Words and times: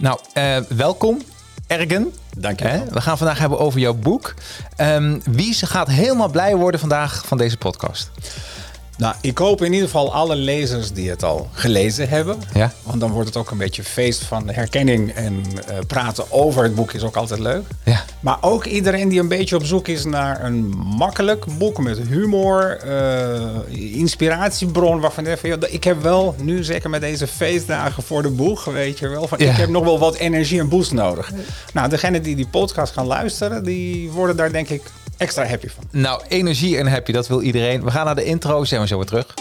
Nou, 0.00 0.18
uh, 0.34 0.56
welkom 0.56 1.22
Ergen. 1.66 2.12
Dank 2.36 2.60
je. 2.60 2.84
We 2.90 3.00
gaan 3.00 3.18
vandaag 3.18 3.38
hebben 3.38 3.58
over 3.58 3.80
jouw 3.80 3.94
boek. 3.94 4.34
Um, 4.80 5.20
wie 5.24 5.54
gaat 5.66 5.88
helemaal 5.88 6.28
blij 6.28 6.56
worden 6.56 6.80
vandaag 6.80 7.26
van 7.26 7.38
deze 7.38 7.56
podcast? 7.56 8.10
Nou, 8.98 9.14
ik 9.20 9.38
hoop 9.38 9.62
in 9.62 9.72
ieder 9.72 9.86
geval 9.86 10.14
alle 10.14 10.36
lezers 10.36 10.92
die 10.92 11.10
het 11.10 11.22
al 11.22 11.48
gelezen 11.52 12.08
hebben. 12.08 12.38
Ja. 12.54 12.72
Want 12.82 13.00
dan 13.00 13.10
wordt 13.10 13.28
het 13.28 13.36
ook 13.36 13.50
een 13.50 13.58
beetje 13.58 13.84
feest 13.84 14.24
van 14.24 14.48
herkenning. 14.50 15.12
En 15.12 15.34
uh, 15.34 15.78
praten 15.86 16.32
over 16.32 16.62
het 16.62 16.74
boek 16.74 16.92
is 16.92 17.02
ook 17.02 17.16
altijd 17.16 17.40
leuk. 17.40 17.64
Ja. 17.84 18.04
Maar 18.20 18.38
ook 18.40 18.64
iedereen 18.64 19.08
die 19.08 19.20
een 19.20 19.28
beetje 19.28 19.56
op 19.56 19.64
zoek 19.64 19.88
is 19.88 20.04
naar 20.04 20.44
een 20.44 20.68
makkelijk 20.76 21.44
boek 21.58 21.78
met 21.78 21.98
humor, 21.98 22.80
uh, 22.86 23.96
inspiratiebron. 23.96 25.00
Waarvan 25.00 25.24
je 25.24 25.36
van, 25.36 25.66
ik 25.68 25.84
heb 25.84 26.02
wel 26.02 26.34
nu, 26.42 26.64
zeker 26.64 26.90
met 26.90 27.00
deze 27.00 27.26
feestdagen 27.26 28.02
voor 28.02 28.22
de 28.22 28.30
boeg, 28.30 28.64
weet 28.64 28.98
je 28.98 29.08
wel. 29.08 29.28
Van, 29.28 29.38
Ja. 29.38 29.50
Ik 29.50 29.56
heb 29.56 29.68
nog 29.68 29.84
wel 29.84 29.98
wat 29.98 30.16
energie 30.16 30.60
en 30.60 30.68
boost 30.68 30.92
nodig. 30.92 31.32
Nou, 31.72 31.88
degene 31.88 32.20
die 32.20 32.36
die 32.36 32.48
podcast 32.48 32.92
gaan 32.92 33.06
luisteren, 33.06 33.64
die 33.64 34.10
worden 34.10 34.36
daar 34.36 34.52
denk 34.52 34.68
ik 34.68 34.82
extra 35.18 35.44
happy 35.46 35.68
van. 35.68 35.84
Nou, 35.90 36.22
energie 36.28 36.78
en 36.78 36.86
happy, 36.86 37.12
dat 37.12 37.28
wil 37.28 37.42
iedereen. 37.42 37.84
We 37.84 37.90
gaan 37.90 38.04
naar 38.04 38.14
de 38.14 38.24
intro, 38.24 38.64
zijn 38.64 38.80
we 38.80 38.86
zo 38.86 38.96
weer 38.96 39.06
terug. 39.06 39.34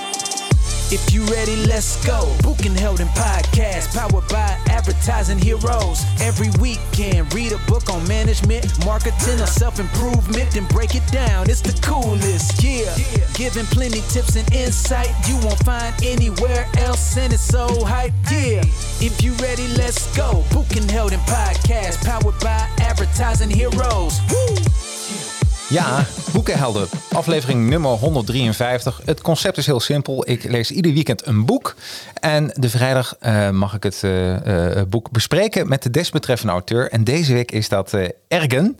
If 0.90 1.10
you 1.10 1.26
ready, 1.26 1.56
let's 1.66 1.98
go. 2.06 2.28
Book 2.42 2.66
and 2.66 2.80
Helden 2.80 3.08
podcast, 3.08 3.92
powered 3.94 4.28
by 4.30 4.72
advertising 4.72 5.38
heroes. 5.38 6.00
Every 6.22 6.50
weekend, 6.62 7.34
read 7.34 7.52
a 7.52 7.60
book 7.66 7.90
on 7.90 8.08
management, 8.08 8.86
marketing, 8.86 9.42
or 9.42 9.48
self 9.48 9.80
improvement, 9.80 10.50
then 10.52 10.66
break 10.68 10.96
it 10.96 11.04
down. 11.12 11.50
It's 11.50 11.60
the 11.60 11.76
coolest, 11.82 12.64
yeah. 12.64 12.96
Giving 13.34 13.66
plenty 13.66 14.02
tips 14.14 14.38
and 14.38 14.50
insight 14.54 15.10
you 15.28 15.36
won't 15.44 15.62
find 15.66 15.94
anywhere 16.04 16.66
else, 16.78 17.18
and 17.18 17.34
it's 17.34 17.44
so 17.44 17.68
hype, 17.84 18.14
yeah. 18.32 18.64
If 19.02 19.22
you 19.22 19.34
ready, 19.44 19.68
let's 19.76 20.08
go. 20.16 20.46
Book 20.54 20.74
and 20.78 20.90
Helden 20.90 21.20
podcast, 21.28 22.02
powered 22.06 22.40
by 22.40 22.66
advertising 22.80 23.50
heroes. 23.50 24.22
Woo! 24.32 25.37
Ja, 25.70 26.06
Boekenhelden, 26.34 26.88
aflevering 27.12 27.70
nummer 27.70 27.92
153. 27.92 29.02
Het 29.06 29.22
concept 29.22 29.58
is 29.58 29.66
heel 29.66 29.80
simpel. 29.80 30.30
Ik 30.30 30.44
lees 30.44 30.72
ieder 30.72 30.94
weekend 30.94 31.28
een 31.28 31.46
boek. 31.46 31.76
En 32.20 32.52
de 32.54 32.70
vrijdag 32.70 33.16
uh, 33.22 33.50
mag 33.50 33.74
ik 33.74 33.84
het 33.84 34.02
uh, 34.06 34.46
uh, 34.46 34.82
boek 34.90 35.12
bespreken 35.12 35.68
met 35.68 35.84
de 35.84 35.90
desbetreffende 35.90 36.52
auteur. 36.54 36.92
En 36.92 37.04
deze 37.04 37.34
week 37.34 37.52
is 37.52 37.70
dat 37.70 37.94
Ergen. 38.28 38.78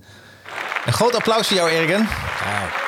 Een 0.86 0.94
groot 0.94 1.16
applaus 1.16 1.48
voor 1.48 1.58
jou, 1.58 1.72
Ergen. 1.72 2.08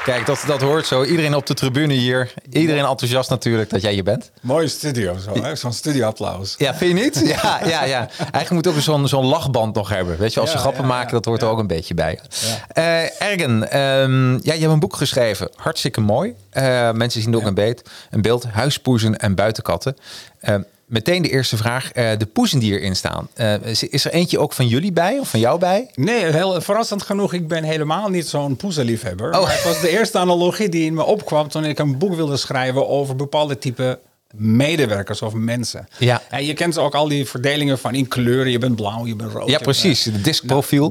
Kijk, 0.03 0.25
dat, 0.25 0.43
dat 0.47 0.61
hoort 0.61 0.88
zo. 0.88 1.03
Iedereen 1.03 1.35
op 1.35 1.45
de 1.45 1.53
tribune 1.53 1.93
hier. 1.93 2.33
Iedereen 2.51 2.85
enthousiast 2.85 3.29
natuurlijk 3.29 3.69
dat 3.69 3.81
jij 3.81 3.93
hier 3.93 4.03
bent. 4.03 4.31
Mooie 4.41 4.67
studio, 4.67 5.17
zo, 5.17 5.55
zo'n 5.55 5.73
studioapplaus. 5.73 6.55
Ja, 6.57 6.75
vind 6.75 6.97
je 6.97 7.03
niet? 7.03 7.21
Ja, 7.41 7.59
ja, 7.66 7.83
ja. 7.83 8.09
Eigenlijk 8.17 8.49
moet 8.49 8.67
ook 8.67 8.81
zo'n 8.81 9.07
zo'n 9.07 9.25
lachband 9.25 9.75
nog 9.75 9.89
hebben. 9.89 10.17
Weet 10.17 10.33
je, 10.33 10.39
als 10.39 10.49
ze 10.49 10.55
Ja, 10.55 10.61
grappen 10.61 10.81
ja, 10.81 10.88
maken, 10.88 11.11
dat 11.11 11.25
hoort 11.25 11.41
er 11.41 11.47
ook 11.47 11.59
een 11.59 11.67
beetje 11.67 11.93
bij. 11.93 12.19
Eh 12.67 13.21
Ergen, 13.21 13.71
ehm, 13.71 14.31
ja, 14.33 14.53
je 14.53 14.59
hebt 14.59 14.71
een 14.73 14.79
boek 14.79 14.95
geschreven. 14.95 15.49
Hartstikke 15.55 16.01
mooi. 16.01 16.35
Eh, 16.49 16.91
mensen 16.91 17.21
zien 17.21 17.31
er 17.31 17.39
ook 17.39 17.45
een, 17.45 17.53
beet, 17.53 17.89
een 18.09 18.21
beeld. 18.21 18.45
Huispoezen 18.45 19.17
en 19.17 19.35
buitenkatten. 19.35 19.97
Eh, 20.39 20.55
meteen 20.89 21.21
de 21.21 21.29
eerste 21.29 21.57
vraag. 21.57 21.91
Eh, 21.91 22.11
de 22.17 22.25
poezen 22.25 22.59
die 22.59 22.79
erin 22.79 22.95
staan. 22.95 23.27
Eh, 23.33 23.53
is, 23.65 24.05
er 24.05 24.11
eentje 24.11 24.39
ook 24.39 24.53
van 24.53 24.67
jullie 24.67 24.91
bij 24.91 25.19
of 25.19 25.29
van 25.29 25.39
jou 25.39 25.59
bij? 25.59 25.89
Nee, 25.95 26.25
heel 26.25 26.61
verrassend 26.61 27.01
genoeg. 27.03 27.33
Ik 27.33 27.47
ben 27.47 27.63
helemaal 27.63 28.09
niet 28.09 28.27
zo'n 28.27 28.55
poezenliefhebber. 28.55 29.33
Oh. 29.33 29.41
Maar 29.41 29.51
het 29.53 29.63
was 29.63 29.81
de 29.81 29.89
eerste 29.89 30.17
analogie 30.17 30.69
die 30.69 30.85
in 30.85 30.93
me 30.93 31.03
opkwam 31.03 31.47
toen 31.47 31.65
ik 31.65 31.79
een 31.79 31.97
boek 31.97 32.15
wilde 32.15 32.37
schrijven 32.37 32.87
over 32.87 33.15
bepaalde 33.15 33.57
type 33.57 33.99
medewerkers 34.35 35.21
of 35.21 35.33
mensen. 35.33 35.87
Ja. 35.97 36.21
En 36.29 36.45
je 36.45 36.53
kent 36.53 36.77
ook 36.77 36.95
al 36.95 37.07
die 37.07 37.25
verdelingen 37.25 37.79
van 37.79 37.95
in 37.95 38.07
kleuren. 38.07 38.51
Je 38.51 38.57
bent 38.57 38.75
blauw, 38.75 39.05
je 39.05 39.15
bent 39.15 39.31
rood. 39.31 39.49
Ja, 39.49 39.57
precies. 39.57 40.03
De 40.03 40.21
diskprofiel. 40.21 40.89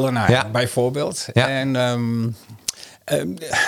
Nou, 0.00 0.12
nou, 0.12 0.32
Ja. 0.32 0.48
bijvoorbeeld. 0.52 1.26
Ja. 1.32 1.48
En 1.48 1.76
ehm, 1.76 2.28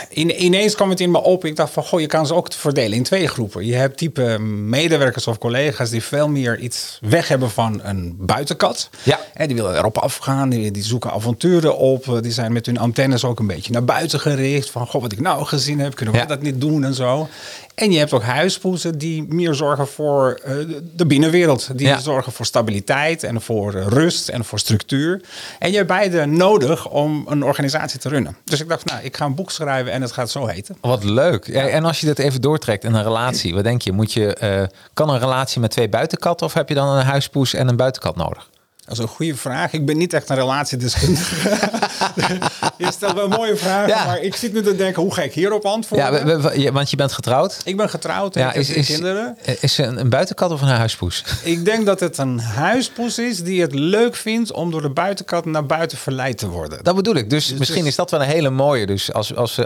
in, 0.09 0.45
ineens 0.45 0.75
kwam 0.75 0.91
het 0.91 1.01
in 1.01 1.11
me 1.11 1.23
op. 1.23 1.45
Ik 1.45 1.57
dacht 1.57 1.73
van, 1.73 1.85
goh, 1.85 2.01
je 2.01 2.07
kan 2.07 2.27
ze 2.27 2.35
ook 2.35 2.53
verdelen 2.53 2.97
in 2.97 3.03
twee 3.03 3.27
groepen. 3.29 3.67
Je 3.67 3.75
hebt 3.75 3.97
type 3.97 4.39
medewerkers 4.41 5.27
of 5.27 5.39
collega's 5.39 5.91
die 5.91 6.03
veel 6.03 6.29
meer 6.29 6.59
iets 6.59 6.99
weg 7.03 7.29
hebben 7.29 7.51
van 7.51 7.81
een 7.85 8.15
buitenkat. 8.19 8.91
Ja. 9.03 9.21
En 9.35 9.47
die 9.47 9.57
willen 9.57 9.77
erop 9.77 9.99
afgaan, 9.99 10.49
die, 10.49 10.71
die 10.71 10.83
zoeken 10.85 11.11
avonturen 11.13 11.77
op. 11.79 12.19
Die 12.23 12.33
zijn 12.33 12.53
met 12.53 12.67
hun 12.67 12.79
antennes 12.79 13.25
ook 13.25 13.39
een 13.39 13.47
beetje 13.47 13.73
naar 13.73 13.85
buiten 13.85 14.21
gericht. 14.21 14.71
Van, 14.71 14.87
goh, 14.87 15.03
wat 15.03 15.13
ik 15.13 15.21
nou 15.21 15.45
gezien 15.45 15.79
heb, 15.81 15.95
kunnen 15.95 16.15
we 16.15 16.21
Ja. 16.21 16.27
dat 16.27 16.43
niet 16.43 16.61
doen 16.61 16.85
en 16.85 16.95
zo. 16.95 17.29
En 17.75 17.93
je 17.93 17.99
hebt 17.99 18.13
ook 18.13 18.23
huispoezen 18.23 18.99
die 18.99 19.25
meer 19.29 19.55
zorgen 19.55 19.87
voor 19.89 20.41
eh, 20.45 20.55
de 20.97 21.07
binnenwereld. 21.07 21.69
Die 21.77 21.87
Ja. 21.87 21.99
zorgen 22.01 22.33
voor 22.33 22.47
stabiliteit 22.47 23.23
en 23.23 23.41
voor 23.43 23.75
eh, 23.75 23.87
rust 23.87 24.29
en 24.29 24.45
voor 24.45 24.59
structuur. 24.59 25.21
En 25.59 25.71
je 25.71 25.77
hebt 25.77 25.89
beide 25.89 26.27
nodig 26.27 26.89
om 26.89 27.25
een 27.29 27.45
organisatie 27.45 27.99
te 28.01 28.09
runnen. 28.09 28.37
Dus 28.45 28.61
ik 28.61 28.69
dacht, 28.69 28.85
nou, 28.85 29.03
ik 29.05 29.17
ga 29.17 29.25
een 29.33 29.39
boek 29.39 29.51
schrijven 29.51 29.93
en 29.93 30.03
het 30.03 30.13
gaat 30.13 30.31
zo 30.31 30.47
heten. 30.47 30.77
Wat 30.81 31.05
leuk. 31.05 31.47
Ja, 31.47 31.69
en 31.69 31.85
als 31.85 32.01
je 32.01 32.07
dit 32.07 32.19
even 32.19 32.41
doortrekt 32.41 32.85
in 32.85 32.95
een 32.95 33.03
relatie, 33.03 33.55
wat 33.55 33.65
denk 33.65 33.83
je? 33.83 33.93
Moet 33.93 34.13
je 34.13 34.35
eh, 34.35 34.63
kan 34.95 35.09
een 35.09 35.19
relatie 35.19 35.61
met 35.61 35.71
twee 35.71 35.89
buitenkatten 35.89 36.47
of 36.47 36.53
heb 36.53 36.69
je 36.69 36.75
dan 36.75 36.89
een 36.89 37.05
huispoes 37.05 37.55
en 37.55 37.69
een 37.69 37.77
buitenkat 37.77 38.17
nodig? 38.17 38.51
Dat 38.85 38.93
is 38.93 38.99
een 38.99 39.09
goede 39.09 39.37
vraag. 39.37 39.73
Ik 39.73 39.87
ben 39.87 39.97
niet 39.99 40.13
echt 40.13 40.29
een 40.31 40.37
relatiedeskundige. 40.37 41.35
je 42.77 42.87
stelt 42.93 43.15
wel 43.15 43.29
mooie 43.29 43.57
vragen, 43.57 43.89
Ja. 43.89 44.05
maar 44.05 44.21
ik 44.21 44.37
zit 44.37 44.53
nu 44.53 44.63
te 44.63 44.77
denken, 44.77 45.03
hoe 45.03 45.15
ga 45.15 45.23
ik 45.23 45.33
hierop 45.33 45.65
antwoorden? 45.65 46.13
Ja, 46.15 46.25
we- 46.25 46.41
we- 46.41 46.61
je- 46.61 46.73
want 46.73 46.91
je 46.91 46.97
bent 46.97 47.13
getrouwd. 47.13 47.61
Ik 47.65 47.77
ben 47.77 47.91
getrouwd 47.91 48.37
en 48.37 48.43
Ja, 48.43 48.53
ik 48.53 48.67
heb 48.67 48.77
is, 48.77 48.87
kinderen. 48.87 49.37
is 49.61 49.75
ze 49.75 49.83
een, 49.83 50.01
een 50.01 50.09
buitenkat 50.09 50.51
of 50.51 50.61
een 50.63 50.69
huispoes? 50.69 51.25
Ik 51.43 51.65
denk 51.65 51.87
dat 51.87 52.01
het 52.01 52.19
een 52.19 52.39
huispoes 52.41 53.19
is 53.19 53.43
die 53.43 53.61
het 53.61 53.75
leuk 53.75 54.17
vindt 54.17 54.53
om 54.53 54.71
door 54.71 54.83
de 54.83 54.91
buitenkat 54.91 55.45
naar 55.45 55.67
buiten 55.67 55.99
verleid 55.99 56.39
te 56.39 56.49
worden. 56.49 56.85
Dat 56.85 56.95
bedoel 56.95 57.15
ik. 57.15 57.31
Dus 57.31 57.53
misschien 57.55 57.79
dus- 57.81 57.89
is 57.89 57.97
dat 57.97 58.11
wel 58.11 58.21
een 58.23 58.27
hele 58.29 58.51
mooie. 58.51 58.87
Dus 58.87 59.13
als, 59.13 59.35
als, 59.37 59.59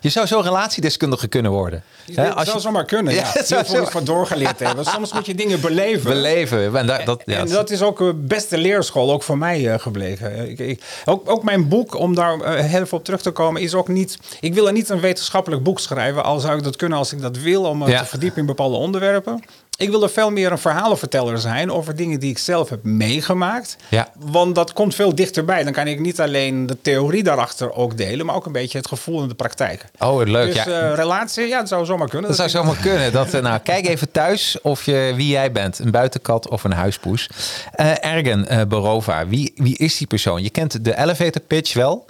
je 0.00 0.08
zou 0.08 0.26
zo 0.26 0.40
relatiedeskundige 0.40 1.26
kunnen 1.28 1.50
worden. 1.50 1.82
Als 2.16 2.44
zou 2.44 2.56
je 2.56 2.60
zomaar 2.62 2.84
kunnen, 2.84 3.14
Ja, 3.14 3.20
ja. 3.20 3.30
het 3.32 3.46
zou 3.48 3.80
iets 3.82 3.90
van 3.90 4.04
doorgeleerd 4.04 4.58
hebben. 4.58 4.84
Soms 4.84 5.12
moet 5.12 5.26
je 5.26 5.34
dingen 5.34 5.60
beleven. 5.60 6.10
beleven. 6.10 6.76
En 6.76 6.86
dat, 6.86 7.22
en 7.24 7.48
dat 7.48 7.70
is 7.70 7.82
ook 7.82 7.98
de 7.98 8.14
beste 8.14 8.58
leerschool, 8.62 9.12
ook 9.12 9.22
voor 9.22 9.38
mij 9.38 9.72
eh, 9.72 9.78
gebleken. 9.78 10.50
Ik, 10.50 10.58
ik, 10.58 10.82
ook, 11.04 11.30
ook 11.30 11.42
mijn 11.42 11.68
boek, 11.68 11.94
om 11.98 12.14
daar 12.14 12.40
eh, 12.40 12.64
heel 12.64 12.86
veel 12.86 12.98
op 12.98 13.04
terug 13.04 13.22
te 13.22 13.30
komen, 13.30 13.60
is 13.62 13.74
ook 13.74 13.88
niet... 13.88 14.18
Ik 14.40 14.54
wil 14.54 14.66
er 14.66 14.72
niet 14.72 14.88
een 14.88 15.00
wetenschappelijk 15.00 15.62
boek 15.62 15.80
schrijven, 15.80 16.24
al 16.24 16.40
zou 16.40 16.56
ik 16.58 16.64
dat 16.64 16.76
kunnen 16.76 16.98
als 16.98 17.12
ik 17.12 17.20
dat 17.20 17.36
wil, 17.38 17.64
om 17.64 17.88
Ja. 17.88 17.98
te 18.00 18.06
verdiepen 18.06 18.38
in 18.40 18.46
bepaalde 18.46 18.76
onderwerpen. 18.76 19.42
Ik 19.78 19.90
wil 19.90 20.02
er 20.02 20.10
veel 20.10 20.30
meer 20.30 20.52
een 20.52 20.58
verhalenverteller 20.58 21.38
zijn 21.38 21.70
over 21.72 21.96
dingen 21.96 22.20
die 22.20 22.30
ik 22.30 22.38
zelf 22.38 22.68
heb 22.68 22.82
meegemaakt. 22.82 23.76
Ja. 23.88 24.08
Want 24.18 24.54
dat 24.54 24.72
komt 24.72 24.94
veel 24.94 25.14
dichterbij. 25.14 25.64
Dan 25.64 25.72
kan 25.72 25.86
ik 25.86 26.00
niet 26.00 26.20
alleen 26.20 26.66
de 26.66 26.76
theorie 26.82 27.22
daarachter 27.22 27.72
ook 27.72 27.96
delen, 27.96 28.26
maar 28.26 28.34
ook 28.34 28.46
een 28.46 28.52
beetje 28.52 28.78
het 28.78 28.86
gevoel 28.88 29.22
in 29.22 29.28
de 29.28 29.34
praktijk. 29.34 29.84
Oh, 29.98 30.26
leuk. 30.26 30.54
Dus 30.54 30.64
ja. 30.64 30.80
eh, 30.80 30.94
relatie, 30.94 31.46
ja, 31.46 31.58
dat 31.58 31.68
zou 31.68 31.84
zomaar 31.84 32.08
kunnen. 32.08 32.28
Dat 32.28 32.38
zou 32.38 32.48
zomaar 32.48 32.76
kunnen. 32.76 33.12
Dat, 33.12 33.34
eh, 33.34 33.42
nou, 33.42 33.58
kijk 33.58 33.86
even 33.86 34.10
thuis 34.10 34.60
of 34.60 34.84
je, 34.84 35.12
wie 35.16 35.28
jij 35.28 35.52
bent. 35.52 35.78
Een 35.78 35.90
buitenkat 35.90 36.48
of 36.48 36.64
een 36.64 36.72
huispoes. 36.72 37.28
Eh 37.72 38.04
Ergen 38.04 38.48
eh, 38.48 38.60
Borova, 38.68 39.26
wie, 39.26 39.52
wie 39.56 39.76
is 39.78 39.96
die 39.96 40.06
persoon? 40.06 40.42
Je 40.42 40.50
kent 40.50 40.84
de 40.84 40.98
elevator 40.98 41.42
pitch 41.42 41.74
wel. 41.74 42.06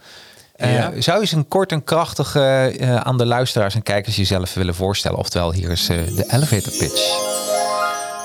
Zou 0.98 1.16
je 1.16 1.20
eens 1.20 1.32
een 1.32 1.48
kort 1.48 1.72
en 1.72 1.84
krachtig 1.84 2.34
eh, 2.34 2.96
aan 2.96 3.18
de 3.18 3.26
luisteraars 3.26 3.74
en 3.74 3.82
kijkers 3.82 4.16
jezelf 4.16 4.54
willen 4.54 4.74
voorstellen? 4.74 5.18
Oftewel, 5.18 5.52
hier 5.52 5.70
is 5.70 5.86
de 5.86 6.24
elevator 6.28 6.72
pitch. 6.78 7.50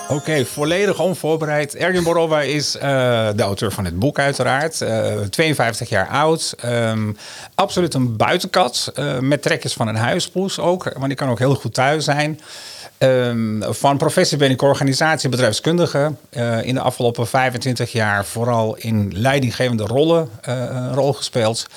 Oké, 0.10 0.46
volledig 0.46 1.00
onvoorbereid. 1.00 1.76
Ergen 1.76 2.04
Borova 2.04 2.42
is 2.42 2.76
eh, 2.76 2.82
de 3.36 3.42
auteur 3.44 3.72
van 3.72 3.86
het 3.86 4.00
boek 4.00 4.20
uiteraard. 4.20 4.82
Eh, 4.82 5.16
52 5.30 5.90
jaar 5.90 6.08
oud. 6.08 6.54
Ehm, 6.60 7.12
absoluut 7.56 7.94
een 7.94 8.16
buitenkat. 8.18 8.92
eh, 8.96 9.20
met 9.20 9.42
trekjes 9.42 9.74
van 9.74 9.88
een 9.88 9.96
huispoes 9.96 10.60
ook. 10.60 10.84
Want 10.84 11.08
die 11.08 11.16
kan 11.16 11.30
ook 11.30 11.40
heel 11.40 11.56
goed 11.56 11.74
thuis 11.74 12.04
zijn. 12.04 12.40
Ehm, 12.98 13.62
van 13.74 13.98
professie 13.98 14.38
ben 14.38 14.52
ik 14.52 14.62
organisatiebedrijfskundige. 14.62 16.14
Eh, 16.30 16.64
in 16.64 16.74
de 16.74 16.82
afgelopen 16.82 17.28
25 17.28 17.92
jaar 17.92 18.26
vooral 18.26 18.76
in 18.76 19.12
leidinggevende 19.16 19.84
rollen 19.84 20.30
eh, 20.42 20.56
een 20.70 20.94
rol 20.94 21.14
gespeeld. 21.14 21.68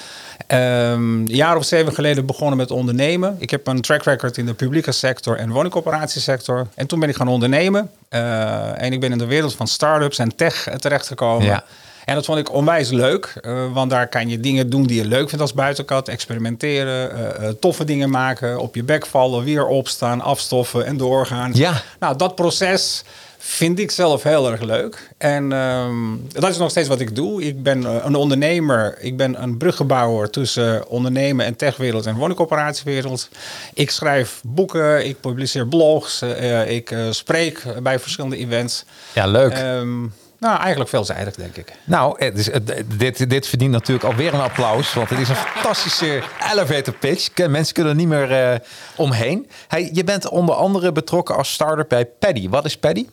Ehm, 0.47 0.61
een 0.61 1.27
jaar 1.27 1.57
of 1.57 1.65
zeven 1.65 1.93
geleden 1.93 2.27
begonnen 2.27 2.57
met 2.57 2.71
ondernemen. 2.71 3.37
Ik 3.39 3.51
heb 3.51 3.67
een 3.67 3.81
track 3.81 4.03
record 4.03 4.37
in 4.37 4.47
de 4.47 4.55
publieke 4.55 4.93
sector 4.93 5.37
en 5.37 5.51
woningcorporatiesector. 5.51 6.67
En 6.75 6.87
toen 6.87 7.01
ben 7.01 7.09
ik 7.09 7.17
gaan 7.17 7.29
ondernemen. 7.29 7.91
Eh, 8.09 8.83
en 8.83 8.93
ik 8.93 9.01
ben 9.01 9.13
in 9.13 9.19
de 9.19 9.27
wereld 9.27 9.55
van 9.55 9.67
start-ups 9.67 10.19
en 10.19 10.37
tech 10.37 10.69
terechtgekomen. 10.79 11.47
Ja. 11.47 11.65
En 12.11 12.17
dat 12.17 12.25
vond 12.25 12.39
ik 12.39 12.53
onwijs 12.53 12.91
leuk, 12.91 13.35
eh, 13.41 13.73
want 13.73 13.91
daar 13.91 14.09
kan 14.09 14.29
je 14.29 14.41
dingen 14.41 14.71
doen 14.71 14.87
die 14.87 14.97
je 14.97 15.09
leuk 15.09 15.29
vindt 15.29 15.41
als 15.41 15.53
buitenkat. 15.53 16.09
Experimenteren, 16.09 17.13
eh, 17.13 17.49
eh, 17.49 17.55
toffe 17.61 17.85
dingen 17.85 18.11
maken, 18.11 18.61
op 18.61 18.75
je 18.75 18.83
bek 18.83 19.07
vallen, 19.07 19.45
weer 19.45 19.67
opstaan, 19.67 20.21
afstoffen 20.21 20.87
en 20.87 20.97
doorgaan. 20.97 21.51
Ja. 21.55 21.83
Nou, 21.99 22.17
dat 22.17 22.35
proces 22.35 23.05
vind 23.39 23.79
ik 23.79 23.91
zelf 23.91 24.23
heel 24.23 24.51
erg 24.51 24.61
leuk. 24.61 25.11
En 25.19 25.53
ehm, 25.53 25.95
dat 26.33 26.51
is 26.51 26.57
nog 26.57 26.71
steeds 26.71 26.89
wat 26.89 27.01
ik 27.01 27.15
doe. 27.15 27.43
Ik 27.43 27.63
ben 27.63 28.07
een 28.07 28.15
ondernemer. 28.15 28.97
Ik 29.01 29.17
ben 29.17 29.43
een 29.43 29.57
bruggenbouwer 29.57 30.31
tussen 30.31 30.89
ondernemen 30.89 31.45
en 31.45 31.57
techwereld 31.57 32.07
en 32.07 32.17
woningcorporatiewereld. 32.17 33.29
Ik 33.75 33.91
schrijf 33.91 34.41
boeken, 34.45 35.07
ik 35.07 35.21
publiceer 35.21 35.67
blogs, 35.67 36.23
ik 36.67 36.95
spreek 37.11 37.65
bij 37.83 37.99
verschillende 37.99 38.37
events. 38.37 38.85
Ja, 39.13 39.27
leuk. 39.27 39.53
Ehm, 39.53 40.07
Nou, 40.41 40.59
eigenlijk 40.59 40.91
veelzijdig, 40.91 41.35
denk 41.35 41.57
ik. 41.57 41.73
Nou, 41.85 42.25
het 42.25 42.39
is, 42.39 42.51
dit, 42.97 43.31
dit 43.31 43.47
verdient 43.47 43.71
natuurlijk 43.71 44.07
alweer 44.07 44.35
een 44.35 44.41
applaus. 44.41 44.95
Want 44.95 45.11
het 45.11 45.19
is 45.19 45.29
een 45.29 45.37
fantastische 45.37 46.23
elevator 46.53 46.95
pitch. 46.95 47.49
Mensen 47.49 47.75
kunnen 47.75 47.93
er 47.93 47.99
niet 47.99 48.09
meer 48.09 48.33
eh, 48.33 48.59
omheen. 48.97 49.51
Je 49.93 50.05
bent 50.05 50.29
onder 50.29 50.55
andere 50.55 50.93
betrokken 50.93 51.37
als 51.37 51.53
starter 51.53 51.87
bij 51.87 52.07
Paddy. 52.07 52.49
Wat 52.49 52.65
is 52.65 52.77
Paddy? 52.77 53.07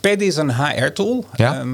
Paddy 0.00 0.24
is 0.24 0.36
een 0.36 0.54
HR-tool. 0.54 1.24
Ja. 1.34 1.64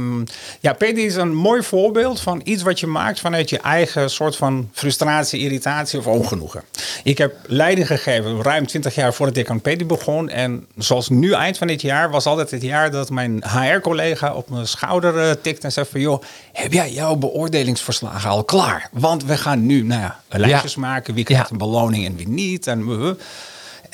ja, 0.60 0.72
Paddy 0.72 1.00
is 1.00 1.14
een 1.14 1.34
mooi 1.34 1.62
voorbeeld 1.62 2.20
van 2.20 2.40
iets 2.44 2.62
wat 2.62 2.80
je 2.80 2.86
maakt 2.86 3.20
vanuit 3.20 3.50
je 3.50 3.58
eigen 3.58 4.10
soort 4.10 4.36
van 4.36 4.68
frustratie, 4.72 5.40
irritatie 5.40 5.98
of 5.98 6.06
ongenoegen. 6.06 6.62
Ik 7.02 7.18
heb 7.18 7.34
leiding 7.46 7.86
gegeven 7.86 8.42
ruim 8.42 8.66
20 8.66 8.94
jaar 8.94 9.14
voordat 9.14 9.36
ik 9.36 9.50
aan 9.50 9.60
Paddy 9.60 9.86
begon. 9.86 10.28
En 10.28 10.66
zoals 10.76 11.08
nu 11.08 11.32
eind 11.32 11.58
van 11.58 11.66
dit 11.66 11.80
jaar 11.82 12.10
was 12.10 12.26
altijd 12.26 12.50
het 12.50 12.62
jaar 12.62 12.90
dat 12.90 13.10
mijn 13.10 13.42
HR-collega 13.46 14.32
op 14.34 14.50
mijn 14.50 14.66
schouder 14.68 15.18
eh, 15.18 15.30
tikt 15.42 15.64
en 15.64 15.72
zegt 15.72 15.90
van 15.90 16.00
joh, 16.00 16.22
heb 16.52 16.72
jij 16.72 16.92
jouw 16.92 17.14
beoordelingsverslagen 17.16 18.30
al 18.30 18.44
klaar? 18.44 18.88
Want 18.92 19.24
we 19.24 19.36
gaan 19.36 19.66
nu 19.66 19.82
nou 19.82 20.00
ja, 20.00 20.20
lijstjes 20.28 20.76
maken, 20.76 21.14
wie 21.14 21.24
krijgt 21.24 21.44
Ja. 21.46 21.50
een 21.52 21.58
beloning 21.58 22.06
en 22.06 22.16
wie 22.16 22.28
niet. 22.28 22.66
En 22.66 22.80
uh, 22.88 23.10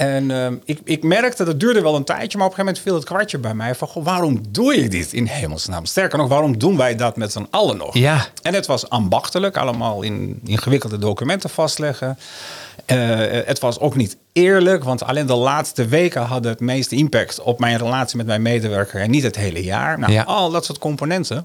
en 0.06 0.30
ehm, 0.30 0.56
ik, 0.64 0.80
ik 0.84 1.02
merkte, 1.02 1.44
dat 1.44 1.60
duurde 1.60 1.82
wel 1.82 1.96
een 1.96 2.04
tijdje, 2.04 2.38
maar 2.38 2.46
op 2.46 2.52
een 2.52 2.58
gegeven 2.58 2.64
moment 2.64 2.78
viel 2.82 2.94
het 2.94 3.04
kwartje 3.04 3.38
bij 3.38 3.54
mij 3.54 3.74
van, 3.74 3.88
goh, 3.88 4.04
waarom 4.04 4.40
doe 4.48 4.80
je 4.80 4.88
dit 4.88 5.12
in 5.12 5.26
hemelsnaam? 5.26 5.84
Sterker 5.84 6.18
nog, 6.18 6.28
waarom 6.28 6.58
doen 6.58 6.76
wij 6.76 6.96
dat 6.96 7.16
met 7.16 7.32
z'n 7.32 7.46
allen 7.50 7.76
nog? 7.76 7.94
Ja. 7.96 8.26
En 8.42 8.54
het 8.54 8.66
was 8.66 8.88
ambachtelijk, 8.88 9.56
allemaal 9.56 10.02
in 10.02 10.40
ingewikkelde 10.44 10.98
documenten 10.98 11.50
vastleggen. 11.50 12.18
Eh, 12.86 12.98
het 13.44 13.58
was 13.58 13.78
ook 13.78 13.94
niet 13.96 14.16
eerlijk, 14.32 14.84
want 14.84 15.02
alleen 15.04 15.26
de 15.26 15.34
laatste 15.34 15.86
weken 15.86 16.22
hadden 16.22 16.50
het 16.50 16.60
meeste 16.60 16.96
impact 16.96 17.40
op 17.40 17.58
mijn 17.58 17.78
relatie 17.78 18.16
met 18.16 18.26
mijn 18.26 18.42
medewerker 18.42 19.00
en 19.00 19.10
niet 19.10 19.22
het 19.22 19.36
hele 19.36 19.62
jaar. 19.64 19.98
Nou, 19.98 20.12
Ja. 20.12 20.22
al 20.22 20.50
dat 20.50 20.64
soort 20.64 20.78
componenten. 20.78 21.44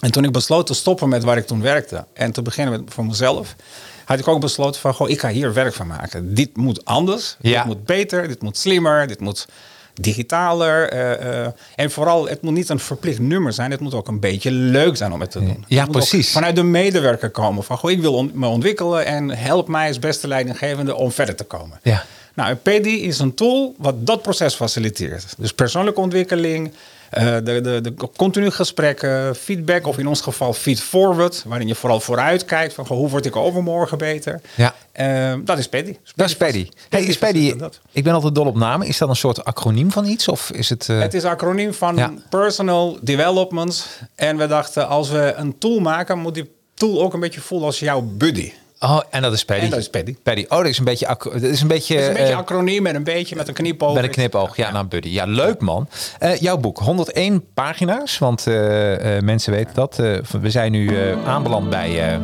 En 0.00 0.10
toen 0.10 0.24
ik 0.24 0.32
besloot 0.32 0.66
te 0.66 0.74
stoppen 0.74 1.08
met 1.08 1.24
waar 1.24 1.36
ik 1.36 1.46
toen 1.46 1.62
werkte 1.62 2.04
en 2.12 2.32
te 2.32 2.42
beginnen 2.42 2.80
met 2.84 2.94
voor 2.94 3.06
mezelf, 3.06 3.54
had 4.04 4.18
ik 4.18 4.28
ook 4.28 4.40
besloten 4.40 4.80
van, 4.80 4.94
goh, 4.94 5.08
ik 5.08 5.20
ga 5.20 5.28
hier 5.28 5.52
werk 5.54 5.74
van 5.74 5.86
maken. 5.86 6.34
Dit 6.34 6.56
moet 6.56 6.84
anders, 6.84 7.36
Ja. 7.40 7.56
dit 7.58 7.64
moet 7.66 7.84
beter, 7.84 8.28
dit 8.28 8.42
moet 8.42 8.58
slimmer, 8.58 9.06
dit 9.06 9.20
moet 9.20 9.46
digitaler. 9.94 10.88
eh, 10.88 11.42
eh, 11.44 11.52
en 11.76 11.90
vooral, 11.90 12.28
het 12.28 12.42
moet 12.42 12.52
niet 12.52 12.68
een 12.68 12.78
verplicht 12.78 13.18
nummer 13.18 13.52
zijn, 13.52 13.70
het 13.70 13.80
moet 13.80 13.94
ook 13.94 14.08
een 14.08 14.20
beetje 14.20 14.50
leuk 14.50 14.96
zijn 14.96 15.12
om 15.12 15.20
het 15.20 15.30
te 15.30 15.38
doen. 15.38 15.64
Ja, 15.68 15.82
Het 15.82 15.90
precies. 15.90 16.32
vanuit 16.32 16.56
de 16.56 16.62
medewerker 16.62 17.30
komen 17.30 17.64
van, 17.64 17.78
goh, 17.78 17.90
ik 17.90 18.00
wil 18.00 18.14
on- 18.14 18.30
me 18.34 18.46
ontwikkelen 18.46 19.06
en 19.06 19.30
help 19.30 19.68
mij 19.68 19.88
als 19.88 19.98
beste 19.98 20.28
leidinggevende 20.28 20.94
om 20.94 21.12
verder 21.12 21.34
te 21.34 21.44
komen. 21.44 21.80
Ja. 21.82 22.04
Nou, 22.34 22.50
en 22.50 22.58
PD 22.80 22.86
is 22.86 23.18
een 23.18 23.34
tool 23.34 23.74
wat 23.78 24.06
dat 24.06 24.22
proces 24.22 24.54
faciliteert. 24.54 25.24
Dus 25.38 25.52
persoonlijke 25.52 26.00
ontwikkeling, 26.00 26.72
de, 27.10 27.60
de, 27.62 27.80
de 27.82 27.94
continu 28.16 28.50
gesprekken, 28.50 29.36
feedback 29.36 29.86
of 29.86 29.98
in 29.98 30.06
ons 30.06 30.20
geval 30.20 30.52
feed-forward, 30.52 31.42
waarin 31.46 31.66
je 31.66 31.74
vooral 31.74 32.00
vooruit 32.00 32.44
kijkt 32.44 32.74
van 32.74 32.86
goh, 32.86 32.96
hoe 32.98 33.08
word 33.08 33.26
ik 33.26 33.36
overmorgen 33.36 33.98
beter. 33.98 34.40
Ja. 34.56 34.74
Eh, 34.92 35.34
dat 35.44 35.58
is 35.58 35.68
PD. 35.68 35.88
Dat 36.14 36.28
is 36.28 36.36
Paddy. 36.36 36.68
Hey, 36.88 37.02
is 37.04 37.18
Paddy, 37.18 37.54
ik 37.92 38.04
ben 38.04 38.12
altijd 38.14 38.34
dol 38.34 38.46
op 38.46 38.56
namen. 38.56 38.86
Is 38.86 38.98
dat 38.98 39.08
een 39.08 39.16
soort 39.16 39.44
acroniem 39.44 39.90
van 39.90 40.04
iets? 40.06 40.28
Of 40.28 40.50
is 40.50 40.68
het... 40.68 40.88
eh, 40.88 41.00
Het 41.00 41.14
is 41.14 41.22
een 41.22 41.30
acroniem 41.30 41.74
van 41.74 41.96
Ja. 41.96 42.12
Personal 42.30 42.98
Development. 43.02 43.86
En 44.14 44.36
we 44.36 44.46
dachten, 44.46 44.88
als 44.88 45.08
we 45.10 45.32
een 45.36 45.58
tool 45.58 45.78
maken, 45.78 46.18
moet 46.18 46.34
die 46.34 46.50
tool 46.74 47.02
ook 47.02 47.12
een 47.14 47.20
beetje 47.20 47.40
voelen 47.40 47.66
als 47.66 47.78
jouw 47.78 48.00
buddy. 48.00 48.52
Oh, 48.80 49.00
en 49.10 49.22
dat 49.22 49.32
is 49.32 49.44
Paddy. 49.44 49.64
En 49.64 49.70
dat 49.70 49.78
is 49.78 49.90
Paddy. 49.90 50.16
Paddy. 50.22 50.44
Oh, 50.48 50.56
dat 50.58 50.66
is 50.66 50.78
een 50.78 50.84
beetje... 50.84 51.06
Dat 51.22 51.42
is 51.42 51.60
een 51.60 51.68
beetje... 51.68 51.94
Is 51.94 52.06
een 52.06 52.12
beetje 52.12 52.32
eh, 52.32 52.36
acroniem 52.36 52.86
en 52.86 52.94
een 52.94 53.04
beetje 53.04 53.36
met 53.36 53.48
een 53.48 53.54
knipoog. 53.54 53.94
Met 53.94 54.04
een 54.04 54.10
knipoog, 54.10 54.56
ja, 54.56 54.70
nou 54.72 54.86
Buddy. 54.86 55.08
Ja, 55.08 55.24
leuk 55.24 55.60
man. 55.60 55.88
Eh, 56.18 56.36
jouw 56.36 56.56
boek, 56.56 56.78
101 56.78 57.44
pagina's, 57.54 58.18
want 58.18 58.46
eh, 58.46 59.16
eh, 59.16 59.22
mensen 59.22 59.52
weten 59.52 59.74
dat. 59.74 59.98
Eh, 59.98 60.16
we 60.40 60.50
zijn 60.50 60.72
nu 60.72 60.88
eh, 61.10 61.26
aanbeland 61.26 61.70
bij 61.70 62.12
eh, 62.12 62.18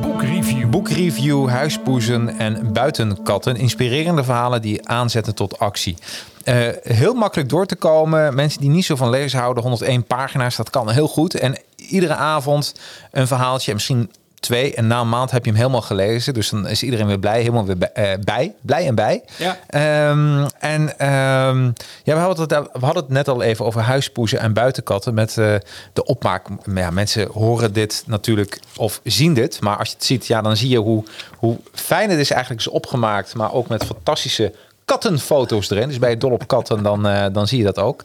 Boekreview. 0.00 0.68
boekreview, 0.70 1.48
huispoezen 1.48 2.38
en 2.38 2.72
buitenkatten. 2.72 3.56
Inspirerende 3.56 4.24
verhalen 4.24 4.62
die 4.62 4.88
aanzetten 4.88 5.34
tot 5.34 5.58
actie. 5.58 5.96
Eh, 6.44 6.56
heel 6.82 7.14
makkelijk 7.14 7.48
door 7.48 7.66
te 7.66 7.76
komen. 7.76 8.34
Mensen 8.34 8.60
die 8.60 8.70
niet 8.70 8.84
zo 8.84 8.96
van 8.96 9.10
lezen 9.10 9.38
houden, 9.38 9.62
101 9.62 10.04
pagina's, 10.04 10.56
dat 10.56 10.70
kan 10.70 10.90
heel 10.90 11.08
goed. 11.08 11.34
En 11.34 11.56
iedere 11.76 12.14
avond 12.14 12.74
een 13.10 13.26
verhaaltje, 13.26 13.68
en 13.68 13.76
misschien 13.76 14.10
twee. 14.40 14.74
En 14.74 14.86
na 14.86 15.00
een 15.00 15.08
maand 15.08 15.30
heb 15.30 15.44
je 15.44 15.50
hem 15.50 15.58
helemaal 15.58 15.82
gelezen. 15.82 16.34
Dus 16.34 16.48
dan 16.48 16.68
is 16.68 16.82
iedereen 16.82 17.06
weer 17.06 17.18
blij, 17.18 17.38
helemaal 17.38 17.66
weer 17.66 17.78
bij. 17.78 17.92
eh, 17.92 18.18
bij 18.24 18.54
blij 18.60 18.86
en 18.86 18.94
bij. 18.94 19.22
Ja. 19.36 19.58
Ehm, 19.66 20.46
en 20.58 20.98
ehm, 20.98 21.64
ja, 22.04 22.14
we 22.14 22.20
hadden, 22.20 22.58
het, 22.58 22.68
we 22.72 22.84
hadden 22.84 23.02
het 23.02 23.12
net 23.12 23.28
al 23.28 23.42
even 23.42 23.64
over 23.64 23.80
huispoezen 23.80 24.38
en 24.38 24.52
buitenkatten. 24.52 25.14
Met 25.14 25.38
eh, 25.38 25.54
de 25.92 26.04
opmaak. 26.04 26.46
Ja, 26.74 26.90
mensen 26.90 27.28
horen 27.32 27.72
dit 27.72 28.02
natuurlijk 28.06 28.60
of 28.76 29.00
zien 29.04 29.34
dit. 29.34 29.60
Maar 29.60 29.76
als 29.78 29.88
je 29.88 29.94
het 29.94 30.04
ziet, 30.04 30.26
ja, 30.26 30.42
dan 30.42 30.56
zie 30.56 30.68
je 30.68 30.78
hoe, 30.78 31.04
hoe 31.36 31.58
fijn 31.72 32.10
het 32.10 32.18
is 32.18 32.30
eigenlijk 32.30 32.60
is 32.60 32.68
opgemaakt. 32.68 33.34
Maar 33.34 33.52
ook 33.52 33.68
met 33.68 33.84
fantastische 33.84 34.52
kattenfoto's 34.84 35.70
erin. 35.70 35.88
Dus 35.88 35.96
je 36.00 36.16
dol 36.16 36.30
op 36.30 36.46
katten, 36.46 36.82
dan, 36.82 37.06
eh, 37.06 37.26
dan 37.32 37.46
zie 37.46 37.58
je 37.58 37.64
dat 37.64 37.78
ook. 37.78 38.04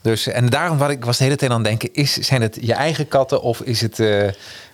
Dus, 0.00 0.26
en 0.26 0.48
daarom 0.48 0.78
wat 0.78 0.90
ik 0.90 1.04
was 1.04 1.18
de 1.18 1.24
hele 1.24 1.36
tijd 1.36 1.50
aan 1.50 1.56
het 1.56 1.66
denken. 1.66 1.88
Is, 1.92 2.12
zijn 2.12 2.42
het 2.42 2.58
je 2.60 2.74
eigen 2.74 3.08
katten 3.08 3.42
of 3.42 3.60
is 3.60 3.80
het... 3.80 3.98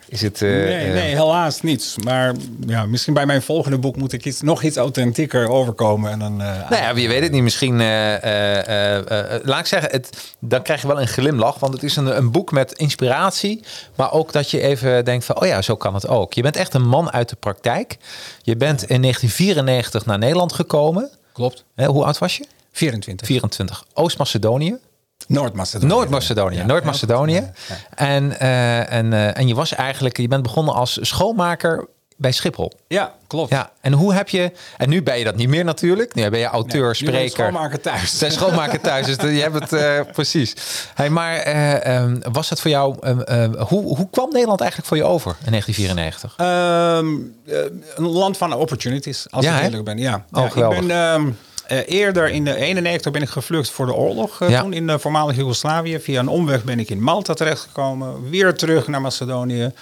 is 0.09 0.23
het 0.23 0.43
eh, 0.43 0.49
Nee, 0.49 0.87
eh, 0.87 0.93
nee, 0.93 1.15
helaas 1.15 1.63
niet. 1.63 1.95
Maar 2.05 2.35
ja, 2.67 2.87
misschien 2.87 3.15
bij 3.15 3.27
mijn 3.27 3.43
volgende 3.43 3.79
boek 3.79 3.97
moet 3.97 4.13
ik 4.13 4.25
iets, 4.25 4.41
nog 4.41 4.63
iets 4.63 4.77
authentieker 4.77 5.49
overkomen. 5.49 6.11
En 6.11 6.19
dan, 6.19 6.41
eh, 6.43 6.71
Nou 6.71 6.83
ja, 6.83 6.95
wie 6.95 7.09
weet 7.09 7.23
het 7.23 7.33
niet. 7.33 7.43
Misschien, 7.43 7.81
eh, 7.81 8.15
eh, 8.15 8.99
eh, 8.99 9.35
eh, 9.35 9.45
laat 9.45 9.59
ik 9.61 9.67
zeggen, 9.67 9.91
het, 9.91 10.35
dan 10.39 10.63
krijg 10.63 10.81
je 10.81 10.87
wel 10.87 11.01
een 11.01 11.09
glimlach. 11.09 11.59
Want 11.59 11.73
het 11.73 11.83
is 11.83 11.97
een, 11.97 12.17
een 12.17 12.31
boek 12.31 12.53
met 12.53 12.73
inspiratie. 12.73 13.63
Maar 13.95 14.13
ook 14.13 14.33
dat 14.33 14.51
je 14.51 14.61
even 14.61 15.05
denkt 15.05 15.25
van, 15.25 15.41
oh 15.41 15.47
ja, 15.47 15.63
zo 15.63 15.77
kan 15.77 15.95
het 15.95 16.09
ook. 16.09 16.33
Je 16.33 16.43
bent 16.43 16.57
echt 16.57 16.75
een 16.75 16.89
man 16.89 17.13
uit 17.13 17.29
de 17.29 17.37
praktijk. 17.37 17.97
Je 18.43 18.57
bent 18.57 18.83
in 18.83 19.03
1994 19.03 20.07
naar 20.07 20.19
Nederland 20.19 20.53
gekomen. 20.53 21.11
Klopt. 21.33 21.65
Hè, 21.75 21.87
hoe 21.87 22.05
oud 22.05 22.19
was 22.19 22.37
je? 22.37 22.45
24. 22.73 23.27
24. 23.27 23.85
Oost-Macedonië. 23.95 24.77
Noord-Macedonië. 25.27 25.93
Noord-Macedonië. 25.93 26.57
Ja. 26.57 26.65
Noord-Macedonië. 26.67 27.35
Ja. 27.35 27.77
En, 27.95 28.41
eh, 28.41 28.93
en, 28.93 29.13
eh, 29.13 29.39
en 29.39 29.49
je 29.49 29.55
was 29.55 29.75
eigenlijk, 29.75 30.17
je 30.17 30.29
bent 30.29 30.43
begonnen 30.43 30.75
als 30.75 30.99
schoonmaker 31.01 31.89
bij 32.19 32.33
Schiphol. 32.33 32.73
Ja, 32.89 33.15
klopt. 33.27 33.51
Ja, 33.51 33.71
en 33.81 33.93
hoe 33.93 34.15
heb 34.15 34.29
je... 34.29 34.53
En 34.77 34.89
nu 34.89 35.03
ben 35.03 35.19
je 35.19 35.25
dat 35.25 35.37
niet 35.37 35.49
meer 35.49 35.65
natuurlijk. 35.65 36.15
Nu 36.15 36.29
ben 36.31 36.39
je 36.39 36.47
auteur, 36.47 36.87
ben 36.87 36.95
spreker. 36.95 37.31
schoonmaker 37.31 37.81
thuis. 37.81 38.19
Zijn 38.19 38.33
schoonmaker 38.33 38.81
thuis. 38.81 39.07
Dus 39.07 39.17
je 39.17 39.41
hebt 39.41 39.55
het 39.55 39.73
eh, 39.73 40.01
precies. 40.13 40.55
Hey, 40.95 41.11
maar 41.11 41.37
eh, 41.37 41.97
ehm, 41.97 42.19
was 42.33 42.51
het 42.51 42.61
voor 42.61 42.71
jou... 42.71 42.97
ehm, 43.01 43.21
ehm, 43.21 43.55
hoe, 43.59 43.97
hoe 43.97 44.11
kwam 44.11 44.31
Nederland 44.33 44.61
eigenlijk 44.61 44.89
voor 44.89 44.99
je 44.99 45.05
over 45.05 45.37
in 45.45 45.51
1994? 45.51 46.35
Ehm, 46.37 47.07
eh, 47.47 47.97
een 47.97 48.09
land 48.13 48.37
van 48.37 48.55
opportunities, 48.55 49.27
als 49.31 49.45
Ja, 49.45 49.57
ik 49.59 49.65
eerlijk 49.65 49.85
ben. 49.85 49.99
Ja. 49.99 50.25
Oh, 50.33 50.55
ja 50.55 50.71
ik 50.71 50.87
ben 50.87 51.37
eh, 51.69 51.79
eerder 51.87 52.29
in 52.29 52.45
de 52.45 52.55
91 52.57 53.13
ben 53.13 53.23
ik 53.23 53.29
gevlucht 53.29 53.71
voor 53.71 53.87
de 53.87 53.95
oorlog. 53.95 54.41
eh, 54.41 54.49
Ja. 54.51 54.61
Toen 54.61 54.73
in 54.73 54.87
de 54.87 54.99
voormalige 54.99 55.39
Joegoslavië. 55.39 55.99
Via 56.01 56.21
een 56.21 56.29
omweg 56.29 56.65
ben 56.65 56.79
ik 56.79 56.91
in 56.91 57.03
Malta 57.03 57.35
terechtgekomen. 57.35 58.31
Weer 58.31 58.55
terug 58.55 58.87
naar 58.89 59.01
Macedonië. 59.01 59.73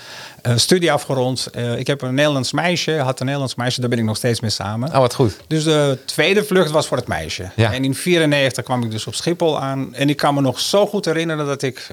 Eh, 0.42 0.52
studie 0.56 0.92
afgerond. 0.92 1.48
Ik 1.76 1.86
heb 1.86 2.02
een 2.02 2.14
Nederlands 2.14 2.52
meisje. 2.52 2.92
Had 2.98 3.18
een 3.20 3.24
Nederlands 3.24 3.54
meisje. 3.54 3.80
Daar 3.80 3.88
ben 3.88 3.98
ik 3.98 4.04
nog 4.04 4.16
steeds 4.16 4.40
mee 4.40 4.50
samen. 4.50 4.88
Oh, 4.88 4.98
wat 4.98 5.14
goed. 5.14 5.36
Dus 5.46 5.64
de 5.64 5.98
tweede 6.04 6.44
vlucht 6.44 6.70
was 6.70 6.86
voor 6.86 6.96
het 6.96 7.06
meisje. 7.06 7.50
Ja. 7.56 7.72
En 7.72 7.84
in 7.84 7.94
94 7.94 8.64
kwam 8.64 8.82
ik 8.82 8.90
dus 8.90 9.06
op 9.06 9.14
Schiphol 9.14 9.60
aan. 9.60 9.94
En 9.94 10.08
ik 10.08 10.16
kan 10.16 10.34
me 10.34 10.40
nog 10.40 10.60
zo 10.60 10.86
goed 10.86 11.04
herinneren 11.04 11.46
dat 11.46 11.62
ik 11.62 11.86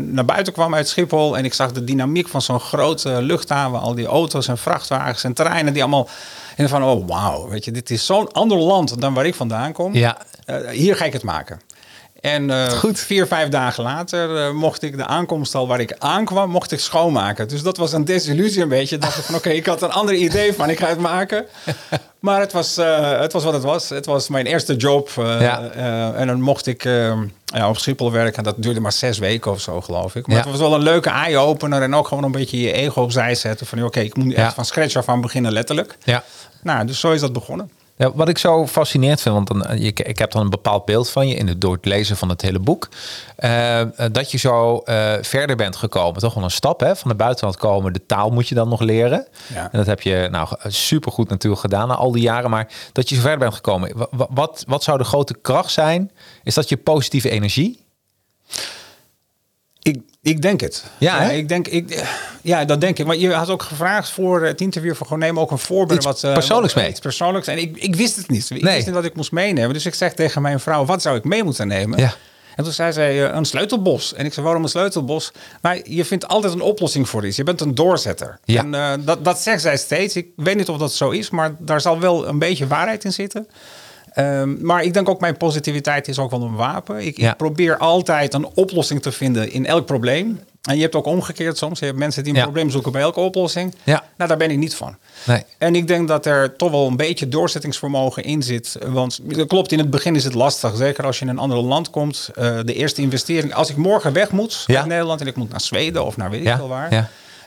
naar 0.00 0.24
buiten 0.24 0.52
kwam 0.52 0.74
uit 0.74 0.88
Schiphol. 0.88 1.36
En 1.36 1.44
ik 1.44 1.54
zag 1.54 1.72
de 1.72 1.84
dynamiek 1.84 2.28
van 2.28 2.42
zo'n 2.42 2.60
grote 2.60 3.22
luchthaven. 3.22 3.80
Al 3.80 3.94
die 3.94 4.06
auto's 4.06 4.48
en 4.48 4.58
vrachtwagens 4.58 5.24
en 5.24 5.32
treinen 5.32 5.72
die 5.72 5.82
allemaal... 5.82 6.08
En 6.56 6.68
van, 6.68 6.84
oh 6.84 7.08
wauw, 7.08 7.48
weet 7.48 7.64
je, 7.64 7.70
dit 7.70 7.90
is 7.90 8.06
zo'n 8.06 8.32
ander 8.32 8.58
land 8.58 9.00
dan 9.00 9.14
waar 9.14 9.26
ik 9.26 9.34
vandaan 9.34 9.72
kom. 9.72 9.94
Ja. 9.94 10.16
Eh, 10.44 10.68
hier 10.68 10.96
ga 10.96 11.04
ik 11.04 11.12
het 11.12 11.22
maken. 11.22 11.60
En 12.20 12.50
eh, 12.50 12.68
Goed. 12.68 13.00
vier, 13.00 13.26
vijf 13.26 13.48
dagen 13.48 13.82
later 13.82 14.36
eh, 14.36 14.50
mocht 14.52 14.82
ik 14.82 14.96
de 14.96 15.06
aankomst 15.06 15.54
al 15.54 15.66
waar 15.66 15.80
ik 15.80 15.96
aankwam, 15.98 16.50
mocht 16.50 16.72
ik 16.72 16.80
schoonmaken. 16.80 17.48
Dus 17.48 17.62
dat 17.62 17.76
was 17.76 17.92
een 17.92 18.04
desillusie 18.04 18.62
een 18.62 18.68
beetje. 18.68 18.94
Ik 18.94 19.02
dacht 19.02 19.24
van 19.24 19.34
oké, 19.34 19.50
ik 19.50 19.66
had 19.66 19.82
een 19.82 19.92
ander 19.92 20.14
idee 20.14 20.52
van 20.52 20.70
ik 20.70 20.78
ga 20.78 20.88
het 20.88 20.98
maken. 20.98 21.44
Maar 22.24 22.40
het 22.40 22.52
was, 22.52 22.76
het 22.76 23.32
was 23.32 23.44
wat 23.44 23.52
het 23.52 23.62
was. 23.62 23.88
Het 23.88 24.06
was 24.06 24.28
mijn 24.28 24.46
eerste 24.46 24.76
job. 24.76 25.10
Ja. 25.16 25.70
en 26.14 26.26
dan 26.26 26.40
mocht 26.40 26.66
ik 26.66 26.84
eh, 26.84 27.20
ja, 27.60 27.68
op 27.68 27.78
Schiphol 27.78 28.12
werken. 28.12 28.42
Dat 28.42 28.54
duurde 28.58 28.80
maar 28.80 28.92
zes 28.92 29.18
weken 29.18 29.50
of 29.50 29.60
zo, 29.60 29.80
geloof 29.80 30.14
ik. 30.14 30.26
Maar 30.26 30.36
Ja. 30.36 30.42
het 30.42 30.50
was 30.50 30.60
wel 30.60 30.74
een 30.74 30.82
leuke 30.82 31.10
eye-opener. 31.10 31.82
En 31.82 31.94
ook 31.94 32.08
gewoon 32.08 32.24
een 32.24 32.32
beetje 32.32 32.60
je 32.60 32.72
ego 32.72 33.02
opzij 33.02 33.34
zetten. 33.34 33.66
Van 33.66 33.84
oké, 33.84 34.00
ik 34.00 34.16
moet 34.16 34.34
echt 34.34 34.54
van 34.54 34.64
scratch 34.64 34.96
af 34.96 35.08
aan 35.08 35.20
beginnen, 35.20 35.52
letterlijk. 35.52 35.96
Ja. 36.04 36.24
Nou, 36.62 36.86
dus 36.86 37.00
zo 37.00 37.12
is 37.12 37.20
dat 37.20 37.32
begonnen. 37.32 37.70
Ja, 37.96 38.12
wat 38.14 38.28
ik 38.28 38.38
zo 38.38 38.66
fascinerend 38.66 39.20
vind, 39.20 39.34
want 39.34 39.46
dan, 39.46 39.70
ik, 39.72 40.00
ik 40.00 40.18
heb 40.18 40.30
dan 40.32 40.42
een 40.42 40.50
bepaald 40.50 40.84
beeld 40.84 41.10
van 41.10 41.28
je 41.28 41.34
in 41.34 41.48
het, 41.48 41.60
door 41.60 41.74
het 41.74 41.84
lezen 41.84 42.16
van 42.16 42.28
het 42.28 42.42
hele 42.42 42.58
boek. 42.58 42.88
eh, 43.36 43.80
eh, 43.80 43.88
dat 44.12 44.30
je 44.30 44.38
zo 44.38 44.78
eh, 44.78 45.12
verder 45.20 45.56
bent 45.56 45.76
gekomen. 45.76 46.20
Toch 46.20 46.34
wel 46.34 46.44
een 46.44 46.50
stap 46.50 46.80
hè? 46.80 46.96
van 46.96 47.10
de 47.10 47.16
buitenland 47.16 47.56
komen. 47.56 47.92
De 47.92 48.06
taal 48.06 48.30
moet 48.30 48.48
je 48.48 48.54
dan 48.54 48.68
nog 48.68 48.80
leren. 48.80 49.26
Ja. 49.54 49.62
En 49.72 49.78
dat 49.78 49.86
heb 49.86 50.00
je 50.00 50.28
nou 50.30 50.48
supergoed 50.66 51.28
natuurlijk 51.28 51.60
gedaan 51.62 51.88
na 51.88 51.94
al 51.94 52.12
die 52.12 52.22
jaren. 52.22 52.50
Maar 52.50 52.68
dat 52.92 53.08
je 53.08 53.14
zo 53.14 53.20
verder 53.20 53.38
bent 53.38 53.54
gekomen. 53.54 53.90
Wa- 53.96 54.06
wa- 54.10 54.26
Wat, 54.30 54.64
wat 54.66 54.82
zou 54.82 54.98
de 54.98 55.04
grote 55.04 55.34
kracht 55.42 55.72
zijn? 55.72 56.10
Is 56.42 56.54
dat 56.54 56.68
je 56.68 56.76
positieve 56.76 57.30
energie? 57.30 57.84
Ik, 60.24 60.42
denk 60.42 60.60
het. 60.60 60.84
Ja, 60.98 61.20
ik 61.30 61.48
denk, 61.48 61.68
ik, 61.68 62.04
ja, 62.42 62.64
dat 62.64 62.80
denk 62.80 62.98
ik. 62.98 63.06
Maar 63.06 63.16
je 63.16 63.32
had 63.32 63.48
ook 63.50 63.62
gevraagd 63.62 64.10
voor 64.10 64.44
het 64.44 64.60
interview 64.60 64.94
van 64.94 65.06
gewoon 65.06 65.22
neem 65.22 65.38
ook 65.40 65.50
een 65.50 65.58
voorbeeld. 65.58 65.98
Iets 65.98 66.06
wat, 66.06 66.24
eh, 66.24 66.32
persoonlijks 66.32 66.74
wat- 66.74 66.82
mee. 66.82 66.92
Iets 66.92 67.00
persoonlijks. 67.00 67.46
En 67.48 67.58
ik, 67.58 67.76
ik 67.76 67.96
wist 67.96 68.16
het 68.16 68.28
niet. 68.30 68.50
Ik 68.50 68.62
Nee. 68.62 68.74
wist 68.74 68.86
niet 68.86 68.94
wat 68.94 69.04
ik 69.04 69.14
moest 69.16 69.32
meenemen. 69.32 69.72
Dus 69.72 69.86
ik 69.86 69.94
zeg 69.94 70.14
tegen 70.14 70.42
mijn 70.42 70.60
vrouw, 70.60 70.84
wat 70.84 71.02
zou 71.02 71.16
ik 71.16 71.24
mee 71.24 71.44
moeten 71.44 71.68
nemen? 71.68 71.98
Ja. 71.98 72.14
En 72.56 72.64
toen 72.64 72.72
zei 72.72 72.92
zij, 72.92 73.26
eh, 73.28 73.34
een 73.36 73.44
sleutelbos. 73.44 74.14
En 74.14 74.24
ik 74.24 74.32
zei, 74.32 74.44
waarom 74.46 74.62
een 74.62 74.68
sleutelbos? 74.68 75.32
Maar 75.62 75.78
je 75.88 76.04
vindt 76.04 76.28
altijd 76.28 76.52
een 76.52 76.60
oplossing 76.60 77.08
voor 77.08 77.26
iets. 77.26 77.36
Je 77.36 77.42
bent 77.44 77.60
een 77.60 77.74
doorzetter. 77.74 78.38
Ja. 78.44 78.60
En 78.62 78.74
eh, 78.74 78.92
dat, 79.00 79.24
dat 79.24 79.38
zegt 79.38 79.62
zij 79.62 79.76
steeds. 79.76 80.16
Ik 80.16 80.26
weet 80.36 80.56
niet 80.56 80.68
of 80.68 80.78
dat 80.78 80.92
zo 80.92 81.10
is, 81.10 81.30
maar 81.30 81.54
daar 81.58 81.80
zal 81.80 82.00
wel 82.00 82.28
een 82.28 82.38
beetje 82.38 82.66
waarheid 82.66 83.04
in 83.04 83.12
zitten. 83.12 83.48
Ehm, 84.14 84.66
maar 84.66 84.82
ik 84.82 84.92
denk 84.94 85.08
ook 85.08 85.20
mijn 85.20 85.36
positiviteit 85.36 86.08
is 86.08 86.18
ook 86.18 86.30
wel 86.30 86.42
een 86.42 86.54
wapen. 86.54 87.06
Ik, 87.06 87.16
Ja. 87.18 87.30
ik 87.30 87.36
probeer 87.36 87.76
altijd 87.76 88.34
een 88.34 88.48
oplossing 88.54 89.02
te 89.02 89.12
vinden 89.12 89.52
in 89.52 89.66
elk 89.66 89.86
probleem. 89.86 90.40
En 90.62 90.76
je 90.76 90.82
hebt 90.82 90.94
ook 90.94 91.06
omgekeerd 91.06 91.58
soms. 91.58 91.78
Je 91.78 91.84
hebt 91.84 91.98
mensen 91.98 92.22
die 92.22 92.32
een 92.32 92.38
Ja. 92.38 92.44
probleem 92.44 92.70
zoeken 92.70 92.92
bij 92.92 93.02
elke 93.02 93.20
oplossing. 93.20 93.74
Ja. 93.82 94.02
Nou, 94.16 94.28
daar 94.28 94.38
ben 94.38 94.50
ik 94.50 94.58
niet 94.58 94.74
van. 94.74 94.96
Nee. 95.26 95.42
En 95.58 95.74
ik 95.74 95.86
denk 95.88 96.08
dat 96.08 96.26
er 96.26 96.56
toch 96.56 96.70
wel 96.70 96.86
een 96.86 96.96
beetje 96.96 97.28
doorzettingsvermogen 97.28 98.24
in 98.24 98.42
zit. 98.42 98.78
Want 98.86 99.18
dat 99.36 99.46
klopt, 99.46 99.72
in 99.72 99.78
het 99.78 99.90
begin 99.90 100.14
is 100.16 100.24
het 100.24 100.34
lastig. 100.34 100.76
Zeker 100.76 101.04
als 101.06 101.18
je 101.18 101.24
in 101.24 101.30
een 101.30 101.38
ander 101.38 101.58
land 101.58 101.90
komt. 101.90 102.30
Eh, 102.34 102.58
de 102.64 102.74
eerste 102.74 103.02
investering. 103.02 103.54
Als 103.54 103.70
ik 103.70 103.76
morgen 103.76 104.12
weg 104.12 104.30
moet 104.30 104.64
uit 104.68 104.86
Nederland 104.86 105.20
en 105.20 105.26
ik 105.26 105.36
moet 105.36 105.50
naar 105.50 105.60
Zweden 105.60 106.04
of 106.04 106.16
naar 106.16 106.30
weet 106.30 106.46
ik 106.46 106.54
veel 106.56 106.68
waar. 106.68 106.92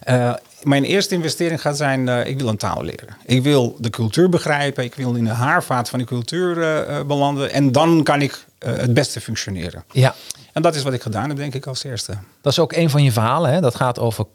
ja. 0.06 0.40
Mijn 0.64 0.84
eerste 0.84 1.16
investering 1.16 1.62
gaat 1.62 1.78
zijn, 1.78 2.10
eh, 2.10 2.26
ik 2.26 2.40
wil 2.40 2.48
een 2.48 2.58
taal 2.58 2.84
leren. 2.84 3.18
Ik 3.26 3.44
wil 3.44 3.76
de 3.80 3.90
cultuur 3.90 4.30
begrijpen. 4.30 4.84
Ik 4.84 4.96
wil 4.96 5.14
in 5.14 5.24
de 5.24 5.30
haarvaat 5.30 5.90
van 5.90 6.00
de 6.00 6.06
cultuur 6.06 6.62
eh, 6.62 7.00
eh, 7.00 7.06
belanden. 7.06 7.52
En 7.52 7.72
dan 7.72 8.04
kan 8.04 8.22
ik 8.22 8.46
het 8.60 8.94
beste 8.94 9.22
functioneren. 9.22 9.84
Ja. 9.92 10.16
En 10.54 10.62
dat 10.62 10.76
is 10.76 10.84
wat 10.84 10.94
ik 10.94 11.02
gedaan 11.02 11.28
heb, 11.28 11.38
denk 11.38 11.54
ik, 11.54 11.66
als 11.66 11.84
eerste. 11.84 12.18
Dat 12.42 12.52
is 12.52 12.60
ook 12.60 12.74
een 12.74 12.90
van 12.90 13.04
je 13.04 13.12
verhalen. 13.12 13.52
Hè? 13.54 13.62
Dat 13.62 13.76
gaat 13.76 14.00
over 14.00 14.26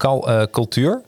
cultuur. 0.50 1.00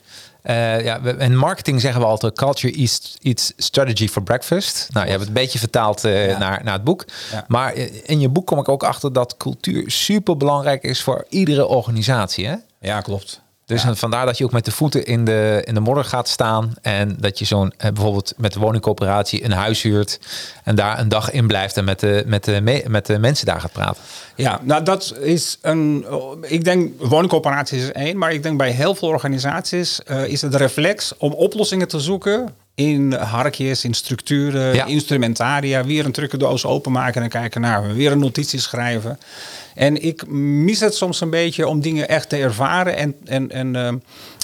Eh, 0.43 0.85
ja, 0.85 1.01
in 1.19 1.37
marketing 1.37 1.81
zeggen 1.81 2.01
we 2.01 2.07
altijd 2.07 2.35
culture 2.37 2.75
eats, 2.75 3.17
eats 3.23 3.53
strategy 3.57 4.09
for 4.09 4.23
breakfast. 4.23 4.89
Nou, 4.93 5.05
je 5.05 5.11
hebt 5.11 5.21
het 5.21 5.29
een 5.37 5.43
beetje 5.43 5.59
vertaald 5.59 6.01
Ja. 6.03 6.39
naar, 6.39 6.61
naar 6.65 6.73
het 6.73 6.85
boek. 6.85 7.05
Ja. 7.33 7.45
Maar 7.49 7.75
in 8.03 8.21
je 8.21 8.29
boek 8.29 8.47
kom 8.47 8.59
ik 8.59 8.69
ook 8.69 8.83
achter 8.83 9.13
dat 9.13 9.37
cultuur 9.37 9.91
super 9.91 10.37
belangrijk 10.37 10.83
is 10.83 11.03
voor 11.03 11.27
iedere 11.29 11.67
organisatie. 11.67 12.47
Hè? 12.47 12.55
Ja, 12.81 13.01
klopt. 13.01 13.43
Dus 13.67 13.83
Ja. 13.83 13.95
vandaar 13.95 14.27
dat 14.27 14.39
je 14.39 14.45
ook 14.45 14.53
met 14.53 14.65
de 14.65 14.71
voeten 14.71 15.05
in 15.05 15.25
de, 15.25 15.63
in 15.65 15.75
de 15.75 15.81
modder 15.81 16.05
gaat 16.05 16.29
staan. 16.29 16.75
En 16.83 17.17
dat 17.21 17.39
je 17.39 17.45
zo'n 17.45 17.73
eh, 17.77 17.91
bijvoorbeeld 17.93 18.33
met 18.37 18.53
de 18.53 18.59
woningcoöperatie 18.61 19.45
een 19.45 19.53
huis 19.53 19.83
huurt. 19.83 20.19
En 20.65 20.75
daar 20.75 20.99
een 20.99 21.09
dag 21.09 21.31
in 21.31 21.47
blijft 21.47 21.77
en 21.77 21.85
met 21.85 22.01
de, 22.01 22.23
met 22.27 22.45
de, 22.45 22.61
me- 22.61 22.85
met 22.89 23.07
de 23.07 23.19
mensen 23.19 23.47
daar 23.47 23.61
gaat 23.61 23.73
praten. 23.73 24.03
Ja, 24.37 24.61
nou 24.63 24.83
dat 24.83 25.15
is 25.21 25.59
een. 25.63 26.07
Ik 26.41 26.65
denk, 26.65 27.03
woningcoöperaties 27.03 27.83
is 27.83 27.93
één, 27.93 28.19
maar 28.19 28.33
ik 28.33 28.43
denk 28.43 28.59
bij 28.59 28.71
heel 28.71 28.95
veel 28.95 29.09
organisaties 29.09 30.03
eh, 30.03 30.27
is 30.27 30.43
het 30.43 30.53
de 30.53 30.59
reflex 30.59 31.13
om 31.19 31.33
oplossingen 31.33 31.89
te 31.89 32.01
zoeken 32.01 32.55
in 32.75 33.13
harkjes, 33.13 33.85
in 33.85 33.95
structuren, 33.95 34.75
Ja. 34.75 34.85
instrumentaria. 34.85 35.85
Weer 35.85 36.05
een 36.05 36.13
trucendoos 36.13 36.65
openmaken 36.65 37.23
en 37.23 37.29
kijken 37.29 37.61
naar, 37.61 37.95
weer 37.95 38.13
een 38.13 38.19
notitie 38.19 38.61
schrijven. 38.61 39.19
En 39.75 40.03
ik 40.03 40.27
mis 40.29 40.81
het 40.81 40.95
soms 40.95 41.21
een 41.21 41.31
beetje 41.31 41.69
om 41.69 41.81
dingen 41.81 42.09
echt 42.09 42.29
te 42.29 42.37
ervaren 42.37 42.97
en, 42.97 43.15
en, 43.25 43.51
en 43.51 43.77
eh, 43.77 43.93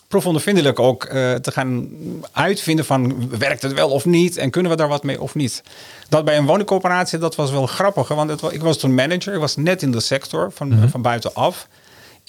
proefondervindelijk 0.09 0.79
ook 0.79 1.05
eh, 1.05 1.35
te 1.35 1.51
gaan 1.53 1.89
uitvinden 2.33 2.85
van 2.85 3.29
werkt 3.39 3.63
het 3.63 3.73
wel 3.73 3.91
of 3.91 4.05
niet 4.05 4.37
en 4.37 4.51
kunnen 4.51 4.71
we 4.71 4.77
daar 4.77 4.89
wat 4.89 5.03
mee 5.05 5.21
of 5.21 5.35
niet. 5.35 5.63
Dat 6.09 6.25
bij 6.25 6.37
een 6.37 6.47
woningcoöperatie, 6.47 7.19
dat 7.19 7.35
was 7.35 7.51
wel 7.51 7.67
grappig. 7.67 8.09
Want 8.09 8.31
het, 8.31 8.43
ik 8.53 8.63
was 8.63 8.79
toen 8.79 8.95
manager, 8.95 9.35
ik 9.35 9.41
was 9.41 9.57
net 9.57 9.83
in 9.83 9.91
de 9.91 10.01
sector 10.01 10.51
van, 10.55 10.89
van 10.91 11.03
buitenaf. 11.03 11.69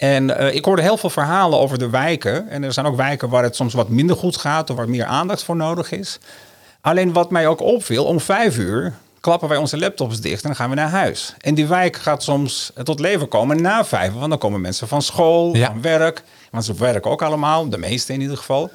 En 0.01 0.37
eh, 0.37 0.55
ik 0.55 0.65
hoorde 0.65 0.81
heel 0.81 0.97
veel 0.97 1.09
verhalen 1.09 1.59
over 1.59 1.77
de 1.77 1.89
wijken. 1.89 2.49
En 2.49 2.63
er 2.63 2.73
zijn 2.73 2.85
ook 2.85 2.95
wijken 2.95 3.29
waar 3.29 3.43
het 3.43 3.55
soms 3.55 3.73
wat 3.73 3.89
minder 3.89 4.15
goed 4.15 4.37
gaat 4.37 4.69
of 4.69 4.75
waar 4.75 4.89
meer 4.89 5.05
aandacht 5.05 5.43
voor 5.43 5.55
nodig 5.55 5.91
is. 5.91 6.19
Alleen 6.81 7.13
wat 7.13 7.31
mij 7.31 7.47
ook 7.47 7.61
opviel, 7.61 8.05
om 8.05 8.19
vijf 8.19 8.57
uur 8.57 8.93
klappen 9.19 9.49
wij 9.49 9.57
onze 9.57 9.77
laptops 9.77 10.21
dicht 10.21 10.41
en 10.41 10.47
dan 10.47 10.55
gaan 10.55 10.69
we 10.69 10.75
naar 10.75 10.89
huis. 10.89 11.33
En 11.41 11.55
die 11.55 11.65
wijk 11.67 11.95
gaat 11.95 12.23
soms 12.23 12.71
tot 12.83 12.99
leven 12.99 13.27
komen 13.27 13.61
na 13.61 13.85
vijf, 13.85 14.13
want 14.13 14.29
dan 14.29 14.37
komen 14.37 14.61
mensen 14.61 14.87
van 14.87 15.01
school, 15.01 15.55
Ja. 15.55 15.65
van 15.67 15.81
werk. 15.81 16.23
Want 16.51 16.65
ze 16.65 16.73
werken 16.73 17.11
ook 17.11 17.21
allemaal, 17.21 17.69
de 17.69 17.77
meeste 17.77 18.13
in 18.13 18.21
ieder 18.21 18.37
geval. 18.37 18.69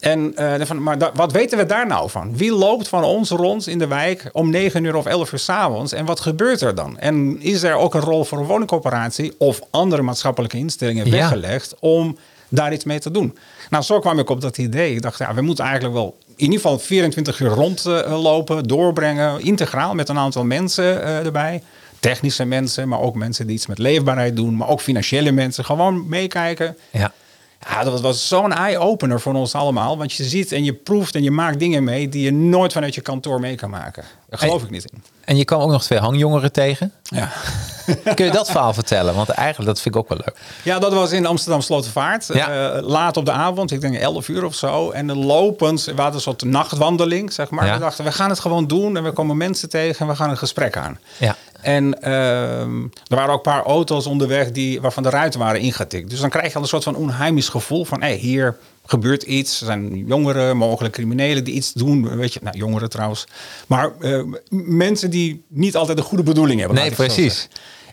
En 0.00 0.36
eh, 0.36 0.66
van, 0.66 0.82
maar 0.82 0.98
da- 0.98 1.10
wat 1.14 1.32
weten 1.32 1.58
we 1.58 1.66
daar 1.66 1.86
nou 1.86 2.10
van? 2.10 2.36
Wie 2.36 2.52
loopt 2.52 2.88
van 2.88 3.04
ons 3.04 3.30
rond 3.30 3.66
in 3.66 3.78
de 3.78 3.86
wijk 3.86 4.28
om 4.32 4.50
9 4.50 4.84
uur 4.84 4.96
of 4.96 5.06
11 5.06 5.32
uur 5.32 5.38
s'avonds? 5.38 5.92
En 5.92 6.04
wat 6.04 6.20
gebeurt 6.20 6.60
er 6.60 6.74
dan? 6.74 6.98
En 6.98 7.40
is 7.40 7.62
er 7.62 7.74
ook 7.74 7.94
een 7.94 8.00
rol 8.00 8.24
voor 8.24 8.38
een 8.38 8.44
woningcoöperatie 8.44 9.34
of 9.38 9.60
andere 9.70 10.02
maatschappelijke 10.02 10.56
instellingen 10.56 11.04
Ja. 11.06 11.10
weggelegd 11.10 11.74
om 11.80 12.16
daar 12.48 12.72
iets 12.72 12.84
mee 12.84 12.98
te 12.98 13.10
doen? 13.10 13.36
Nou, 13.70 13.84
zo 13.84 13.98
kwam 13.98 14.18
ik 14.18 14.30
op 14.30 14.40
dat 14.40 14.58
idee. 14.58 14.94
Ik 14.94 15.02
dacht, 15.02 15.18
ja, 15.18 15.34
we 15.34 15.40
moeten 15.40 15.64
eigenlijk 15.64 15.94
wel 15.94 16.16
in 16.36 16.44
ieder 16.44 16.60
geval 16.60 16.78
24 16.78 17.40
uur 17.40 17.48
rondlopen, 17.48 18.64
doorbrengen, 18.64 19.40
integraal 19.40 19.94
met 19.94 20.08
een 20.08 20.18
aantal 20.18 20.44
mensen 20.44 21.02
eh, 21.02 21.24
erbij. 21.24 21.62
Technische 22.00 22.44
mensen, 22.44 22.88
maar 22.88 23.00
ook 23.00 23.14
mensen 23.14 23.46
die 23.46 23.56
iets 23.56 23.66
met 23.66 23.78
leefbaarheid 23.78 24.36
doen, 24.36 24.56
maar 24.56 24.68
ook 24.68 24.80
financiële 24.80 25.30
mensen. 25.32 25.64
Gewoon 25.64 26.08
meekijken. 26.08 26.76
Ja. 26.90 27.12
Ja, 27.60 27.84
dat 27.84 28.00
was 28.00 28.28
zo'n 28.28 28.52
eye-opener 28.52 29.20
voor 29.20 29.34
ons 29.34 29.54
allemaal. 29.54 29.98
Want 29.98 30.12
je 30.12 30.24
ziet 30.24 30.52
en 30.52 30.64
je 30.64 30.74
proeft 30.74 31.14
en 31.14 31.22
je 31.22 31.30
maakt 31.30 31.58
dingen 31.58 31.84
mee 31.84 32.08
die 32.08 32.24
je 32.24 32.32
nooit 32.32 32.72
vanuit 32.72 32.94
je 32.94 33.00
kantoor 33.00 33.40
mee 33.40 33.54
kan 33.54 33.70
maken. 33.70 34.04
Daar 34.38 34.48
geloof 34.48 34.62
ik 34.62 34.70
niet 34.70 34.84
in. 34.92 35.02
En 35.24 35.36
je 35.36 35.44
kwam 35.44 35.60
ook 35.60 35.70
nog 35.70 35.82
twee 35.82 35.98
hangjongeren 35.98 36.52
tegen. 36.52 36.92
Ja. 37.02 37.32
Kun 38.14 38.24
je 38.24 38.30
dat 38.30 38.50
verhaal 38.50 38.74
vertellen? 38.74 39.14
Want 39.14 39.28
eigenlijk 39.28 39.68
dat 39.68 39.80
vind 39.80 39.94
ik 39.94 40.00
ook 40.00 40.08
wel 40.08 40.18
leuk. 40.18 40.36
ja, 40.62 40.78
dat 40.78 40.92
was 40.92 41.12
in 41.12 41.26
Amsterdam 41.26 41.60
Slotervaart. 41.60 42.28
Ja. 42.32 42.74
Eh, 42.74 42.82
laat 42.82 43.16
op 43.16 43.24
de 43.24 43.32
avond, 43.32 43.70
ik 43.70 43.80
denk 43.80 43.94
11 43.94 44.28
uur 44.28 44.44
of 44.44 44.54
zo. 44.54 44.90
En 44.90 45.06
dan 45.06 45.24
lopend, 45.24 45.84
we 45.84 45.94
hadden 45.94 46.14
een 46.14 46.20
soort 46.20 46.44
nachtwandeling, 46.44 47.32
zeg 47.32 47.50
maar. 47.50 47.66
Ja. 47.66 47.72
We 47.72 47.78
dachten, 47.78 48.04
we 48.04 48.12
gaan 48.12 48.30
het 48.30 48.40
gewoon 48.40 48.66
doen. 48.66 48.96
En 48.96 49.04
we 49.04 49.12
komen 49.12 49.36
mensen 49.36 49.68
tegen 49.68 50.00
en 50.00 50.06
we 50.06 50.16
gaan 50.16 50.30
een 50.30 50.38
gesprek 50.38 50.76
aan. 50.76 50.98
Ja. 51.16 51.36
En 51.60 52.02
ehm, 52.02 52.82
er 52.82 53.16
waren 53.16 53.30
ook 53.30 53.46
een 53.46 53.52
paar 53.52 53.64
auto's 53.64 54.06
onderweg 54.06 54.50
die, 54.52 54.80
waarvan 54.80 55.02
de 55.02 55.10
ruiten 55.10 55.40
waren 55.40 55.60
ingetikt. 55.60 56.10
Dus 56.10 56.20
dan 56.20 56.30
krijg 56.30 56.48
je 56.48 56.54
al 56.54 56.62
een 56.62 56.68
soort 56.68 56.84
van 56.84 56.94
onheimisch 56.94 57.48
gevoel 57.48 57.84
van... 57.84 58.02
hé, 58.02 58.14
hier 58.14 58.56
gebeurt 58.86 59.22
iets. 59.22 59.60
Er 59.60 59.66
zijn 59.66 60.06
jongeren, 60.06 60.56
mogelijk 60.56 60.94
criminelen 60.94 61.44
die 61.44 61.54
iets 61.54 61.72
doen. 61.72 62.16
Weet 62.16 62.32
je, 62.32 62.40
nou, 62.42 62.56
jongeren 62.56 62.90
trouwens. 62.90 63.26
Maar 63.66 63.90
eh, 64.00 64.22
mensen 64.50 65.10
die 65.10 65.44
niet 65.48 65.76
altijd 65.76 65.96
de 65.96 66.02
goede 66.02 66.22
bedoeling 66.22 66.60
hebben. 66.60 66.78
Nee, 66.78 66.90
precies. 66.90 67.48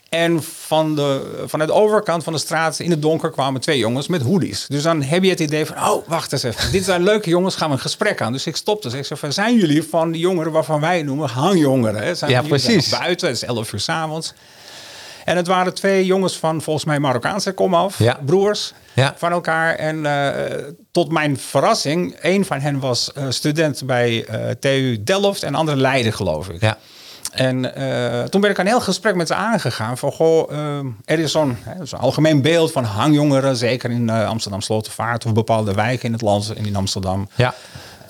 En 0.10 0.44
van 0.44 0.96
de, 0.96 1.42
vanuit 1.46 1.70
de 1.70 1.76
overkant 1.76 2.24
van 2.24 2.34
de 2.34 2.40
straat 2.40 2.80
in 2.80 2.90
het 2.90 3.02
donker 3.02 3.32
kwamen 3.32 3.62
twee 3.62 3.78
jongens 3.78 4.08
met 4.08 4.22
hoodies. 4.22 4.66
Dus 4.68 4.84
dan 4.84 5.02
heb 5.02 5.24
je 5.24 5.30
het 5.30 5.40
idee 5.40 5.66
van, 5.66 5.76
oh, 5.78 6.08
wacht 6.08 6.32
eens 6.32 6.44
even. 6.44 6.72
Dit 6.72 6.84
zijn 6.84 7.04
leuke 7.04 7.30
jongens, 7.30 7.56
gaan 7.56 7.68
we 7.70 7.76
een 7.76 7.82
gesprek 7.82 8.22
aan. 8.22 8.32
Dus 8.32 8.48
ik 8.48 8.56
stopte. 8.56 8.90
Dus 8.90 8.98
ik 8.98 9.06
zei, 9.06 9.20
van, 9.20 9.34
zijn 9.34 9.58
jullie 9.58 9.84
van 9.84 10.12
die 10.12 10.22
jongeren 10.22 10.52
waarvan 10.52 10.80
wij 10.80 11.04
noemen 11.04 11.30
hangjongeren? 11.30 12.04
Hè? 12.04 12.16
Zijn 12.16 12.32
Ja, 12.32 12.42
precies. 12.42 12.90
buiten, 12.90 13.28
het 13.28 13.36
is 13.36 13.44
11 13.44 13.74
uur 13.74 13.80
s'avonds. 13.80 14.34
En 15.24 15.38
het 15.38 15.48
waren 15.48 15.74
twee 15.74 16.06
jongens 16.06 16.38
van 16.38 16.62
volgens 16.62 16.86
mij 16.86 17.00
Marokkaanse 17.00 17.52
komaf, 17.52 18.00
Ja. 18.00 18.20
broers 18.26 18.74
Ja. 18.94 19.14
van 19.18 19.32
elkaar. 19.32 19.76
En 19.76 20.06
eh, 20.06 20.56
tot 20.92 21.12
mijn 21.12 21.38
verrassing, 21.38 22.16
een 22.22 22.46
van 22.46 22.60
hen 22.60 22.80
was 22.80 23.14
eh, 23.14 23.26
student 23.30 23.86
bij 23.86 24.26
eh, 24.26 24.50
TU 24.60 25.04
Delft 25.04 25.44
en 25.44 25.52
de 25.52 25.58
andere 25.58 25.78
Leiden, 25.78 26.14
geloof 26.14 26.50
ik. 26.50 26.62
Ja. 26.62 26.78
En 27.32 27.62
toen 28.30 28.42
ben 28.42 28.50
ik 28.50 28.58
een 28.58 28.68
heel 28.68 28.82
gesprek 28.82 29.16
met 29.16 29.28
ze 29.28 29.34
aangegaan. 29.36 29.98
Van 29.98 30.12
goh, 30.12 30.52
er 31.06 31.20
is 31.20 31.32
zo'n 31.32 31.58
algemeen 32.00 32.42
beeld 32.42 32.72
van 32.72 32.84
hangjongeren, 32.84 33.56
zeker 33.56 33.92
in 33.92 34.10
Amsterdam 34.10 34.62
Slotervaart 34.62 35.26
of 35.26 35.34
bepaalde 35.34 35.74
wijken 35.74 36.06
in 36.06 36.12
het 36.12 36.22
land 36.22 36.54
en 36.54 36.66
in 36.66 36.76
Amsterdam. 36.76 37.30
Ja. 37.36 37.54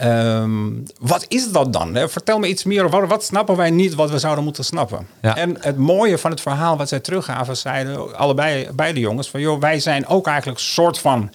Ehm, 0.03 0.71
wat 0.99 1.25
is 1.27 1.51
dat 1.51 1.73
dan? 1.73 1.95
hè? 1.95 2.09
Vertel 2.09 2.39
me 2.39 2.47
iets 2.47 2.63
meer 2.63 2.85
over 2.85 3.07
wat 3.07 3.23
snappen 3.23 3.55
wij 3.55 3.69
niet 3.69 3.95
wat 3.95 4.09
we 4.09 4.19
zouden 4.19 4.43
moeten 4.43 4.65
snappen. 4.65 5.07
Ja. 5.21 5.35
En 5.35 5.57
het 5.59 5.77
mooie 5.77 6.17
van 6.17 6.31
het 6.31 6.41
verhaal 6.41 6.77
wat 6.77 6.89
zij 6.89 6.99
teruggaven, 6.99 7.57
zeiden 7.57 8.17
allebei 8.17 8.69
beide 8.73 8.99
jongens 8.99 9.29
van 9.29 9.39
joh, 9.39 9.59
wij 9.59 9.79
zijn 9.79 10.07
ook 10.07 10.27
eigenlijk 10.27 10.57
een 10.59 10.65
soort 10.65 10.99
van 10.99 11.31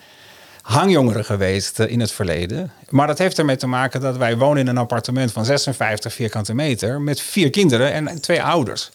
hangjongeren 0.63 1.25
geweest 1.25 1.81
eh, 1.81 1.91
in 1.91 2.01
het 2.01 2.13
verleden. 2.13 2.71
Maar 2.89 3.07
dat 3.07 3.19
heeft 3.19 3.39
ermee 3.39 3.57
te 3.57 3.67
maken 3.67 4.01
dat 4.01 4.17
wij 4.17 4.37
wonen 4.37 4.63
in 4.63 4.67
een 4.69 4.79
appartement 4.79 5.33
van 5.33 5.45
56 5.45 6.13
vierkante 6.13 6.55
meter 6.55 7.01
met 7.01 7.21
vier 7.21 7.51
kinderen 7.51 7.93
en 7.93 8.21
twee 8.21 8.43
ouders. 8.43 8.91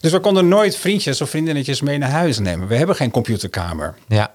Dus 0.00 0.12
we 0.12 0.20
konden 0.20 0.48
nooit 0.48 0.76
vriendjes 0.76 1.20
of 1.20 1.30
vriendinnetjes 1.30 1.80
mee 1.80 1.98
naar 1.98 2.10
huis 2.10 2.38
nemen. 2.38 2.68
We 2.68 2.76
hebben 2.76 2.96
geen 2.96 3.10
computerkamer. 3.10 3.94
Ja. 4.08 4.34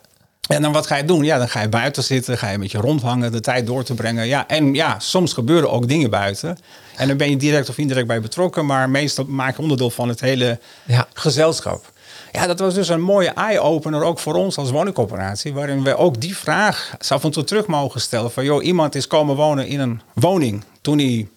En 0.55 0.61
dan 0.61 0.71
wat 0.71 0.87
ga 0.87 0.95
je 0.95 1.05
doen? 1.05 1.23
Ja, 1.23 1.37
dan 1.37 1.49
ga 1.49 1.61
je 1.61 1.69
buiten 1.69 2.03
zitten, 2.03 2.37
ga 2.37 2.49
je 2.49 2.57
met 2.57 2.71
je 2.71 2.77
rondhangen, 2.77 3.31
de 3.31 3.39
tijd 3.39 3.65
door 3.67 3.83
te 3.83 3.93
brengen. 3.93 4.27
Ja, 4.27 4.47
en 4.47 4.73
ja, 4.73 4.99
soms 4.99 5.33
gebeuren 5.33 5.71
ook 5.71 5.87
dingen 5.87 6.09
buiten. 6.09 6.57
En 6.95 7.07
dan 7.07 7.17
ben 7.17 7.29
je 7.29 7.37
direct 7.37 7.69
of 7.69 7.77
indirect 7.77 8.07
bij 8.07 8.21
betrokken, 8.21 8.65
maar 8.65 8.89
meestal 8.89 9.25
maak 9.27 9.55
je 9.55 9.61
onderdeel 9.61 9.89
van 9.89 10.09
het 10.09 10.19
hele 10.21 10.59
Ja. 10.85 11.07
gezelschap. 11.13 11.91
Ja, 12.31 12.47
dat 12.47 12.59
was 12.59 12.73
dus 12.73 12.89
een 12.89 13.01
mooie 13.01 13.29
eye-opener 13.29 14.03
ook 14.03 14.19
voor 14.19 14.33
ons 14.33 14.57
als 14.57 14.71
woningcoöperatie, 14.71 15.53
waarin 15.53 15.83
we 15.83 15.97
ook 15.97 16.21
die 16.21 16.37
vraag 16.37 16.95
af 17.09 17.23
en 17.23 17.31
toe 17.31 17.43
terug 17.43 17.65
mogen 17.67 18.01
stellen 18.01 18.31
van, 18.31 18.43
joh, 18.43 18.63
iemand 18.63 18.95
is 18.95 19.07
komen 19.07 19.35
wonen 19.35 19.67
in 19.67 19.79
een 19.79 20.01
woning 20.13 20.63
toen 20.81 20.97
hij 20.97 21.27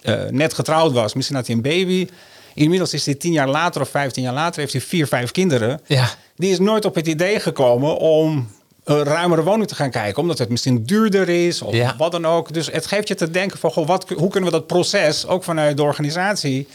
eh, 0.00 0.30
net 0.30 0.54
getrouwd 0.54 0.92
was, 0.92 1.14
misschien 1.14 1.36
had 1.36 1.46
hij 1.46 1.56
een 1.56 1.62
baby. 1.62 2.08
Inmiddels 2.54 2.94
is 2.94 3.04
hij 3.06 3.14
tien 3.14 3.32
jaar 3.32 3.48
later 3.48 3.80
of 3.80 3.88
vijftien 3.88 4.22
jaar 4.22 4.34
later, 4.34 4.60
heeft 4.60 4.72
hij 4.72 4.80
vier, 4.82 5.06
vijf 5.06 5.30
kinderen. 5.30 5.80
Ja. 5.86 6.08
Die 6.36 6.50
is 6.50 6.58
nooit 6.58 6.84
op 6.84 6.94
het 6.94 7.06
idee 7.06 7.40
gekomen 7.40 7.96
om 7.96 8.48
een 8.88 9.04
ruimere 9.04 9.42
woning 9.42 9.68
te 9.68 9.74
gaan 9.74 9.90
kijken. 9.90 10.22
Omdat 10.22 10.38
het 10.38 10.48
misschien 10.48 10.84
duurder 10.84 11.28
is 11.28 11.62
of 11.62 11.74
Ja. 11.74 11.94
wat 11.98 12.12
dan 12.12 12.26
ook. 12.26 12.52
Dus 12.52 12.66
het 12.72 12.86
geeft 12.86 13.08
je 13.08 13.14
te 13.14 13.30
denken 13.30 13.58
van, 13.58 13.70
goh, 13.70 13.86
wat, 13.86 14.08
hoe 14.08 14.30
kunnen 14.30 14.50
we 14.50 14.56
dat 14.56 14.66
proces 14.66 15.26
ook 15.26 15.44
vanuit 15.44 15.76
de 15.76 15.82
organisatie 15.82 16.68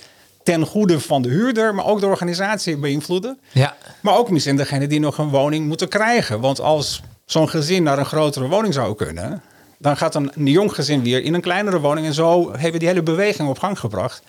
ten 0.43 0.65
goede 0.65 0.99
van 0.99 1.21
de 1.21 1.29
huurder, 1.29 1.75
maar 1.75 1.85
ook 1.85 1.99
de 1.99 2.05
organisatie 2.07 2.77
beïnvloeden. 2.77 3.39
Ja. 3.51 3.75
Maar 4.01 4.17
ook 4.17 4.29
misschien 4.29 4.55
degene 4.57 4.87
die 4.87 4.99
nog 4.99 5.17
een 5.17 5.29
woning 5.29 5.67
moeten 5.67 5.87
krijgen. 5.87 6.39
Want 6.39 6.59
als 6.59 7.01
zo'n 7.25 7.49
gezin 7.49 7.83
naar 7.83 7.97
een 7.99 8.05
grotere 8.05 8.47
woning 8.47 8.73
zou 8.73 8.95
kunnen, 8.95 9.41
dan 9.77 9.97
gaat 9.97 10.15
een, 10.15 10.31
een 10.35 10.45
jong 10.47 10.73
gezin 10.73 11.03
weer 11.03 11.23
in 11.23 11.33
een 11.33 11.41
kleinere 11.41 11.79
woning. 11.79 12.05
En 12.07 12.13
zo 12.13 12.51
hebben 12.51 12.71
we 12.71 12.79
die 12.79 12.87
hele 12.87 13.03
beweging 13.03 13.49
op 13.49 13.59
gang 13.59 13.79
gebracht. 13.79 14.21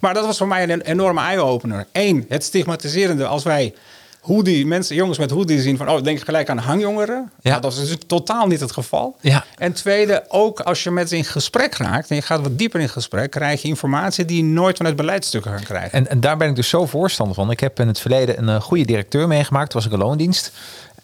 Maar 0.00 0.14
dat 0.14 0.24
was 0.26 0.38
voor 0.38 0.48
mij 0.48 0.68
een 0.68 0.80
enorme 0.80 1.20
eye-opener. 1.20 1.86
Eén, 1.92 2.24
het 2.28 2.44
stigmatiserende 2.44 3.26
als 3.26 3.42
wij 3.44 3.74
hoodie, 4.22 4.66
mensen, 4.66 4.96
jongens 4.96 5.18
met 5.18 5.30
hoodie 5.30 5.60
zien 5.60 5.76
van, 5.76 5.88
oh, 5.90 6.02
denk 6.02 6.18
ik 6.18 6.24
gelijk 6.24 6.48
aan 6.48 6.58
hangjongeren. 6.58 7.30
Ja. 7.40 7.50
Nou, 7.50 7.62
dat 7.62 7.72
is 7.72 7.88
dus 7.88 7.96
totaal 8.06 8.46
niet 8.46 8.60
het 8.60 8.72
geval. 8.72 9.16
Ja. 9.20 9.44
En 9.58 9.72
tweede, 9.72 10.24
ook 10.28 10.60
als 10.60 10.82
je 10.82 10.90
met 10.90 11.08
ze 11.08 11.16
in 11.16 11.24
gesprek 11.24 11.74
raakt 11.74 12.10
en 12.10 12.16
je 12.16 12.22
gaat 12.22 12.40
wat 12.40 12.58
dieper 12.58 12.80
in 12.80 12.88
gesprek, 12.88 13.30
krijg 13.30 13.62
je 13.62 13.68
informatie 13.68 14.24
die 14.24 14.36
je 14.36 14.42
nooit 14.42 14.76
vanuit 14.76 14.96
beleidstukken 14.96 15.50
gaat 15.50 15.64
krijgen. 15.64 15.92
En, 15.92 16.08
en 16.08 16.20
daar 16.20 16.36
ben 16.36 16.48
ik 16.48 16.56
dus 16.56 16.68
zo 16.68 16.86
voorstander 16.86 17.34
van. 17.34 17.50
Ik 17.50 17.60
heb 17.60 17.80
in 17.80 17.86
het 17.86 17.98
verleden 17.98 18.38
een 18.38 18.48
eh, 18.48 18.60
goede 18.60 18.84
directeur 18.84 19.28
meegemaakt. 19.28 19.72
Was 19.72 19.86
ik 19.86 19.92
een 19.92 19.98
loondienst. 19.98 20.52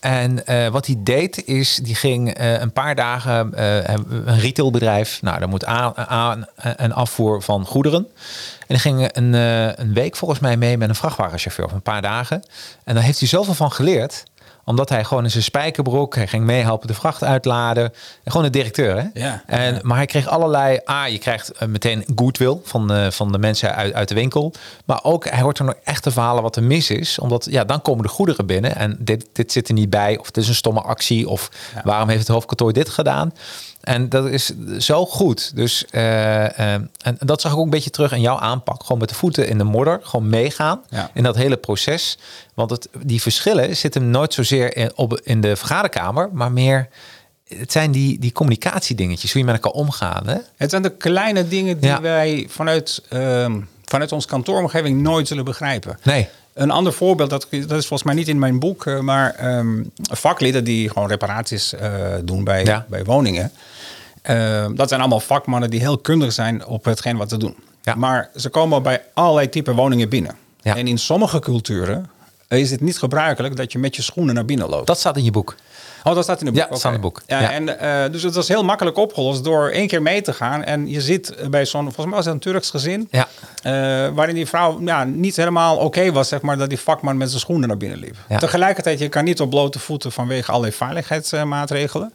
En 0.01 0.47
eh, 0.47 0.69
wat 0.69 0.87
hij 0.87 0.97
deed 0.99 1.47
is, 1.47 1.77
die 1.77 1.95
ging 1.95 2.35
eh, 2.35 2.61
een 2.61 2.73
paar 2.73 2.95
dagen 2.95 3.55
eh, 3.55 3.95
een 4.27 4.39
retailbedrijf. 4.41 5.23
Nou, 5.23 5.39
daar 5.39 5.49
moet 5.49 5.65
aan, 5.65 6.47
aan 6.57 6.93
afvoer 6.93 7.43
van 7.43 7.67
goederen. 7.67 8.07
En 8.59 8.67
die 8.67 8.79
ging 8.79 9.09
een, 9.13 9.33
een 9.81 9.93
week 9.93 10.17
volgens 10.17 10.41
mij 10.41 10.57
mee 10.57 10.79
met 10.79 10.89
een 10.89 10.95
vrachtwagenchauffeur 10.95 11.65
of 11.65 11.73
een 11.73 11.83
paar 11.83 12.03
dagen. 12.03 12.43
En 12.85 12.95
daar 12.95 13.05
heeft 13.05 13.19
hij 13.19 13.29
zoveel 13.29 13.55
van 13.55 13.73
geleerd 13.73 14.25
omdat 14.69 14.89
hij 14.89 15.05
gewoon 15.05 15.25
in 15.25 15.31
zijn 15.31 15.43
spijkerbroek, 15.43 16.15
hij 16.15 16.27
ging 16.27 16.45
meehelpen 16.45 16.87
de 16.87 16.95
vracht 16.95 17.25
uitladen. 17.25 17.85
En 18.25 18.31
gewoon 18.31 18.47
de 18.47 18.53
directeur, 18.53 18.97
hè? 18.97 19.21
Ja. 19.21 19.43
En, 19.47 19.81
Maar 19.83 19.97
hij 19.97 20.07
kreeg 20.07 20.27
allerlei... 20.27 20.81
Ah, 20.85 21.09
je 21.09 21.19
krijgt 21.19 21.51
eh, 21.51 21.69
meteen 21.69 22.05
goodwill 22.17 22.57
van, 22.63 22.93
eh, 22.93 23.11
van 23.11 23.33
de 23.33 23.39
mensen 23.39 23.75
uit, 23.75 23.95
uit 23.95 24.09
de 24.09 24.15
winkel. 24.15 24.53
Maar 24.85 25.01
ook, 25.03 25.29
hij 25.29 25.41
hoort 25.41 25.59
er 25.59 25.65
nog 25.65 25.75
echt 25.85 26.03
te 26.03 26.11
verhalen 26.11 26.43
wat 26.43 26.57
er 26.57 26.63
mis 26.63 26.91
is. 26.91 27.19
Omdat, 27.19 27.47
ja, 27.51 27.65
dan 27.65 27.83
komen 27.83 28.03
de 28.03 28.09
goederen 28.09 28.47
binnen. 28.47 28.77
En 28.77 28.97
dit, 29.01 29.29
dit 29.33 29.53
zit 29.53 29.69
er 29.69 29.75
niet 29.75 29.91
bij. 29.91 30.19
Of 30.19 30.27
het 30.27 30.37
is 30.37 30.49
een 30.49 30.55
stomme 30.55 30.81
actie. 30.81 31.29
Of 31.29 31.51
waarom 31.85 32.09
heeft 32.09 32.21
het 32.21 32.29
hoofdkantoor 32.29 32.73
dit 32.73 32.89
gedaan? 32.89 33.33
En 33.81 34.09
dat 34.09 34.27
is 34.27 34.53
zo 34.79 35.07
goed. 35.07 35.57
Dus, 35.57 35.85
eh, 35.91 36.75
eh, 36.75 36.81
en 37.03 37.17
dat 37.19 37.41
zag 37.41 37.53
ik 37.53 37.59
ook 37.59 37.65
een 37.65 37.71
beetje 37.71 37.91
terug 37.91 38.13
in 38.13 38.21
jouw 38.21 38.39
aanpak. 38.39 38.83
Gewoon 38.83 38.99
met 38.99 39.09
de 39.09 39.15
voeten 39.15 39.49
in 39.49 39.59
de 39.59 39.65
modder. 39.65 40.01
Gewoon 40.03 40.29
meegaan 40.29 40.81
Ja. 40.89 41.11
in 41.15 41.23
dat 41.23 41.37
hele 41.37 41.57
proces. 41.57 42.19
Want 42.55 42.71
het, 42.71 42.89
die 43.03 43.23
verschillen 43.23 43.77
zitten 43.77 44.11
nooit 44.11 44.35
zozeer 44.35 44.77
in, 44.77 44.93
op, 44.95 45.21
in 45.25 45.41
de 45.41 45.57
vergaderkamer. 45.57 46.29
Maar 46.33 46.53
meer... 46.53 46.89
Het 47.57 47.73
zijn 47.73 47.91
die, 47.93 48.19
die 48.19 48.33
communicatiedingetjes. 48.33 49.33
Hoe 49.33 49.41
je 49.41 49.47
met 49.47 49.55
elkaar 49.55 49.73
omgaan. 49.81 50.27
Hè? 50.27 50.37
Het 50.57 50.71
zijn 50.71 50.83
de 50.83 50.91
kleine 50.97 51.49
dingen 51.49 51.81
die 51.81 51.91
Ja. 51.91 52.01
wij 52.01 52.47
vanuit, 52.49 53.03
ehm, 53.09 53.61
vanuit 53.85 54.13
onze 54.13 54.27
kantooromgeving 54.27 55.01
nooit 55.03 55.29
zullen 55.29 55.45
begrijpen. 55.45 55.99
Nee. 56.03 56.29
Een 56.59 56.71
ander 56.71 56.93
voorbeeld, 56.93 57.31
dat, 57.31 57.47
dat 57.51 57.61
is 57.79 57.87
volgens 57.87 58.03
mij 58.03 58.15
niet 58.15 58.29
in 58.29 58.39
mijn 58.39 58.59
boek, 58.59 58.87
eh, 58.87 58.99
maar 59.01 59.35
ehm, 59.35 59.83
vaklieden 60.11 60.65
die 60.65 60.89
gewoon 60.91 61.09
reparaties 61.09 61.73
eh, 61.75 61.91
doen 62.25 62.45
bij, 62.45 62.65
Ja. 62.65 62.87
bij 62.89 63.05
woningen. 63.05 63.53
Ehm, 64.23 64.75
dat 64.75 64.89
zijn 64.89 65.01
allemaal 65.01 65.21
vakmannen 65.21 65.71
die 65.71 65.81
heel 65.81 65.99
kundig 65.99 66.33
zijn 66.33 66.67
op 66.67 66.85
hetgeen 66.85 67.17
wat 67.17 67.29
ze 67.29 67.37
doen. 67.37 67.57
Ja. 67.83 67.95
Maar 67.95 68.31
ze 68.37 68.49
komen 68.49 68.83
bij 68.83 69.03
allerlei 69.15 69.49
type 69.49 69.75
woningen 69.75 70.09
binnen. 70.09 70.37
Ja. 70.61 70.77
En 70.77 70.87
in 70.87 70.99
sommige 70.99 71.39
culturen 71.39 72.11
is 72.49 72.71
het 72.71 72.81
niet 72.81 72.99
gebruikelijk 72.99 73.57
dat 73.57 73.73
je 73.73 73.79
met 73.79 73.97
je 73.97 74.03
schoenen 74.03 74.35
naar 74.35 74.45
binnen 74.45 74.69
loopt. 74.69 74.87
Dat 74.87 74.99
staat 74.99 75.17
in 75.17 75.25
je 75.25 75.31
boek. 75.31 75.55
Oh, 76.05 76.15
dat 76.15 76.25
staat 76.25 76.41
in 76.41 76.47
het 76.47 76.55
boek. 76.55 76.65
Ja, 76.65 76.71
dat 76.71 76.79
staat 76.79 76.95
in 76.95 76.99
het 77.03 77.07
boek. 77.07 77.23
Ja, 77.27 77.41
Ja. 77.41 77.53
En, 77.53 77.79
eh, 77.81 78.13
dus 78.13 78.23
het 78.23 78.35
was 78.35 78.49
heel 78.49 78.65
makkelijk 78.65 78.97
opgelost 78.97 79.45
door 79.45 79.69
één 79.71 79.87
keer 79.87 80.03
mee 80.03 80.23
te 80.23 80.33
gaan. 80.33 80.65
En 80.65 80.89
je 80.91 81.01
zit 81.01 81.35
bij 81.51 81.65
zo'n, 81.67 81.83
volgens 81.83 82.07
mij 82.07 82.15
was 82.15 82.25
het 82.25 82.35
een 82.35 82.41
Turks 82.41 82.71
gezin. 82.71 83.09
Ja. 83.11 83.29
eh, 83.63 83.73
waarin 84.15 84.35
die 84.35 84.47
vrouw 84.47 84.81
ja, 84.85 85.05
niet 85.05 85.37
helemaal 85.37 85.77
oké 85.77 86.13
was, 86.13 86.29
zeg 86.29 86.41
maar, 86.41 86.59
dat 86.59 86.69
die 86.69 86.79
vakman 86.81 87.17
met 87.17 87.29
zijn 87.29 87.41
schoenen 87.41 87.69
naar 87.69 87.77
binnen 87.77 87.99
liep. 87.99 88.17
Ja. 88.29 88.39
Tegelijkertijd, 88.39 88.99
je 88.99 89.09
kan 89.09 89.25
niet 89.25 89.41
op 89.41 89.51
blote 89.51 89.79
voeten 89.79 90.13
vanwege 90.13 90.51
allerlei 90.51 90.73
veiligheidsmaatregelen. 90.77 92.13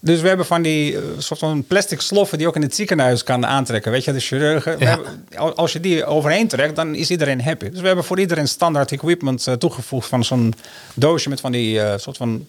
Dus 0.00 0.20
we 0.20 0.28
hebben 0.28 0.46
van 0.46 0.62
die 0.62 0.96
eh, 0.96 1.02
soort 1.18 1.40
van 1.40 1.64
plastic 1.64 2.00
sloffen 2.00 2.38
die 2.38 2.46
ook 2.46 2.56
in 2.56 2.62
het 2.62 2.74
ziekenhuis 2.74 3.22
kan 3.24 3.46
aantrekken. 3.46 3.92
Weet 3.92 4.04
je, 4.04 4.12
de 4.12 4.20
chirurgen. 4.20 4.78
Hebben- 4.82 5.54
als 5.56 5.72
je 5.72 5.80
die 5.80 6.04
overheen 6.04 6.48
trekt, 6.48 6.76
dan 6.76 6.94
is 6.94 7.10
iedereen 7.10 7.42
happy. 7.42 7.68
Dus 7.70 7.80
we 7.80 7.86
hebben 7.86 8.04
voor 8.04 8.18
iedereen 8.18 8.48
standaard 8.48 8.92
equipment 8.92 9.46
toegevoegd 9.58 10.08
van 10.08 10.24
zo'n 10.24 10.54
doosje 10.94 11.28
met 11.28 11.40
van 11.40 11.52
die 11.52 11.80
soort 11.98 12.16
van 12.16 12.46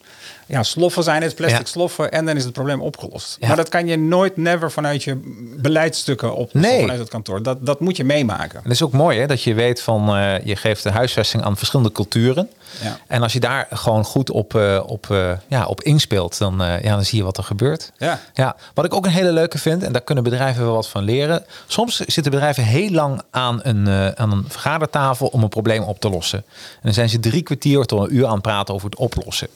ja, 0.50 0.64
sloffen 0.64 1.04
zijn 1.04 1.22
het, 1.22 1.36
plastic 1.36 1.60
Ja. 1.60 1.66
sloffen. 1.66 2.12
En 2.12 2.26
dan 2.26 2.36
is 2.36 2.44
het 2.44 2.54
probleem 2.54 2.82
opgelost. 2.82 3.38
Ja. 3.40 3.48
Maar 3.48 3.56
dat 3.56 3.70
kan 3.70 3.88
je 3.88 3.98
nooit, 3.98 4.38
never 4.38 4.72
vanuit 4.72 5.04
je 5.04 5.20
beleidsstukken 5.58 6.36
oplossen 6.36 6.72
Nee. 6.72 6.80
vanuit 6.82 7.00
het 7.00 7.10
kantoor. 7.10 7.44
Dat, 7.44 7.66
dat 7.66 7.80
moet 7.80 7.98
je 7.98 8.04
meemaken. 8.04 8.56
En 8.58 8.64
dat 8.64 8.72
is 8.72 8.84
ook 8.84 8.92
mooi 8.92 9.20
hè, 9.20 9.28
dat 9.28 9.44
je 9.44 9.54
weet 9.54 9.82
van 9.82 10.16
eh, 10.16 10.46
je 10.46 10.56
geeft 10.56 10.84
de 10.84 10.92
huisvesting 10.92 11.44
aan 11.44 11.58
verschillende 11.58 11.92
culturen. 11.92 12.50
Ja. 12.82 12.98
En 13.08 13.22
als 13.22 13.34
je 13.34 13.40
daar 13.40 13.68
gewoon 13.72 14.04
goed 14.04 14.30
op, 14.32 14.56
eh, 14.56 14.84
op, 14.86 15.12
eh, 15.12 15.32
ja, 15.48 15.66
op 15.66 15.82
inspeelt, 15.82 16.38
dan, 16.38 16.56
ja, 16.58 16.80
dan 16.96 17.06
zie 17.06 17.18
je 17.18 17.24
wat 17.24 17.38
er 17.38 17.44
gebeurt. 17.44 17.92
Ja. 17.98 18.20
Ja, 18.34 18.56
wat 18.74 18.86
ik 18.86 18.94
ook 18.94 19.06
een 19.06 19.12
hele 19.12 19.32
leuke 19.32 19.58
vind, 19.58 19.84
en 19.84 19.92
daar 19.92 20.02
kunnen 20.02 20.24
bedrijven 20.24 20.64
wel 20.64 20.74
wat 20.74 20.88
van 20.88 21.04
leren. 21.04 21.46
Soms 21.68 21.96
zitten 22.00 22.32
bedrijven 22.32 22.64
heel 22.64 22.90
lang 22.92 23.22
aan 23.32 23.60
een, 23.64 23.88
aan 24.18 24.32
een 24.32 24.46
vergadertafel 24.48 25.28
om 25.28 25.44
een 25.44 25.50
probleem 25.50 25.84
op 25.84 26.00
te 26.00 26.10
lossen. 26.10 26.40
En 26.40 26.80
dan 26.82 26.94
zijn 26.94 27.10
ze 27.10 27.20
drie 27.20 27.42
kwartier 27.42 27.86
tot 27.86 28.00
een 28.00 28.16
uur 28.16 28.26
aan 28.26 28.34
het 28.34 28.42
praten 28.42 28.74
over 28.74 28.90
het 28.90 29.00
oplossen. 29.00 29.48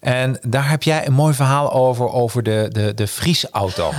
En 0.00 0.37
daar 0.42 0.68
heb 0.70 0.82
jij 0.82 1.06
een 1.06 1.12
mooi 1.12 1.34
verhaal 1.34 1.72
over, 1.72 2.12
over 2.12 2.42
de, 2.42 2.68
de, 2.72 2.94
de 2.94 3.06
vriesauto. 3.06 3.92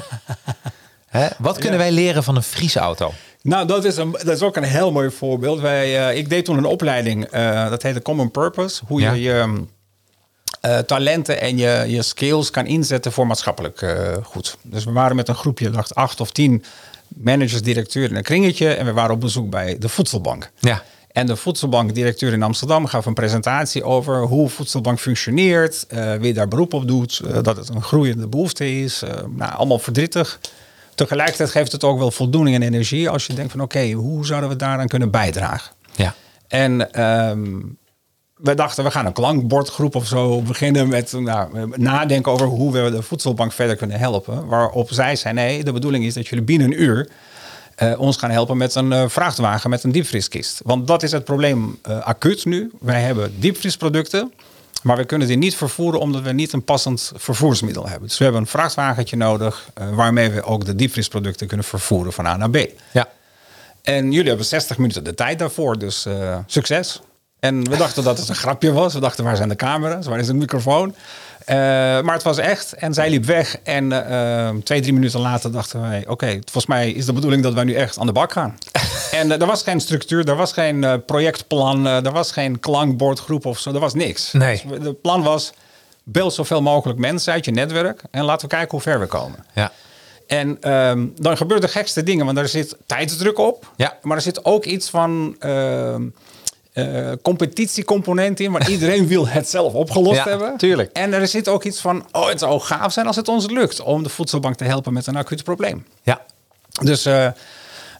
Hè? 1.10 1.28
Wat 1.38 1.58
kunnen 1.58 1.80
wij 1.80 1.91
leren 1.91 2.23
van 2.23 2.36
een 2.36 2.43
vriesauto? 2.43 3.12
Nou, 3.41 3.67
dat 3.67 3.86
is, 3.86 3.97
een, 3.97 4.12
dat 4.12 4.28
is 4.28 4.41
ook 4.41 4.56
een 4.56 4.63
heel 4.63 4.91
mooi 4.91 5.10
voorbeeld. 5.12 5.60
Wij, 5.60 6.10
eh, 6.10 6.17
ik 6.17 6.30
deed 6.30 6.45
toen 6.45 6.58
een 6.58 6.65
opleiding, 6.65 7.25
eh, 7.25 7.69
dat 7.69 7.84
heette 7.84 8.02
Common 8.02 8.32
Purpose. 8.32 8.82
Hoe 8.88 9.02
Ja. 9.02 9.12
je 9.12 9.21
je 9.21 9.63
eh, 10.62 10.78
talenten 10.78 11.41
en 11.41 11.58
je, 11.58 11.84
je 11.88 12.02
skills 12.02 12.52
kan 12.52 12.65
inzetten 12.65 13.12
voor 13.12 13.28
maatschappelijk 13.28 13.95
goed. 14.23 14.58
Dus 14.62 14.84
we 14.84 14.91
waren 14.91 15.15
met 15.15 15.28
een 15.28 15.36
groepje, 15.36 15.69
dacht 15.69 15.95
acht 15.95 16.21
of 16.21 16.32
tien 16.32 16.63
managers, 17.08 17.62
directeuren 17.62 18.12
in 18.12 18.17
een 18.17 18.23
kringetje. 18.23 18.73
En 18.73 18.86
we 18.86 18.93
waren 18.93 19.12
op 19.13 19.21
bezoek 19.21 19.49
bij 19.49 19.78
de 19.78 19.89
Voedselbank. 19.89 20.52
Ja. 20.60 20.84
En 21.12 21.26
de 21.26 21.36
voedselbankdirecteur 21.36 22.34
in 22.34 22.43
Amsterdam 22.43 22.86
gaf 22.86 23.06
een 23.06 23.13
presentatie 23.13 23.84
over 23.84 24.22
hoe 24.22 24.50
voedselbank 24.50 25.00
functioneert, 25.00 25.86
eh, 25.88 26.13
wie 26.13 26.34
daar 26.34 26.48
beroep 26.48 26.74
op 26.74 26.88
doet, 26.88 27.22
eh, 27.28 27.38
dat 27.41 27.58
het 27.58 27.69
een 27.69 27.82
groeiende 27.82 28.28
behoefte 28.28 28.82
is. 28.82 29.02
eh, 29.02 29.12
nou, 29.36 29.54
allemaal 29.54 29.80
verdrietig. 29.80 30.39
Tegelijkertijd 30.95 31.50
geeft 31.50 31.72
het 31.72 31.84
ook 31.84 31.98
wel 31.98 32.12
voldoening 32.12 32.56
en 32.56 32.62
energie 32.62 33.10
als 33.10 33.28
je 33.28 33.34
denkt 33.34 33.52
van 33.52 33.62
oké, 33.62 33.91
hoe 33.91 34.26
zouden 34.26 34.50
we 34.50 34.56
daaraan 34.56 34.88
kunnen 34.88 35.12
bijdragen? 35.12 35.72
Ja. 35.95 36.13
En 36.48 36.91
ehm, 36.93 37.60
we 38.36 38.54
dachten, 38.56 38.84
we 38.84 38.91
gaan 38.91 39.06
een 39.06 39.13
klankbordgroep 39.13 39.95
of 39.95 40.08
zo 40.08 40.41
beginnen 40.41 40.88
met 40.88 41.12
nou, 41.12 41.72
nadenken 41.76 42.32
over 42.32 42.48
hoe 42.48 42.72
we 42.72 42.91
de 42.91 43.02
voedselbank 43.02 43.52
verder 43.52 43.76
kunnen 43.76 44.00
helpen. 44.00 44.45
Waarop 44.45 44.91
zij 44.91 45.15
zei, 45.15 45.34
nee, 45.34 45.63
de 45.63 45.72
bedoeling 45.72 46.06
is 46.06 46.13
dat 46.13 46.28
jullie 46.28 46.45
binnen 46.45 46.67
een 46.67 46.82
uur 46.82 47.10
eh, 47.79 47.99
ons 47.99 48.17
gaan 48.17 48.29
helpen 48.29 48.57
met 48.57 48.75
een 48.75 48.91
eh, 48.91 49.03
vrachtwagen 49.07 49.69
met 49.69 49.83
een 49.83 49.91
diepvrieskist. 49.91 50.61
Want 50.63 50.87
dat 50.87 51.03
is 51.03 51.11
het 51.11 51.23
probleem 51.23 51.79
eh, 51.81 51.99
acuut 51.99 52.45
nu. 52.45 52.71
Wij 52.79 53.01
hebben 53.01 53.39
diepvriesproducten, 53.39 54.33
maar 54.83 54.97
we 54.97 55.05
kunnen 55.05 55.27
die 55.27 55.37
niet 55.37 55.55
vervoeren 55.55 55.99
omdat 55.99 56.21
we 56.21 56.31
niet 56.31 56.53
een 56.53 56.63
passend 56.63 57.11
vervoersmiddel 57.15 57.87
hebben. 57.87 58.07
Dus 58.07 58.17
we 58.17 58.23
hebben 58.23 58.41
een 58.41 58.47
vrachtwagentje 58.47 59.15
nodig 59.15 59.69
waarmee 59.93 60.29
we 60.29 60.43
ook 60.43 60.65
de 60.65 60.75
diepvriesproducten 60.75 61.47
kunnen 61.47 61.65
vervoeren 61.65 62.13
van 62.13 62.25
A 62.25 62.37
naar 62.37 62.49
B. 62.49 62.57
Ja. 62.91 63.07
En 63.81 64.11
jullie 64.11 64.27
hebben 64.27 64.45
60 64.45 64.77
minuten 64.77 65.03
de 65.03 65.13
tijd 65.13 65.39
daarvoor, 65.39 65.77
dus 65.77 66.07
succes. 66.45 67.01
En 67.39 67.69
we 67.69 67.77
dachten 67.77 68.03
dat 68.03 68.17
het 68.17 68.29
een 68.29 68.35
grapje 68.35 68.71
was. 68.71 68.93
We 68.93 68.99
dachten, 68.99 69.23
waar 69.23 69.35
zijn 69.35 69.49
de 69.49 69.55
camera's? 69.55 70.05
Waar 70.05 70.19
is 70.19 70.27
de 70.27 70.33
microfoon? 70.33 70.95
Eh, 71.49 71.55
maar 72.01 72.13
het 72.13 72.23
was 72.23 72.38
echt. 72.38 72.73
En 72.73 72.93
zij 72.93 73.09
liep 73.09 73.25
weg. 73.25 73.57
En 73.63 73.91
eh, 73.91 74.47
eh, 74.47 74.55
twee, 74.63 74.81
drie 74.81 74.93
minuten 74.93 75.19
later 75.19 75.51
dachten 75.51 75.81
wij... 75.81 76.03
oké, 76.07 76.31
volgens 76.31 76.65
mij 76.65 76.91
is 76.91 77.05
de 77.05 77.13
bedoeling 77.13 77.43
dat 77.43 77.53
wij 77.53 77.63
nu 77.63 77.73
echt 77.73 77.97
aan 77.97 78.05
de 78.05 78.12
bak 78.12 78.31
gaan. 78.31 78.57
en 79.12 79.31
eh, 79.31 79.41
er 79.41 79.47
was 79.47 79.63
geen 79.63 79.79
structuur, 79.79 80.29
er 80.29 80.35
was 80.35 80.53
geen 80.53 80.83
eh, 80.83 80.93
projectplan... 81.05 81.85
er 81.85 82.12
was 82.12 82.31
geen 82.31 82.59
klankbordgroep 82.59 83.45
of 83.45 83.59
zo, 83.59 83.73
er 83.73 83.79
was 83.79 83.93
niks. 83.93 84.31
Nee. 84.31 84.62
Dus 84.67 84.77
het 84.88 85.01
plan 85.01 85.23
was, 85.23 85.53
bel 86.03 86.31
zoveel 86.31 86.62
mogelijk 86.62 86.99
mensen 86.99 87.33
uit 87.33 87.45
je 87.45 87.51
netwerk... 87.51 88.01
en 88.12 88.23
laten 88.23 88.49
we 88.49 88.55
kijken 88.55 88.71
hoe 88.71 88.81
ver 88.81 88.99
we 88.99 89.05
komen. 89.05 89.45
Ja. 89.53 89.71
En 90.27 90.57
ehm, 90.62 91.07
dan 91.15 91.38
gebeuren 91.38 91.65
de 91.65 91.73
gekste 91.73 92.03
dingen, 92.03 92.25
want 92.25 92.38
er 92.38 92.47
zit 92.47 92.77
tijdsdruk 92.85 93.38
op. 93.38 93.71
Ja. 93.75 93.97
Maar 94.01 94.17
er 94.17 94.23
zit 94.23 94.45
ook 94.45 94.65
iets 94.65 94.89
van 94.89 95.35
ehm, 95.39 96.03
eh, 96.81 97.11
competitiecomponent 97.21 98.39
in, 98.39 98.51
waar 98.51 98.69
iedereen 98.69 99.07
wil 99.07 99.27
het 99.27 99.49
zelf 99.49 99.73
opgelost 99.73 100.15
Ja, 100.15 100.23
hebben. 100.27 100.57
tuurlijk. 100.57 100.91
En 100.93 101.13
er 101.13 101.27
zit 101.27 101.47
ook 101.47 101.63
iets 101.63 101.81
van, 101.81 102.05
oh, 102.11 102.27
het 102.27 102.39
zou 102.39 102.59
gaaf 102.59 102.93
zijn 102.93 103.07
als 103.07 103.15
het 103.15 103.27
ons 103.27 103.45
lukt 103.49 103.81
om 103.81 104.03
de 104.03 104.09
voedselbank 104.09 104.55
te 104.55 104.63
helpen 104.63 104.93
met 104.93 105.07
een 105.07 105.15
acuut 105.15 105.43
probleem. 105.43 105.85
Ja. 106.03 106.21
Dus 106.81 107.05
eh, 107.05 107.27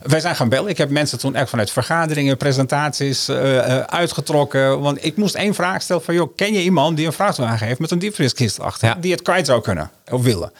Wij 0.00 0.20
zijn 0.20 0.36
gaan 0.36 0.48
bellen. 0.48 0.70
Ik 0.70 0.78
heb 0.78 0.90
mensen 0.90 1.18
toen 1.18 1.34
echt 1.34 1.50
vanuit 1.50 1.70
vergaderingen, 1.70 2.36
presentaties 2.36 3.28
eh, 3.28 3.78
uitgetrokken. 3.78 4.80
Want 4.80 5.04
ik 5.04 5.16
moest 5.16 5.34
één 5.34 5.54
vraag 5.54 5.82
stellen 5.82 6.02
van, 6.02 6.14
joh, 6.14 6.36
ken 6.36 6.52
je 6.52 6.62
iemand 6.62 6.96
die 6.96 7.06
een 7.06 7.12
vrachtwagen 7.12 7.66
heeft 7.66 7.80
met 7.80 7.90
een 7.90 7.98
diepvrieskist 7.98 8.60
achter? 8.60 8.88
Ja. 8.88 8.94
Die 8.94 9.12
het 9.12 9.22
kwijt 9.22 9.46
zou 9.46 9.60
kunnen 9.60 9.90
of 10.10 10.22
willen. 10.22 10.52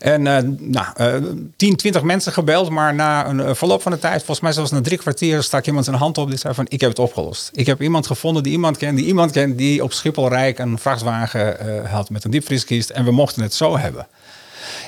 En 0.00 0.26
eh, 0.26 0.42
nou, 0.58 0.86
eh 0.96 1.14
10, 1.56 1.76
20 1.76 2.02
mensen 2.02 2.32
gebeld, 2.32 2.70
maar 2.70 2.94
na 2.94 3.26
een 3.26 3.40
eh, 3.40 3.54
verloop 3.54 3.82
van 3.82 3.92
de 3.92 3.98
tijd, 3.98 4.16
volgens 4.16 4.40
mij 4.40 4.52
zelfs 4.52 4.70
na 4.70 4.80
drie 4.80 4.98
kwartier, 4.98 5.42
stak 5.42 5.66
iemand 5.66 5.84
zijn 5.84 5.96
hand 5.96 6.18
op 6.18 6.28
die 6.28 6.38
zei 6.38 6.54
van, 6.54 6.66
ik 6.68 6.80
heb 6.80 6.90
het 6.90 6.98
opgelost. 6.98 7.50
Ik 7.52 7.66
heb 7.66 7.82
iemand 7.82 8.06
gevonden 8.06 8.42
die 8.42 8.52
iemand 8.52 8.76
kent, 8.76 8.96
die 8.96 9.06
iemand 9.06 9.32
kent 9.32 9.58
die 9.58 9.82
op 9.82 9.92
Schiphol 9.92 10.28
Rijk 10.28 10.58
een 10.58 10.78
vrachtwagen 10.78 11.60
eh, 11.60 11.92
had 11.92 12.10
met 12.10 12.24
een 12.24 12.30
diepvrieskist 12.30 12.90
en 12.90 13.04
we 13.04 13.10
mochten 13.10 13.42
het 13.42 13.54
zo 13.54 13.78
hebben. 13.78 14.06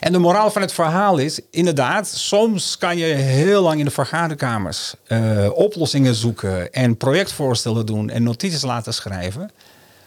En 0.01 0.13
de 0.13 0.19
moraal 0.19 0.51
van 0.51 0.63
het 0.63 0.73
verhaal 0.73 1.19
is, 1.19 1.41
inderdaad, 1.51 2.09
soms 2.09 2.79
kan 2.79 2.97
je 2.97 3.05
heel 3.05 3.63
lang 3.63 3.79
in 3.79 3.85
de 3.85 3.91
vergaderkamers 3.91 4.95
eh, 5.07 5.49
oplossingen 5.55 6.15
zoeken 6.15 6.73
en 6.73 6.97
projectvoorstellen 6.97 7.87
doen 7.87 8.11
en 8.11 8.23
notities 8.23 8.63
laten 8.63 8.95
schrijven. 8.95 9.51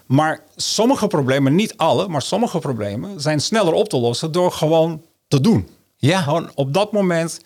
Maar 0.05 0.39
sommige 0.55 1.07
problemen, 1.07 1.55
niet 1.55 1.77
alle, 1.77 2.07
maar 2.07 2.21
sommige 2.21 2.59
problemen 2.59 3.21
zijn 3.21 3.39
sneller 3.39 3.73
op 3.73 3.89
te 3.89 3.97
lossen 3.97 4.31
door 4.31 4.51
gewoon 4.51 5.01
te 5.27 5.41
doen. 5.41 5.69
Ja. 5.97 6.21
Gewoon 6.21 6.51
op 6.55 6.73
dat 6.73 6.91
moment. 6.91 7.39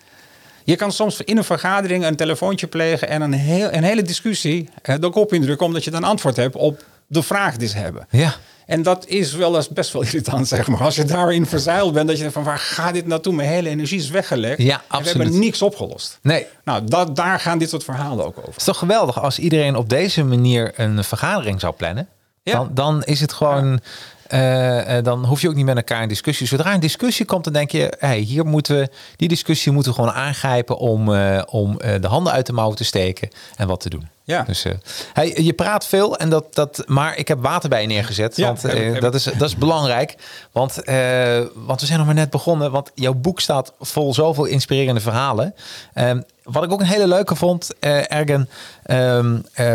Je 0.64 0.76
kan 0.76 0.92
soms 0.92 1.20
in 1.20 1.36
een 1.36 1.44
vergadering 1.44 2.04
een 2.04 2.16
telefoontje 2.16 2.66
plegen 2.66 3.08
en 3.08 3.22
een, 3.22 3.32
heel, 3.32 3.72
een 3.72 3.82
hele 3.82 4.02
discussie 4.02 4.68
eh, 4.82 4.94
de 5.00 5.10
kop 5.10 5.32
indrukken, 5.32 5.66
omdat 5.66 5.84
je 5.84 5.90
dan 5.90 6.04
antwoord 6.04 6.36
hebt 6.36 6.56
op 6.56 6.84
de 7.06 7.22
vraag 7.22 7.56
die 7.56 7.68
ze 7.68 7.76
hebben. 7.76 8.06
Ja. 8.10 8.34
En 8.66 8.82
dat 8.82 9.06
is 9.06 9.32
wel 9.32 9.56
eens 9.56 9.68
best 9.68 9.92
wel 9.92 10.02
irritant, 10.12 10.48
zeg 10.48 10.66
maar. 10.68 10.80
Als 10.80 10.96
je 10.96 11.04
daarin 11.04 11.46
verzeild 11.46 11.92
bent, 11.92 12.06
dat 12.06 12.16
je 12.16 12.22
denkt 12.22 12.36
van 12.36 12.44
waar 12.44 12.58
gaat 12.58 12.94
dit 12.94 13.06
naartoe? 13.06 13.32
Mijn 13.32 13.48
hele 13.48 13.68
energie 13.68 13.98
is 13.98 14.10
weggelegd. 14.10 14.58
Ja, 14.58 14.74
En 14.74 14.80
we 14.88 14.94
absoluut. 14.94 15.22
hebben 15.22 15.38
niks 15.40 15.62
opgelost. 15.62 16.18
Nee. 16.22 16.46
Nou, 16.64 16.84
dat, 16.84 17.16
daar 17.16 17.40
gaan 17.40 17.58
dit 17.58 17.70
soort 17.70 17.84
verhalen 17.84 18.24
ook 18.24 18.38
over. 18.38 18.48
Het 18.50 18.56
is 18.56 18.64
toch 18.64 18.78
geweldig 18.78 19.22
als 19.22 19.38
iedereen 19.38 19.76
op 19.76 19.88
deze 19.88 20.24
manier 20.24 20.72
een 20.76 21.04
vergadering 21.04 21.60
zou 21.60 21.74
plannen. 21.74 22.08
Ja. 22.42 22.52
Dan, 22.54 22.70
dan 22.74 23.02
is 23.02 23.20
het 23.20 23.32
gewoon. 23.32 23.80
eh, 24.26 24.98
eh, 24.98 25.04
dan 25.04 25.24
hoef 25.24 25.40
je 25.40 25.48
ook 25.48 25.54
niet 25.54 25.64
met 25.64 25.76
elkaar 25.76 26.02
in 26.02 26.08
discussie. 26.08 26.46
Zodra 26.46 26.74
een 26.74 26.80
discussie 26.80 27.24
komt, 27.26 27.44
dan 27.44 27.52
denk 27.52 27.70
je, 27.70 27.92
hey, 27.98 28.18
hier 28.18 28.46
moeten 28.46 28.76
we, 28.78 28.88
die 29.16 29.28
discussie 29.28 29.72
moeten 29.72 29.92
we 29.92 29.98
gewoon 29.98 30.14
aangrijpen 30.14 30.76
om, 30.78 31.14
eh, 31.14 31.42
om 31.46 31.78
de 31.78 32.06
handen 32.06 32.32
uit 32.32 32.46
de 32.46 32.52
mouwen 32.52 32.76
te 32.76 32.84
steken 32.84 33.28
en 33.56 33.66
wat 33.68 33.80
te 33.80 33.88
doen. 33.88 34.08
Ja. 34.24 34.42
Dus, 34.42 34.64
hey, 35.12 35.42
je 35.42 35.52
praat 35.52 35.86
veel, 35.86 36.16
en 36.16 36.28
dat, 36.28 36.54
dat, 36.54 36.82
maar 36.86 37.16
ik 37.16 37.28
heb 37.28 37.42
water 37.42 37.68
bij 37.68 37.80
je 37.80 37.86
neergezet. 37.86 38.36
Ja, 38.36 38.46
want 38.46 38.62
heb 38.62 38.92
heb 38.92 39.00
dat, 39.00 39.14
is, 39.14 39.22
dat 39.24 39.48
is 39.48 39.56
belangrijk. 39.56 40.14
Want, 40.52 40.74
want 41.54 41.80
we 41.80 41.86
zijn 41.86 41.98
nog 41.98 42.06
maar 42.06 42.14
net 42.14 42.30
begonnen. 42.30 42.70
Want 42.70 42.90
jouw 42.94 43.14
boek 43.14 43.40
staat 43.40 43.72
vol 43.80 44.14
zoveel 44.14 44.44
inspirerende 44.44 45.00
verhalen. 45.00 45.54
Ehm, 45.94 46.20
wat 46.42 46.64
ik 46.64 46.72
ook 46.72 46.80
een 46.80 46.86
hele 46.86 47.06
leuke 47.06 47.34
vond, 47.34 47.70
Ergen. 47.80 48.48
ehm, 48.82 49.38
eh, 49.52 49.74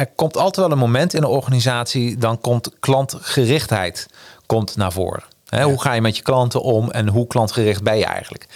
er 0.00 0.06
komt 0.14 0.36
altijd 0.36 0.56
wel 0.56 0.70
een 0.70 0.78
moment 0.78 1.14
in 1.14 1.22
een 1.22 1.28
organisatie, 1.28 2.16
dan 2.16 2.40
komt 2.40 2.70
klantgerichtheid 2.80 4.06
komt 4.46 4.76
naar 4.76 4.92
voren. 4.92 5.22
Hoe 5.62 5.80
ga 5.80 5.92
je 5.92 6.00
met 6.00 6.16
je 6.16 6.22
klanten 6.22 6.62
om 6.62 6.90
en 6.90 7.08
hoe 7.08 7.26
klantgericht 7.26 7.82
ben 7.82 7.98
je 7.98 8.04
eigenlijk? 8.04 8.46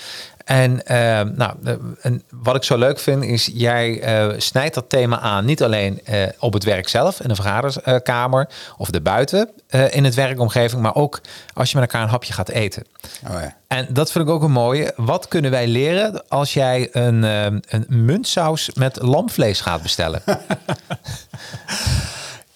En, 0.44 0.86
eh, 0.86 1.20
nou, 1.20 1.54
en 2.00 2.22
wat 2.30 2.56
ik 2.56 2.62
zo 2.62 2.76
leuk 2.76 2.98
vind 2.98 3.24
is, 3.24 3.50
jij 3.52 4.00
eh, 4.00 4.28
snijdt 4.36 4.74
dat 4.74 4.88
thema 4.88 5.20
aan, 5.20 5.44
niet 5.44 5.62
alleen 5.62 6.00
eh, 6.04 6.22
op 6.38 6.52
het 6.52 6.64
werk 6.64 6.88
zelf, 6.88 7.20
in 7.20 7.28
de 7.28 7.34
vergaderkamer 7.34 8.48
of 8.76 8.90
erbuiten 8.90 9.50
eh, 9.68 9.94
in 9.94 10.04
het 10.04 10.14
werkomgeving, 10.14 10.82
maar 10.82 10.94
ook 10.94 11.20
als 11.54 11.70
je 11.70 11.78
met 11.78 11.86
elkaar 11.86 12.02
een 12.02 12.12
hapje 12.12 12.32
gaat 12.32 12.48
eten. 12.48 12.84
Oh 13.28 13.40
ja. 13.40 13.56
En 13.66 13.86
dat 13.90 14.12
vind 14.12 14.24
ik 14.24 14.30
ook 14.30 14.42
een 14.42 14.52
mooie. 14.52 14.92
Wat 14.96 15.28
kunnen 15.28 15.50
wij 15.50 15.66
leren 15.66 16.28
als 16.28 16.54
jij 16.54 16.88
een, 16.92 17.22
een 17.22 17.86
muntsaus 17.88 18.70
met 18.74 19.02
lamvlees 19.02 19.60
gaat 19.60 19.82
bestellen? 19.82 20.22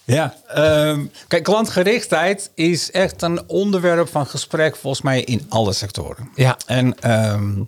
Ja, 0.09 0.35
ehm, 0.47 1.07
kijk, 1.29 1.43
klantgerichtheid 1.43 2.51
is 2.55 2.91
echt 2.91 3.23
een 3.23 3.49
onderwerp 3.49 4.09
van 4.09 4.27
gesprek 4.27 4.77
volgens 4.77 5.03
mij 5.03 5.23
in 5.23 5.47
alle 5.49 5.73
sectoren. 5.73 6.31
Ja. 6.35 6.57
En 6.67 7.01
ehm, 7.01 7.63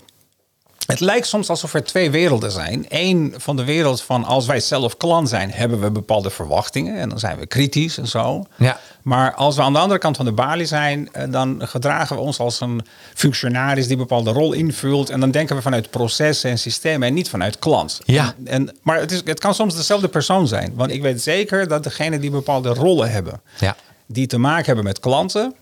het 0.86 1.00
lijkt 1.00 1.26
soms 1.26 1.48
alsof 1.48 1.74
er 1.74 1.84
twee 1.84 2.10
werelden 2.10 2.50
zijn. 2.50 2.86
Eén 2.88 3.34
van 3.36 3.56
de 3.56 3.64
wereld 3.64 4.02
van 4.02 4.24
als 4.24 4.46
wij 4.46 4.60
zelf 4.60 4.96
klant 4.96 5.28
zijn, 5.28 5.50
hebben 5.50 5.80
we 5.80 5.90
bepaalde 5.90 6.30
verwachtingen 6.30 6.96
en 6.96 7.08
dan 7.08 7.18
zijn 7.18 7.38
we 7.38 7.46
kritisch 7.46 7.98
en 7.98 8.06
zo. 8.06 8.44
Ja. 8.56 8.78
Maar 9.02 9.34
als 9.34 9.56
we 9.56 9.62
aan 9.62 9.72
de 9.72 9.78
andere 9.78 9.98
kant 10.00 10.16
van 10.16 10.24
de 10.24 10.32
balie 10.32 10.66
zijn, 10.66 11.08
eh, 11.12 11.30
dan 11.30 11.60
gedragen 11.62 12.16
we 12.16 12.22
ons 12.22 12.38
als 12.38 12.60
een 12.60 12.80
functionaris 13.14 13.84
die 13.84 13.92
een 13.92 13.98
bepaalde 14.02 14.30
rol 14.30 14.52
invult. 14.52 15.10
En 15.10 15.20
dan 15.20 15.30
denken 15.30 15.56
we 15.56 15.62
vanuit 15.62 15.90
processen 15.90 16.50
en 16.50 16.58
systemen 16.58 17.08
en 17.08 17.14
niet 17.14 17.28
vanuit 17.30 17.58
klant. 17.58 18.00
Ja. 18.04 18.34
En, 18.44 18.46
en, 18.48 18.76
maar 18.82 18.98
het, 19.00 19.10
is, 19.12 19.20
het 19.24 19.40
kan 19.40 19.54
soms 19.54 19.76
dezelfde 19.76 20.08
persoon 20.08 20.48
zijn. 20.48 20.72
Want 20.74 20.90
ik 20.90 21.02
weet 21.02 21.22
zeker 21.22 21.68
dat 21.68 21.82
degenen 21.84 22.20
die 22.20 22.30
bepaalde 22.30 22.68
rollen 22.68 23.10
hebben, 23.10 23.40
Ja. 23.58 23.76
die 24.06 24.26
te 24.26 24.38
maken 24.38 24.66
hebben 24.66 24.84
met 24.84 25.00
klanten, 25.00 25.54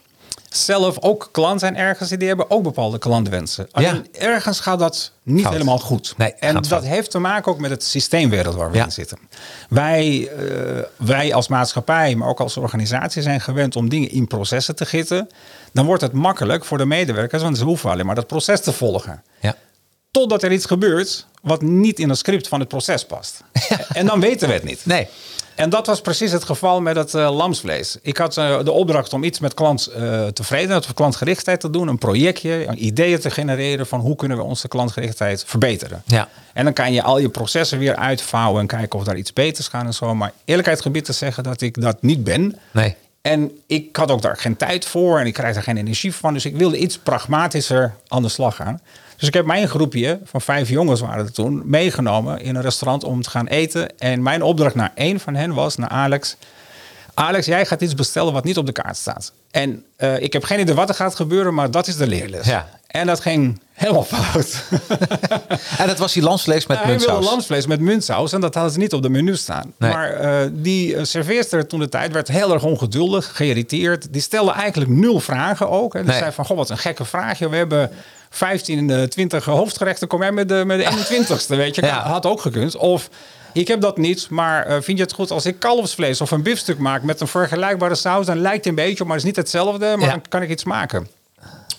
zelf 0.48 0.98
ook 1.00 1.28
klant 1.32 1.61
zijn 1.61 1.76
ergens. 1.76 2.11
en 2.11 2.18
Die 2.18 2.28
hebben 2.28 2.50
ook 2.50 2.62
bepaalde 2.62 2.98
klantwensen. 2.98 3.68
Alleen 3.72 4.06
ergens 4.12 4.61
gaat 4.61 4.78
dat 4.78 5.12
niet 5.22 5.48
helemaal 5.48 5.78
goed. 5.78 6.14
Nee, 6.16 6.34
en 6.34 6.62
dat 6.62 6.84
heeft 6.84 7.11
te 7.11 7.18
maken 7.18 7.52
ook 7.52 7.58
met 7.58 7.70
het 7.70 7.84
systeemwereld 7.84 8.54
waar 8.54 8.70
we 8.70 8.76
Ja. 8.76 8.84
in 8.84 8.92
zitten. 8.92 9.18
Wij, 9.68 10.28
eh, 10.37 10.82
wij 10.96 11.34
als 11.34 11.48
maatschappij, 11.48 12.14
maar 12.14 12.28
ook 12.28 12.40
als 12.40 12.56
organisatie 12.56 13.22
zijn 13.22 13.40
gewend 13.40 13.76
om 13.76 13.88
dingen 13.88 14.11
in 14.11 14.26
processen 14.26 14.76
te 14.76 14.87
gieten. 14.87 15.28
Dan 15.72 15.87
wordt 15.87 16.02
het 16.02 16.12
makkelijk 16.12 16.64
voor 16.64 16.78
de 16.78 16.87
medewerkers, 16.87 17.42
want 17.42 17.58
ze 17.58 17.64
hoeven 17.64 17.90
alleen 17.90 18.06
maar 18.06 18.14
dat 18.14 18.26
proces 18.26 18.61
te 18.61 18.72
volgen. 18.72 19.22
Ja. 19.40 19.56
Totdat 20.11 20.42
er 20.42 20.52
iets 20.52 20.66
gebeurt 20.66 21.26
wat 21.42 21.62
niet 21.62 21.98
in 21.98 22.08
het 22.08 22.18
script 22.18 22.48
van 22.48 22.61
het 22.61 22.68
proces 22.68 23.04
past. 23.06 23.40
En 23.92 24.06
dan 24.06 24.20
weten 24.20 24.48
we 24.48 24.54
het 24.54 24.64
niet. 24.64 24.87
Nee. 24.87 25.08
En 25.59 25.71
dat 25.71 25.87
was 25.87 26.01
precies 26.01 26.33
het 26.33 26.44
geval 26.44 26.81
met 26.81 26.97
het 26.97 27.14
eh, 27.14 27.37
lamsvlees. 27.37 27.99
Ik 28.03 28.16
had 28.16 28.37
eh, 28.37 28.64
de 28.64 28.73
opdracht 28.73 29.12
om 29.12 29.25
iets 29.25 29.38
met 29.38 29.55
klanttevredenheid 29.55 30.85
of 30.85 30.94
klantgerichtheid 30.94 31.61
te 31.61 31.71
doen. 31.71 31.88
Een 31.88 31.99
projectje, 31.99 32.66
een 32.66 32.85
ideeën 32.85 33.21
te 33.21 33.31
genereren 33.31 33.87
van 33.87 34.01
hoe 34.01 34.16
kunnen 34.16 34.37
we 34.37 34.42
onze 34.42 34.68
klantgerichtheid 34.68 35.44
verbeteren. 35.47 36.03
Ja. 36.07 36.29
En 36.53 36.64
dan 36.64 36.73
kan 36.73 36.92
je 36.92 37.03
al 37.03 37.18
je 37.18 37.29
processen 37.29 37.79
weer 37.79 37.97
uitvouwen 37.97 38.61
en 38.61 38.66
kijken 38.66 38.99
of 38.99 39.05
daar 39.05 39.16
iets 39.16 39.33
beters 39.33 39.68
gaat 39.68 39.85
en 39.85 39.94
zo. 39.94 40.14
Maar 40.14 40.33
eerlijkheid 40.44 40.81
gebied 40.81 41.05
te 41.05 41.12
zeggen 41.12 41.42
dat 41.42 41.61
ik 41.61 41.81
dat 41.81 42.03
niet 42.03 42.25
ben. 42.25 42.59
Nee. 42.71 42.97
En 43.23 43.51
ik 43.66 43.97
had 43.97 44.11
ook 44.11 44.23
daar 44.23 44.37
geen 44.37 44.57
tijd 44.57 44.85
voor 44.85 45.18
en 45.18 45.27
ik 45.27 45.35
krijg 45.35 45.57
er 45.57 45.62
geen 45.62 45.77
energie 45.77 46.14
van. 46.14 46.33
Dus 46.33 46.44
ik 46.44 46.57
wilde 46.57 46.79
iets 46.79 46.99
pragmatischer 46.99 47.94
aan 48.09 48.23
de 48.23 48.29
slag 48.29 48.57
gaan. 48.57 48.81
Dus 49.18 49.28
ik 49.28 49.35
heb 49.35 49.46
mijn 49.46 49.68
groepje 49.68 50.20
van 50.24 50.40
vijf 50.40 50.68
jongens 50.68 51.00
waren 51.00 51.24
er 51.24 51.33
toen 51.33 51.62
meegenomen 51.64 52.40
in 52.40 52.57
een 52.57 52.62
restaurant 52.62 53.04
om 53.04 53.22
te 53.22 53.31
gaan 53.31 53.46
eten. 53.46 53.98
En 53.98 54.22
mijn 54.22 54.42
opdracht 54.42 54.74
naar 54.74 54.92
één 54.94 55.20
van 55.20 55.35
hen 55.35 55.54
was, 55.54 55.76
naar 55.76 55.88
Alex. 55.88 56.37
Alex, 57.14 57.46
jij 57.46 57.66
gaat 57.66 57.81
iets 57.81 57.94
bestellen 57.94 58.33
wat 58.33 58.44
niet 58.44 58.59
op 58.59 58.66
de 58.66 58.72
kaart 58.72 58.96
staat. 58.96 59.33
En 59.50 59.85
eh, 59.96 60.20
ik 60.20 60.33
heb 60.33 60.44
geen 60.44 60.61
idee 60.61 60.74
wat 60.74 60.88
er 60.88 60.94
gaat 60.94 61.14
gebeuren, 61.14 61.54
maar 61.54 61.70
dat 61.70 61.87
is 61.87 61.96
de 61.96 62.07
leerles. 62.07 62.46
Ja. 62.46 62.68
En 62.88 63.07
dat 63.07 63.20
ging 63.20 63.61
helemaal 63.72 64.05
fout. 64.05 64.62
En 65.79 65.87
dat 65.87 65.98
was 65.98 66.12
die 66.12 66.22
lamsvlees 66.22 66.66
met 66.66 66.77
Hij 66.79 66.87
wilde 66.87 67.05
muntsaus. 67.07 67.31
lamsvlees 67.31 67.66
met 67.66 67.81
muntsaus 67.81 68.33
en 68.33 68.40
dat 68.40 68.55
hadden 68.55 68.72
ze 68.72 68.79
niet 68.79 68.92
op 68.92 69.03
de 69.03 69.09
menu 69.09 69.37
staan. 69.37 69.72
Nee. 69.79 69.92
Maar 69.92 70.12
eh, 70.12 70.48
die 70.53 70.94
uh, 70.94 71.05
serveerster 71.05 71.66
toen 71.66 71.81
de 71.81 71.88
tijd 71.88 72.12
werd 72.12 72.29
heel 72.29 72.53
erg 72.53 72.62
ongeduldig, 72.62 73.31
geïrriteerd. 73.37 74.12
Die 74.12 74.22
stelde 74.22 74.51
eigenlijk 74.53 74.90
nul 74.90 75.20
vragen 75.20 75.68
ook. 75.70 75.92
Hè. 75.92 76.01
Die 76.01 76.09
Nee. 76.11 76.18
zei 76.18 76.33
van, 76.33 76.44
goh, 76.44 76.57
wat 76.57 76.70
een 76.70 76.79
gekke 76.79 77.05
vraagje. 77.05 77.48
We 77.48 77.57
hebben 77.57 77.90
15, 78.31 78.90
eh, 78.90 79.03
20 79.03 79.44
hoofdgerechten. 79.44 80.09
Kom 80.09 80.20
jij 80.20 80.33
met 80.33 80.48
de, 80.48 80.62
met 80.66 80.79
de 80.79 80.85
21ste, 81.29 81.57
weet 81.57 81.74
je. 81.74 81.83
Ja. 81.83 82.03
Had 82.03 82.27
ook 82.27 82.40
gekund. 82.40 82.77
Of... 82.77 83.09
Ik 83.53 83.68
heb 83.68 83.81
dat 83.81 83.96
niet, 83.98 84.31
maar 84.31 84.66
eh, 84.66 84.72
vind 84.81 84.98
je 84.98 85.05
het 85.05 85.12
goed 85.12 85.31
als 85.31 85.46
ik 85.46 85.59
kalfsvlees 85.59 86.20
of 86.20 86.31
een 86.31 86.42
biefstuk 86.42 86.79
maak 86.79 87.03
met 87.03 87.20
een 87.20 87.29
vergelijkbare 87.29 87.94
saus? 87.94 88.27
Dan 88.27 88.38
lijkt 88.40 88.57
het 88.57 88.66
een 88.66 88.74
beetje, 88.74 89.05
maar 89.05 89.12
het 89.16 89.20
is 89.22 89.27
niet 89.29 89.37
hetzelfde. 89.37 89.87
Maar 89.96 90.07
Ja. 90.07 90.11
dan 90.12 90.22
kan 90.29 90.42
ik 90.42 90.48
iets 90.51 90.64
maken. 90.64 91.09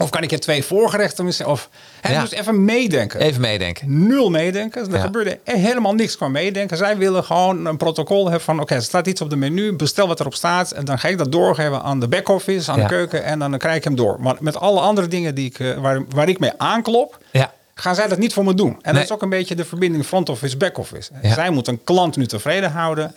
Of 0.02 0.10
kan 0.10 0.24
ik 0.24 0.30
je 0.30 0.40
twee 0.40 0.64
voorgerechten 0.64 1.26
missen? 1.26 1.48
Of 1.48 1.70
hij 2.02 2.12
Ja. 2.14 2.20
moest 2.20 2.32
even 2.32 2.66
meedenken 2.66 3.20
Even 3.20 3.42
meedenken. 3.42 4.08
nul 4.08 4.30
meedenken. 4.30 4.86
Er 4.88 4.94
Ja. 4.96 5.00
gebeurde 5.02 5.40
helemaal 5.44 5.94
niks 5.94 6.18
qua 6.18 6.28
meedenken. 6.28 6.78
Zij 6.78 6.98
willen 6.98 7.24
gewoon 7.24 7.66
een 7.66 7.78
protocol 7.78 8.24
hebben 8.24 8.42
van... 8.42 8.60
oké, 8.60 8.74
er 8.76 8.82
staat 8.82 9.08
iets 9.08 9.22
op 9.22 9.30
de 9.30 9.36
menu, 9.36 9.74
bestel 9.74 10.08
wat 10.08 10.20
erop 10.20 10.34
staat... 10.34 10.72
en 10.72 10.86
dan 10.86 11.00
ga 11.00 11.08
ik 11.08 11.18
dat 11.18 11.32
doorgeven 11.32 11.82
aan 11.82 12.00
de 12.00 12.08
back-office, 12.08 12.72
aan 12.72 12.78
Ja. 12.78 12.84
de 12.84 12.90
keuken... 12.90 13.24
en 13.24 13.40
dan 13.40 13.58
krijg 13.58 13.76
ik 13.76 13.84
hem 13.84 13.96
door. 13.96 14.18
Maar 14.20 14.36
met 14.40 14.56
alle 14.58 14.80
andere 14.80 15.08
dingen 15.08 15.36
die 15.36 15.46
ik, 15.46 15.60
eh, 15.60 15.74
waar, 15.78 16.04
waar 16.16 16.30
ik 16.30 16.40
mee 16.40 16.52
aanklop... 16.58 17.18
Ja. 17.32 17.54
gaan 17.74 17.96
zij 17.96 18.08
dat 18.08 18.18
niet 18.18 18.34
voor 18.34 18.44
me 18.44 18.54
doen. 18.54 18.70
En 18.72 18.78
Nee. 18.84 18.94
dat 18.94 19.04
is 19.04 19.12
ook 19.12 19.22
een 19.22 19.30
beetje 19.30 19.56
de 19.56 19.66
verbinding 19.66 20.06
front-office, 20.06 20.58
back-office. 20.58 21.12
Ja. 21.22 21.34
Zij 21.34 21.50
moet 21.50 21.68
een 21.68 21.84
klant 21.84 22.16
nu 22.18 22.26
tevreden 22.28 22.72
houden... 22.72 23.16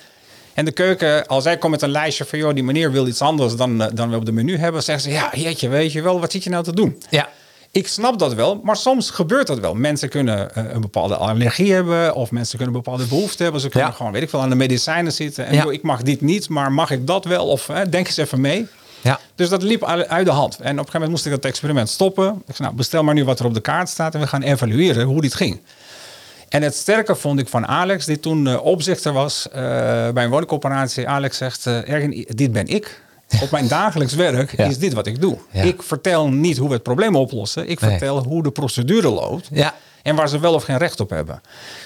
En 0.55 0.65
de 0.65 0.73
keuken, 0.73 1.27
als 1.27 1.43
zij 1.43 1.57
komt 1.57 1.73
met 1.73 1.83
een 1.83 1.91
lijstje 1.91 2.25
van... 2.25 2.39
joh, 2.39 2.55
die 2.55 2.65
meneer 2.65 2.93
wil 2.93 3.07
iets 3.07 3.21
anders 3.21 3.57
dan, 3.57 3.83
eh, 3.83 3.89
dan 3.95 4.11
we 4.11 4.17
op 4.17 4.25
de 4.27 4.33
menu 4.33 4.57
hebben... 4.59 4.83
zeggen 4.83 5.05
ze, 5.05 5.11
ja, 5.11 5.31
jeetje, 5.35 5.69
weet 5.69 5.93
je 5.93 6.03
wel, 6.03 6.21
wat 6.21 6.33
zit 6.33 6.45
je 6.45 6.51
nou 6.51 6.65
te 6.65 6.73
doen? 6.75 7.03
Ja. 7.11 7.29
Ik 7.71 7.89
snap 7.89 8.19
dat 8.19 8.35
wel, 8.35 8.61
maar 8.65 8.77
soms 8.77 9.11
gebeurt 9.11 9.47
dat 9.47 9.59
wel. 9.59 9.75
Mensen 9.75 10.09
kunnen 10.09 10.55
eh, 10.55 10.65
een 10.73 10.81
bepaalde 10.81 11.17
allergie 11.17 11.73
hebben 11.73 12.15
of 12.15 12.31
mensen 12.31 12.59
kunnen 12.59 12.75
een 12.77 12.83
bepaalde 12.83 13.07
behoefte 13.07 13.43
hebben. 13.43 13.61
Ze 13.61 13.69
kunnen 13.69 13.89
Ja. 13.89 13.95
gewoon, 13.95 14.13
weet 14.13 14.23
ik 14.23 14.31
veel, 14.31 14.41
aan 14.41 14.49
de 14.51 14.55
medicijnen 14.57 15.13
zitten. 15.13 15.47
En 15.47 15.55
Ja. 15.55 15.63
joh, 15.63 15.73
ik 15.73 15.83
mag 15.83 16.03
dit 16.03 16.21
niet, 16.21 16.49
maar 16.49 16.73
mag 16.73 16.91
ik 16.91 17.07
dat 17.07 17.25
wel? 17.25 17.47
Of 17.47 17.67
hè, 17.67 17.89
denk 17.89 18.07
eens 18.07 18.17
even 18.17 18.41
mee. 18.41 18.67
Ja. 19.01 19.21
Dus 19.35 19.49
dat 19.49 19.63
liep 19.63 19.85
uit 20.09 20.25
de 20.27 20.31
hand. 20.31 20.53
En 20.55 20.61
op 20.61 20.67
een 20.67 20.69
gegeven 20.77 20.93
moment 20.93 21.11
moest 21.11 21.27
ik 21.27 21.31
dat 21.33 21.45
experiment 21.45 21.89
stoppen. 21.89 22.27
Ik 22.47 22.55
zei, 22.57 22.59
nou, 22.69 22.75
bestel 22.75 23.03
maar 23.03 23.15
nu 23.15 23.25
wat 23.25 23.39
er 23.39 23.45
op 23.47 23.55
de 23.55 23.61
kaart 23.61 23.89
staat 23.89 24.15
en 24.15 24.21
we 24.21 24.27
gaan 24.27 24.43
evalueren 24.43 25.05
hoe 25.07 25.21
dit 25.21 25.35
ging. 25.35 25.61
En 26.53 26.63
het 26.63 26.75
sterke 26.75 27.15
vond 27.17 27.39
ik 27.41 27.49
van 27.49 27.67
Alex, 27.67 28.05
die 28.05 28.21
toen 28.21 28.47
eh, 28.47 28.65
opzichter 28.65 29.13
was 29.13 29.49
eh, 29.49 29.53
bij 30.11 30.25
een 30.25 30.31
woningcoöperatie. 30.31 31.09
Alex 31.09 31.37
zegt, 31.37 31.67
eh, 31.67 31.89
Ergen, 31.89 32.25
dit 32.29 32.53
ben 32.53 32.67
ik. 32.67 33.01
Op 33.43 33.51
mijn 33.51 33.69
dagelijks 33.69 34.15
werk 34.15 34.57
Ja. 34.57 34.65
is 34.65 34.79
dit 34.79 34.93
wat 34.93 35.07
ik 35.07 35.21
doe. 35.21 35.39
Ja. 35.51 35.63
Ik 35.63 35.83
vertel 35.83 36.29
niet 36.29 36.57
hoe 36.59 36.69
we 36.69 36.75
het 36.75 36.83
probleem 36.83 37.17
oplossen. 37.17 37.69
Ik 37.69 37.81
Nee. 37.81 37.91
vertel 37.91 38.25
hoe 38.25 38.43
de 38.43 38.51
procedure 38.51 39.09
loopt. 39.11 39.49
Ja. 39.53 39.75
En 40.03 40.15
waar 40.17 40.29
ze 40.29 40.39
wel 40.41 40.55
of 40.55 40.65
geen 40.65 40.77
recht 40.77 41.01
op 41.01 41.11
hebben. 41.11 41.41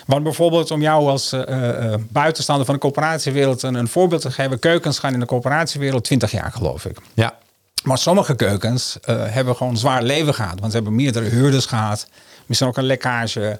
Want 0.07 0.23
bijvoorbeeld 0.23 0.71
om 0.71 0.81
jou 0.83 1.09
als 1.09 1.33
eh, 1.33 1.95
buitenstaander 2.09 2.67
van 2.67 2.75
de 2.75 2.81
coöperatiewereld 2.81 3.63
een, 3.63 3.75
een 3.75 3.89
voorbeeld 3.89 4.21
te 4.21 4.31
geven. 4.31 4.59
Keukens 4.59 4.99
gaan 4.99 5.13
in 5.13 5.21
de 5.21 5.27
coöperatiewereld 5.27 6.05
20 6.05 6.31
jaar 6.31 6.53
geloof 6.53 6.85
ik. 6.85 6.99
Ja. 7.15 7.35
Maar 7.83 7.99
sommige 7.99 8.35
keukens 8.35 8.99
hebben 9.07 9.57
gewoon 9.57 9.77
zwaar 9.77 10.03
leven 10.03 10.35
gehad. 10.35 10.59
Want 10.61 10.71
ze 10.73 10.77
hebben 10.77 10.95
meerdere 10.95 11.29
huurders 11.29 11.67
gehad. 11.67 12.09
Misschien 12.47 12.69
ook 12.69 12.77
een 12.77 12.85
lekkage. 12.85 13.59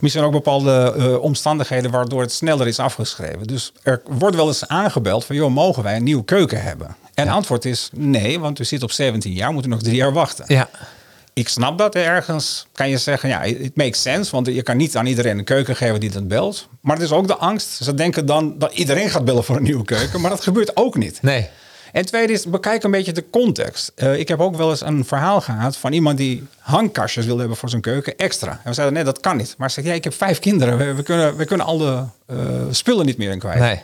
Misschien 0.00 0.24
ook 0.24 0.32
bepaalde 0.32 0.94
eh, 0.96 1.22
omstandigheden 1.22 1.90
waardoor 1.90 2.20
het 2.20 2.32
sneller 2.32 2.66
is 2.66 2.78
afgeschreven. 2.78 3.46
Dus 3.46 3.72
er 3.82 4.02
wordt 4.08 4.36
wel 4.36 4.46
eens 4.46 4.68
aangebeld 4.68 5.24
van... 5.24 5.36
joh, 5.36 5.50
mogen 5.50 5.82
wij 5.82 5.96
een 5.96 6.04
nieuwe 6.04 6.24
keuken 6.24 6.62
hebben? 6.62 6.96
En 7.14 7.26
het 7.26 7.34
antwoord 7.36 7.64
is 7.64 7.90
nee, 7.92 8.40
want 8.40 8.58
u 8.58 8.64
zit 8.64 8.82
op 8.82 8.90
17 8.90 9.32
jaar. 9.32 9.52
Moet 9.52 9.66
u 9.66 9.68
nog 9.68 9.82
drie 9.82 9.96
jaar 9.96 10.12
wachten. 10.12 10.44
Ja. 10.48 10.68
Ik 11.32 11.48
snap 11.48 11.78
dat 11.78 11.94
ergens. 11.94 12.66
Kan 12.72 12.88
je 12.88 12.98
zeggen, 12.98 13.28
ja, 13.28 13.42
it 13.42 13.76
makes 13.76 14.02
sense. 14.02 14.30
Want 14.30 14.46
je 14.46 14.62
kan 14.62 14.76
niet 14.76 14.96
aan 14.96 15.06
iedereen 15.06 15.38
een 15.38 15.44
keuken 15.44 15.76
geven 15.76 16.00
die 16.00 16.10
dat 16.10 16.28
belt. 16.28 16.68
Maar 16.80 16.96
het 16.96 17.04
is 17.04 17.12
ook 17.12 17.26
de 17.26 17.36
angst. 17.36 17.68
Ze 17.82 17.94
denken 17.94 18.26
dan 18.26 18.58
dat 18.58 18.72
iedereen 18.72 19.10
gaat 19.10 19.24
bellen 19.24 19.44
voor 19.44 19.56
een 19.56 19.62
nieuwe 19.62 19.84
keuken. 19.84 20.20
Maar 20.20 20.30
dat 20.30 20.42
gebeurt 20.42 20.76
ook 20.76 20.96
niet. 20.96 21.22
Nee. 21.22 21.48
En 21.92 22.06
tweede 22.06 22.32
is, 22.32 22.44
bekijk 22.44 22.82
een 22.82 22.90
beetje 22.90 23.12
de 23.12 23.24
context. 23.30 23.92
Eh, 23.94 24.18
ik 24.18 24.28
heb 24.28 24.40
ook 24.40 24.56
wel 24.56 24.70
eens 24.70 24.80
een 24.80 25.04
verhaal 25.04 25.40
gehad 25.40 25.76
van 25.76 25.92
iemand 25.92 26.18
die 26.18 26.46
hangkastjes 26.58 27.24
wilde 27.24 27.40
hebben 27.40 27.58
voor 27.58 27.68
zijn 27.68 27.82
keuken 27.82 28.16
extra. 28.16 28.50
En 28.50 28.58
we 28.64 28.72
zeiden, 28.72 28.94
nee, 28.96 29.04
dat 29.04 29.20
kan 29.20 29.36
niet. 29.36 29.54
Maar 29.58 29.66
hij 29.66 29.68
zegt, 29.68 29.86
ja, 29.86 29.92
ik 29.92 30.04
heb 30.04 30.14
vijf 30.14 30.38
kinderen. 30.38 30.78
We, 30.78 30.94
we 30.94 31.02
kunnen, 31.02 31.36
we 31.36 31.44
kunnen 31.44 31.66
al 31.66 31.78
de 31.78 32.02
eh, 32.26 32.36
spullen 32.70 33.06
niet 33.06 33.18
meer 33.18 33.30
in 33.30 33.38
kwijt. 33.38 33.58
Nee. 33.58 33.74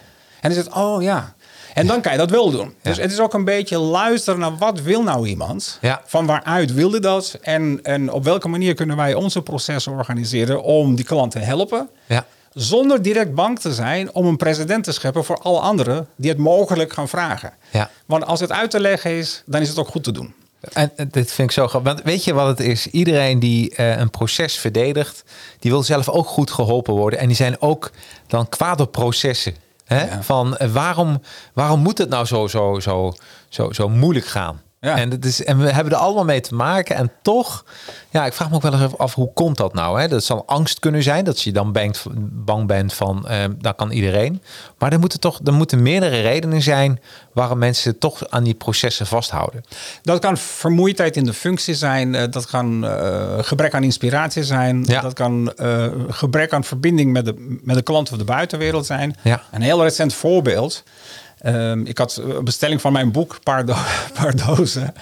En 0.41 0.53
hij 0.53 0.53
zegt, 0.53 0.73
oh 0.73 1.03
ja. 1.03 1.35
En 1.75 1.87
dan 1.87 2.01
kan 2.01 2.13
je 2.13 2.19
dat 2.19 2.31
wel 2.31 2.51
doen. 2.51 2.75
Dus 2.83 2.97
het 2.97 3.13
is 3.13 3.21
ook 3.21 3.35
een 3.35 3.45
beetje 3.45 3.79
luisteren 3.79 4.41
naar 4.41 4.57
wat 4.57 4.81
wil 4.81 5.03
nou 5.03 5.27
iemand? 5.27 5.79
Ja. 5.81 6.03
Van 6.05 6.27
waaruit 6.27 6.75
wilde 6.75 7.01
dat? 7.01 7.39
En, 7.43 7.81
en 7.83 8.13
op 8.13 8.25
welke 8.25 8.49
manier 8.49 8.75
kunnen 8.75 8.97
wij 8.97 9.15
onze 9.15 9.43
processen 9.43 9.93
organiseren 9.93 10.63
om 10.63 10.95
die 10.95 11.05
klant 11.05 11.31
te 11.31 11.39
helpen? 11.39 11.89
Ja. 12.07 12.27
Zonder 12.57 13.03
direct 13.03 13.35
bang 13.35 13.59
te 13.59 13.75
zijn 13.75 14.15
om 14.15 14.27
een 14.27 14.37
president 14.37 14.85
te 14.85 14.93
scheppen 14.93 15.25
voor 15.25 15.39
alle 15.39 15.59
anderen 15.59 16.09
die 16.17 16.31
het 16.31 16.39
mogelijk 16.39 16.93
gaan 16.93 17.09
vragen. 17.09 17.53
Ja. 17.71 17.91
Want 18.07 18.25
als 18.25 18.41
het 18.41 18.53
uit 18.53 18.71
te 18.71 18.81
leggen 18.81 19.11
is, 19.11 19.43
dan 19.47 19.61
is 19.61 19.69
het 19.69 19.79
ook 19.79 19.89
goed 19.89 20.05
te 20.05 20.13
doen. 20.13 20.35
En 20.73 20.93
en 20.97 21.09
dit 21.11 21.33
vind 21.33 21.49
ik 21.49 21.55
zo 21.55 21.69
grappig. 21.69 21.93
Want 21.93 22.05
weet 22.05 22.25
je 22.25 22.35
wat 22.35 22.47
het 22.47 22.61
is? 22.61 22.87
Iedereen 22.87 23.39
die 23.39 23.75
eh, 23.75 23.99
een 23.99 24.11
proces 24.11 24.59
verdedigt, 24.59 25.25
die 25.59 25.71
wil 25.71 25.83
zelf 25.83 26.09
ook 26.09 26.27
goed 26.27 26.51
geholpen 26.51 26.95
worden. 26.95 27.19
En 27.19 27.27
die 27.27 27.37
zijn 27.37 27.61
ook 27.61 27.91
dan 28.27 28.49
kwaad 28.49 28.81
op 28.81 28.93
processen. 28.93 29.55
Hè? 29.85 30.05
Ja. 30.05 30.23
Van 30.23 30.57
eh, 30.57 30.69
waarom, 30.69 31.23
waarom 31.53 31.81
moet 31.81 31.99
het 31.99 32.09
nou 32.09 32.25
zo, 32.25 32.47
zo, 32.47 32.81
zo, 32.81 33.15
zo, 33.49 33.73
zo 33.73 33.89
moeilijk 33.89 34.27
gaan? 34.27 34.63
Ja. 34.87 34.97
En, 34.97 35.11
het 35.11 35.25
is, 35.25 35.45
en 35.45 35.59
we 35.59 35.71
hebben 35.73 35.93
er 35.93 35.99
allemaal 35.99 36.25
mee 36.25 36.41
te 36.41 36.55
maken. 36.55 36.97
En 36.97 37.13
toch, 37.23 37.65
ja, 38.11 38.27
ik 38.27 38.33
vraag 38.33 38.49
me 38.51 38.55
ook 38.55 38.63
wel 38.63 38.73
eens 38.81 38.99
af, 38.99 39.15
hoe 39.15 39.33
komt 39.33 39.57
dat 39.57 39.75
nou? 39.75 40.01
Hè? 40.01 40.09
Dat 40.09 40.25
zal 40.25 40.43
angst 40.47 40.79
kunnen 40.79 41.03
zijn, 41.03 41.25
dat 41.25 41.43
je 41.43 41.53
dan 41.53 41.73
bang, 41.73 41.97
bang 42.33 42.67
bent 42.67 42.93
van, 42.95 43.29
eh, 43.29 43.45
dat 43.59 43.77
kan 43.77 43.91
iedereen. 43.91 44.43
Maar 44.79 44.93
er 44.93 44.99
moeten 44.99 45.21
toch, 45.21 45.41
er 45.45 45.53
moeten 45.53 45.83
meerdere 45.83 46.21
redenen 46.21 46.63
zijn 46.63 47.01
waarom 47.33 47.59
mensen 47.59 47.99
toch 47.99 48.29
aan 48.29 48.45
die 48.45 48.55
processen 48.55 49.07
vasthouden. 49.07 49.65
Dat 50.03 50.19
kan 50.19 50.37
vermoeidheid 50.37 51.17
in 51.17 51.25
de 51.25 51.33
functie 51.35 51.75
zijn. 51.75 52.15
eh, 52.15 52.31
Dat 52.31 52.47
kan 52.47 52.87
eh, 52.87 53.23
gebrek 53.41 53.75
aan 53.75 53.83
inspiratie 53.83 54.45
zijn. 54.45 54.85
Ja. 54.87 55.01
Dat 55.01 55.13
kan 55.13 55.53
gebrek 56.09 56.53
aan 56.53 56.65
verbinding 56.65 57.13
met 57.13 57.25
de, 57.25 57.59
met 57.63 57.77
de 57.77 57.83
klant 57.83 58.11
of 58.13 58.19
de 58.19 58.25
buitenwereld 58.25 58.87
zijn. 58.87 59.17
Ja. 59.23 59.43
Een 59.53 59.63
heel 59.63 59.83
recent 59.83 60.15
voorbeeld. 60.15 60.83
Ehm, 61.47 61.81
ik 61.85 61.99
had 61.99 62.21
een 62.25 62.45
bestelling 62.45 62.81
van 62.81 62.93
mijn 62.93 63.11
boek, 63.13 63.33
een 63.33 63.41
paar, 63.43 63.65
do 63.67 63.75
paar 64.21 64.37
dozen. 64.47 64.95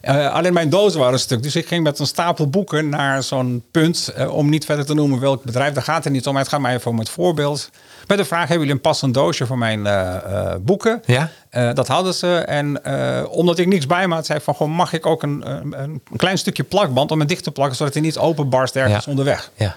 Eh, 0.00 0.32
alleen 0.32 0.52
mijn 0.52 0.68
dozen 0.70 1.00
waren 1.00 1.18
stuk. 1.18 1.42
Dus 1.42 1.56
ik 1.56 1.66
ging 1.66 1.82
met 1.84 1.98
een 1.98 2.06
stapel 2.06 2.48
boeken 2.48 2.88
naar 2.88 3.22
zo'n 3.22 3.62
punt. 3.70 4.08
eh, 4.14 4.34
om 4.34 4.48
niet 4.48 4.64
verder 4.64 4.86
te 4.86 4.94
noemen 4.94 5.20
welk 5.20 5.42
bedrijf. 5.44 5.72
Daar 5.74 5.82
gaat 5.82 6.04
het 6.04 6.12
niet 6.12 6.26
om. 6.26 6.32
Maar 6.32 6.42
het 6.42 6.50
gaat 6.50 6.60
mij 6.60 6.74
even 6.74 6.90
om 6.90 6.98
het 6.98 7.08
voorbeeld. 7.08 7.70
Met 8.06 8.18
de 8.18 8.24
vraag: 8.24 8.40
hebben 8.40 8.58
jullie 8.58 8.72
een 8.72 8.80
passend 8.80 9.14
doosje 9.14 9.46
voor 9.46 9.58
mijn 9.58 9.86
eh, 9.86 10.54
boeken? 10.60 11.02
Ja. 11.06 11.30
Dat 11.72 11.88
hadden 11.88 12.14
ze. 12.14 12.36
En 12.36 12.84
omdat 13.30 13.58
ik 13.58 13.66
niks 13.66 13.86
bij 13.86 14.08
me 14.08 14.14
had, 14.14 14.26
zei 14.26 14.38
ik 14.38 14.44
van 14.44 14.54
gewoon 14.54 14.72
mag 14.72 14.92
ik 14.92 15.06
ook 15.06 15.22
een, 15.22 15.50
een, 15.50 15.74
een 15.82 16.02
klein 16.16 16.38
stukje 16.38 16.62
plakband 16.62 17.10
om 17.10 17.18
het 17.18 17.28
dicht 17.28 17.42
te 17.44 17.50
plakken, 17.50 17.76
zodat 17.76 17.92
hij 17.94 18.02
niet 18.02 18.18
openbarst 18.18 18.76
ergens 18.76 19.04
Ja. 19.04 19.10
onderweg. 19.10 19.50
Ja. 19.56 19.76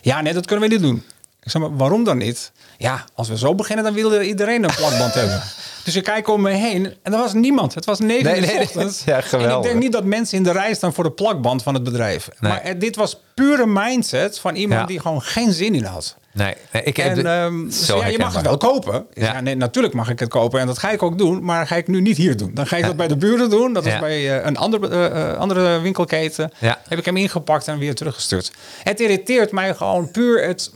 Ja, 0.00 0.20
nee, 0.20 0.32
dat 0.32 0.46
kunnen 0.46 0.68
we 0.68 0.74
niet 0.74 0.82
doen. 0.82 1.02
Ik 1.44 1.50
zeg 1.50 1.62
maar, 1.62 1.76
waarom 1.76 2.04
dan 2.04 2.18
niet? 2.18 2.52
Ja, 2.78 3.04
als 3.14 3.28
we 3.28 3.38
zo 3.38 3.54
beginnen, 3.54 3.84
dan 3.84 3.94
wilde 3.94 4.26
iedereen 4.26 4.64
een 4.64 4.74
plakband 4.76 5.14
hebben. 5.14 5.42
Dus 5.84 5.96
ik 5.96 6.04
kijk 6.04 6.28
om 6.28 6.40
me 6.42 6.50
heen 6.50 6.94
en 7.02 7.12
er 7.12 7.18
was 7.18 7.32
niemand. 7.32 7.74
Het 7.74 7.84
was 7.84 7.98
negen 7.98 8.24
Nee, 8.24 8.40
uur 8.40 8.46
nee, 8.46 8.60
ochtends. 8.60 9.04
Ja, 9.04 9.12
en 9.12 9.18
ik 9.18 9.24
geweldig. 9.24 9.70
denk 9.70 9.82
niet 9.82 9.92
dat 9.92 10.04
mensen 10.04 10.36
in 10.38 10.44
de 10.44 10.52
rij 10.52 10.74
staan 10.74 10.94
voor 10.94 11.04
de 11.04 11.10
plakband 11.10 11.62
van 11.62 11.74
het 11.74 11.82
bedrijf. 11.82 12.28
Nee. 12.38 12.50
Maar 12.52 12.60
eh, 12.60 12.74
dit 12.78 12.96
was 12.96 13.20
pure 13.34 13.66
mindset 13.66 14.38
van 14.38 14.54
iemand 14.54 14.80
Ja. 14.80 14.86
die 14.86 15.00
gewoon 15.00 15.22
geen 15.22 15.52
zin 15.52 15.74
in 15.74 15.84
had. 15.84 16.16
Nee, 16.32 16.54
nee 16.72 16.82
ik 16.82 16.96
heb 16.96 17.16
En 17.16 17.72
zo 17.72 17.98
ja, 17.98 18.06
je 18.06 18.18
mag 18.18 18.34
het 18.34 18.44
wel 18.44 18.56
kopen. 18.56 19.06
Ja. 19.12 19.32
Ja. 19.32 19.40
nee, 19.40 19.54
natuurlijk 19.54 19.94
mag 19.94 20.10
ik 20.10 20.18
het 20.18 20.28
kopen 20.28 20.60
en 20.60 20.66
dat 20.66 20.78
ga 20.78 20.90
ik 20.90 21.02
ook 21.02 21.18
doen. 21.18 21.44
Maar 21.44 21.66
ga 21.66 21.76
ik 21.76 21.88
nu 21.88 22.00
niet 22.00 22.16
hier 22.16 22.36
doen. 22.36 22.50
Dan 22.54 22.66
ga 22.66 22.76
ik 22.76 22.84
dat 22.84 22.96
bij 22.96 23.08
de 23.08 23.16
buren 23.16 23.50
doen. 23.50 23.72
Dat 23.72 23.84
was 23.84 23.92
Ja. 23.92 24.00
bij 24.00 24.38
eh, 24.38 24.46
een 24.46 24.56
andere, 24.56 24.88
eh, 25.08 25.38
andere 25.38 25.80
winkelketen. 25.80 26.50
Heb 26.88 26.98
ik 26.98 27.04
hem 27.04 27.16
ingepakt 27.16 27.68
en 27.68 27.78
weer 27.78 27.94
teruggestuurd. 27.94 28.52
Het 28.82 29.00
irriteert 29.00 29.52
mij 29.52 29.74
gewoon 29.74 30.10
puur 30.10 30.46
het... 30.46 30.70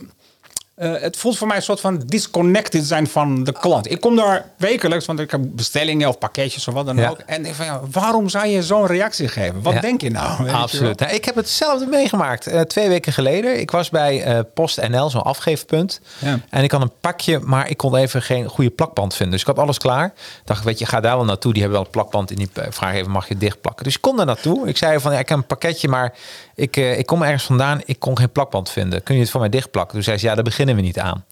eh, 0.79 1.01
het 1.01 1.17
voelt 1.17 1.37
voor 1.37 1.47
mij 1.47 1.55
een 1.55 1.61
soort 1.61 1.79
van 1.79 2.01
disconnected 2.05 2.85
zijn 2.85 3.07
van 3.07 3.43
de 3.43 3.51
klant. 3.51 3.91
Ik 3.91 3.99
kom 4.01 4.15
daar 4.15 4.45
wekelijks, 4.57 5.05
want 5.05 5.19
ik 5.19 5.31
heb 5.31 5.41
bestellingen 5.43 6.07
of 6.09 6.17
pakketjes 6.17 6.67
of 6.67 6.73
wat 6.73 6.85
dan 6.85 6.97
Ja. 6.97 7.09
ook. 7.09 7.19
En 7.25 7.37
ik 7.37 7.43
denk 7.43 7.55
van 7.55 7.65
ja, 7.65 7.81
waarom 7.91 8.29
zou 8.29 8.47
je 8.47 8.63
zo'n 8.63 8.85
reactie 8.85 9.27
geven? 9.27 9.61
Wat 9.61 9.73
Ja. 9.73 9.79
denk 9.79 10.01
je 10.01 10.09
nou? 10.09 10.43
Je? 10.45 10.51
Absoluut. 10.51 10.99
Nou, 10.99 11.13
ik 11.13 11.25
heb 11.25 11.35
hetzelfde 11.35 11.85
meegemaakt. 11.85 12.47
Eh, 12.47 12.61
twee 12.61 12.87
weken 12.87 13.13
geleden. 13.13 13.59
Ik 13.59 13.71
was 13.71 13.89
bij 13.89 14.23
eh, 14.23 14.39
Post 14.53 14.87
NL, 14.87 15.09
zo'n 15.09 15.21
afgeefpunt. 15.23 16.01
Ja. 16.19 16.39
En 16.49 16.63
ik 16.63 16.71
had 16.71 16.81
een 16.81 16.91
pakje, 17.01 17.39
maar 17.39 17.69
ik 17.69 17.77
kon 17.77 17.95
even 17.95 18.21
geen 18.21 18.47
goede 18.47 18.69
plakband 18.69 19.13
vinden. 19.15 19.31
Dus 19.33 19.41
ik 19.41 19.55
had 19.55 19.59
alles 19.65 19.77
klaar. 19.77 20.13
Dacht, 20.45 20.63
weet 20.63 20.79
je, 20.79 20.85
ga 20.85 20.99
daar 20.99 21.15
wel 21.15 21.25
naartoe. 21.25 21.53
Die 21.53 21.61
hebben 21.61 21.79
wel 21.79 21.87
een 21.87 21.93
plakband 21.93 22.31
in 22.31 22.37
die 22.37 22.49
eh, 22.53 22.63
vraag 22.69 22.93
even, 22.93 23.11
mag 23.11 23.27
je 23.27 23.37
dicht 23.37 23.61
plakken? 23.61 23.83
Dus 23.83 23.95
ik 23.95 24.01
kon 24.01 24.17
daar 24.17 24.25
naartoe. 24.25 24.67
Ik 24.67 24.77
zei 24.77 24.99
van, 24.99 25.11
ja, 25.13 25.19
ik 25.19 25.29
heb 25.29 25.37
een 25.37 25.45
pakketje, 25.45 25.87
maar 25.87 26.13
ik, 26.59 26.77
eh, 26.77 26.97
ik 26.97 27.05
kom 27.05 27.21
ergens 27.23 27.43
vandaan. 27.43 27.81
Ik 27.85 27.99
kon 27.99 28.17
geen 28.17 28.31
plakband 28.31 28.69
vinden. 28.69 29.03
Kun 29.03 29.15
je 29.15 29.21
het 29.21 29.29
voor 29.29 29.39
mij 29.39 29.49
dicht 29.49 29.71
plakken? 29.71 29.93
Toen 29.93 30.03
zei 30.03 30.17
ze, 30.17 30.25
ja, 30.25 30.35
daar 30.35 30.43
beginnen 30.43 30.75
we 30.75 30.81
niet 30.81 30.99
aan. 30.99 31.25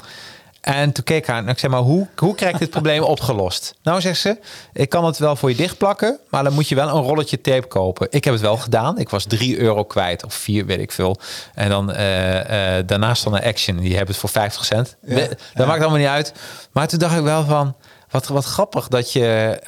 En 0.62 0.92
toen 0.92 1.04
keek 1.04 1.18
ik 1.18 1.26
haar 1.26 1.38
en 1.44 1.48
ik 1.48 1.60
zei, 1.60 1.72
maar 1.72 1.82
hoe, 1.82 2.08
hoe 2.16 2.36
krijg 2.36 2.54
ik 2.54 2.60
dit 2.60 2.70
probleem 2.70 3.04
opgelost? 3.16 3.76
Nou, 3.84 4.02
zegt 4.02 4.20
ze, 4.20 4.38
ik 4.74 4.90
kan 4.90 5.06
het 5.06 5.18
wel 5.18 5.36
voor 5.36 5.50
je 5.50 5.56
dichtplakken, 5.56 6.20
maar 6.30 6.44
dan 6.44 6.54
moet 6.54 6.68
je 6.70 6.76
wel 6.76 6.88
een 6.88 7.04
rolletje 7.04 7.42
tape 7.42 7.68
kopen. 7.68 8.08
Ik 8.10 8.24
heb 8.24 8.34
het 8.34 8.42
wel 8.42 8.58
gedaan. 8.58 8.98
Ik 9.00 9.10
was 9.10 9.26
3 9.26 9.60
euro 9.60 9.84
kwijt, 9.84 10.24
of 10.26 10.34
4, 10.34 10.66
weet 10.66 10.80
ik 10.80 10.92
veel. 10.92 11.20
En 11.54 11.70
dan 11.70 11.92
eh, 11.92 12.78
eh, 12.78 12.88
daarnaast 12.88 13.24
dan 13.24 13.36
een 13.36 13.44
Action, 13.44 13.78
die 13.78 13.90
hebben 13.90 14.08
het 14.08 14.18
voor 14.18 14.30
50 14.30 14.66
cent. 14.66 14.96
We- 15.02 15.38
dat 15.54 15.68
maakt 15.68 15.80
allemaal 15.82 16.00
niet 16.00 16.08
uit. 16.08 16.34
Maar 16.72 16.88
toen 16.88 17.00
dacht 17.00 17.18
ik 17.18 17.24
wel 17.24 17.46
van, 17.46 17.76
wat, 18.10 18.28
wat 18.28 18.46
grappig 18.46 18.88
dat 18.88 19.12
je... 19.14 19.60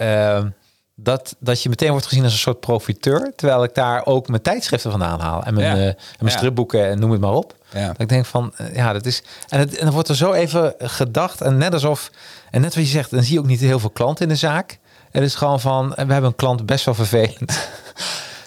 dat, 1.04 1.36
dat 1.40 1.64
je 1.64 1.70
meteen 1.70 1.92
wordt 1.92 2.06
gezien 2.06 2.24
als 2.24 2.34
een 2.34 2.40
soort 2.40 2.60
profiteur. 2.60 3.34
Terwijl 3.36 3.64
ik 3.64 3.74
daar 3.76 4.06
ook 4.06 4.28
mijn 4.28 4.42
tijdschriften 4.42 4.92
vandaan 4.92 5.20
haal. 5.20 5.44
En 5.44 5.54
mijn, 5.54 5.66
Ja. 5.66 5.74
eh, 5.74 5.88
en 5.88 5.96
mijn 6.20 6.32
Ja. 6.32 6.38
stripboeken 6.38 6.88
en 6.90 7.00
noem 7.00 7.12
het 7.12 7.22
maar 7.22 7.34
op. 7.34 7.56
Ja. 7.74 7.88
Dat 7.88 8.02
ik 8.02 8.10
denk 8.10 8.26
van, 8.26 8.54
eh, 8.56 8.76
ja, 8.76 8.94
dat 8.94 9.06
is... 9.06 9.24
En, 9.50 9.60
het, 9.60 9.78
en 9.78 9.84
dan 9.86 9.94
wordt 9.94 10.10
er 10.10 10.16
zo 10.16 10.34
even 10.34 10.74
gedacht. 10.80 11.42
En 11.42 11.58
net 11.58 11.74
alsof... 11.74 12.12
En 12.52 12.62
net 12.62 12.76
wat 12.76 12.84
je 12.84 12.90
zegt, 12.90 13.12
dan 13.12 13.24
zie 13.24 13.34
je 13.34 13.40
ook 13.40 13.46
niet 13.46 13.60
heel 13.60 13.80
veel 13.80 13.90
klanten 13.90 14.24
in 14.24 14.30
de 14.32 14.36
zaak. 14.38 14.80
Het 15.12 15.24
is 15.24 15.36
gewoon 15.36 15.60
van, 15.60 15.96
en 15.96 16.08
we 16.08 16.12
hebben 16.14 16.30
een 16.32 16.36
klant 16.36 16.66
best 16.66 16.86
wel 16.86 16.94
vervelend. 16.94 17.68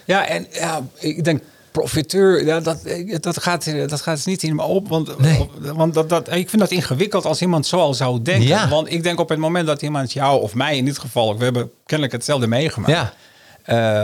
Ja, 0.05 0.27
en 0.27 0.47
ja, 0.51 0.81
ik 0.99 1.25
denk 1.25 1.43
profiteur, 1.73 2.45
ja, 2.45 2.61
dat, 2.61 2.79
dat, 3.21 3.43
gaat, 3.43 3.89
dat 3.89 4.01
gaat 4.01 4.27
niet 4.27 4.43
in 4.43 4.55
me 4.55 4.63
op. 4.63 4.89
Want, 4.89 5.19
Nee. 5.19 5.49
want 5.75 5.95
dat, 5.95 6.09
dat, 6.09 6.33
ik 6.35 6.49
vind 6.49 6.63
dat 6.63 6.71
ingewikkeld 6.71 7.25
als 7.25 7.41
iemand 7.43 7.67
zo 7.67 7.79
al 7.79 7.95
zou 7.95 8.23
denken. 8.23 8.47
Ja. 8.49 8.69
Want 8.69 8.93
ik 8.93 9.03
denk 9.03 9.21
op 9.21 9.29
het 9.29 9.39
moment 9.39 9.67
dat 9.67 9.83
iemand 9.83 10.13
jou 10.13 10.41
of 10.43 10.55
mij 10.55 10.77
in 10.77 10.85
dit 10.85 10.99
geval, 10.99 11.39
we 11.39 11.45
hebben 11.45 11.71
kennelijk 11.87 12.15
hetzelfde 12.17 12.47
meegemaakt. 12.47 12.93
Ja. 12.93 13.13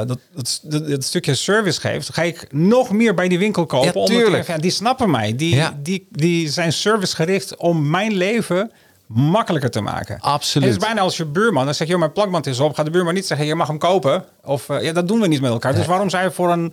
eh, 0.01 0.07
dat, 0.07 0.19
dat, 0.35 0.61
dat, 0.63 0.89
dat 0.89 1.05
stukje 1.05 1.35
service 1.35 1.81
geeft, 1.81 2.15
ga 2.15 2.23
ik 2.23 2.47
nog 2.51 2.91
meer 2.91 3.15
bij 3.15 3.29
die 3.29 3.39
winkel 3.39 3.67
kopen. 3.67 4.01
Ja, 4.01 4.07
tuurlijk. 4.07 4.63
die 4.63 4.71
snappen 4.71 5.11
mij. 5.11 5.37
Die, 5.37 5.55
Ja. 5.55 5.79
die, 5.83 6.07
die 6.11 6.49
zijn 6.49 6.73
servicegericht 6.73 7.57
om 7.57 7.91
mijn 7.91 8.13
leven 8.15 8.71
makkelijker 9.07 9.71
te 9.71 9.81
maken. 9.81 10.21
Absoluut. 10.21 10.69
Het 10.69 10.77
is 10.77 10.85
bijna 10.87 11.01
als 11.01 11.17
je 11.17 11.25
buurman, 11.25 11.65
dan 11.65 11.75
zeg 11.75 11.87
je, 11.87 11.93
"Joh, 11.93 11.99
mijn 12.03 12.13
plakband 12.13 12.47
is 12.47 12.61
op. 12.61 12.75
Gaat 12.75 12.85
de 12.85 12.91
buurman 12.91 13.15
niet 13.15 13.27
zeggen, 13.27 13.47
je 13.47 13.55
mag 13.55 13.67
hem 13.69 13.79
kopen. 13.79 14.25
Of 14.45 14.69
eh, 14.69 14.83
ja, 14.83 14.93
dat 14.93 15.09
doen 15.09 15.21
we 15.21 15.27
niet 15.27 15.41
met 15.41 15.51
elkaar. 15.51 15.75
Dus 15.75 15.87
waarom 15.87 16.11
zou 16.11 16.25
je 16.25 16.31
voor 16.31 16.51
een 16.53 16.73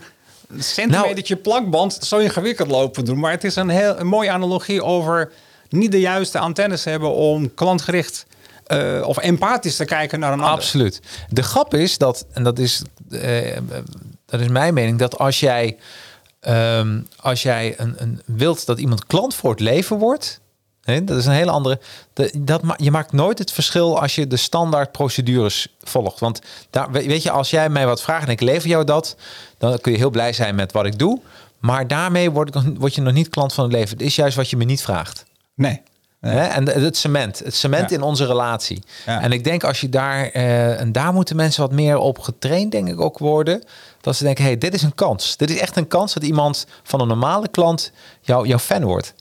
centimetertje 0.60 1.36
plakband 1.36 1.94
zo 2.02 2.18
ingewikkeld 2.18 2.70
lopen 2.70 3.06
doen? 3.06 3.20
Maar 3.20 3.32
het 3.32 3.44
is 3.44 3.56
een 3.56 3.70
heel 3.70 4.00
een 4.00 4.08
mooie 4.08 4.32
analogie 4.32 4.84
over 4.84 5.32
niet 5.70 5.92
de 5.92 6.00
juiste 6.00 6.40
antennes 6.40 6.84
hebben 6.84 7.14
om 7.14 7.54
klantgericht 7.54 8.26
eh, 8.66 9.04
of 9.06 9.18
empathisch 9.18 9.76
te 9.76 9.86
kijken 9.86 10.20
naar 10.20 10.34
een 10.34 10.40
ander. 10.40 10.56
Absoluut. 10.56 11.02
De 11.30 11.44
grap 11.44 11.74
is 11.74 11.98
dat, 11.98 12.26
en 12.32 12.44
dat 12.44 12.60
is, 12.60 12.82
eh, 13.10 13.58
dat 14.26 14.40
is 14.40 14.48
mijn 14.48 14.74
mening, 14.74 15.00
dat 15.00 15.18
als 15.18 15.40
jij, 15.40 15.78
ehm, 16.40 17.00
als 17.20 17.44
jij 17.44 17.74
een, 17.78 17.94
een, 17.98 18.22
wilt 18.26 18.66
dat 18.66 18.80
iemand 18.80 19.06
klant 19.06 19.36
voor 19.36 19.50
het 19.50 19.60
leven 19.60 19.98
wordt, 19.98 20.40
dat 20.86 21.18
is 21.18 21.26
een 21.26 21.32
hele 21.32 21.52
andere. 21.52 21.80
De, 22.14 22.32
dat, 22.38 22.62
je 22.78 22.92
maakt 22.92 23.12
nooit 23.12 23.40
het 23.40 23.52
verschil 23.52 24.02
als 24.02 24.16
je 24.16 24.28
de 24.28 24.38
standaard 24.38 24.92
procedures 24.92 25.68
volgt. 25.84 26.20
Want 26.20 26.40
daar, 26.70 26.92
we- 26.92 27.06
weet 27.06 27.24
je, 27.24 27.32
als 27.32 27.50
jij 27.50 27.70
mij 27.70 27.86
wat 27.86 28.02
vraagt 28.02 28.26
en 28.26 28.32
ik 28.32 28.42
lever 28.42 28.70
jou 28.70 28.84
dat, 28.84 29.16
dan 29.58 29.80
kun 29.80 29.92
je 29.92 29.98
heel 29.98 30.10
blij 30.10 30.34
zijn 30.34 30.56
met 30.56 30.72
wat 30.72 30.86
ik 30.86 31.00
doe. 31.00 31.20
Maar 31.60 31.88
daarmee 31.88 32.32
word, 32.32 32.56
ik 32.56 32.62
word 32.78 32.96
je 32.96 33.02
nog 33.02 33.14
niet 33.14 33.30
klant 33.30 33.54
van 33.54 33.64
het 33.64 33.74
leven. 33.74 33.90
Het 33.98 34.06
is 34.06 34.16
juist 34.16 34.36
wat 34.36 34.50
je 34.50 34.58
me 34.58 34.64
niet 34.64 34.82
vraagt. 34.82 35.26
Nee. 35.56 35.82
En 36.20 36.68
het 36.84 36.98
cement, 36.98 37.40
het 37.40 37.56
cement 37.56 37.90
Ja. 37.90 37.96
in 37.96 38.02
onze 38.02 38.26
relatie. 38.26 38.84
Ja. 39.06 39.22
En 39.22 39.32
ik 39.32 39.44
denk 39.44 39.64
als 39.64 39.82
je 39.82 39.90
daar, 39.90 40.30
eh, 40.30 40.80
en 40.80 40.92
daar 40.92 41.14
moeten 41.14 41.36
mensen 41.36 41.62
wat 41.62 41.72
meer 41.72 41.98
op 41.98 42.20
getraind, 42.20 42.72
denk 42.72 42.88
ik 42.88 43.00
ook 43.02 43.18
worden. 43.18 43.64
Dat 44.02 44.16
ze 44.16 44.24
denken, 44.24 44.44
hey, 44.44 44.58
dit 44.58 44.74
is 44.74 44.82
een 44.82 44.96
kans. 44.96 45.38
Dit 45.38 45.50
is 45.50 45.58
echt 45.58 45.76
een 45.78 45.88
kans 45.88 46.14
dat 46.14 46.24
iemand 46.24 46.66
van 46.84 47.02
een 47.02 47.08
normale 47.08 47.48
klant 47.48 47.92
jou, 48.22 48.48
jouw 48.48 48.58
fan 48.60 48.84
wordt. 48.84 49.14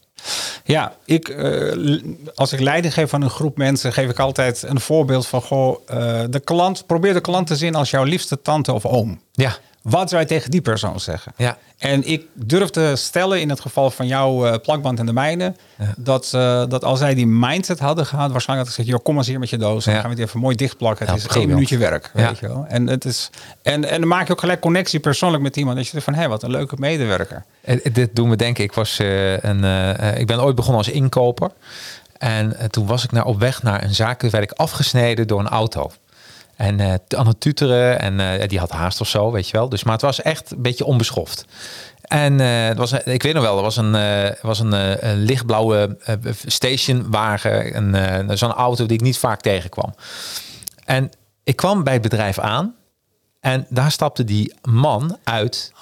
Ja, 0.65 0.93
ik, 1.05 1.29
eh, 1.29 2.03
als 2.35 2.53
ik 2.53 2.61
leiding 2.61 2.95
geef 2.95 3.15
aan 3.15 3.23
een 3.23 3.31
groep 3.31 3.57
mensen, 3.57 3.93
geef 3.93 4.11
ik 4.11 4.19
altijd 4.19 4.63
een 4.63 4.81
voorbeeld 4.81 5.27
van: 5.27 5.43
goh, 5.43 5.81
eh, 5.87 6.23
de 6.31 6.41
klant, 6.41 6.87
probeer 6.87 7.13
de 7.13 7.21
klant 7.21 7.47
te 7.47 7.57
zien 7.57 7.75
als 7.75 7.91
jouw 7.91 8.05
liefste 8.05 8.43
tante 8.43 8.73
of 8.73 8.87
oom. 8.87 9.21
Ja, 9.33 9.57
Wat 9.85 10.09
zou 10.09 10.23
je 10.23 10.29
tegen 10.29 10.51
die 10.51 10.61
persoon 10.61 11.01
zeggen? 11.01 11.33
Ja. 11.37 11.57
En 11.79 12.07
ik 12.09 12.27
durf 12.33 12.71
te 12.71 12.93
stellen 12.97 13.41
in 13.41 13.49
het 13.49 13.61
geval 13.61 13.91
van 13.91 14.07
jouw 14.07 14.47
eh, 14.47 14.59
plakband 14.63 14.99
en 14.99 15.07
de 15.07 15.13
mijne, 15.13 15.55
dat, 15.97 16.31
eh, 16.35 16.65
dat 16.69 16.85
als 16.85 16.99
zij 16.99 17.15
die 17.15 17.27
mindset 17.27 17.79
hadden 17.79 18.07
gehad, 18.07 18.31
waarschijnlijk 18.31 18.69
had 18.69 18.79
ik 18.79 18.85
gezegd, 18.85 18.89
joh, 18.89 19.05
kom 19.05 19.17
eens 19.17 19.27
hier 19.27 19.39
met 19.39 19.51
je 19.51 19.57
doos, 19.59 19.85
dan 19.85 19.95
Ja. 19.95 20.01
gaan 20.01 20.11
we 20.11 20.17
het 20.17 20.27
even 20.29 20.41
mooi 20.41 20.57
dichtplakken. 20.57 21.07
Het 21.07 21.23
Ja, 21.23 21.29
is 21.31 21.37
één 21.37 21.49
minuutje 21.49 21.77
werk, 21.79 22.11
weet 22.15 22.39
je 22.39 22.49
wel. 22.49 22.65
En, 22.69 22.87
het 22.87 23.05
is, 23.05 23.31
en, 23.63 23.85
en 23.91 24.01
dan 24.01 24.09
maak 24.09 24.27
je 24.27 24.33
ook 24.33 24.41
gelijk 24.41 24.61
connectie 24.61 25.01
persoonlijk 25.01 25.43
met 25.43 25.57
iemand. 25.57 25.77
Dat 25.77 25.89
je 25.89 26.01
van, 26.01 26.15
hé, 26.15 26.29
wat 26.29 26.43
een 26.43 26.51
leuke 26.51 26.75
medewerker. 26.79 27.45
Eh, 27.61 27.85
dit 27.93 28.17
doen 28.17 28.31
we 28.31 28.37
denken. 28.37 28.65
Ik, 28.65 28.73
was, 28.73 28.99
eh, 28.99 29.39
een, 29.43 29.65
ik 30.19 30.27
ben 30.27 30.43
ooit 30.43 30.55
begonnen 30.55 30.85
als 30.85 30.93
inkoper. 30.93 31.51
En 32.19 32.57
toen 32.71 32.87
was 32.87 33.05
ik 33.05 33.13
naar, 33.13 33.25
op 33.25 33.39
weg 33.39 33.63
naar 33.63 33.85
een 33.85 33.95
zaak. 33.95 34.19
Toen 34.19 34.31
werd 34.31 34.45
ik 34.45 34.53
afgesneden 34.53 35.27
door 35.27 35.41
een 35.41 35.49
auto. 35.49 35.91
En 36.57 36.81
eh, 36.81 36.95
aan 37.19 37.27
het 37.27 37.41
tuteren. 37.41 38.01
En 38.01 38.21
eh, 38.21 38.49
die 38.49 38.59
had 38.59 38.71
haast 38.71 39.01
of 39.01 39.09
zo, 39.09 39.31
weet 39.31 39.49
je 39.49 39.57
wel. 39.57 39.69
Dus, 39.69 39.85
maar 39.85 39.93
het 39.93 40.03
was 40.03 40.23
echt 40.23 40.51
een 40.51 40.63
beetje 40.63 40.85
onbeschoft. 40.85 41.45
En 42.03 42.41
eh, 42.41 42.67
het 42.67 42.79
was, 42.79 42.93
ik 42.93 43.23
weet 43.23 43.35
nog 43.35 43.43
wel, 43.43 43.57
er 43.57 43.63
was 43.63 43.77
een, 43.77 43.97
was 44.43 44.61
een, 44.61 44.73
een 45.09 45.19
lichtblauwe 45.19 45.97
stationwagen. 46.47 47.77
Een, 47.77 48.39
Zo'n 48.39 48.53
auto 48.53 48.87
die 48.87 48.97
ik 48.97 49.03
niet 49.03 49.19
vaak 49.19 49.41
tegenkwam. 49.41 49.95
En 50.85 51.11
ik 51.45 51.57
kwam 51.57 51.85
bij 51.85 51.93
het 51.93 52.03
bedrijf 52.03 52.39
aan. 52.39 52.75
En 53.41 53.67
daar 53.69 53.91
stapte 53.91 54.25
die 54.25 54.55
man 54.63 55.19
uit. 55.25 55.73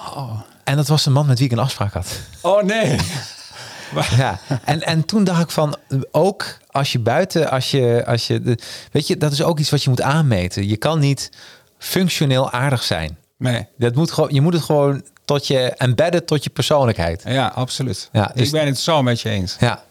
En 0.64 0.76
dat 0.76 0.88
was 0.88 1.04
de 1.04 1.10
man 1.10 1.26
met 1.26 1.38
wie 1.38 1.46
ik 1.46 1.52
een 1.52 1.58
afspraak 1.58 1.92
had. 1.92 2.20
Oh 2.40 2.62
nee. 2.62 2.96
Ja, 4.16 4.38
en, 4.64 4.82
en 4.82 5.04
toen 5.04 5.24
dacht 5.24 5.42
ik 5.42 5.50
van, 5.50 5.76
ook 6.10 6.44
als 6.70 6.92
je 6.92 6.98
buiten, 6.98 7.50
als 7.50 7.70
je, 7.70 8.02
als 8.06 8.26
je, 8.26 8.40
de- 8.40 8.58
weet 8.92 9.06
je, 9.06 9.16
dat 9.16 9.32
is 9.32 9.42
ook 9.42 9.58
iets 9.58 9.70
wat 9.70 9.82
je 9.82 9.90
moet 9.90 10.02
aanmeten. 10.02 10.68
Je 10.68 10.76
kan 10.76 10.98
niet 10.98 11.30
functioneel 11.78 12.50
aardig 12.50 12.82
zijn. 12.82 13.16
Nee. 13.38 13.66
Dat 13.78 13.94
moet 13.94 14.10
gewoon, 14.12 14.34
je 14.34 14.40
moet 14.40 14.52
het 14.54 14.62
gewoon 14.62 15.02
tot 15.24 15.46
je 15.46 15.58
embedden 15.60 16.24
tot 16.24 16.44
je 16.44 16.50
persoonlijkheid. 16.50 17.22
Ja, 17.26 17.46
absoluut. 17.54 18.08
Ja, 18.12 18.30
dus- 18.34 18.46
ik 18.46 18.52
ben 18.52 18.66
het 18.66 18.78
zo 18.78 19.02
met 19.02 19.20
je 19.20 19.28
eens. 19.28 19.56
Ja, 19.60 19.82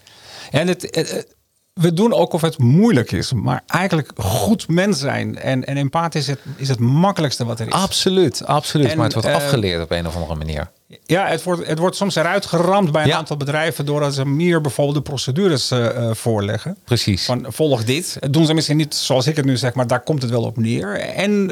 En 0.51 0.67
het, 0.67 0.81
het- 0.81 0.95
het- 1.11 1.35
we 1.73 1.93
doen 1.93 2.13
ook 2.13 2.33
of 2.33 2.41
het 2.41 2.57
moeilijk 2.57 3.11
is, 3.11 3.33
maar 3.33 3.63
eigenlijk 3.67 4.11
goed 4.17 4.67
mens 4.67 4.99
zijn 4.99 5.37
en, 5.39 5.65
en 5.65 5.77
empath 5.77 6.15
is 6.15 6.27
het, 6.27 6.39
is 6.55 6.67
het 6.67 6.79
makkelijkste 6.79 7.45
wat 7.45 7.59
er 7.59 7.67
is. 7.67 7.73
absoluut, 7.73 8.45
absoluut. 8.45 8.89
En, 8.89 8.95
maar 8.95 9.05
het 9.05 9.13
wordt 9.13 9.27
eh, 9.27 9.35
afgeleerd 9.35 9.83
op 9.83 9.91
een 9.91 10.07
of 10.07 10.15
andere 10.15 10.35
manier. 10.35 10.71
Ja, 11.05 11.27
het 11.27 11.43
wordt, 11.43 11.67
het 11.67 11.79
wordt 11.79 11.95
soms 11.95 12.15
eruit 12.15 12.45
geramd 12.45 12.91
bij 12.91 13.01
een 13.01 13.07
Ja. 13.07 13.17
aantal 13.17 13.37
bedrijven 13.37 13.85
doordat 13.85 14.13
ze 14.13 14.25
meer 14.25 14.61
bijvoorbeeld 14.61 14.97
de 14.97 15.11
procedures 15.11 15.71
eh, 15.71 15.85
eh, 16.09 16.15
voorleggen. 16.15 16.77
Precies. 16.83 17.25
Van 17.25 17.45
volg 17.49 17.83
dit. 17.83 18.17
Dat 18.19 18.33
doen 18.33 18.45
ze 18.45 18.53
misschien 18.53 18.77
niet 18.77 18.95
zoals 18.95 19.27
ik 19.27 19.35
het 19.35 19.45
nu 19.45 19.57
zeg, 19.57 19.73
maar 19.73 19.87
daar 19.87 20.03
komt 20.03 20.21
het 20.21 20.31
wel 20.31 20.43
op 20.43 20.57
neer. 20.57 20.99
En 20.99 21.51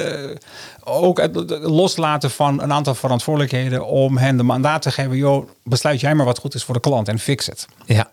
ook 0.84 1.18
het 1.22 1.36
loslaten 1.62 2.32
van 2.32 2.62
een 2.62 2.74
aantal 2.74 2.96
verantwoordelijkheden 2.96 3.86
om 3.86 4.18
hen 4.18 4.38
de 4.38 4.44
mandaat 4.44 4.82
te 4.82 4.92
geven. 4.92 5.18
Joh, 5.18 5.50
besluit 5.64 6.00
jij 6.00 6.16
maar 6.16 6.26
wat 6.26 6.40
goed 6.40 6.54
is 6.54 6.64
voor 6.64 6.74
de 6.74 6.80
klant 6.80 7.08
en 7.08 7.20
fix 7.20 7.46
het. 7.46 7.66
Ja, 7.86 8.10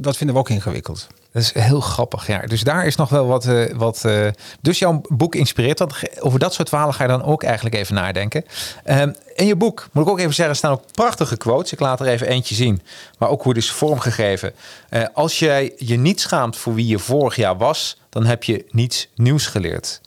dat, 0.00 0.16
vinden 0.16 0.34
we 0.34 0.40
ook 0.40 0.48
ingewikkeld. 0.48 1.06
dat 1.32 1.42
is 1.42 1.52
heel 1.52 1.80
grappig. 1.80 2.26
Ja. 2.26 2.38
Dus 2.38 2.62
daar 2.62 2.86
is 2.86 2.96
nog 2.96 3.08
wel 3.08 3.26
wat. 3.26 3.46
eh, 3.46 3.76
wat 3.76 4.04
eh, 4.04 4.26
dus 4.60 4.78
jouw 4.78 5.00
boek 5.08 5.34
inspireert 5.34 5.78
dat. 5.78 5.94
Over 6.20 6.38
dat 6.38 6.54
soort 6.54 6.68
verhalen 6.68 6.94
ga 6.94 7.02
je 7.02 7.08
dan 7.08 7.22
ook 7.22 7.42
eigenlijk 7.42 7.74
even 7.74 7.94
nadenken. 7.94 8.44
Ehm, 8.84 9.12
in 9.34 9.46
je 9.46 9.56
boek, 9.56 9.88
moet 9.92 10.04
ik 10.04 10.10
ook 10.10 10.18
even 10.18 10.34
zeggen, 10.34 10.56
staan 10.56 10.72
ook 10.72 10.82
prachtige 10.92 11.36
quotes. 11.36 11.72
Ik 11.72 11.80
laat 11.80 12.00
er 12.00 12.06
even 12.06 12.26
eentje 12.28 12.54
zien. 12.54 12.82
Maar 13.18 13.28
ook 13.28 13.42
hoe 13.42 13.52
het 13.52 13.62
is 13.62 13.70
vormgegeven. 13.70 14.52
Eh, 14.88 15.04
als 15.14 15.38
jij 15.38 15.72
je 15.76 15.96
niet 15.96 16.20
schaamt 16.20 16.56
voor 16.56 16.74
wie 16.74 16.86
je 16.86 16.98
vorig 16.98 17.36
jaar 17.36 17.56
was, 17.56 17.98
dan 18.08 18.24
heb 18.26 18.44
je 18.44 18.64
niets 18.70 19.08
nieuws 19.14 19.46
geleerd. 19.46 20.00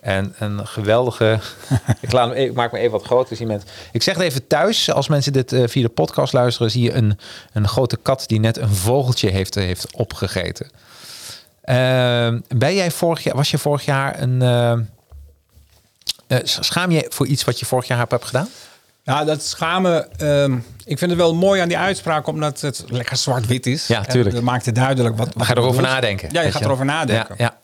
En 0.00 0.34
een 0.38 0.66
geweldige. 0.66 1.38
ik, 2.00 2.12
laat 2.12 2.28
hem, 2.28 2.36
ik 2.36 2.52
maak 2.54 2.72
me 2.72 2.78
even 2.78 2.90
wat 2.90 3.04
groter. 3.04 3.36
Zie 3.36 3.46
met. 3.46 3.62
Ik 3.92 4.02
zeg 4.02 4.14
het 4.14 4.22
even 4.24 4.46
thuis. 4.46 4.92
Als 4.92 5.08
mensen 5.08 5.32
dit 5.32 5.52
eh, 5.52 5.62
via 5.66 5.82
de 5.82 5.88
podcast 5.88 6.32
luisteren, 6.32 6.70
zie 6.70 6.82
je 6.82 6.92
een, 6.92 7.18
een 7.52 7.68
grote 7.68 7.96
kat 8.02 8.24
die 8.26 8.40
net 8.40 8.56
een 8.56 8.74
vogeltje 8.74 9.30
heeft, 9.30 9.56
eh, 9.56 9.64
heeft 9.64 9.92
opgegeten. 9.96 10.70
Ehm, 11.62 12.40
ben 12.48 12.74
jij 12.74 12.90
vorig 12.90 13.22
jaar, 13.22 13.36
was 13.36 13.50
je 13.50 13.58
vorig 13.58 13.84
jaar 13.84 14.20
een. 14.20 14.42
eh, 16.26 16.38
schaam 16.42 16.90
je 16.90 17.06
voor 17.08 17.26
iets 17.26 17.44
wat 17.44 17.58
je 17.58 17.66
vorig 17.66 17.86
jaar 17.86 18.06
hebt 18.08 18.24
gedaan? 18.24 18.48
Ja, 19.02 19.24
dat 19.24 19.42
schamen. 19.42 20.18
ehm, 20.18 20.52
ik 20.84 20.98
vind 20.98 21.10
het 21.10 21.20
wel 21.20 21.34
mooi 21.34 21.60
aan 21.60 21.68
die 21.68 21.78
uitspraak, 21.78 22.26
omdat 22.26 22.60
het 22.60 22.84
lekker 22.88 23.16
zwart-wit 23.16 23.66
is. 23.66 23.86
Ja, 23.86 23.98
En 23.98 24.08
tuurlijk. 24.08 24.34
Dat 24.34 24.44
maakt 24.44 24.66
het 24.66 24.74
duidelijk 24.74 25.16
wat. 25.16 25.28
Wat 25.34 25.46
ga 25.46 25.52
je 25.52 25.58
erover 25.60 25.82
nadenken. 25.82 26.28
Ja, 26.32 26.40
je 26.40 26.50
gaat 26.52 26.62
erover 26.62 26.84
nadenken. 26.84 27.34
Ja, 27.38 27.44
ja. 27.44 27.58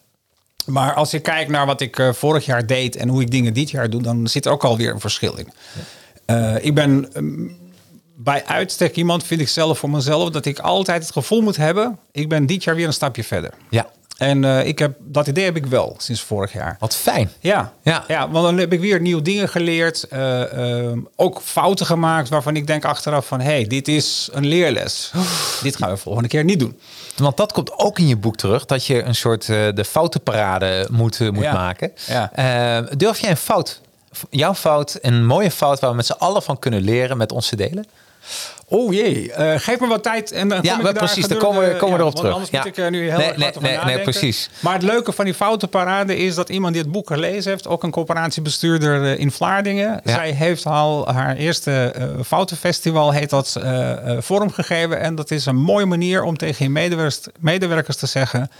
Maar 0.66 0.94
als 0.94 1.14
ik 1.14 1.22
kijk 1.22 1.48
naar 1.48 1.66
wat 1.66 1.80
ik 1.80 1.98
eh, 1.98 2.12
vorig 2.12 2.44
jaar 2.44 2.66
deed 2.66 2.96
en 2.96 3.08
hoe 3.08 3.20
ik 3.20 3.30
dingen 3.30 3.54
dit 3.54 3.70
jaar 3.70 3.90
doe, 3.90 4.02
dan 4.02 4.26
zit 4.26 4.46
er 4.46 4.52
ook 4.52 4.64
alweer 4.64 4.92
een 4.92 5.00
verschil 5.00 5.36
in. 5.36 5.52
Eh, 6.24 6.64
ik 6.64 6.74
ben 6.74 7.12
ehm, 7.12 7.48
bij 8.16 8.44
uitstek 8.46 8.96
iemand, 8.96 9.24
vind 9.24 9.40
ik 9.40 9.48
zelf 9.48 9.78
voor 9.78 9.90
mezelf, 9.90 10.30
dat 10.30 10.44
ik 10.44 10.58
altijd 10.58 11.02
het 11.02 11.12
gevoel 11.12 11.40
moet 11.40 11.56
hebben, 11.56 11.98
ik 12.12 12.28
ben 12.28 12.46
dit 12.46 12.64
jaar 12.64 12.74
weer 12.74 12.86
een 12.86 12.92
stapje 12.92 13.24
verder. 13.24 13.50
ja. 13.70 13.86
En 14.16 14.44
eh, 14.44 14.66
ik 14.66 14.78
heb, 14.78 14.96
dat 15.00 15.26
idee 15.26 15.44
heb 15.44 15.56
ik 15.56 15.66
wel 15.66 15.94
sinds 15.98 16.20
vorig 16.22 16.52
jaar. 16.52 16.76
Wat 16.78 16.96
fijn. 16.96 17.30
Ja, 17.40 17.72
Ja. 17.82 18.04
ja. 18.08 18.30
want 18.30 18.44
dan 18.44 18.58
heb 18.58 18.72
ik 18.72 18.80
weer 18.80 19.00
nieuwe 19.00 19.22
dingen 19.22 19.48
geleerd. 19.48 20.02
eh, 20.08 20.78
ehm, 20.86 20.98
ook 21.16 21.40
fouten 21.44 21.86
gemaakt 21.86 22.28
waarvan 22.28 22.56
ik 22.56 22.66
denk 22.66 22.84
achteraf 22.84 23.26
van... 23.26 23.40
hé, 23.40 23.50
hey, 23.50 23.64
dit 23.64 23.88
is 23.88 24.28
een 24.32 24.46
leerles. 24.46 25.12
dit 25.62 25.76
gaan 25.76 25.90
we 25.90 25.96
volgende 25.96 26.28
keer 26.28 26.44
niet 26.44 26.58
doen. 26.58 26.78
Want 27.16 27.36
dat 27.36 27.52
komt 27.52 27.78
ook 27.78 27.98
in 27.98 28.06
je 28.08 28.16
boek 28.16 28.36
terug. 28.36 28.64
Dat 28.66 28.86
je 28.86 29.02
een 29.02 29.14
soort 29.14 29.48
eh, 29.48 29.56
de 29.74 29.84
foutenparade 29.84 30.88
moet, 30.90 31.18
moet 31.32 31.42
Ja. 31.44 31.52
maken. 31.52 31.92
Ja. 32.06 32.80
Durf 32.96 33.18
jij 33.18 33.30
een 33.30 33.36
fout, 33.36 33.80
jouw 34.30 34.54
fout, 34.54 34.98
een 35.00 35.26
mooie 35.26 35.50
fout 35.50 35.80
waar 35.80 35.90
we 35.90 35.96
met 35.96 36.06
z'n 36.06 36.12
allen 36.18 36.42
van 36.42 36.58
kunnen 36.58 36.80
leren 36.80 37.16
met 37.16 37.32
ons 37.32 37.48
te 37.48 37.56
delen? 37.56 37.86
Oh 38.68 38.92
jee, 38.92 39.32
eh, 39.32 39.58
geef 39.60 39.80
me 39.80 39.86
wat 39.86 40.02
tijd 40.02 40.32
en 40.32 40.48
dan 40.48 40.58
kom 40.58 40.66
Ja, 40.68 40.76
ik 40.76 40.82
maar 40.82 40.92
daar 40.92 41.02
precies, 41.04 41.26
daar 41.28 41.36
gedurende- 41.36 41.46
komen 41.60 41.72
we- 41.72 41.78
komen 41.80 41.96
we 41.98 42.02
ja, 42.02 42.08
erop 42.08 42.14
terug. 42.14 42.32
Anders 42.32 42.50
Ja. 42.50 42.58
moet 42.58 42.66
ik 42.66 42.76
er 42.76 42.90
nu 42.90 43.08
heel 43.08 43.18
Nee, 43.18 43.26
erg 43.32 43.60
nee, 43.60 43.78
nee, 43.84 44.00
precies. 44.02 44.50
Maar 44.60 44.72
het 44.72 44.82
leuke 44.82 45.12
van 45.12 45.24
die 45.24 45.34
foutenparade 45.34 46.16
is 46.16 46.34
dat 46.34 46.48
iemand 46.48 46.72
die 46.74 46.82
het 46.82 46.92
boek 46.92 47.06
gelezen 47.06 47.50
heeft... 47.50 47.66
ook 47.66 47.82
een 47.82 47.90
coöperatiebestuurder 47.90 49.04
eh, 49.04 49.18
in 49.18 49.30
Vlaardingen. 49.30 50.00
Ja. 50.04 50.12
Zij 50.14 50.30
heeft 50.30 50.66
al 50.66 51.08
haar 51.12 51.36
eerste 51.36 51.92
eh 51.94 52.04
foutenfestival, 52.24 53.12
heet 53.12 53.30
dat, 53.30 53.56
eh, 53.62 53.92
eh, 53.92 54.22
vormgegeven. 54.22 55.00
En 55.00 55.14
dat 55.14 55.30
is 55.30 55.46
een 55.46 55.56
mooie 55.56 55.86
manier 55.86 56.22
om 56.22 56.36
tegen 56.36 56.64
je 56.64 56.70
medewerkers, 56.70 57.20
medewerkers 57.40 57.96
te 57.96 58.06
zeggen... 58.06 58.50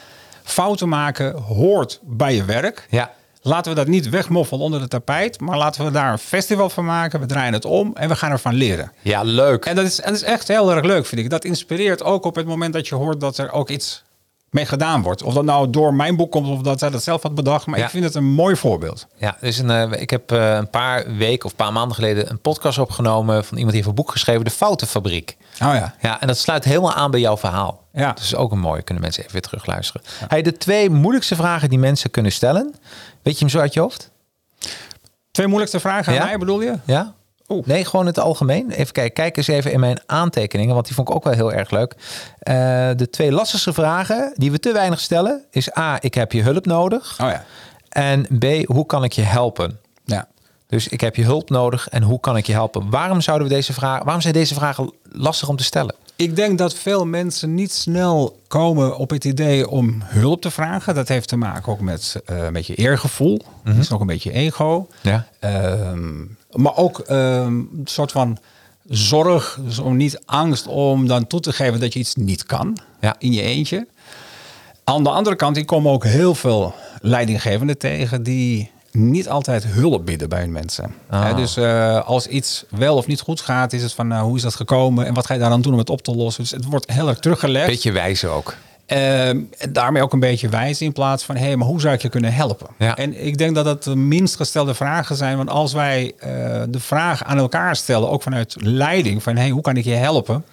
fouten 0.45 0.89
maken 0.89 1.37
hoort 1.37 1.99
bij 2.03 2.35
je 2.35 2.45
werk. 2.45 2.87
Ja. 2.91 3.11
Laten 3.47 3.73
we 3.73 3.79
dat 3.79 3.87
niet 3.87 4.09
wegmoffelen 4.09 4.65
onder 4.65 4.81
de 4.81 4.89
tapijt... 4.89 5.41
maar 5.41 5.59
laten 5.59 5.85
we 5.85 5.91
daar 5.91 6.13
een 6.13 6.19
festival 6.19 6.71
van 6.71 6.85
maken. 6.85 7.21
We 7.21 7.27
draaien 7.27 7.53
het 7.53 7.65
om 7.65 7.91
en 7.95 8.09
we 8.09 8.17
gaan 8.17 8.31
ervan 8.31 8.55
leren. 8.55 8.93
Ja, 9.03 9.23
leuk. 9.23 9.65
En 9.65 9.77
dat 9.77 9.85
is, 9.85 10.01
en 10.01 10.13
dat 10.13 10.23
is 10.23 10.29
echt 10.29 10.49
heel 10.49 10.73
erg 10.73 10.85
leuk, 10.85 11.07
vind 11.07 11.21
ik. 11.21 11.31
Dat 11.31 11.45
inspireert 11.45 12.03
ook 12.03 12.25
op 12.25 12.35
het 12.35 12.47
moment 12.47 12.73
dat 12.73 12.89
je 12.89 12.95
hoort 12.95 13.21
dat 13.21 13.39
er 13.39 13.53
ook 13.53 13.71
iets 13.71 14.05
mee 14.51 14.67
gedaan 14.67 15.03
wordt. 15.03 15.23
Of 15.23 15.35
dat 15.35 15.45
nou 15.45 15.71
door 15.71 15.95
mijn 15.95 16.17
boek 16.17 16.31
komt 16.31 16.49
of 16.49 16.61
dat 16.61 16.79
zij 16.79 16.91
dat 16.91 17.03
zelf 17.03 17.23
had 17.23 17.35
bedacht. 17.35 17.67
Maar 17.67 17.79
Ja. 17.79 17.85
ik 17.85 17.91
vind 17.91 18.05
het 18.05 18.15
een 18.15 18.25
mooi 18.25 18.57
voorbeeld. 18.57 19.07
Ja, 19.17 19.37
dus 19.41 19.59
een, 19.59 19.71
eh, 19.71 20.01
ik 20.01 20.11
heb 20.11 20.33
eh, 20.33 20.55
een 20.55 20.71
paar 20.71 21.17
weken 21.17 21.45
of 21.45 21.51
een 21.51 21.57
paar 21.57 21.73
maanden 21.73 21.95
geleden 21.95 22.31
een 22.31 22.41
podcast 22.41 22.79
opgenomen 22.79 23.45
van 23.45 23.57
iemand 23.57 23.67
die 23.75 23.77
heeft 23.77 23.87
een 23.87 23.95
boek 23.95 24.11
geschreven, 24.11 24.45
De 24.45 24.51
Foutenfabriek. 24.51 25.37
Oh 25.53 25.59
ja. 25.59 25.95
Ja, 26.01 26.21
en 26.21 26.27
dat 26.27 26.39
sluit 26.39 26.65
helemaal 26.65 26.93
aan 26.95 27.11
bij 27.11 27.21
jouw 27.21 27.37
verhaal. 27.37 27.85
Ja. 27.93 28.13
Dus 28.13 28.35
ook 28.35 28.53
een 28.53 28.59
mooie, 28.59 28.83
kunnen 28.83 29.03
mensen 29.03 29.21
even 29.23 29.33
weer 29.33 29.43
terugluisteren. 29.43 30.03
Hey, 30.29 30.43
de 30.43 30.57
twee 30.57 30.91
moeilijkste 30.91 31.35
vragen 31.37 31.69
die 31.69 31.79
mensen 31.79 32.11
kunnen 32.11 32.33
stellen, 32.33 32.75
weet 33.23 33.35
je 33.35 33.41
hem 33.41 33.49
zo 33.49 33.59
uit 33.59 33.75
je 33.75 33.81
hoofd? 33.81 34.11
Twee 35.31 35.47
moeilijkste 35.47 35.81
vragen 35.81 36.07
aan 36.13 36.19
Ja? 36.19 36.25
mij, 36.25 36.39
bedoel 36.39 36.61
je? 36.61 36.75
Ja? 36.85 37.15
Oeh. 37.49 37.67
Nee, 37.67 37.85
gewoon 37.85 38.07
het 38.07 38.19
algemeen. 38.19 38.71
Even 38.71 38.93
kijken, 38.93 39.13
kijk 39.13 39.37
eens 39.37 39.47
even 39.47 39.73
in 39.73 39.81
mijn 39.81 40.01
aantekeningen, 40.07 40.75
want 40.75 40.87
die 40.87 40.95
vond 40.95 41.09
ik 41.09 41.15
ook 41.15 41.25
wel 41.25 41.33
heel 41.33 41.53
erg 41.53 41.71
leuk. 41.71 41.95
Eh, 42.39 42.55
de 42.97 43.09
twee 43.11 43.33
lastigste 43.33 43.73
vragen 43.73 44.33
die 44.37 44.51
we 44.51 44.59
te 44.59 44.73
weinig 44.73 45.01
stellen 45.01 45.45
is 45.51 45.77
A, 45.77 45.97
ik 46.01 46.15
heb 46.15 46.33
je 46.33 46.43
hulp 46.43 46.67
nodig. 46.67 47.19
Oh 47.21 47.31
ja. 47.31 47.45
En 47.89 48.27
B, 48.39 48.45
hoe 48.67 48.87
kan 48.87 49.05
ik 49.05 49.13
je 49.13 49.23
helpen? 49.23 49.79
Ja. 50.05 50.29
Dus 50.67 50.89
ik 50.89 51.01
heb 51.01 51.17
je 51.17 51.25
hulp 51.25 51.51
nodig 51.51 51.89
en 51.89 52.03
hoe 52.03 52.21
kan 52.21 52.37
ik 52.37 52.47
je 52.47 52.53
helpen? 52.53 52.91
Waarom 52.91 53.21
zouden 53.21 53.49
we 53.49 53.55
deze 53.55 53.73
vragen, 53.73 54.05
waarom 54.05 54.23
zijn 54.23 54.35
deze 54.35 54.55
vragen 54.55 54.93
lastig 55.03 55.49
om 55.49 55.57
te 55.57 55.65
stellen? 55.65 55.95
Ik 56.17 56.37
denk 56.37 56.59
dat 56.59 56.75
veel 56.75 57.07
mensen 57.07 57.55
niet 57.55 57.73
snel 57.73 58.41
komen 58.49 58.97
op 58.97 59.11
het 59.11 59.25
idee 59.25 59.69
om 59.69 60.03
hulp 60.05 60.41
te 60.41 60.51
vragen. 60.51 60.95
Dat 60.95 61.09
heeft 61.09 61.29
te 61.29 61.37
maken 61.37 61.73
ook 61.73 61.81
met 61.81 62.21
eh, 62.25 62.45
een 62.45 62.53
beetje 62.53 62.75
eergevoel. 62.75 63.43
Dat 63.65 63.77
is 63.77 63.93
ook 63.93 64.01
een 64.01 64.07
beetje 64.07 64.33
ego. 64.33 64.89
Ja. 65.03 65.27
Ehm, 65.41 66.25
maar 66.57 66.77
ook 66.77 66.99
ehm, 66.99 67.47
een 67.47 67.81
soort 67.85 68.13
van 68.13 68.39
zorg, 68.89 69.59
dus 69.65 69.79
om 69.79 69.97
niet 69.97 70.21
angst 70.25 70.67
om 70.67 71.07
dan 71.07 71.27
toe 71.27 71.41
te 71.41 71.53
geven 71.53 71.81
dat 71.81 71.93
je 71.93 71.99
iets 71.99 72.15
niet 72.15 72.45
kan 72.45 72.79
Ja. 73.01 73.15
in 73.19 73.33
je 73.33 73.43
eentje. 73.43 73.87
Aan 74.85 75.03
de 75.03 75.11
andere 75.11 75.37
kant, 75.37 75.57
ik 75.57 75.67
kom 75.67 75.89
ook 75.89 76.05
heel 76.05 76.35
veel 76.35 76.75
leidinggevenden 77.01 77.79
tegen 77.79 78.23
die 78.23 78.71
niet 78.91 79.29
altijd 79.29 79.65
hulp 79.65 80.07
bieden 80.07 80.29
bij 80.29 80.41
hun 80.41 80.53
mensen. 80.53 80.95
Ah. 81.11 81.37
Dus 81.37 81.57
eh, 81.57 82.07
als 82.07 82.27
iets 82.27 82.65
wel 82.71 82.97
of 82.97 83.07
niet 83.07 83.21
goed 83.21 83.41
gaat, 83.41 83.73
is 83.73 83.83
het 83.83 83.93
van 83.93 84.09
nou, 84.09 84.25
hoe 84.27 84.37
is 84.37 84.43
dat 84.43 84.55
gekomen 84.55 85.07
en 85.07 85.15
wat 85.15 85.27
ga 85.27 85.35
je 85.35 85.41
daar 85.41 85.51
dan 85.51 85.61
doen 85.63 85.73
om 85.73 85.79
het 85.79 85.91
op 85.91 86.03
te 86.03 86.15
lossen? 86.15 86.43
Dus 86.43 86.53
het 86.53 86.65
wordt 86.65 86.91
heel 86.93 87.09
erg 87.09 87.19
teruggelegd. 87.19 87.67
Beetje 87.67 87.93
wijzen 87.93 88.31
ook. 88.31 88.55
Ehm, 88.87 89.41
daarmee 89.71 90.03
ook 90.03 90.13
een 90.13 90.21
beetje 90.21 90.49
wijzen 90.49 90.87
in 90.87 90.93
plaats 90.93 91.25
van... 91.25 91.37
hé, 91.37 91.45
hey, 91.47 91.57
maar 91.57 91.67
hoe 91.69 91.81
zou 91.81 91.95
ik 91.95 92.03
je 92.03 92.09
kunnen 92.09 92.33
helpen? 92.33 92.67
Ja. 92.79 92.97
En 92.97 93.25
ik 93.27 93.39
denk 93.39 93.55
dat 93.55 93.65
dat 93.65 93.85
de 93.85 93.97
minst 93.97 94.37
gestelde 94.37 94.75
vragen 94.75 95.17
zijn. 95.17 95.37
Want 95.37 95.51
als 95.51 95.73
wij 95.73 96.13
eh, 96.19 96.29
de 96.69 96.81
vraag 96.81 97.25
aan 97.25 97.39
elkaar 97.39 97.77
stellen, 97.77 98.11
ook 98.11 98.23
vanuit 98.23 98.57
leiding... 98.59 99.23
van 99.23 99.35
hé, 99.35 99.41
hey, 99.41 99.51
hoe 99.51 99.63
kan 99.63 99.77
ik 99.77 99.85
je 99.85 99.95
helpen? 99.95 100.45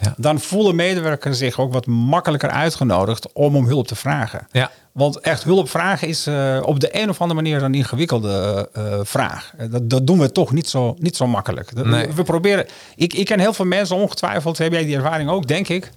Ja. 0.00 0.14
Dan 0.16 0.40
voelen 0.40 0.74
medewerkers 0.76 1.38
zich 1.38 1.60
ook 1.60 1.72
wat 1.72 1.86
makkelijker 1.86 2.50
uitgenodigd 2.50 3.32
om 3.32 3.56
om 3.56 3.66
hulp 3.66 3.86
te 3.86 3.94
vragen. 3.94 4.46
Ja. 4.52 4.70
Want 4.92 5.20
echt 5.20 5.44
hulp 5.44 5.70
vragen 5.70 6.08
is 6.08 6.26
eh, 6.26 6.58
op 6.62 6.80
de 6.80 6.88
een 7.02 7.08
of 7.08 7.20
andere 7.20 7.40
manier 7.42 7.62
een 7.62 7.74
ingewikkelde 7.74 8.68
eh, 8.72 8.82
vraag. 9.02 9.52
Dat, 9.70 9.90
dat 9.90 10.06
doen 10.06 10.18
we 10.18 10.32
toch 10.32 10.52
niet 10.52 10.68
zo, 10.68 10.94
niet 10.98 11.16
zo 11.16 11.26
makkelijk. 11.26 11.74
Dat- 11.76 11.86
Nee. 11.86 12.06
We 12.14 12.22
proberen. 12.22 12.66
Ik, 12.96 13.14
ik 13.14 13.24
ken 13.26 13.40
heel 13.40 13.52
veel 13.52 13.64
mensen, 13.64 13.96
ongetwijfeld 13.96 14.58
heb 14.58 14.72
jij 14.72 14.84
die 14.84 14.96
ervaring 14.96 15.30
ook, 15.30 15.46
denk 15.46 15.68
ik. 15.68 15.90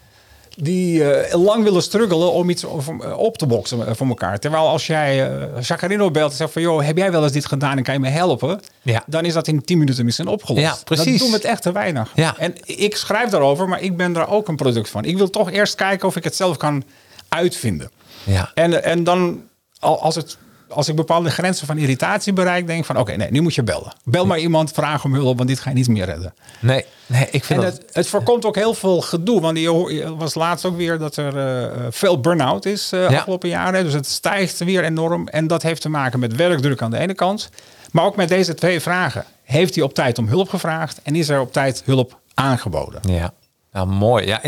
Die 0.64 1.14
eh, 1.14 1.40
lang 1.44 1.64
willen 1.64 1.82
struggelen 1.82 2.32
om 2.32 2.50
iets 2.50 2.66
over- 2.66 3.16
op 3.16 3.38
te 3.38 3.46
boksen 3.46 3.88
eh, 3.88 3.94
voor 3.96 4.08
elkaar. 4.08 4.40
Terwijl 4.40 4.68
als 4.68 4.88
jij 4.88 5.32
uh, 5.32 5.62
Jacarino 5.62 6.12
belt 6.12 6.32
en 6.32 6.38
zegt 6.38 6.52
van... 6.52 6.62
joh, 6.62 6.84
heb 6.86 6.98
jij 6.98 7.12
wel 7.12 7.24
eens 7.24 7.32
dit 7.32 7.46
gedaan 7.46 7.78
en 7.78 7.84
kan 7.84 7.94
je 7.94 8.00
me 8.00 8.10
helpen? 8.10 8.60
Ja. 8.82 9.04
Dan 9.08 9.26
is 9.26 9.34
dat 9.34 9.48
in 9.48 9.64
10 9.64 9.78
minuten 9.78 10.06
misschien 10.06 10.28
opgelost. 10.28 10.64
Ja, 10.66 10.76
precies. 10.84 11.06
Dat 11.06 11.18
doen 11.20 11.28
we 11.30 11.34
het 11.36 11.46
echt 11.46 11.62
te 11.62 11.72
weinig. 11.72 12.12
Ja. 12.16 12.36
En 12.38 12.54
ik 12.66 12.96
schrijf 12.96 13.30
daarover, 13.30 13.68
maar 13.70 13.82
ik 13.82 13.98
ben 13.98 14.14
daar 14.14 14.30
ook 14.30 14.48
een 14.48 14.56
product 14.56 14.90
van. 14.90 15.04
Ik 15.06 15.18
wil 15.18 15.30
toch 15.30 15.52
eerst 15.52 15.76
kijken 15.76 16.08
of 16.08 16.16
ik 16.16 16.24
het 16.24 16.36
zelf 16.36 16.58
kan 16.58 16.84
uitvinden. 17.30 17.92
Ja. 18.24 18.52
En, 18.54 18.84
en 18.84 19.04
dan, 19.04 19.42
al- 19.80 20.02
als, 20.02 20.16
het, 20.16 20.38
als 20.72 20.88
ik 20.88 20.96
bepaalde 20.96 21.30
grenzen 21.30 21.68
van 21.68 21.78
irritatie 21.78 22.34
bereik, 22.34 22.68
denk 22.68 22.80
ik 22.80 22.86
van 22.86 22.98
oké, 22.98 23.16
nee, 23.16 23.32
nu 23.32 23.42
moet 23.42 23.56
je 23.56 23.64
bellen. 23.64 23.94
Bel 24.04 24.26
maar 24.26 24.40
iemand, 24.40 24.72
vraag 24.72 25.04
om 25.04 25.14
hulp, 25.14 25.38
want 25.38 25.50
dit 25.50 25.60
ga 25.60 25.70
je 25.70 25.76
niet 25.76 25.88
meer 25.88 26.06
redden. 26.06 26.34
Nee, 26.60 26.86
nee, 27.06 27.28
ik 27.32 27.44
vind 27.44 27.60
En 27.60 27.66
dat... 27.66 27.78
het, 27.78 27.86
het 27.94 28.08
voorkomt 28.08 28.46
ook 28.46 28.56
heel 28.56 28.74
veel 28.74 29.02
gedoe. 29.02 29.42
Want 29.42 29.58
je 29.58 30.16
was 30.18 30.34
laatst 30.36 30.66
ook 30.66 30.78
weer 30.78 30.98
dat 30.98 31.16
er 31.16 31.38
eh, 31.38 31.86
veel 31.90 32.20
burn-out 32.20 32.66
is 32.66 32.92
eh 32.92 33.10
Ja. 33.10 33.18
afgelopen 33.18 33.50
jaren. 33.50 33.84
Dus 33.84 33.94
het 33.94 34.08
stijgt 34.08 34.58
weer 34.64 34.84
enorm. 34.84 35.28
En 35.28 35.48
dat 35.48 35.62
heeft 35.62 35.82
te 35.82 35.90
maken 35.90 36.20
met 36.20 36.36
werkdruk 36.36 36.82
aan 36.82 36.92
de 36.92 36.98
ene 36.98 37.14
kant. 37.14 37.50
Maar 37.92 38.06
ook 38.06 38.16
met 38.16 38.30
deze 38.30 38.54
twee 38.54 38.80
vragen. 38.80 39.26
Heeft 39.44 39.76
hij 39.76 39.84
op 39.84 39.94
tijd 39.94 40.18
om 40.18 40.28
hulp 40.28 40.50
gevraagd? 40.50 41.00
En 41.04 41.16
is 41.16 41.30
er 41.30 41.40
op 41.40 41.54
tijd 41.54 41.82
hulp 41.86 42.20
aangeboden? 42.34 43.02
Ja, 43.14 43.34
nou 43.72 43.88
mooi. 43.88 44.26
Ja, 44.26 44.42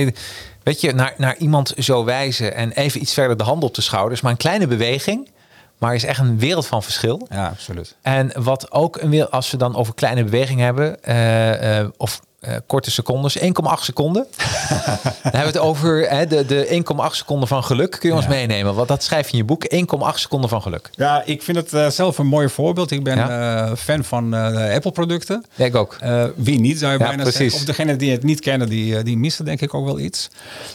weet 0.64 0.82
je, 0.82 0.94
naar, 0.94 1.14
naar 1.18 1.38
iemand 1.38 1.74
zo 1.78 2.04
wijzen 2.04 2.56
en 2.56 2.72
even 2.72 3.02
iets 3.02 3.14
verder 3.14 3.38
de 3.38 3.44
hand 3.44 3.64
op 3.64 3.76
de 3.76 3.82
schouders, 3.82 4.22
maar 4.22 4.32
een 4.32 4.38
kleine 4.38 4.68
beweging, 4.68 5.30
maar 5.78 5.96
is 5.96 6.04
echt 6.04 6.20
een 6.20 6.40
wereld 6.40 6.68
van 6.68 6.84
verschil. 6.84 7.28
Ja, 7.30 7.48
absoluut. 7.48 7.96
En 8.02 8.44
wat 8.44 8.72
ook 8.72 9.02
een 9.02 9.10
wereld, 9.10 9.32
als 9.32 9.52
we 9.52 9.58
dan 9.58 9.76
over 9.76 9.94
kleine 9.94 10.24
beweging 10.24 10.60
hebben, 10.60 11.04
eh, 11.04 11.80
eh, 11.80 11.88
of 11.98 12.22
eh, 12.44 12.56
korte 12.68 12.92
secondes, 12.92 13.38
1,8 13.40 13.44
seconden. 13.80 14.26
dan 14.70 14.78
hebben 15.22 15.40
we 15.42 15.46
het 15.48 15.58
over 15.58 16.10
hè, 16.10 16.28
de, 16.28 16.46
de 16.46 16.84
1,8 17.10 17.16
seconden 17.16 17.48
van 17.48 17.64
geluk. 17.64 17.92
Kun 18.00 18.10
je 18.10 18.16
ons 18.16 18.28
meenemen? 18.28 18.76
Want 18.76 18.88
dat 18.88 19.04
schrijf 19.04 19.26
je 19.26 19.32
in 19.32 19.38
je 19.38 19.44
boek, 19.44 19.66
1,8 20.14 20.20
seconden 20.20 20.50
van 20.50 20.62
geluk. 20.62 20.90
Ja, 20.96 21.22
ik 21.26 21.42
vind 21.44 21.58
het 21.58 21.74
eh, 21.74 21.88
zelf 21.90 22.18
een 22.18 22.28
mooi 22.28 22.50
voorbeeld. 22.50 22.92
Ik 22.92 23.04
ben 23.04 23.18
Ja. 23.18 23.66
eh, 23.70 23.76
fan 23.76 24.04
van 24.04 24.34
Apple-producten. 24.34 25.46
Ja, 25.56 25.66
ik 25.66 25.76
ook. 25.76 25.98
Wie 26.36 26.60
niet, 26.60 26.80
zou 26.80 26.92
je 26.92 27.00
Ja, 27.00 27.06
bijna 27.08 27.22
precies. 27.22 27.40
zeggen. 27.40 27.60
Of 27.60 27.66
degenen 27.66 27.98
die 27.98 28.12
het 28.12 28.24
niet 28.24 28.40
kennen, 28.40 28.70
die, 28.70 29.04
die 29.04 29.18
missen 29.18 29.46
denk 29.46 29.62
ik 29.62 29.74
ook 29.74 29.86
wel 29.86 30.00
iets. 30.00 30.30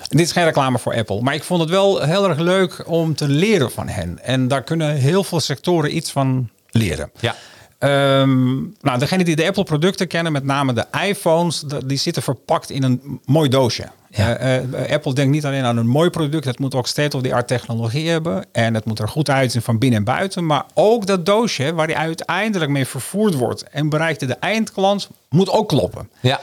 Dit 0.09 0.21
is 0.21 0.33
geen 0.33 0.45
reclame 0.45 0.79
voor 0.79 0.95
Apple. 0.97 1.21
Maar 1.23 1.35
ik 1.35 1.45
vond 1.45 1.61
het 1.61 1.71
wel 1.71 2.01
heel 2.03 2.29
erg 2.29 2.39
leuk 2.39 2.83
om 2.87 3.14
te 3.14 3.29
leren 3.29 3.71
van 3.71 3.89
hen. 3.89 4.19
En 4.23 4.49
daar 4.49 4.62
kunnen 4.62 4.95
heel 4.95 5.25
veel 5.25 5.41
sectoren 5.41 5.97
iets 5.97 6.11
van 6.11 6.49
leren. 6.71 7.11
Ja. 7.21 7.35
Ehm, 7.79 8.55
nou, 8.81 8.99
degenen 8.99 9.24
die 9.24 9.37
de 9.37 9.47
Apple-producten 9.47 10.07
kennen, 10.07 10.33
met 10.33 10.45
name 10.45 10.72
de 10.72 10.85
iPhones, 11.07 11.61
de- 11.61 11.87
die 11.87 11.99
zitten 11.99 12.22
verpakt 12.22 12.70
in 12.70 12.83
een 12.83 13.20
mooi 13.24 13.49
doosje. 13.49 13.89
Ja. 14.11 14.37
Eh, 14.37 14.57
eh, 14.85 14.93
Apple 14.93 15.12
denkt 15.14 15.33
niet 15.33 15.45
alleen 15.45 15.64
aan 15.64 15.76
een 15.76 15.87
mooi 15.87 16.11
product, 16.11 16.45
het 16.45 16.59
moet 16.59 16.74
ook 16.74 16.87
state-of-the-art 16.87 17.49
technologie 17.49 18.09
hebben. 18.09 18.45
En 18.53 18.74
het 18.74 18.85
moet 18.85 18.99
er 18.99 19.09
goed 19.09 19.31
uitzien 19.31 19.62
van 19.62 19.79
binnen 19.79 19.99
en 19.99 20.05
buiten. 20.05 20.47
Maar 20.47 20.64
ook 20.74 21.07
dat 21.07 21.26
doosje 21.26 21.74
waar 21.74 21.87
die 21.87 21.97
uiteindelijk 21.97 22.70
mee 22.70 22.87
vervoerd 22.87 23.35
wordt 23.35 23.62
en 23.62 23.89
bereikt 23.89 24.20
de 24.20 24.35
eindklant, 24.35 25.09
moet 25.29 25.51
ook 25.51 25.68
kloppen. 25.68 26.11
Ja. 26.20 26.41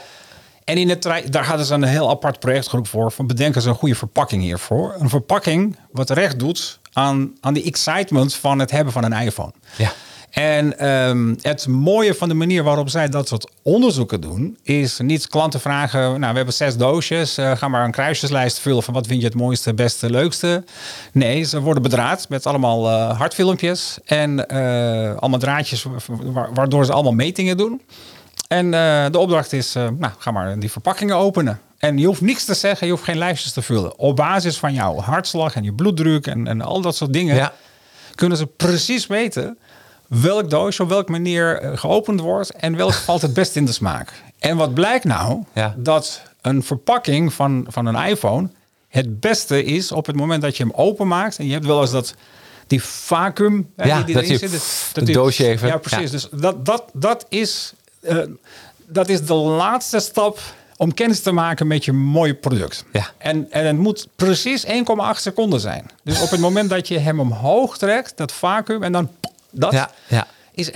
En 0.64 0.76
in 0.76 0.88
het 0.88 1.02
daar 1.30 1.44
hadden 1.46 1.66
ze 1.66 1.74
een 1.74 1.82
heel 1.82 2.10
apart 2.10 2.38
projectgroep 2.40 2.88
voor. 2.88 3.12
Van 3.12 3.26
bedenken 3.26 3.62
ze 3.62 3.68
een 3.68 3.74
goede 3.74 3.94
verpakking 3.94 4.42
hiervoor. 4.42 4.94
Een 4.98 5.08
verpakking 5.08 5.76
wat 5.90 6.10
recht 6.10 6.38
doet 6.38 6.78
aan, 6.92 7.32
aan 7.40 7.54
die 7.54 7.64
excitement 7.64 8.34
van 8.34 8.58
het 8.58 8.70
hebben 8.70 8.92
van 8.92 9.04
een 9.04 9.12
iPhone. 9.12 9.52
Ja. 9.76 9.92
En 10.36 10.78
ehm, 10.78 11.34
het 11.40 11.66
mooie 11.66 12.14
van 12.14 12.28
de 12.28 12.34
manier 12.34 12.62
waarop 12.62 12.88
zij 12.88 13.08
dat 13.08 13.28
soort 13.28 13.50
onderzoeken 13.62 14.20
doen, 14.20 14.58
is 14.62 14.98
niet 14.98 15.28
klanten 15.28 15.60
vragen: 15.60 16.00
Nou, 16.00 16.30
we 16.30 16.36
hebben 16.36 16.54
zes 16.54 16.76
doosjes, 16.76 17.38
eh, 17.38 17.56
ga 17.56 17.68
maar 17.68 17.84
een 17.84 17.90
kruisjeslijst 17.90 18.58
vullen 18.58 18.82
van 18.82 18.94
wat 18.94 19.06
vind 19.06 19.20
je 19.20 19.26
het 19.26 19.36
mooiste, 19.36 19.74
beste, 19.74 20.10
leukste. 20.10 20.64
Nee, 21.12 21.42
ze 21.42 21.60
worden 21.60 21.82
bedraad 21.82 22.28
met 22.28 22.46
allemaal 22.46 22.88
eh, 22.90 23.18
hartfilmpjes 23.18 23.98
en 24.04 24.46
eh, 24.48 25.14
allemaal 25.16 25.38
draadjes, 25.38 25.86
wa- 26.06 26.48
waardoor 26.54 26.84
ze 26.84 26.92
allemaal 26.92 27.12
metingen 27.12 27.56
doen. 27.56 27.80
En 28.48 28.70
de 29.12 29.18
opdracht 29.18 29.52
is: 29.52 29.72
Nou, 29.72 30.12
ga 30.18 30.30
maar 30.30 30.58
die 30.58 30.70
verpakkingen 30.70 31.16
openen. 31.16 31.60
En 31.78 31.98
je 31.98 32.06
hoeft 32.06 32.20
niks 32.20 32.44
te 32.44 32.54
zeggen, 32.54 32.86
je 32.86 32.92
hoeft 32.92 33.04
geen 33.04 33.18
lijstjes 33.18 33.52
te 33.52 33.62
vullen. 33.62 33.98
Op 33.98 34.16
basis 34.16 34.58
van 34.58 34.72
jouw 34.74 35.00
hartslag 35.00 35.54
en 35.54 35.62
je 35.64 35.72
bloeddruk 35.72 36.26
en, 36.26 36.46
en 36.46 36.60
al 36.60 36.80
dat 36.80 36.96
soort 36.96 37.12
dingen 37.12 37.36
Ja. 37.36 37.52
kunnen 38.14 38.38
ze 38.38 38.46
precies 38.46 39.06
weten 39.06 39.58
welk 40.08 40.50
doosje 40.50 40.82
op 40.82 40.88
welke 40.88 41.10
manier 41.10 41.60
eh, 41.60 41.78
geopend 41.78 42.20
wordt 42.20 42.50
en 42.50 42.76
welk 42.76 42.92
valt 43.08 43.22
het 43.22 43.34
best 43.34 43.56
in 43.56 43.64
de 43.64 43.72
smaak. 43.72 44.12
En 44.38 44.56
wat 44.56 44.74
blijkt 44.74 45.04
nou? 45.04 45.42
Ja. 45.52 45.74
Dat 45.78 46.22
een 46.40 46.62
verpakking 46.62 47.32
van, 47.32 47.66
van 47.68 47.86
een 47.86 48.08
iPhone 48.08 48.48
het 48.88 49.20
beste 49.20 49.64
is 49.64 49.92
op 49.92 50.06
het 50.06 50.16
moment 50.16 50.42
dat 50.42 50.56
je 50.56 50.62
hem 50.62 50.72
openmaakt. 50.74 51.38
En 51.38 51.46
je 51.46 51.52
hebt 51.52 51.66
wel 51.66 51.80
eens 51.80 51.90
dat 51.90 52.14
die 52.66 52.82
vacuüm 52.82 53.70
Ja, 53.76 53.96
die, 53.96 54.04
die 54.04 54.14
dat 54.14 54.24
erin 54.24 54.38
zit. 54.48 54.90
dat 54.92 55.06
die- 55.06 55.14
doosje 55.14 55.46
even- 55.46 55.68
Ja, 55.68 55.76
precies. 55.76 56.04
ja. 56.04 56.10
Dus 56.10 56.28
dat, 56.40 56.64
dat, 56.66 56.84
dat, 56.92 57.26
is, 57.28 57.72
eh, 58.00 58.18
dat 58.86 59.08
is 59.08 59.24
de 59.26 59.34
laatste 59.34 60.00
stap 60.00 60.38
om 60.76 60.94
kennis 60.94 61.20
te 61.20 61.32
maken 61.32 61.66
met 61.66 61.84
je 61.84 61.92
mooie 61.92 62.34
product. 62.34 62.84
Ja. 62.92 63.06
En, 63.18 63.46
en 63.50 63.66
het 63.66 63.76
moet 63.76 64.08
precies 64.16 64.64
1,8 64.66 64.72
seconden 65.20 65.60
zijn. 65.60 65.90
Dus 66.02 66.20
op 66.22 66.30
het 66.30 66.40
moment 66.40 66.70
dat 66.70 66.88
je 66.88 66.98
hem 66.98 67.20
omhoog 67.20 67.78
trekt, 67.78 68.16
dat 68.16 68.32
vacuüm, 68.32 68.82
en 68.82 68.92
dan 68.92 69.10
dat 69.58 69.72
Ja, 69.72 69.90
ja. 70.08 70.26
is 70.54 70.70
1,8. 70.70 70.74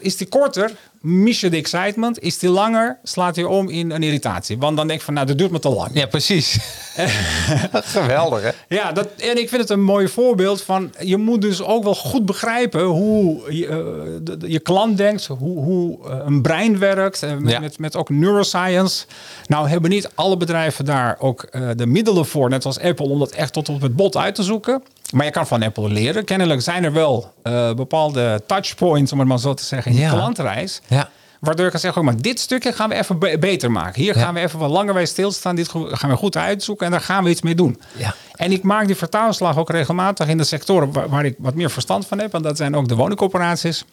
Is 0.00 0.16
die 0.16 0.26
korter, 0.28 0.70
mis 1.00 1.40
je 1.40 1.50
de 1.50 1.56
excitement. 1.56 2.18
Is 2.20 2.38
die 2.38 2.50
langer, 2.50 2.98
slaat 3.02 3.36
hij 3.36 3.44
om 3.44 3.68
in 3.68 3.90
een 3.90 4.02
irritatie. 4.02 4.58
Want 4.58 4.76
dan 4.76 4.86
denk 4.86 4.98
je 4.98 5.04
van, 5.04 5.14
nou, 5.14 5.26
dat 5.26 5.38
duurt 5.38 5.50
me 5.50 5.58
te 5.58 5.68
lang. 5.68 5.90
Ja, 5.92 6.06
precies. 6.06 6.58
Geweldig, 7.72 8.42
hè? 8.42 8.50
Ja, 8.76 8.92
dat, 8.92 9.08
en 9.16 9.38
ik 9.38 9.48
vind 9.48 9.60
het 9.60 9.70
een 9.70 9.82
mooi 9.82 10.08
voorbeeld 10.08 10.62
van... 10.62 10.92
je 11.00 11.16
moet 11.16 11.40
dus 11.42 11.62
ook 11.62 11.82
wel 11.84 11.94
goed 11.94 12.26
begrijpen 12.26 12.82
hoe 12.84 13.54
je, 13.56 13.66
eh, 13.66 13.76
de- 14.22 14.36
de- 14.36 14.50
je 14.50 14.58
klant 14.60 14.96
denkt... 14.96 15.26
hoe, 15.26 15.62
hoe 15.64 16.08
eh, 16.08 16.18
een 16.24 16.42
brein 16.42 16.78
werkt, 16.78 17.22
eh, 17.22 17.36
met, 17.36 17.52
Ja. 17.52 17.60
met, 17.60 17.78
met 17.78 17.96
ook 17.96 18.08
neuroscience. 18.08 19.04
Nou 19.46 19.68
hebben 19.68 19.90
niet 19.90 20.10
alle 20.14 20.36
bedrijven 20.36 20.84
daar 20.84 21.16
ook 21.18 21.46
de 21.76 21.86
middelen 21.86 22.26
voor... 22.26 22.48
net 22.48 22.64
als 22.64 22.80
Apple, 22.80 23.06
om 23.08 23.18
dat 23.18 23.30
echt 23.30 23.52
tot 23.52 23.68
op 23.68 23.80
het 23.80 23.96
bot 23.96 24.16
uit 24.16 24.34
te 24.34 24.42
zoeken. 24.42 24.82
Maar 25.12 25.24
je 25.24 25.30
kan 25.30 25.46
van 25.46 25.62
Apple 25.62 25.88
leren. 25.88 26.24
Kennelijk 26.24 26.60
zijn 26.62 26.84
er 26.84 26.92
wel 26.92 27.32
eh, 27.42 27.72
bepaalde 27.74 28.42
touchpoints... 28.46 29.12
om 29.12 29.18
het 29.18 29.28
maar 29.28 29.38
zo 29.38 29.54
te 29.54 29.64
zeggen, 29.64 29.92
in 29.92 29.98
Ja. 29.98 30.10
klantreis... 30.10 30.80
Ja. 30.86 31.08
Waardoor 31.40 31.64
ik 31.64 31.70
kan 31.70 31.80
zeggen, 31.80 32.00
ook 32.00 32.06
maar 32.08 32.20
dit 32.22 32.40
stukje 32.40 32.72
gaan 32.72 32.88
we 32.88 32.94
even 32.94 33.18
be- 33.18 33.36
beter 33.38 33.70
maken. 33.70 34.02
Hier 34.02 34.16
Ja. 34.16 34.22
gaan 34.22 34.34
we 34.34 34.40
even 34.40 34.58
wat 34.58 34.70
langer 34.70 34.94
bij 34.94 35.06
stilstaan. 35.06 35.56
Dit 35.56 35.68
gaan 35.74 36.10
we 36.10 36.16
goed 36.16 36.36
uitzoeken 36.36 36.86
en 36.86 36.92
daar 36.92 37.00
gaan 37.00 37.24
we 37.24 37.30
iets 37.30 37.42
mee 37.42 37.54
doen. 37.54 37.80
Ja. 37.96 38.14
En 38.34 38.52
ik 38.52 38.62
maak 38.62 38.86
die 38.86 38.96
vertaalslag 38.96 39.56
ook 39.58 39.70
regelmatig 39.70 40.28
in 40.28 40.36
de 40.36 40.44
sectoren 40.44 40.92
waar, 40.92 41.08
waar 41.08 41.24
ik 41.24 41.34
wat 41.38 41.54
meer 41.54 41.70
verstand 41.70 42.06
van 42.06 42.18
heb. 42.18 42.34
En 42.34 42.42
dat 42.42 42.56
zijn 42.56 42.76
ook 42.76 42.88
de 42.88 42.94
woningcorporaties. 42.94 43.84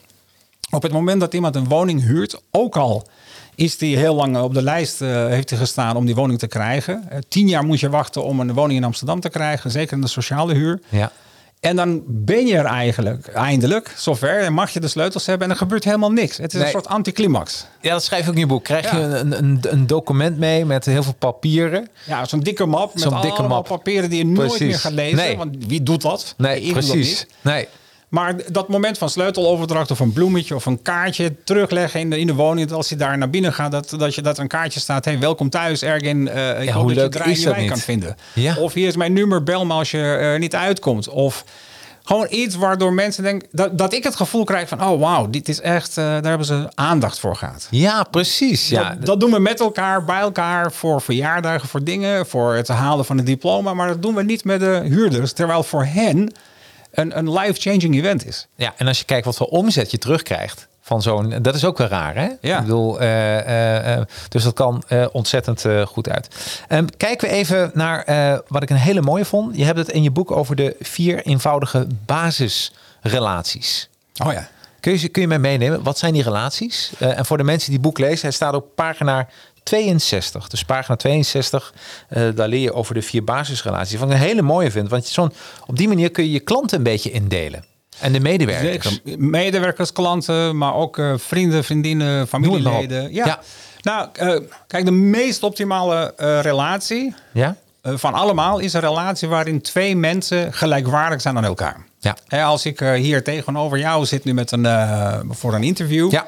Op 0.69 0.81
het 0.83 0.91
moment 0.91 1.19
dat 1.19 1.33
iemand 1.33 1.55
een 1.55 1.67
woning 1.67 2.01
huurt, 2.03 2.41
ook 2.51 2.75
al 2.77 3.07
is 3.57 3.77
die 3.77 3.97
heel 3.97 4.15
lang 4.15 4.37
op 4.37 4.53
de 4.53 4.61
lijst 4.61 5.01
uh, 5.01 5.27
heeft 5.27 5.49
hij 5.49 5.59
gestaan 5.59 5.95
om 5.95 6.05
die 6.05 6.15
woning 6.15 6.39
te 6.39 6.47
krijgen. 6.47 7.03
Uh, 7.11 7.17
tien 7.27 7.47
jaar 7.47 7.63
moet 7.65 7.79
je 7.79 7.89
wachten 7.89 8.23
om 8.23 8.39
een 8.39 8.53
woning 8.53 8.79
in 8.79 8.85
Amsterdam 8.85 9.19
te 9.19 9.29
krijgen, 9.29 9.71
zeker 9.71 9.93
in 9.95 10.01
de 10.01 10.07
sociale 10.07 10.53
huur. 10.53 10.79
Ja. 10.89 11.11
En 11.59 11.75
dan 11.75 12.01
ben 12.07 12.45
je 12.47 12.57
er 12.57 12.65
eigenlijk 12.65 13.27
eindelijk 13.27 13.93
zover 13.97 14.39
en 14.39 14.53
mag 14.53 14.69
je 14.69 14.79
de 14.79 14.87
sleutels 14.87 15.25
hebben 15.25 15.47
en 15.47 15.53
er 15.53 15.59
gebeurt 15.59 15.83
helemaal 15.83 16.11
niks. 16.11 16.37
Het 16.37 16.47
is 16.53 16.53
Nee. 16.53 16.63
een 16.65 16.71
soort 16.71 16.87
anticlimax. 16.87 17.65
Ja, 17.81 17.91
dat 17.91 18.03
schrijf 18.03 18.23
je 18.23 18.27
ook 18.29 18.33
in 18.35 18.39
je 18.41 18.47
boek. 18.47 18.63
Krijg 18.63 18.91
je 18.91 18.97
een, 18.97 19.37
een, 19.37 19.59
een 19.69 19.87
document 19.87 20.37
mee 20.37 20.65
met 20.65 20.85
heel 20.85 21.03
veel 21.03 21.13
papieren. 21.19 21.87
Ja, 22.05 22.25
zo'n 22.25 22.39
dikke 22.39 22.65
map 22.65 22.93
met 22.93 23.03
dikke 23.03 23.15
allemaal 23.37 23.47
map. 23.47 23.67
papieren 23.67 24.09
die 24.09 24.17
je 24.19 24.25
nooit 24.25 24.47
Precies. 24.47 24.67
meer 24.67 24.79
gaat 24.79 24.91
lezen. 24.91 25.17
Nee. 25.17 25.37
Want 25.37 25.55
wie 25.67 25.83
doet 25.83 26.01
dat? 26.01 26.33
Nee, 26.37 26.61
Ik 26.61 26.73
dat 26.73 26.85
precies. 26.85 27.25
Nee. 27.41 27.67
Maar 28.07 28.35
dat 28.51 28.67
moment 28.67 28.97
van 28.97 29.09
sleuteloverdracht 29.09 29.91
of 29.91 29.99
een 29.99 30.13
bloemetje 30.13 30.55
of 30.55 30.65
een 30.65 30.81
kaartje 30.81 31.35
terugleggen 31.43 31.99
in 31.99 32.09
de, 32.09 32.19
in 32.19 32.27
de 32.27 32.33
woning. 32.33 32.67
Dat 32.67 32.77
als 32.77 32.89
je 32.89 32.95
daar 32.95 33.17
naar 33.17 33.29
binnen 33.29 33.53
gaat, 33.53 33.71
dat, 33.71 33.93
dat, 33.97 34.15
je, 34.15 34.21
dat 34.21 34.35
er 34.37 34.41
een 34.43 34.47
kaartje 34.49 34.79
staat. 34.79 35.05
Hey, 35.05 35.19
welkom 35.19 35.49
thuis, 35.49 35.83
Ergin. 35.83 36.27
Eh 36.27 36.61
ik 36.61 36.67
Ja, 36.67 36.73
hoop 36.73 36.83
hoe 36.83 36.93
dat 36.93 37.03
je 37.03 37.19
draai 37.19 37.39
je 37.39 37.49
wijn 37.49 37.67
kan 37.67 37.77
vinden. 37.77 38.17
Ja. 38.33 38.55
Of 38.57 38.73
hier 38.73 38.87
is 38.87 38.95
mijn 38.95 39.13
nummer, 39.13 39.43
bel 39.43 39.65
me 39.65 39.73
als 39.73 39.91
je 39.91 39.97
er 39.97 40.39
niet 40.39 40.55
uitkomt. 40.55 41.09
Of 41.09 41.43
gewoon 42.03 42.27
iets 42.29 42.55
waardoor 42.55 42.93
mensen 42.93 43.23
denken... 43.23 43.47
Dat, 43.51 43.77
dat 43.77 43.93
ik 43.93 44.03
het 44.03 44.15
gevoel 44.15 44.43
krijg 44.43 44.67
van, 44.67 44.83
oh 44.83 44.99
wauw, 44.99 45.29
dit 45.29 45.49
is 45.49 45.61
echt... 45.61 45.97
eh, 45.97 46.03
daar 46.03 46.23
hebben 46.23 46.47
ze 46.47 46.69
aandacht 46.75 47.19
voor 47.19 47.35
gehad. 47.35 47.67
Ja, 47.71 48.03
precies. 48.03 48.69
Ja, 48.69 48.89
dat, 48.89 49.05
dat 49.05 49.19
doen 49.19 49.31
we 49.31 49.39
met 49.39 49.59
elkaar, 49.59 50.03
bij 50.03 50.19
elkaar, 50.19 50.71
voor 50.71 51.01
verjaardagen, 51.01 51.69
voor 51.69 51.83
dingen, 51.83 52.27
voor 52.27 52.55
het 52.55 52.67
halen 52.67 53.05
van 53.05 53.17
een 53.17 53.25
diploma. 53.25 53.73
Maar 53.73 53.87
dat 53.87 54.01
doen 54.01 54.15
we 54.15 54.23
niet 54.23 54.43
met 54.43 54.59
de 54.59 54.81
huurders. 54.83 55.33
Terwijl 55.33 55.63
voor 55.63 55.85
hen 55.85 56.31
een, 56.99 57.17
een 57.17 57.33
life-changing 57.33 57.95
event 57.95 58.25
is. 58.25 58.47
Ja, 58.55 58.73
en 58.77 58.87
als 58.87 58.99
je 58.99 59.05
kijkt 59.05 59.25
wat 59.25 59.35
voor 59.35 59.47
omzet 59.47 59.91
je 59.91 59.97
terugkrijgt 59.97 60.67
van 60.81 61.01
zo'n, 61.01 61.41
dat 61.41 61.55
is 61.55 61.65
ook 61.65 61.77
wel 61.77 61.87
raar, 61.87 62.15
hè? 62.15 62.29
Ja. 62.41 62.57
Ik 62.57 62.61
bedoel, 62.61 62.99
eh, 62.99 63.39
eh, 63.39 63.93
eh, 63.93 64.05
dus 64.29 64.43
dat 64.43 64.53
kan 64.53 64.83
ontzettend 65.11 65.65
goed 65.85 66.09
uit. 66.09 66.27
Ehm, 66.67 66.85
kijken 66.97 67.29
we 67.29 67.33
even 67.33 67.71
naar 67.73 68.05
wat 68.47 68.63
ik 68.63 68.69
een 68.69 68.75
hele 68.75 69.01
mooie 69.01 69.25
vond. 69.25 69.57
Je 69.57 69.63
hebt 69.63 69.77
het 69.77 69.89
in 69.89 70.03
je 70.03 70.11
boek 70.11 70.31
over 70.31 70.55
de 70.55 70.75
vier 70.79 71.25
eenvoudige 71.25 71.87
basisrelaties. 72.05 73.89
Oh 74.25 74.33
ja. 74.33 74.47
Kun 74.79 74.99
je, 74.99 75.07
kun 75.07 75.21
je 75.21 75.27
mij 75.27 75.39
meenemen? 75.39 75.83
Wat 75.83 75.97
zijn 75.97 76.13
die 76.13 76.23
relaties? 76.23 76.91
En 76.99 77.25
voor 77.25 77.37
de 77.37 77.43
mensen 77.43 77.69
die 77.69 77.77
het 77.77 77.87
boek 77.87 77.99
lezen, 77.99 78.21
hij 78.21 78.31
staat 78.31 78.53
op 78.53 78.75
pagina 78.75 79.27
62. 79.67 80.47
Dus 80.47 80.63
pagina 80.63 80.95
62, 80.95 81.73
eh, 82.09 82.23
daar 82.35 82.47
leer 82.47 82.59
je 82.59 82.73
over 82.73 82.93
de 82.93 83.01
vier 83.01 83.23
basisrelaties. 83.23 83.99
Wat 83.99 84.07
ik 84.09 84.13
een 84.15 84.21
hele 84.21 84.41
mooie 84.41 84.71
vind, 84.71 84.89
want 84.89 85.05
zo'n, 85.05 85.31
op 85.65 85.77
die 85.77 85.87
manier 85.87 86.11
kun 86.11 86.23
je 86.23 86.31
je 86.31 86.39
klanten 86.39 86.77
een 86.77 86.83
beetje 86.83 87.11
indelen. 87.11 87.65
En 87.99 88.13
de 88.13 88.19
medewerkers. 88.19 89.01
Zeker. 89.03 89.23
Medewerkers, 89.23 89.91
klanten, 89.91 90.57
maar 90.57 90.73
ook 90.75 90.97
eh, 90.97 91.13
vrienden, 91.17 91.63
vriendinnen, 91.63 92.27
familieleden. 92.27 93.13
Ja. 93.13 93.25
Ja. 93.25 93.39
Nou, 93.81 94.07
eh, 94.13 94.39
kijk, 94.67 94.85
de 94.85 94.91
meest 94.91 95.43
optimale 95.43 96.13
relatie 96.41 97.13
Ja? 97.33 97.55
van 97.81 98.13
allemaal 98.13 98.59
is 98.59 98.73
een 98.73 98.81
relatie 98.81 99.27
waarin 99.27 99.61
twee 99.61 99.95
mensen 99.95 100.53
gelijkwaardig 100.53 101.21
zijn 101.21 101.37
aan 101.37 101.43
elkaar. 101.45 101.85
Ja. 101.99 102.43
Als 102.43 102.65
ik 102.65 102.79
hier 102.79 103.23
tegenover 103.23 103.77
jou 103.79 104.05
zit 104.05 104.23
nu 104.23 104.33
met 104.33 104.51
een, 104.51 104.67
voor 105.29 105.53
een 105.53 105.63
interview, 105.63 106.11
Ja. 106.11 106.27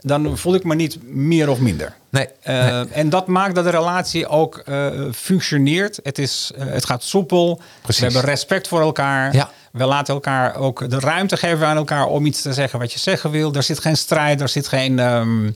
Dan 0.00 0.38
voel 0.38 0.54
ik 0.54 0.64
me 0.64 0.74
niet 0.74 0.98
meer 1.02 1.48
of 1.48 1.60
minder. 1.60 1.94
Nee. 2.10 2.28
Eh, 2.42 2.54
nee. 2.54 2.84
En 2.84 3.08
dat 3.08 3.26
maakt 3.26 3.54
dat 3.54 3.64
de 3.64 3.70
relatie 3.70 4.26
ook 4.26 4.58
eh, 4.58 4.86
functioneert. 5.14 6.00
Het, 6.02 6.18
is, 6.18 6.50
eh, 6.56 6.66
het 6.66 6.86
gaat 6.86 7.02
soepel. 7.02 7.60
Precies. 7.82 8.00
We 8.00 8.12
hebben 8.12 8.30
respect 8.30 8.68
voor 8.68 8.80
elkaar. 8.80 9.34
Ja. 9.34 9.50
We 9.72 9.84
laten 9.84 10.14
elkaar 10.14 10.56
ook 10.56 10.90
de 10.90 10.98
ruimte 10.98 11.36
geven 11.36 11.66
aan 11.66 11.76
elkaar 11.76 12.06
om 12.06 12.26
iets 12.26 12.42
te 12.42 12.52
zeggen 12.52 12.78
wat 12.78 12.92
je 12.92 12.98
zeggen 12.98 13.30
wil. 13.30 13.54
Er 13.54 13.62
zit 13.62 13.78
geen 13.78 13.96
strijd, 13.96 14.40
er 14.40 14.48
zit 14.48 14.68
geen 14.68 14.98
ehm, 14.98 15.50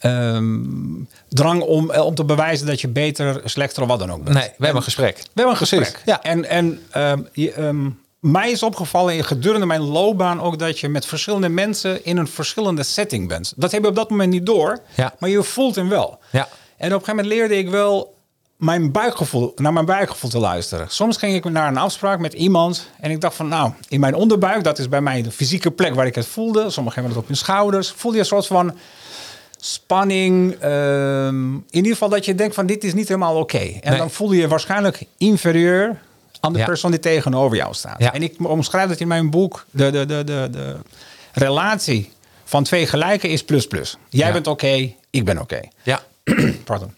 ehm, 0.00 0.58
drang 1.28 1.62
om, 1.62 1.90
om 1.90 2.14
te 2.14 2.24
bewijzen 2.24 2.66
dat 2.66 2.80
je 2.80 2.88
beter, 2.88 3.40
slechter 3.44 3.82
of 3.82 3.88
wat 3.88 3.98
dan 3.98 4.12
ook 4.12 4.24
bent. 4.24 4.36
Nee, 4.36 4.48
we 4.48 4.54
hebben 4.64 4.76
een 4.76 4.82
gesprek. 4.82 5.16
We 5.16 5.22
hebben 5.34 5.52
een 5.52 5.56
Precies, 5.56 5.78
gesprek. 5.78 6.02
ja. 6.04 6.22
En, 6.22 6.48
en 6.48 6.80
ehm, 6.90 7.22
je, 7.32 7.52
mij 8.20 8.50
is 8.50 8.62
opgevallen 8.62 9.14
in 9.16 9.24
gedurende 9.24 9.66
mijn 9.66 9.80
loopbaan 9.82 10.40
ook 10.40 10.58
dat 10.58 10.78
je 10.78 10.88
met 10.88 11.06
verschillende 11.06 11.48
mensen 11.48 12.04
in 12.04 12.16
een 12.16 12.28
verschillende 12.28 12.82
setting 12.82 13.28
bent. 13.28 13.52
Dat 13.56 13.72
heb 13.72 13.82
je 13.82 13.88
op 13.88 13.94
dat 13.96 14.10
moment 14.10 14.30
niet 14.30 14.46
door, 14.46 14.78
Ja. 14.96 15.14
maar 15.18 15.30
je 15.30 15.42
voelt 15.42 15.74
hem 15.74 15.88
wel. 15.88 16.18
Ja. 16.30 16.48
En 16.76 16.86
op 16.94 17.00
een 17.00 17.04
gegeven 17.04 17.14
moment 17.16 17.26
leerde 17.26 17.56
ik 17.56 17.68
wel 17.70 18.14
mijn 18.56 18.92
buikgevoel, 18.92 19.52
naar 19.56 19.72
mijn 19.72 19.84
buikgevoel 19.86 20.30
te 20.30 20.38
luisteren. 20.38 20.86
Soms 20.90 21.16
ging 21.16 21.34
ik 21.34 21.44
naar 21.44 21.68
een 21.68 21.76
afspraak 21.76 22.18
met 22.18 22.32
iemand 22.32 22.88
en 23.00 23.10
ik 23.10 23.20
dacht 23.20 23.34
van 23.36 23.48
nou, 23.48 23.72
in 23.88 24.00
mijn 24.00 24.14
onderbuik, 24.14 24.64
dat 24.64 24.78
is 24.78 24.88
bij 24.88 25.00
mij 25.00 25.22
de 25.22 25.30
fysieke 25.30 25.70
plek 25.70 25.94
waar 25.94 26.06
ik 26.06 26.14
het 26.14 26.26
voelde. 26.26 26.70
Sommigen 26.70 26.94
hebben 27.00 27.12
het 27.12 27.22
op 27.22 27.26
hun 27.28 27.36
schouders. 27.36 27.90
Voelde 27.90 28.16
je 28.16 28.22
een 28.22 28.28
soort 28.28 28.46
van 28.46 28.76
spanning. 29.56 30.54
ehm, 30.60 31.54
in 31.54 31.64
ieder 31.70 31.92
geval 31.92 32.08
dat 32.08 32.24
je 32.24 32.34
denkt 32.34 32.54
van 32.54 32.66
dit 32.66 32.84
is 32.84 32.94
niet 32.94 33.08
helemaal 33.08 33.36
oké. 33.36 33.58
En 33.58 33.90
Nee. 33.90 33.98
dan 33.98 34.10
voel 34.10 34.32
je 34.32 34.40
je 34.40 34.48
waarschijnlijk 34.48 35.02
inferieur 35.18 36.00
aan 36.40 36.52
de 36.52 36.58
Ja. 36.58 36.64
persoon 36.64 36.90
die 36.90 37.00
tegenover 37.00 37.56
jou 37.56 37.74
staat. 37.74 37.94
Ja. 37.98 38.12
En 38.14 38.22
ik 38.22 38.34
omschrijf 38.38 38.88
dat 38.88 39.00
in 39.00 39.08
mijn 39.08 39.30
boek. 39.30 39.64
De, 39.70 39.90
de, 39.90 40.06
de, 40.06 40.24
de, 40.24 40.48
de 40.52 40.76
relatie 41.32 42.12
van 42.44 42.64
twee 42.64 42.86
gelijken 42.86 43.28
is 43.30 43.44
plus 43.44 43.66
plus. 43.66 43.96
Jij 44.08 44.26
Ja. 44.26 44.32
bent 44.32 44.46
oké, 44.46 44.92
ik 45.10 45.24
ben 45.24 45.38
oké. 45.40 45.60
Ja. 45.82 46.02
Pardon. 46.64 46.94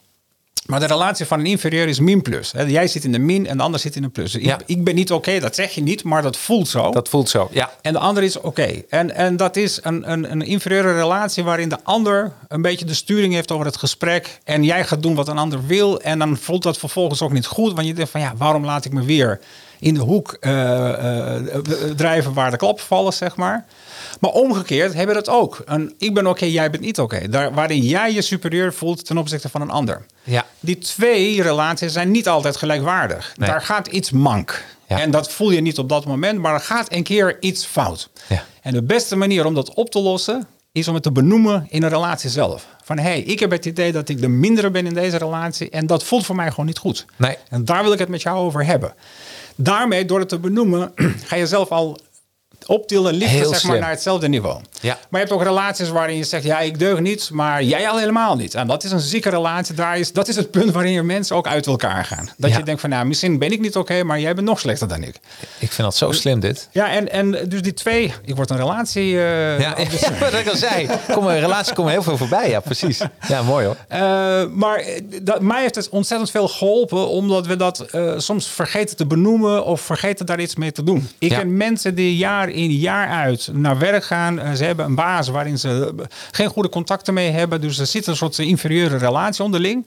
Maar 0.67 0.81
de 0.81 0.87
relatie 0.87 1.27
van 1.27 1.39
een 1.39 1.47
inferieur 1.47 1.89
is 1.89 2.01
min 2.01 2.23
plus. 2.23 2.53
Hè, 2.53 2.63
Jij 2.63 2.87
zit 2.87 3.05
in 3.05 3.13
de 3.13 3.19
min 3.19 3.47
en 3.47 3.57
de 3.57 3.63
ander 3.63 3.81
zit 3.81 3.97
in 3.97 4.05
een 4.05 4.11
plus. 4.11 4.33
Dus 4.33 4.43
Ja. 4.43 4.55
Ik, 4.55 4.63
ik 4.67 4.85
ben 4.85 4.95
niet 4.95 5.13
oké, 5.13 5.41
dat 5.41 5.55
zeg 5.55 5.71
je 5.71 5.83
niet, 5.83 6.05
maar 6.05 6.23
dat 6.23 6.37
voelt 6.37 6.69
zo. 6.69 6.91
Dat 6.91 7.09
voelt 7.09 7.29
zo. 7.29 7.49
Ja. 7.53 7.71
En 7.83 7.93
de 7.93 7.99
ander 7.99 8.23
is 8.23 8.41
oké. 8.41 8.83
En, 8.89 9.15
en 9.15 9.37
dat 9.37 9.57
is 9.57 9.79
een, 9.83 10.11
een, 10.13 10.31
een 10.31 10.43
inferieure 10.43 10.95
relatie 10.95 11.45
waarin 11.45 11.69
de 11.69 11.79
ander 11.83 12.33
een 12.49 12.63
beetje 12.63 12.85
de 12.85 12.95
sturing 12.95 13.35
heeft 13.35 13.51
over 13.53 13.67
het 13.67 13.77
gesprek. 13.77 14.39
En 14.45 14.65
jij 14.65 14.85
gaat 14.85 15.03
doen 15.03 15.15
wat 15.15 15.29
een 15.29 15.39
ander 15.39 15.67
wil. 15.67 16.01
En 16.01 16.19
dan 16.19 16.37
voelt 16.37 16.63
dat 16.63 16.79
vervolgens 16.79 17.23
ook 17.23 17.33
niet 17.33 17.47
goed. 17.47 17.73
Want 17.75 17.87
je 17.87 17.95
denkt 17.95 18.11
van 18.11 18.21
ja, 18.21 18.33
waarom 18.37 18.65
laat 18.65 18.85
ik 18.85 18.93
me 18.93 19.05
weer 19.05 19.41
in 19.79 19.95
de 19.95 20.01
hoek 20.01 20.37
eh, 20.41 21.37
eh, 21.37 21.45
drijven 21.97 22.33
waar 22.33 22.51
de 22.51 22.57
klappen 22.57 22.85
vallen, 22.85 23.13
zeg 23.13 23.37
maar. 23.37 23.65
Maar 24.21 24.31
omgekeerd 24.31 24.95
hebben 24.95 25.17
we 25.17 25.23
dat 25.23 25.35
ook. 25.35 25.63
Een, 25.65 25.95
ik 25.99 26.15
ben 26.15 26.27
oké, 26.27 26.45
jij 26.45 26.71
bent 26.71 26.83
niet 26.83 26.99
oké. 26.99 27.29
Daar 27.29 27.55
Waarin 27.55 27.83
jij 27.83 28.13
je 28.13 28.23
superieur 28.23 28.73
voelt 28.73 29.05
ten 29.05 29.19
opzichte 29.19 29.49
van 29.49 29.61
een 29.61 29.71
ander. 29.71 30.07
Ja. 30.23 30.47
Die 30.61 30.79
twee 30.79 31.43
relaties 31.43 31.93
zijn 31.93 32.11
niet 32.11 32.29
altijd 32.29 32.57
gelijkwaardig. 32.57 33.33
Nee. 33.37 33.49
Daar 33.49 33.63
gaat 33.63 33.87
iets 33.87 34.11
mank. 34.11 34.65
Ja. 34.89 35.01
En 35.01 35.11
dat 35.11 35.33
voel 35.33 35.51
je 35.51 35.61
niet 35.61 35.79
op 35.79 35.89
dat 35.89 36.05
moment, 36.05 36.39
maar 36.39 36.55
er 36.55 36.61
gaat 36.61 36.93
een 36.93 37.03
keer 37.03 37.37
iets 37.41 37.65
fout. 37.65 38.09
Ja. 38.29 38.45
En 38.63 38.73
de 38.73 38.83
beste 38.83 39.17
manier 39.17 39.47
om 39.47 39.55
dat 39.55 39.75
op 39.75 39.91
te 39.91 39.99
lossen 39.99 40.47
is 40.73 40.89
om 40.89 40.95
het 40.95 41.03
te 41.03 41.13
benoemen 41.13 41.67
in 41.69 41.83
een 41.83 41.89
relatie 41.89 42.31
zelf. 42.31 42.67
Van 42.85 42.99
hé, 42.99 43.03
hey, 43.03 43.21
ik 43.21 43.41
heb 43.41 43.51
het 43.51 43.65
idee 43.65 43.93
dat 43.93 44.09
ik 44.09 44.21
de 44.21 44.29
mindere 44.29 44.71
ben 44.71 44.87
in 44.87 44.95
deze 44.95 45.17
relatie 45.17 45.71
en 45.71 45.87
dat 45.87 46.05
voelt 46.05 46.27
voor 46.27 46.37
mij 46.37 46.51
gewoon 46.51 46.67
niet 46.67 46.79
goed. 46.79 47.07
Nee. 47.17 47.37
En 47.49 47.65
daar 47.65 47.83
wil 47.83 47.93
ik 47.93 47.99
het 47.99 48.09
met 48.09 48.23
jou 48.23 48.39
over 48.39 48.65
hebben. 48.67 48.95
Daarmee, 49.57 50.05
door 50.05 50.19
het 50.19 50.29
te 50.29 50.39
benoemen, 50.39 50.93
ga 51.29 51.37
je 51.37 51.47
zelf 51.47 51.71
al 51.71 51.99
optillen, 52.67 53.21
Heel 53.21 53.49
zeg 53.49 53.65
maar, 53.65 53.79
naar 53.79 53.91
hetzelfde 53.91 54.29
niveau. 54.29 54.61
Ja. 54.83 54.99
Maar 55.09 55.21
je 55.21 55.27
hebt 55.27 55.31
ook 55.41 55.43
relaties 55.43 55.89
waarin 55.89 56.17
je 56.17 56.25
zegt, 56.25 56.45
ja, 56.45 56.61
ik 56.61 56.79
deug 56.79 57.01
niet, 57.01 57.31
maar 57.33 57.63
jij 57.63 57.89
al 57.89 57.99
helemaal 57.99 58.37
niet. 58.37 58.55
En 58.55 58.67
dat 58.67 58.85
is 58.85 58.91
een 58.91 59.01
zieke 59.01 59.31
relatie. 59.31 59.75
Daar 59.75 59.99
is, 59.99 60.13
dat 60.13 60.29
is 60.29 60.37
het 60.37 60.51
punt 60.51 60.71
waarin 60.73 60.93
je 60.93 61.03
mensen 61.03 61.37
ook 61.37 61.47
uit 61.47 61.67
elkaar 61.67 62.05
gaan. 62.05 62.29
Dat 62.37 62.51
Ja. 62.51 62.57
je 62.59 62.63
denkt 62.63 62.81
van, 62.81 62.91
nou, 62.91 63.07
misschien 63.07 63.39
ben 63.39 63.53
ik 63.53 63.61
niet 63.61 63.77
oké, 63.77 64.03
maar 64.03 64.21
jij 64.21 64.35
bent 64.35 64.47
nog 64.47 64.61
slechter 64.61 64.89
dan 64.89 65.03
ik. 65.03 65.15
Ik 65.59 65.73
vind 65.73 65.77
dat 65.77 65.97
zo 65.97 66.13
slim 66.13 66.41
dit. 66.41 66.69
Ja, 66.73 66.91
en, 66.91 67.13
en 67.13 67.49
dus 67.49 67.63
die 67.63 67.75
twee, 67.75 68.13
ik 68.25 68.37
word 68.37 68.51
een 68.51 68.57
relatie. 68.57 69.03
eh, 69.19 69.61
Ja, 69.61 69.75
wat 70.21 70.33
ik 70.35 70.49
al 70.49 70.57
zei. 70.57 70.89
Kom, 71.13 71.27
een 71.27 71.41
relatie 71.41 71.75
komt 71.75 71.89
heel 71.91 72.03
veel 72.03 72.17
voorbij. 72.17 72.49
Ja, 72.51 72.61
precies. 72.61 73.01
Ja, 73.29 73.43
mooi 73.43 73.67
hoor. 73.67 73.77
Eh, 73.89 74.01
maar 74.55 74.77
eh, 74.77 75.01
dat, 75.23 75.41
mij 75.41 75.61
heeft 75.61 75.75
het 75.75 75.89
ontzettend 75.89 76.31
veel 76.31 76.49
geholpen, 76.49 77.09
omdat 77.09 77.47
we 77.47 77.57
dat 77.57 77.81
eh, 77.81 78.13
soms 78.17 78.47
vergeten 78.49 78.97
te 78.97 79.07
benoemen 79.07 79.65
of 79.65 79.81
vergeten 79.81 80.27
daar 80.27 80.41
iets 80.41 80.57
mee 80.57 80.73
te 80.73 80.83
doen. 80.83 81.09
Ik 81.19 81.31
Ja. 81.31 81.39
ken 81.39 81.57
mensen 81.57 81.95
die 81.95 82.17
jaar 82.17 82.49
in 82.49 82.71
jaar 82.71 83.09
uit 83.09 83.49
naar 83.53 83.79
werk 83.79 84.05
gaan. 84.05 84.39
Eh, 84.41 84.53
ze 84.53 84.65
hebben 84.77 84.87
een 84.87 85.05
baas 85.05 85.29
waarin 85.29 85.59
ze 85.59 85.95
eh, 85.99 86.05
geen 86.31 86.49
goede 86.49 86.69
contacten 86.69 87.15
mee 87.15 87.31
hebben, 87.31 87.61
dus 87.61 87.79
er 87.79 87.87
zit 87.87 88.07
een 88.07 88.17
soort 88.17 88.39
inferieure 88.39 88.97
relatie 88.97 89.45
onderling. 89.45 89.87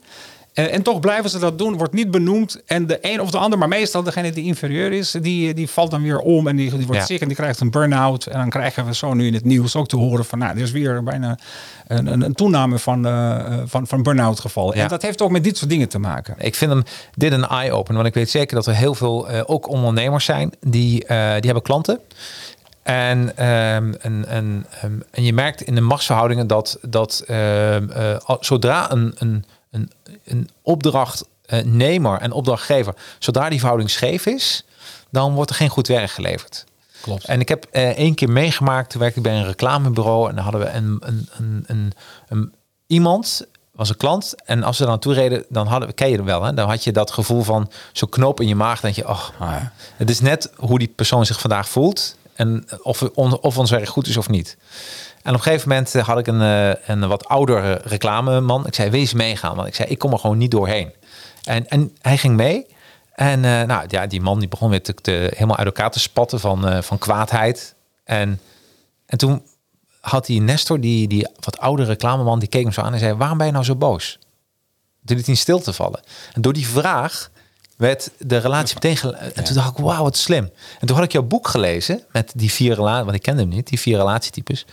Eh, 0.52 0.74
en 0.74 0.82
toch 0.82 1.00
blijven 1.00 1.30
ze 1.30 1.38
dat 1.38 1.58
doen, 1.58 1.76
wordt 1.76 1.92
niet 1.92 2.10
benoemd. 2.10 2.62
En 2.66 2.86
de 2.86 2.98
een 3.00 3.20
of 3.20 3.30
de 3.30 3.38
ander, 3.38 3.58
maar 3.58 3.68
meestal 3.68 4.02
degene 4.02 4.32
die 4.32 4.44
inferieur 4.44 4.92
is, 4.92 5.10
die, 5.10 5.54
die 5.54 5.68
valt 5.70 5.90
dan 5.90 6.02
weer 6.02 6.18
om 6.18 6.48
en 6.48 6.56
die, 6.56 6.70
die 6.70 6.86
wordt 6.86 7.00
Ja. 7.00 7.06
ziek 7.06 7.20
en 7.20 7.26
die 7.26 7.36
krijgt 7.36 7.60
een 7.60 7.70
burn-out. 7.70 8.26
En 8.26 8.38
dan 8.38 8.50
krijgen 8.50 8.86
we 8.86 8.94
zo 8.94 9.14
nu 9.14 9.26
in 9.26 9.34
het 9.34 9.44
nieuws 9.44 9.76
ook 9.76 9.88
te 9.88 9.96
horen 9.96 10.24
van, 10.24 10.38
nou, 10.38 10.56
er 10.56 10.62
is 10.62 10.70
weer 10.70 11.02
bijna 11.02 11.38
een, 11.86 12.06
een, 12.06 12.22
een 12.22 12.34
toename 12.34 12.78
van, 12.78 13.06
eh, 13.06 13.36
eh, 13.36 13.58
van, 13.64 13.86
van 13.86 14.02
burn-out 14.02 14.40
gevallen. 14.40 14.76
Ja. 14.76 14.82
En 14.82 14.88
dat 14.88 15.02
heeft 15.02 15.22
ook 15.22 15.30
met 15.30 15.44
dit 15.44 15.56
soort 15.56 15.70
dingen 15.70 15.88
te 15.88 15.98
maken. 15.98 16.34
Ik 16.38 16.54
vind 16.54 16.70
hem 16.70 16.82
dit 17.14 17.32
een 17.32 17.46
eye-opener. 17.46 17.96
Want 18.02 18.06
ik 18.08 18.14
weet 18.14 18.30
zeker 18.30 18.56
dat 18.56 18.66
er 18.66 18.74
heel 18.74 18.94
veel 18.94 19.28
eh, 19.28 19.40
ook 19.46 19.68
ondernemers 19.68 20.24
zijn 20.24 20.52
die, 20.60 21.04
eh, 21.04 21.32
die 21.32 21.44
hebben 21.44 21.62
klanten. 21.62 22.00
En, 22.86 23.36
ehm, 23.36 23.92
en, 24.00 24.24
en, 24.28 24.66
ehm, 24.82 24.92
en 25.10 25.24
je 25.24 25.32
merkt 25.32 25.60
in 25.62 25.74
de 25.74 25.80
machtsverhoudingen 25.80 26.46
dat, 26.46 26.78
dat 26.82 27.22
ehm, 27.26 27.90
eh, 27.90 28.16
zodra 28.40 28.90
een, 28.90 29.14
een, 29.18 29.44
een, 29.70 29.90
een 30.24 30.48
opdrachtnemer 30.62 32.18
en 32.20 32.32
opdrachtgever, 32.32 32.94
zodra 33.18 33.48
die 33.48 33.58
verhouding 33.58 33.90
scheef 33.90 34.26
is, 34.26 34.64
dan 35.10 35.34
wordt 35.34 35.50
er 35.50 35.56
geen 35.56 35.68
goed 35.68 35.86
werk 35.88 36.10
geleverd. 36.10 36.64
Klopt. 37.00 37.24
En 37.24 37.40
ik 37.40 37.48
heb 37.48 37.66
eh, 37.70 37.88
één 37.88 38.14
keer 38.14 38.30
meegemaakt, 38.30 38.90
toen 38.90 39.00
werkte 39.00 39.18
ik 39.18 39.24
bij 39.24 39.36
een 39.36 39.46
reclamebureau 39.46 40.28
en 40.28 40.34
dan 40.34 40.44
hadden 40.44 40.60
we 40.60 40.68
een, 40.70 40.96
een, 41.00 41.28
een, 41.36 41.64
een, 41.66 41.92
een- 42.28 42.52
iemand, 42.86 43.46
was 43.72 43.88
een 43.88 43.96
klant, 43.96 44.34
en 44.44 44.62
als 44.62 44.76
ze 44.76 44.82
er 44.82 44.88
naartoe 44.88 45.14
reden, 45.14 45.44
dan 45.48 45.66
hadden 45.66 45.88
we, 45.88 45.94
ken 45.94 46.08
je 46.10 46.16
er 46.18 46.24
wel, 46.24 46.42
hè? 46.42 46.54
dan 46.54 46.68
had 46.68 46.84
je 46.84 46.92
dat 46.92 47.10
gevoel 47.10 47.42
van 47.42 47.70
zo'n 47.92 48.08
knoop 48.08 48.40
in 48.40 48.48
je 48.48 48.54
maag, 48.54 48.80
dat 48.80 48.94
je, 48.94 49.08
oh, 49.08 49.28
Ah, 49.38 49.56
het 49.96 50.10
is 50.10 50.20
net 50.20 50.50
hoe 50.56 50.78
die 50.78 50.92
persoon 50.96 51.26
zich 51.26 51.40
vandaag 51.40 51.68
voelt 51.68 52.16
en 52.36 52.64
of, 52.82 53.02
on- 53.02 53.38
of 53.40 53.58
ons 53.58 53.70
werk 53.70 53.88
goed 53.88 54.06
is 54.06 54.16
of 54.16 54.28
niet. 54.28 54.56
En 55.22 55.32
op 55.32 55.36
een 55.38 55.42
gegeven 55.42 55.68
moment 55.68 55.94
eh, 55.94 56.06
had 56.06 56.18
ik 56.18 56.26
een, 56.26 56.40
eh, 56.42 56.88
een 56.94 57.08
wat 57.08 57.26
oudere 57.28 57.80
reclameman. 57.84 58.66
Ik 58.66 58.74
zei, 58.74 58.90
wees 58.90 59.12
meegaan. 59.12 59.56
Want 59.56 59.68
ik 59.68 59.74
zei, 59.74 59.88
ik 59.88 59.98
kom 59.98 60.12
er 60.12 60.18
gewoon 60.18 60.38
niet 60.38 60.50
doorheen. 60.50 60.92
En, 61.44 61.68
en 61.68 61.96
hij 62.00 62.18
ging 62.18 62.36
mee. 62.36 62.66
En 63.14 63.44
eh, 63.44 63.62
nou, 63.62 63.84
ja, 63.88 64.06
die 64.06 64.20
man 64.20 64.38
die 64.38 64.48
begon 64.48 64.70
weer 64.70 64.82
te, 64.82 64.94
te- 64.94 65.30
helemaal 65.34 65.56
uit 65.56 65.66
elkaar 65.66 65.90
te 65.90 65.98
spatten 66.00 66.40
van, 66.40 66.68
eh, 66.68 66.82
van 66.82 66.98
kwaadheid. 66.98 67.74
En, 68.04 68.40
en 69.06 69.18
toen 69.18 69.42
had 70.00 70.26
die 70.26 70.40
Nestor, 70.40 70.80
die, 70.80 71.08
die 71.08 71.28
wat 71.40 71.58
oudere 71.58 71.88
reclameman, 71.88 72.38
die 72.38 72.48
keek 72.48 72.62
hem 72.62 72.72
zo 72.72 72.80
aan 72.80 72.92
en 72.92 72.98
zei, 72.98 73.14
waarom 73.14 73.38
ben 73.38 73.46
je 73.46 73.52
nou 73.52 73.64
zo 73.64 73.74
boos? 73.76 74.18
Toen 75.04 75.16
liet 75.16 75.26
hij 75.26 75.34
in 75.34 75.40
stilte 75.40 75.72
vallen. 75.72 76.00
En 76.32 76.42
door 76.42 76.52
die 76.52 76.66
vraag 76.68 77.30
werd 77.76 78.10
de 78.18 78.36
relatie 78.36 78.74
meteen... 78.74 78.96
gel- 78.96 79.14
En 79.14 79.44
toen 79.44 79.54
dacht 79.54 79.78
ik, 79.78 79.84
wauw, 79.84 80.02
wat 80.02 80.16
slim. 80.16 80.50
En 80.80 80.86
toen 80.86 80.96
had 80.96 81.04
ik 81.04 81.12
jouw 81.12 81.22
boek 81.22 81.48
gelezen 81.48 82.02
met 82.12 82.32
die 82.34 82.52
vier 82.52 82.74
relaties... 82.74 83.04
Want 83.04 83.16
ik 83.16 83.22
kende 83.22 83.40
hem 83.40 83.50
niet, 83.50 83.68
die 83.68 83.80
vier 83.80 83.96
relatietypes. 83.96 84.66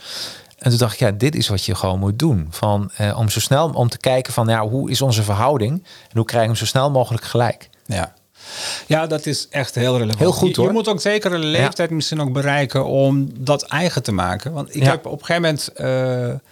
En 0.58 0.70
toen 0.70 0.78
dacht 0.78 0.92
ik, 0.92 0.98
ja, 0.98 1.10
dit 1.10 1.34
is 1.34 1.48
wat 1.48 1.64
je 1.64 1.74
gewoon 1.74 1.98
moet 1.98 2.18
doen. 2.18 2.46
Van, 2.50 2.90
eh, 2.96 3.18
om 3.18 3.28
zo 3.28 3.40
snel 3.40 3.68
om 3.70 3.88
te 3.88 3.98
kijken 3.98 4.32
van, 4.32 4.48
ja, 4.48 4.68
hoe 4.68 4.90
is 4.90 5.02
onze 5.02 5.22
verhouding? 5.22 5.72
En 6.08 6.16
hoe 6.16 6.24
krijg 6.24 6.42
ik 6.42 6.48
hem 6.48 6.58
zo 6.58 6.66
snel 6.66 6.90
mogelijk 6.90 7.24
gelijk? 7.24 7.68
Ja. 7.86 8.14
Ja, 8.86 9.06
dat 9.06 9.26
is 9.26 9.48
echt 9.48 9.74
heel 9.74 9.92
relevant. 9.92 10.18
Heel 10.18 10.32
goed, 10.32 10.48
je, 10.48 10.54
je 10.54 10.60
hoor. 10.60 10.72
moet 10.72 10.88
ook 10.88 11.00
zeker 11.00 11.32
een 11.32 11.44
leeftijd 11.44 11.90
misschien 11.90 12.20
ook 12.20 12.32
bereiken 12.32 12.84
om 12.86 13.28
dat 13.44 13.62
eigen 13.62 14.02
te 14.02 14.12
maken. 14.12 14.52
Want 14.52 14.74
ik 14.74 14.82
Ja. 14.82 14.90
heb 14.90 15.06
op 15.06 15.20
een 15.20 15.24
gegeven 15.26 15.42
moment 15.42 15.68
eh, 15.68 16.48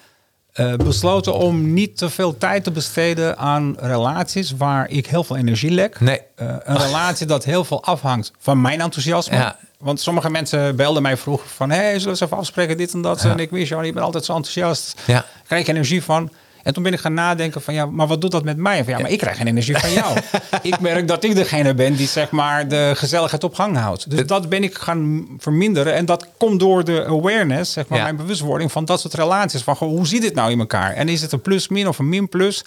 eh, 0.52 0.74
besloten 0.74 1.34
om 1.34 1.72
niet 1.72 1.96
te 1.96 2.10
veel 2.10 2.38
tijd 2.38 2.64
te 2.64 2.70
besteden 2.70 3.38
aan 3.38 3.76
relaties 3.78 4.56
waar 4.56 4.90
ik 4.90 5.06
heel 5.06 5.24
veel 5.24 5.36
energie 5.36 5.70
lek. 5.70 6.00
Nee. 6.00 6.20
Eh, 6.34 6.46
een 6.62 6.76
relatie 6.76 7.26
dat 7.26 7.44
heel 7.44 7.64
veel 7.64 7.84
afhangt 7.84 8.32
van 8.38 8.60
mijn 8.60 8.80
enthousiasme. 8.80 9.36
Ja. 9.36 9.56
Want 9.78 10.00
sommige 10.00 10.30
mensen 10.30 10.76
belden 10.76 11.02
mij 11.02 11.16
vroeger 11.16 11.48
van... 11.48 11.70
hé, 11.70 11.76
hey, 11.76 11.88
zullen 11.88 12.04
we 12.04 12.10
eens 12.10 12.20
even 12.20 12.36
afspreken, 12.36 12.76
dit 12.76 12.92
en 12.92 13.02
dat. 13.02 13.24
En 13.24 13.38
ik 13.38 13.50
wist 13.50 13.68
jou, 13.68 13.84
je 13.84 13.92
bent 13.92 14.04
altijd 14.04 14.24
zo 14.24 14.34
enthousiast. 14.34 15.00
Ja. 15.06 15.12
Daar 15.12 15.26
krijg 15.46 15.62
ik 15.62 15.68
energie 15.68 16.02
van. 16.02 16.30
En 16.62 16.74
toen 16.74 16.82
ben 16.82 16.92
ik 16.92 16.98
gaan 16.98 17.14
nadenken 17.14 17.62
van... 17.62 17.74
ja, 17.74 17.86
maar 17.86 18.06
wat 18.06 18.20
doet 18.20 18.30
dat 18.30 18.44
met 18.44 18.56
mij? 18.56 18.84
Van, 18.84 18.92
ja, 18.92 18.98
maar 19.00 19.10
ik 19.10 19.18
krijg 19.18 19.36
geen 19.36 19.46
energie 19.46 19.76
van 19.78 19.92
jou. 19.92 20.18
ik 20.62 20.80
merk 20.80 21.08
dat 21.08 21.24
ik 21.24 21.34
degene 21.34 21.74
ben 21.74 21.94
die 21.94 22.06
zeg 22.08 22.30
maar 22.30 22.68
de 22.68 22.92
gezelligheid 22.96 23.44
op 23.44 23.54
gang 23.54 23.76
houdt. 23.76 24.10
Dus 24.10 24.26
dat 24.26 24.48
ben 24.48 24.62
ik 24.62 24.74
gaan 24.78 25.26
verminderen. 25.38 25.94
En 25.94 26.04
dat 26.04 26.26
komt 26.36 26.60
door 26.60 26.84
de 26.84 27.04
awareness, 27.04 27.72
zeg 27.72 27.88
maar, 27.88 27.98
Ja. 27.98 28.04
mijn 28.04 28.16
bewustwording... 28.16 28.72
van 28.72 28.84
dat 28.84 29.00
soort 29.00 29.14
relaties. 29.14 29.62
Van, 29.62 29.76
goh, 29.76 29.88
hoe 29.88 30.06
zit 30.06 30.22
dit 30.22 30.34
nou 30.34 30.50
in 30.50 30.58
elkaar? 30.58 30.92
En 30.92 31.08
is 31.08 31.22
het 31.22 31.32
een 31.32 31.40
plus-min 31.42 31.88
of 31.88 31.98
een 31.98 32.08
min-plus... 32.08 32.64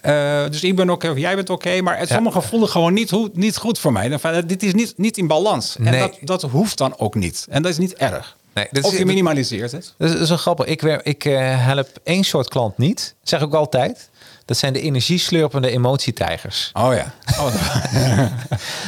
Eh, 0.00 0.42
dus 0.50 0.62
ik 0.62 0.76
ben 0.76 0.90
oké 0.90 1.10
of 1.10 1.16
jij 1.18 1.34
bent 1.34 1.50
oké. 1.50 1.80
maar 1.82 1.98
het, 1.98 2.08
Ja. 2.08 2.14
sommigen 2.14 2.42
voelen 2.42 2.68
gewoon 2.68 2.92
niet, 2.92 3.12
niet 3.32 3.56
goed 3.56 3.78
voor 3.78 3.92
mij. 3.92 4.18
Van, 4.18 4.42
dit 4.46 4.62
is 4.62 4.74
niet, 4.74 4.94
niet 4.96 5.16
in 5.18 5.26
balans. 5.26 5.76
En 5.76 5.82
Nee. 5.84 6.00
dat, 6.00 6.18
dat 6.20 6.42
hoeft 6.42 6.78
dan 6.78 6.98
ook 6.98 7.14
niet. 7.14 7.46
En 7.50 7.62
dat 7.62 7.70
is 7.72 7.78
niet 7.78 7.94
erg. 7.94 8.36
Nee, 8.54 8.66
dat 8.70 8.84
of 8.84 8.98
je 8.98 9.06
minimaliseert 9.06 9.72
het. 9.72 9.94
Dat 9.98 10.08
is, 10.08 10.12
dat 10.12 10.22
is 10.22 10.28
wel 10.28 10.38
grappig. 10.38 10.66
Ik, 10.66 10.82
ik 10.82 11.24
eh, 11.24 11.66
help 11.66 11.88
één 12.02 12.24
soort 12.24 12.48
klant 12.48 12.78
niet. 12.78 13.14
Dat 13.20 13.28
zeg 13.28 13.40
ik 13.40 13.46
ook 13.46 13.54
altijd. 13.54 14.10
Dat 14.44 14.56
zijn 14.56 14.72
de 14.72 14.80
energieslurpende 14.80 15.70
emotietijgers. 15.70 16.70
Oh 16.72 16.94
ja. 16.94 17.14
Oh? 17.38 17.54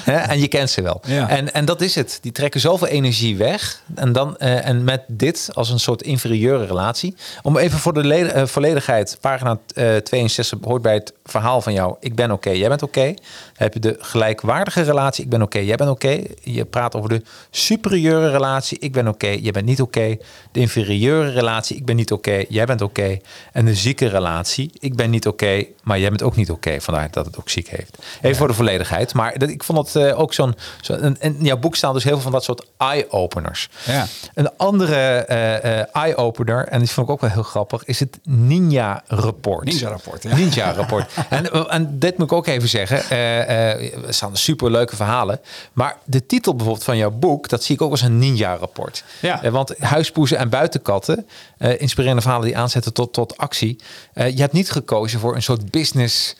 En 0.30 0.40
je 0.40 0.48
kent 0.48 0.70
ze 0.70 0.82
wel. 0.82 1.00
Ja. 1.06 1.28
En, 1.28 1.54
en 1.54 1.64
dat 1.64 1.80
is 1.80 1.94
het. 1.94 2.18
Die 2.20 2.32
trekken 2.32 2.60
zoveel 2.60 2.86
energie 2.86 3.36
weg. 3.36 3.82
En, 3.94 4.12
dan, 4.12 4.36
eh, 4.36 4.66
en 4.66 4.84
met 4.84 5.02
dit 5.08 5.50
als 5.52 5.70
een 5.70 5.80
soort 5.80 6.02
inferieure 6.02 6.66
relatie. 6.66 7.16
Om 7.42 7.56
even 7.56 7.78
voor 7.78 7.92
de 7.92 8.14
eh, 8.14 8.46
volledigheid. 8.46 9.18
Pagina 9.20 9.58
eh 9.74 9.96
62 9.96 10.58
hoort 10.62 10.82
bij 10.82 10.94
het 10.94 11.12
verhaal 11.24 11.60
van 11.60 11.72
jou. 11.72 11.96
Ik 12.00 12.14
ben 12.14 12.30
oké, 12.30 12.50
jij 12.50 12.68
bent 12.68 12.82
oké. 12.82 13.14
Heb 13.54 13.74
je 13.74 13.80
de 13.80 13.96
gelijkwaardige 13.98 14.82
relatie. 14.82 15.24
Ik 15.24 15.30
ben 15.30 15.42
oké, 15.42 15.58
jij 15.58 15.76
bent 15.76 15.90
oké. 15.90 16.22
Je 16.42 16.64
praat 16.64 16.94
over 16.94 17.08
de 17.08 17.22
superieure 17.50 18.30
relatie. 18.30 18.78
Ik 18.78 18.92
ben 18.92 19.08
oké, 19.08 19.28
jij 19.28 19.52
bent 19.52 19.66
niet 19.66 19.80
oké. 19.80 20.16
De 20.52 20.60
inferieure 20.60 21.30
relatie. 21.30 21.76
Ik 21.76 21.84
ben 21.84 21.96
niet 21.96 22.12
oké, 22.12 22.44
jij 22.48 22.64
bent 22.64 22.82
oké. 22.82 23.18
En 23.52 23.64
de 23.64 23.74
zieke 23.74 24.06
relatie. 24.06 24.70
Ik 24.78 24.96
ben 24.96 25.10
niet 25.10 25.26
oké, 25.26 25.64
maar 25.82 25.98
jij 25.98 26.08
bent 26.08 26.22
ook 26.22 26.36
niet 26.36 26.50
oké. 26.50 26.80
Vandaar 26.80 27.08
dat 27.10 27.26
het 27.26 27.38
ook 27.38 27.48
ziek 27.48 27.68
heeft. 27.68 27.98
Even 28.22 28.36
voor 28.36 28.48
de 28.48 28.54
volledigheid. 28.54 29.14
Maar 29.14 29.38
dat, 29.38 29.48
ik 29.48 29.64
vond 29.64 29.78
het 29.78 29.96
eh, 29.96 30.20
ook 30.20 30.34
zo'n... 30.34 30.54
Zo, 30.80 30.94
in 31.18 31.36
jouw 31.40 31.56
boek 31.56 31.76
staan 31.76 31.94
dus 31.94 32.04
heel 32.04 32.12
veel 32.12 32.22
van 32.22 32.32
dat 32.32 32.44
soort 32.44 32.66
eye-openers. 32.76 33.68
Ja. 33.84 34.06
Een 34.34 34.56
andere 34.56 34.96
eh, 34.96 35.80
eh, 35.80 35.86
eye-opener, 35.92 36.66
en 36.68 36.78
die 36.78 36.90
vond 36.90 37.06
ik 37.06 37.12
ook 37.12 37.20
wel 37.20 37.30
heel 37.30 37.42
grappig, 37.42 37.84
is 37.84 38.00
het 38.00 38.18
Ninja-rapport. 38.22 39.64
Ninja-rapport, 39.64 40.22
ja. 40.22 40.34
Ninja-rapport. 40.34 41.12
En, 41.30 41.68
en 41.70 41.98
dit 41.98 42.18
moet 42.18 42.26
ik 42.26 42.32
ook 42.32 42.46
even 42.46 42.68
zeggen. 42.68 43.02
eh, 43.10 43.40
eh, 43.72 44.06
er 44.06 44.14
staan 44.14 44.36
super 44.36 44.70
leuke 44.70 44.96
verhalen. 44.96 45.40
Maar 45.72 45.96
de 46.04 46.26
titel 46.26 46.54
bijvoorbeeld 46.54 46.84
van 46.84 46.96
jouw 46.96 47.10
boek, 47.10 47.48
dat 47.48 47.62
zie 47.64 47.74
ik 47.74 47.82
ook 47.82 47.90
als 47.90 48.02
een 48.02 48.18
ninja-rapport. 48.18 49.04
Ja. 49.20 49.42
Eh, 49.42 49.50
want 49.50 49.78
huispoezen 49.78 50.38
en 50.38 50.48
buitenkatten, 50.48 51.26
eh, 51.58 51.80
inspirerende 51.80 52.22
verhalen 52.22 52.46
die 52.46 52.56
aanzetten 52.56 52.92
tot, 52.92 53.12
tot 53.12 53.36
actie. 53.36 53.78
Eh, 54.12 54.30
je 54.30 54.40
hebt 54.40 54.52
niet 54.52 54.70
gekozen 54.70 55.20
voor 55.20 55.34
een 55.34 55.42
soort 55.42 55.70
business... 55.70 56.36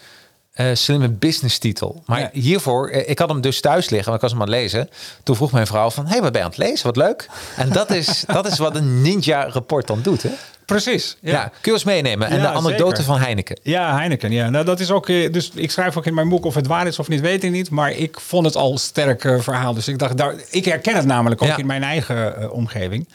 slimme 0.72 1.08
business 1.08 1.58
titel. 1.58 2.02
Maar 2.06 2.20
Ja. 2.20 2.30
hiervoor, 2.32 2.90
ik 2.90 3.18
had 3.18 3.28
hem 3.28 3.40
dus 3.40 3.60
thuis 3.60 3.90
liggen, 3.90 4.10
want 4.10 4.16
ik 4.16 4.20
was 4.22 4.30
hem 4.32 4.40
aan 4.40 4.48
het 4.48 4.56
lezen. 4.56 4.88
Toen 5.22 5.36
vroeg 5.36 5.52
mijn 5.52 5.66
vrouw 5.66 5.90
van, 5.90 6.04
hé, 6.04 6.10
hey, 6.10 6.20
wat 6.22 6.32
ben 6.32 6.40
je 6.40 6.46
aan 6.46 6.52
het 6.52 6.68
lezen? 6.68 6.86
Wat 6.86 6.96
leuk. 6.96 7.28
En 7.56 7.68
dat 7.68 7.90
is, 7.90 8.24
dat 8.26 8.46
is 8.46 8.58
wat 8.58 8.76
een 8.76 9.02
ninja 9.02 9.48
rapport 9.48 9.86
dan 9.86 10.02
doet, 10.02 10.22
hè? 10.22 10.30
Precies. 10.66 11.16
Ja, 11.20 11.42
kun 11.42 11.52
je 11.62 11.70
eens 11.70 11.84
meenemen. 11.84 12.28
En 12.28 12.36
Ja, 12.36 12.42
de 12.42 12.48
anekdote 12.58 12.90
zeker. 12.96 13.04
van 13.12 13.18
Heineken. 13.20 13.58
Ja, 13.62 13.96
Heineken. 13.96 14.32
Ja. 14.32 14.50
Nou, 14.50 14.64
dat 14.64 14.80
is 14.80 14.90
ook, 14.90 15.08
eh, 15.08 15.32
dus 15.32 15.50
ik 15.54 15.70
schrijf 15.70 15.96
ook 15.96 16.06
in 16.06 16.14
mijn 16.14 16.28
boek 16.28 16.44
of 16.44 16.54
het 16.54 16.66
waar 16.66 16.86
is 16.86 16.98
of 16.98 17.08
niet, 17.08 17.20
weet 17.20 17.44
ik 17.44 17.50
niet. 17.50 17.70
Maar 17.70 17.90
ik 17.92 18.20
vond 18.20 18.44
het 18.46 18.56
al 18.56 18.72
een 18.72 18.78
sterk 18.78 19.24
eh, 19.24 19.40
verhaal. 19.40 19.74
Dus 19.74 19.88
ik 19.88 19.98
dacht, 19.98 20.16
daar, 20.16 20.34
ik 20.50 20.64
herken 20.64 20.96
het 20.96 21.04
namelijk 21.06 21.42
ook 21.42 21.48
Ja. 21.48 21.56
in 21.56 21.66
mijn 21.66 21.82
eigen 21.82 22.36
eh, 22.40 22.52
omgeving. 22.52 23.08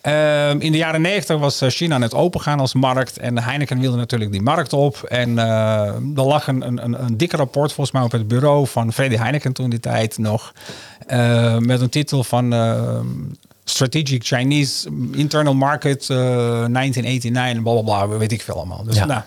Ehm, 0.00 0.56
in 0.60 0.72
de 0.72 0.78
jaren 0.78 1.00
negentig 1.00 1.38
was 1.38 1.62
China 1.66 1.98
net 1.98 2.14
opengaan 2.14 2.60
als 2.60 2.74
markt. 2.74 3.18
En 3.18 3.38
Heineken 3.42 3.80
wilde 3.80 3.96
natuurlijk 3.96 4.32
die 4.32 4.42
markt 4.42 4.72
op. 4.72 5.02
En 5.02 5.38
eh 5.38 5.82
er 6.16 6.22
lag 6.24 6.46
een, 6.48 6.66
een, 6.66 6.84
een, 6.84 7.04
een 7.04 7.16
dikke 7.16 7.36
rapport 7.36 7.72
volgens 7.72 7.96
mij 7.96 8.04
op 8.04 8.12
het 8.12 8.28
bureau 8.28 8.66
van 8.66 8.92
Freddy 8.92 9.16
Heineken 9.16 9.52
toen 9.52 9.70
die 9.70 9.80
tijd 9.80 10.18
nog. 10.18 10.52
eh, 11.06 11.58
met 11.58 11.80
een 11.80 11.88
titel 11.88 12.24
van... 12.24 12.52
Strategic 13.64 14.22
Chinese 14.24 14.88
Internal 15.12 15.54
Market 15.54 16.10
eh, 16.10 16.16
1989, 16.16 17.62
bla 17.62 17.72
bla 17.82 18.06
bla, 18.06 18.18
weet 18.18 18.32
ik 18.32 18.42
veel 18.42 18.54
allemaal. 18.56 18.84
Dus 18.84 18.96
Ja. 18.96 19.04
nou, 19.04 19.22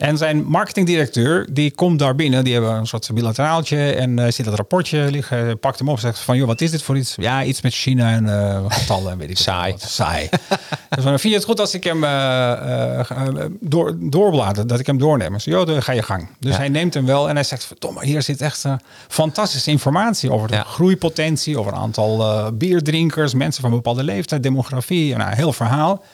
en 0.00 0.18
zijn 0.18 0.44
marketingdirecteur, 0.44 1.46
die 1.52 1.70
komt 1.70 1.98
daar 1.98 2.14
binnen. 2.14 2.44
Die 2.44 2.52
hebben 2.52 2.72
een 2.74 2.86
soort 2.86 3.10
bilateraaltje. 3.14 3.92
En 3.92 4.18
eh 4.18 4.30
ziet 4.30 4.44
dat 4.44 4.54
rapportje 4.54 5.10
liggen. 5.10 5.58
Pakt 5.58 5.78
hem 5.78 5.88
op 5.88 5.94
en 5.94 6.00
zegt 6.00 6.18
van... 6.18 6.36
joh, 6.36 6.46
wat 6.46 6.60
is 6.60 6.70
dit 6.70 6.82
voor 6.82 6.96
iets? 6.96 7.14
Ja, 7.16 7.44
iets 7.44 7.60
met 7.60 7.72
China 7.74 8.10
en 8.10 8.28
eh, 8.40 8.64
getallen 8.68 9.12
en 9.12 9.18
weet 9.18 9.30
ik 9.30 9.36
Saai. 9.38 9.72
wat. 9.72 9.82
Saai. 9.82 10.28
dus 10.90 11.04
van, 11.04 11.18
vind 11.18 11.22
je 11.22 11.34
het 11.34 11.44
goed 11.44 11.60
als 11.60 11.74
ik 11.74 11.84
hem 11.84 12.04
eh, 12.04 12.10
eh, 12.10 13.10
eh, 13.10 13.26
door, 13.60 13.96
doorblader? 14.00 14.66
Dat 14.66 14.78
ik 14.80 14.86
hem 14.86 14.98
doorneem? 14.98 15.34
Ik 15.34 15.40
zeg, 15.40 15.54
joh, 15.54 15.66
dan 15.66 15.82
ga 15.82 15.92
je 15.92 16.02
gang. 16.02 16.28
Dus 16.38 16.52
Ja. 16.52 16.58
hij 16.58 16.68
neemt 16.68 16.94
hem 16.94 17.06
wel. 17.06 17.28
En 17.28 17.34
hij 17.34 17.44
zegt, 17.44 17.64
verdomme, 17.64 18.04
hier 18.04 18.22
zit 18.22 18.40
echt 18.40 18.64
eh, 18.64 18.74
fantastische 19.08 19.70
informatie... 19.70 20.32
over 20.32 20.48
de 20.48 20.54
Ja. 20.54 20.62
groeipotentie. 20.62 21.58
Over 21.58 21.72
een 21.72 21.78
aantal 21.78 22.20
eh, 22.20 22.46
bierdrinkers. 22.54 23.34
Mensen 23.34 23.60
van 23.62 23.70
een 23.70 23.76
bepaalde 23.76 24.04
leeftijd. 24.04 24.42
Demografie. 24.42 25.16
Nou, 25.16 25.30
een 25.30 25.36
heel 25.36 25.52
verhaal. 25.52 26.04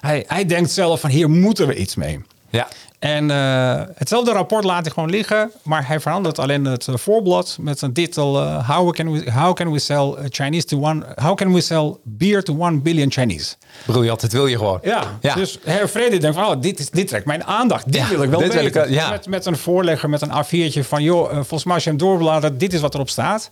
Hij, 0.00 0.24
hij 0.26 0.46
denkt 0.46 0.70
zelf 0.70 1.00
van, 1.00 1.10
hier 1.10 1.30
moeten 1.30 1.66
we 1.66 1.74
iets 1.76 1.94
mee. 1.94 2.20
Ja. 2.50 2.68
En 3.04 3.30
eh, 3.30 3.80
hetzelfde 3.94 4.32
rapport 4.32 4.64
laat 4.64 4.84
hij 4.84 4.92
gewoon 4.94 5.10
liggen, 5.10 5.50
maar 5.62 5.86
hij 5.86 6.00
verandert 6.00 6.38
alleen 6.38 6.64
het 6.64 6.88
eh, 6.88 6.96
voorblad 6.96 7.56
met 7.60 7.82
een 7.82 7.92
titel: 7.92 8.40
eh, 8.40 8.68
how, 8.68 8.92
can 8.92 9.12
we, 9.12 9.30
how 9.32 9.54
can 9.54 9.72
we 9.72 9.78
sell 9.78 10.14
Chinese 10.28 10.66
to 10.66 10.80
one? 10.80 11.04
How 11.14 11.36
can 11.36 11.52
we 11.52 11.60
sell 11.60 11.94
beer 12.02 12.42
to 12.42 12.56
one 12.58 12.78
billion 12.80 13.10
Chinese? 13.12 13.54
Briljant, 13.86 14.20
dat 14.20 14.32
wil 14.32 14.46
je 14.46 14.56
gewoon. 14.56 14.78
Ja, 14.82 15.04
ja. 15.20 15.34
dus 15.34 15.58
Herr 15.64 15.88
Vrede 15.88 16.18
denkt 16.18 16.36
van, 16.36 16.46
oh, 16.46 16.60
dit, 16.60 16.78
is, 16.78 16.90
dit 16.90 17.08
trekt 17.08 17.26
mijn 17.26 17.44
aandacht. 17.44 17.84
Dit 17.84 17.94
Ja, 17.94 18.08
wil 18.08 18.22
ik 18.22 18.30
wel 18.30 18.40
weten. 18.40 18.64
ik 18.64 18.72
wel- 18.74 18.88
ja. 18.88 19.10
met, 19.10 19.26
met 19.26 19.46
een 19.46 19.56
voorlegger, 19.56 20.08
met 20.08 20.20
een 20.22 20.32
A4'tje 20.44 20.80
van, 20.80 21.02
joh, 21.02 21.30
volgens 21.32 21.64
mij 21.64 21.74
als 21.74 21.84
je 21.84 21.90
hem 21.90 21.98
doorbladert, 21.98 22.60
dit 22.60 22.72
is 22.72 22.80
wat 22.80 22.94
erop 22.94 23.08
staat. 23.08 23.48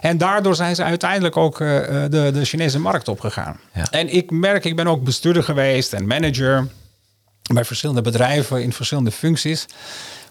En 0.00 0.18
daardoor 0.18 0.54
zijn 0.54 0.74
ze 0.74 0.82
uiteindelijk 0.82 1.36
ook 1.36 1.58
de, 1.58 2.30
de 2.32 2.44
Chinese 2.44 2.78
markt 2.78 3.08
opgegaan. 3.08 3.60
En 3.90 4.14
ik 4.14 4.30
merk, 4.30 4.64
ik 4.64 4.76
ben 4.76 4.86
ook 4.86 5.04
bestuurder 5.04 5.42
geweest 5.42 5.92
en 5.92 6.06
manager 6.06 6.66
bij 7.54 7.64
verschillende 7.64 8.02
bedrijven 8.02 8.62
in 8.62 8.72
verschillende 8.72 9.10
functies. 9.10 9.66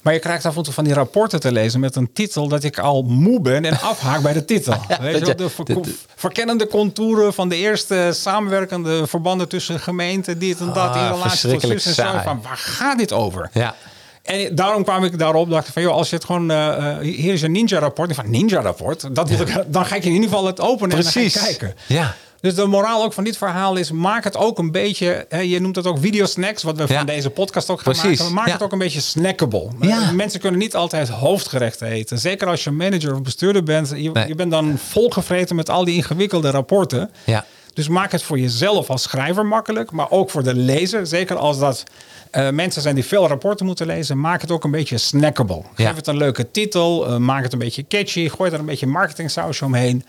Maar 0.02 0.14
je 0.14 0.20
krijgt 0.20 0.46
af 0.46 0.56
en 0.58 0.64
toe 0.64 0.74
van 0.74 0.84
die 0.84 0.94
rapporten 0.94 1.40
te 1.40 1.52
lezen 1.52 1.80
met 1.80 1.96
een 1.96 2.14
titel 2.14 2.48
dat 2.48 2.64
ik 2.64 2.80
al 2.80 3.02
moe 3.04 3.42
ben 3.42 3.66
en 3.66 3.80
afhaak 3.82 4.22
bij 4.22 4.34
de 4.34 4.46
titel. 4.46 4.74
Weet 5.02 5.28
je, 5.28 5.36
de 5.36 5.50
ver- 5.50 5.66
de- 5.66 5.82
de- 5.82 5.96
verkennende 6.16 6.68
contouren 6.68 7.34
van 7.34 7.50
de 7.50 7.56
eerste 7.56 8.10
samenwerkende 8.14 9.08
verbanden 9.08 9.48
tussen 9.50 9.80
gemeenten, 9.80 10.40
dit 10.40 10.60
en 10.60 10.66
dat, 10.66 10.78
Ah, 10.78 10.96
in 10.96 11.02
relatie 11.02 11.22
tot 11.22 11.30
verschrikkelijk 11.32 11.80
zus 11.82 11.98
en 11.98 12.12
zo. 12.12 12.20
Van 12.24 12.42
waar 12.42 12.58
gaat 12.58 12.98
dit 12.98 13.12
over? 13.14 13.50
ja. 13.54 13.76
En 14.24 14.56
daarom 14.56 14.84
kwam 14.84 15.04
ik 15.04 15.20
daarop, 15.20 15.50
dacht 15.50 15.68
ik 15.68 15.74
van, 15.74 15.82
joh, 15.82 15.94
als 15.94 16.10
je 16.10 16.16
het 16.16 16.26
gewoon, 16.26 16.52
eh, 16.52 16.92
eh, 16.92 16.98
hier 17.00 17.34
is 17.34 17.42
een 17.42 17.52
ninja-rapport. 17.52 18.10
Ik 18.10 18.16
Van 18.16 18.30
ninja-rapport, 18.30 19.16
dat 19.16 19.30
wil 19.30 19.40
ik, 19.42 19.64
dan 19.68 19.86
ga 19.86 19.96
ik 19.96 20.04
in 20.04 20.12
ieder 20.12 20.30
geval 20.30 20.46
het 20.46 20.60
openen 20.60 20.98
en 20.98 21.04
dan 21.04 21.12
ga 21.12 21.20
ik 21.20 21.32
kijken. 21.34 21.76
Ja. 21.88 22.16
Dus 22.42 22.56
de 22.56 22.66
moraal 22.66 23.04
ook 23.04 23.14
van 23.14 23.24
dit 23.24 23.38
verhaal 23.38 23.76
is: 23.76 23.92
maak 23.92 24.24
het 24.24 24.38
ook 24.38 24.58
een 24.60 24.72
beetje. 24.72 25.26
Hè, 25.30 25.40
je 25.40 25.60
noemt 25.62 25.76
het 25.76 25.88
ook 25.88 25.98
videosnacks, 26.00 26.64
wat 26.64 26.78
we 26.78 26.86
Ja. 26.88 26.98
van 26.98 27.06
deze 27.06 27.30
podcast 27.30 27.70
ook 27.70 27.82
gaan 27.82 27.94
Precies, 27.94 28.20
maken. 28.20 28.34
Maak 28.34 28.48
ja. 28.48 28.54
het 28.54 28.62
ook 28.64 28.72
een 28.72 28.78
beetje 28.78 29.02
snackable. 29.02 29.68
Ja. 29.82 30.02
Eh, 30.02 30.12
Mensen 30.12 30.40
kunnen 30.40 30.60
niet 30.60 30.76
altijd 30.76 31.10
hoofdgerechten 31.10 31.88
eten. 31.88 32.20
Zeker 32.20 32.48
als 32.48 32.64
je 32.64 32.72
manager 32.72 33.14
of 33.14 33.22
bestuurder 33.22 33.64
bent. 33.64 33.90
Je, 33.96 34.12
Nee. 34.12 34.28
je 34.28 34.36
bent 34.36 34.52
dan 34.52 34.78
volgevreten 34.78 35.56
met 35.56 35.70
al 35.70 35.86
die 35.86 35.96
ingewikkelde 35.96 36.50
rapporten. 36.50 37.12
Ja. 37.24 37.46
Dus 37.74 37.88
maak 37.88 38.12
het 38.12 38.24
voor 38.24 38.40
jezelf 38.40 38.90
als 38.90 39.02
schrijver 39.02 39.46
makkelijk, 39.46 39.92
maar 39.92 40.12
ook 40.12 40.30
voor 40.30 40.44
de 40.44 40.56
lezer. 40.56 41.08
Zeker 41.08 41.36
als 41.38 41.60
dat 41.60 41.84
eh, 42.32 42.50
mensen 42.50 42.82
zijn 42.82 42.96
die 42.96 43.06
veel 43.06 43.28
rapporten 43.28 43.66
moeten 43.66 43.86
lezen, 43.86 44.20
maak 44.20 44.42
het 44.42 44.52
ook 44.52 44.64
een 44.64 44.72
beetje 44.72 44.98
snackable. 44.98 45.62
Geef 45.76 45.96
het 45.96 46.08
een 46.08 46.18
leuke 46.18 46.52
titel, 46.52 47.08
eh, 47.08 47.16
maak 47.18 47.44
het 47.44 47.54
een 47.54 47.60
beetje 47.60 47.86
catchy, 47.88 48.30
gooi 48.30 48.52
er 48.52 48.60
een 48.60 48.66
beetje 48.66 48.88
marketing 48.88 49.32
sausje 49.32 49.66
omheen. 49.66 50.06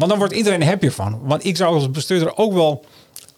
Want 0.00 0.12
dan 0.12 0.20
wordt 0.20 0.34
iedereen 0.34 0.62
happy 0.62 0.90
van. 0.90 1.20
Want 1.22 1.44
ik 1.44 1.56
zou 1.56 1.74
als 1.74 1.90
bestuurder 1.90 2.36
ook 2.36 2.52
wel, 2.52 2.84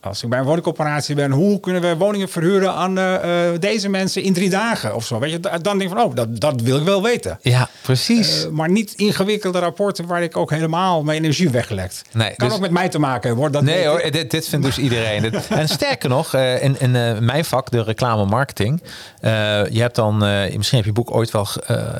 als 0.02 0.22
ik 0.22 0.28
bij 0.28 0.38
een 0.38 0.44
woningcorporatie 0.44 1.14
ben, 1.14 1.30
hoe 1.30 1.60
kunnen 1.60 1.82
we 1.82 1.96
woningen 1.96 2.28
verhuren 2.28 2.72
aan 2.72 2.98
eh, 2.98 3.48
eh, 3.52 3.60
deze 3.60 3.88
mensen 3.88 4.22
in 4.22 4.32
drie 4.32 4.50
dagen 4.50 4.94
of 4.94 5.06
zo? 5.06 5.18
Weet 5.18 5.30
je, 5.30 5.40
da- 5.40 5.58
dan 5.58 5.78
denk 5.78 5.90
ik 5.90 5.96
van, 5.96 6.06
oh, 6.06 6.14
dat, 6.14 6.40
dat 6.40 6.60
wil 6.60 6.78
ik 6.78 6.84
wel 6.84 7.02
weten. 7.02 7.38
Ja, 7.42 7.68
precies. 7.82 8.44
Eh, 8.44 8.50
maar 8.50 8.70
niet 8.70 8.92
ingewikkelde 8.92 9.58
rapporten 9.58 10.06
waar 10.06 10.22
ik 10.22 10.36
ook 10.36 10.50
helemaal 10.50 11.02
mijn 11.02 11.18
energie 11.22 11.50
weglekt. 11.50 12.02
Nee, 12.12 12.34
kan 12.36 12.48
dus- 12.48 12.56
ook 12.56 12.62
met 12.62 12.70
mij 12.70 12.88
te 12.88 12.98
maken 12.98 13.22
hebben 13.22 13.40
hoor. 13.40 13.50
Dat 13.50 13.62
Nee 13.62 13.86
hoor, 13.86 14.10
dit, 14.10 14.30
dit 14.30 14.48
vindt 14.48 14.64
dus 14.66 14.78
iedereen. 14.78 15.10
En 15.48 15.68
sterker 15.68 16.08
nog, 16.08 16.34
in, 16.34 16.80
in 16.80 16.90
mijn 17.24 17.44
vak, 17.44 17.70
de 17.70 17.82
reclame 17.82 18.24
marketing. 18.24 18.82
je 19.20 19.80
hebt 19.80 19.94
dan, 19.94 20.16
misschien 20.56 20.76
heb 20.78 20.84
je 20.86 20.92
boek 20.92 21.14
ooit 21.14 21.30
wel, 21.30 21.46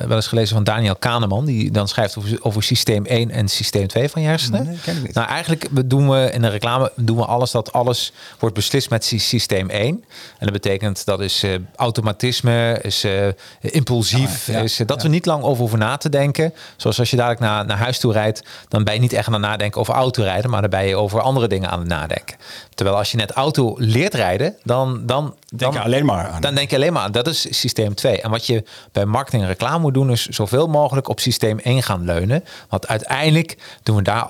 wel 0.07 0.15
eens 0.15 0.27
gelezen 0.27 0.55
van 0.55 0.63
Daniel 0.63 0.95
Kahneman. 0.95 1.45
Die 1.45 1.71
dan 1.71 1.87
schrijft 1.87 2.17
over, 2.17 2.37
over 2.41 2.63
systeem 2.63 3.05
1 3.05 3.31
en 3.31 3.47
systeem 3.47 3.87
2 3.87 4.09
van 4.09 4.21
je 4.21 4.27
hersenen. 4.27 4.65
Nee, 4.65 4.77
ken 4.83 4.95
ik 4.97 5.03
niet. 5.03 5.13
Nou, 5.13 5.27
eigenlijk 5.27 5.89
doen 5.89 6.09
we 6.09 6.29
in 6.31 6.41
de 6.41 6.49
reclame 6.49 6.91
doen 6.95 7.17
we 7.17 7.25
alles 7.25 7.51
dat 7.51 7.73
alles 7.73 7.92
wordt 8.39 8.55
beslist 8.55 8.89
met 8.89 9.05
sy- 9.05 9.17
systeem 9.17 9.69
1. 9.69 9.87
En 9.87 10.03
dat 10.39 10.51
betekent 10.51 11.05
dat 11.05 11.19
is 11.19 11.43
eh, 11.43 11.51
automatisme, 11.75 12.79
is 12.81 13.03
eh, 13.03 13.27
impulsief, 13.61 14.47
Ah, 14.49 14.55
ja, 14.55 14.61
is 14.61 14.79
eh, 14.79 14.87
dat 14.87 15.01
we 15.01 15.07
niet 15.07 15.25
lang 15.25 15.43
over 15.43 15.59
hoeven 15.59 15.79
na 15.79 15.97
te 15.97 16.09
denken. 16.09 16.53
Zoals 16.77 16.99
als 16.99 17.09
je 17.09 17.15
dadelijk 17.15 17.41
naar, 17.41 17.65
naar 17.65 17.77
huis 17.77 17.99
toe 17.99 18.13
rijdt, 18.13 18.43
dan 18.67 18.83
ben 18.83 18.93
je 18.93 18.99
niet 18.99 19.13
echt 19.13 19.27
aan 19.27 19.33
het 19.33 19.41
nadenken 19.41 19.81
over 19.81 19.93
autorijden, 19.93 20.49
maar 20.49 20.61
dan 20.61 20.69
ben 20.69 20.85
je 20.85 20.95
over 20.95 21.21
andere 21.21 21.47
dingen 21.47 21.69
aan 21.69 21.79
het 21.79 21.87
nadenken. 21.87 22.37
Terwijl 22.75 22.97
als 22.97 23.11
je 23.11 23.17
net 23.17 23.31
auto 23.31 23.75
leert 23.77 24.13
rijden, 24.13 24.55
dan, 24.63 25.05
dan, 25.05 25.35
Denk 25.47 25.59
dan, 25.61 25.73
je 25.73 25.79
alleen 25.87 26.05
maar 26.05 26.27
aan. 26.27 26.41
dan 26.41 26.55
denk 26.55 26.69
je 26.69 26.75
alleen 26.75 26.93
maar 26.93 27.03
aan. 27.03 27.11
Dat 27.11 27.27
is 27.27 27.59
systeem 27.59 27.95
2. 27.95 28.21
En 28.21 28.29
wat 28.29 28.45
je 28.45 28.63
bij 28.91 29.05
marketing 29.05 29.41
en 29.41 29.47
reclame 29.47 29.79
moet 29.79 29.93
doen, 29.93 30.11
is 30.11 30.25
zoveel 30.25 30.67
mogelijk 30.67 31.07
op 31.09 31.19
systeem 31.19 31.59
1 31.59 31.83
gaan 31.83 32.05
leunen. 32.05 32.43
Want 32.69 32.87
uiteindelijk 32.87 33.57
doen 33.83 33.95
we 33.95 34.01
daar 34.01 34.29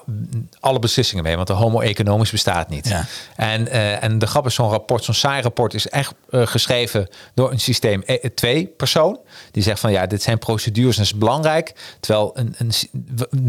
alle 0.59 0.79
beslissingen 0.79 1.23
mee. 1.23 1.35
Want 1.35 1.47
de 1.47 1.53
homo 1.53 1.79
economisch 1.79 2.31
bestaat 2.31 2.69
niet. 2.69 2.87
Ja. 2.87 3.05
En, 3.35 3.52
eh, 3.67 4.03
en 4.03 4.19
de 4.19 4.27
grap 4.27 4.45
is, 4.45 4.53
zo'n 4.55 4.69
rapport, 4.69 5.03
zo'n 5.03 5.13
saai 5.13 5.41
rapport 5.41 5.73
is 5.73 5.87
echt 5.89 6.13
eh, 6.29 6.47
geschreven 6.47 7.07
door 7.33 7.51
een 7.51 7.59
systeem 7.59 8.03
2 8.35 8.65
persoon. 8.77 9.19
Die 9.51 9.63
zegt 9.63 9.79
van 9.79 9.91
ja, 9.91 10.05
dit 10.07 10.21
zijn 10.21 10.37
procedures 10.39 10.97
en 10.97 11.03
is 11.03 11.15
belangrijk. 11.15 11.73
Terwijl 11.99 12.31
een, 12.33 12.55
een, 12.57 12.71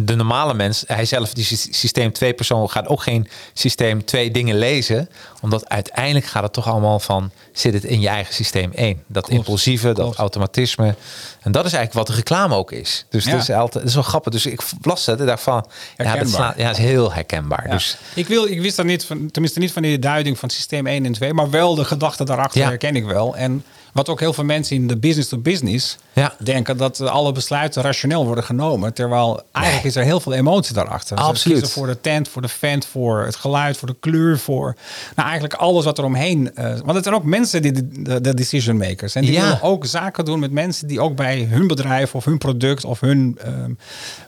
de 0.05 0.15
normale 0.15 0.55
mens, 0.55 0.85
hij 0.87 1.05
zelf, 1.05 1.33
die 1.35 1.45
sy- 1.45 1.73
systeem 1.73 2.13
2 2.13 2.35
persoon, 2.35 2.71
gaat 2.71 2.87
ook 2.89 3.03
geen 3.03 3.29
systeem 3.53 4.05
2 4.05 4.31
dingen 4.31 4.59
lezen. 4.59 5.09
Omdat 5.41 5.69
uiteindelijk 5.69 6.27
gaat 6.27 6.43
het 6.43 6.53
toch 6.53 6.69
allemaal 6.69 6.99
van, 7.01 7.31
zit 7.53 7.75
het 7.75 7.85
in 7.85 8.01
je 8.01 8.09
eigen 8.09 8.35
systeem 8.35 8.73
1. 8.75 9.03
Dat 9.07 9.29
impulsieve, 9.29 9.93
dat 9.93 10.17
automatisme. 10.17 10.95
En 11.41 11.53
dat 11.53 11.65
is 11.65 11.73
eigenlijk 11.73 12.07
wat 12.07 12.07
de 12.07 12.23
reclame 12.23 12.55
ook 12.55 12.73
is. 12.73 13.05
Dus 13.09 13.25
Ja. 13.25 13.31
dat 13.31 13.41
is 13.41 13.51
altijd, 13.51 13.73
dat 13.73 13.85
is 13.89 13.95
wel 13.95 14.03
grappig. 14.03 14.33
Dus 14.33 14.47
ik 14.47 14.61
las 14.83 15.07
het 15.07 15.21
en 15.21 15.27
dacht 15.27 15.43
van, 15.43 15.55
ja, 15.55 15.65
dat 15.97 16.07
Herkenbaar. 16.07 16.29
slaat, 16.35 16.57
ja, 16.59 16.67
dat 16.69 16.79
is 16.79 16.85
heel 16.85 17.13
herkenbaar. 17.13 17.65
Ja. 17.67 17.73
Dus 17.73 17.97
ik, 18.15 18.27
wil, 18.27 18.47
ik 18.47 18.61
wist 18.61 18.77
dat 18.77 18.87
niet, 18.87 19.05
van, 19.05 19.31
tenminste 19.31 19.59
niet 19.59 19.73
van 19.73 19.83
die 19.83 19.94
duiding 19.99 20.39
van 20.39 20.51
systeem 20.51 20.87
1 20.87 21.05
en 21.05 21.13
2, 21.13 21.33
maar 21.33 21.51
wel 21.51 21.75
de 21.75 21.85
gedachte 21.85 22.25
daarachter 22.25 22.65
herken 22.65 22.97
ik 22.97 23.05
wel. 23.05 23.37
En 23.37 23.65
wat 23.95 24.09
ook 24.09 24.21
heel 24.21 24.33
veel 24.33 24.45
mensen 24.45 24.77
in 24.77 24.87
de 24.87 24.97
business 24.97 25.29
to 25.29 25.39
business 25.39 25.97
Ja. 26.13 26.35
denken 26.39 26.77
dat 26.77 27.01
alle 27.01 27.33
besluiten 27.33 27.83
rationeel 27.83 28.27
worden 28.27 28.45
genomen. 28.45 28.93
Terwijl 28.95 29.43
eigenlijk 29.53 29.87
is 29.87 29.97
er 29.97 30.05
heel 30.05 30.21
veel 30.21 30.33
emotie 30.33 30.75
daarachter. 30.75 31.17
Absoluut. 31.17 31.71
voor 31.71 31.87
de 31.87 32.01
tent, 32.01 32.29
voor 32.29 32.43
de 32.43 32.49
vent, 32.49 32.87
voor 32.87 33.25
het 33.25 33.37
geluid, 33.37 33.77
voor 33.77 33.89
de 33.89 33.97
kleur, 34.01 34.39
voor 34.39 34.77
nou, 35.17 35.29
eigenlijk 35.29 35.61
alles 35.61 35.85
wat 35.85 35.99
er 35.99 36.05
omheen. 36.05 36.55
eh, 36.55 36.65
want 36.71 36.95
het 36.95 37.03
zijn 37.05 37.15
ook 37.17 37.25
mensen 37.25 37.63
die 37.63 37.73
de, 37.73 38.03
de, 38.03 38.21
de 38.21 38.35
decision 38.35 38.77
makers. 38.77 39.15
En 39.15 39.23
die 39.23 39.33
Ja. 39.33 39.41
willen 39.43 39.63
ook 39.63 39.87
zaken 39.87 40.25
doen 40.25 40.39
met 40.39 40.51
mensen 40.51 40.87
die 40.89 41.01
ook 41.01 41.17
bij 41.17 41.43
hun 41.51 41.67
bedrijf 41.67 42.15
of 42.15 42.25
hun 42.25 42.39
product 42.39 42.85
of 42.85 43.01
hun 43.01 43.39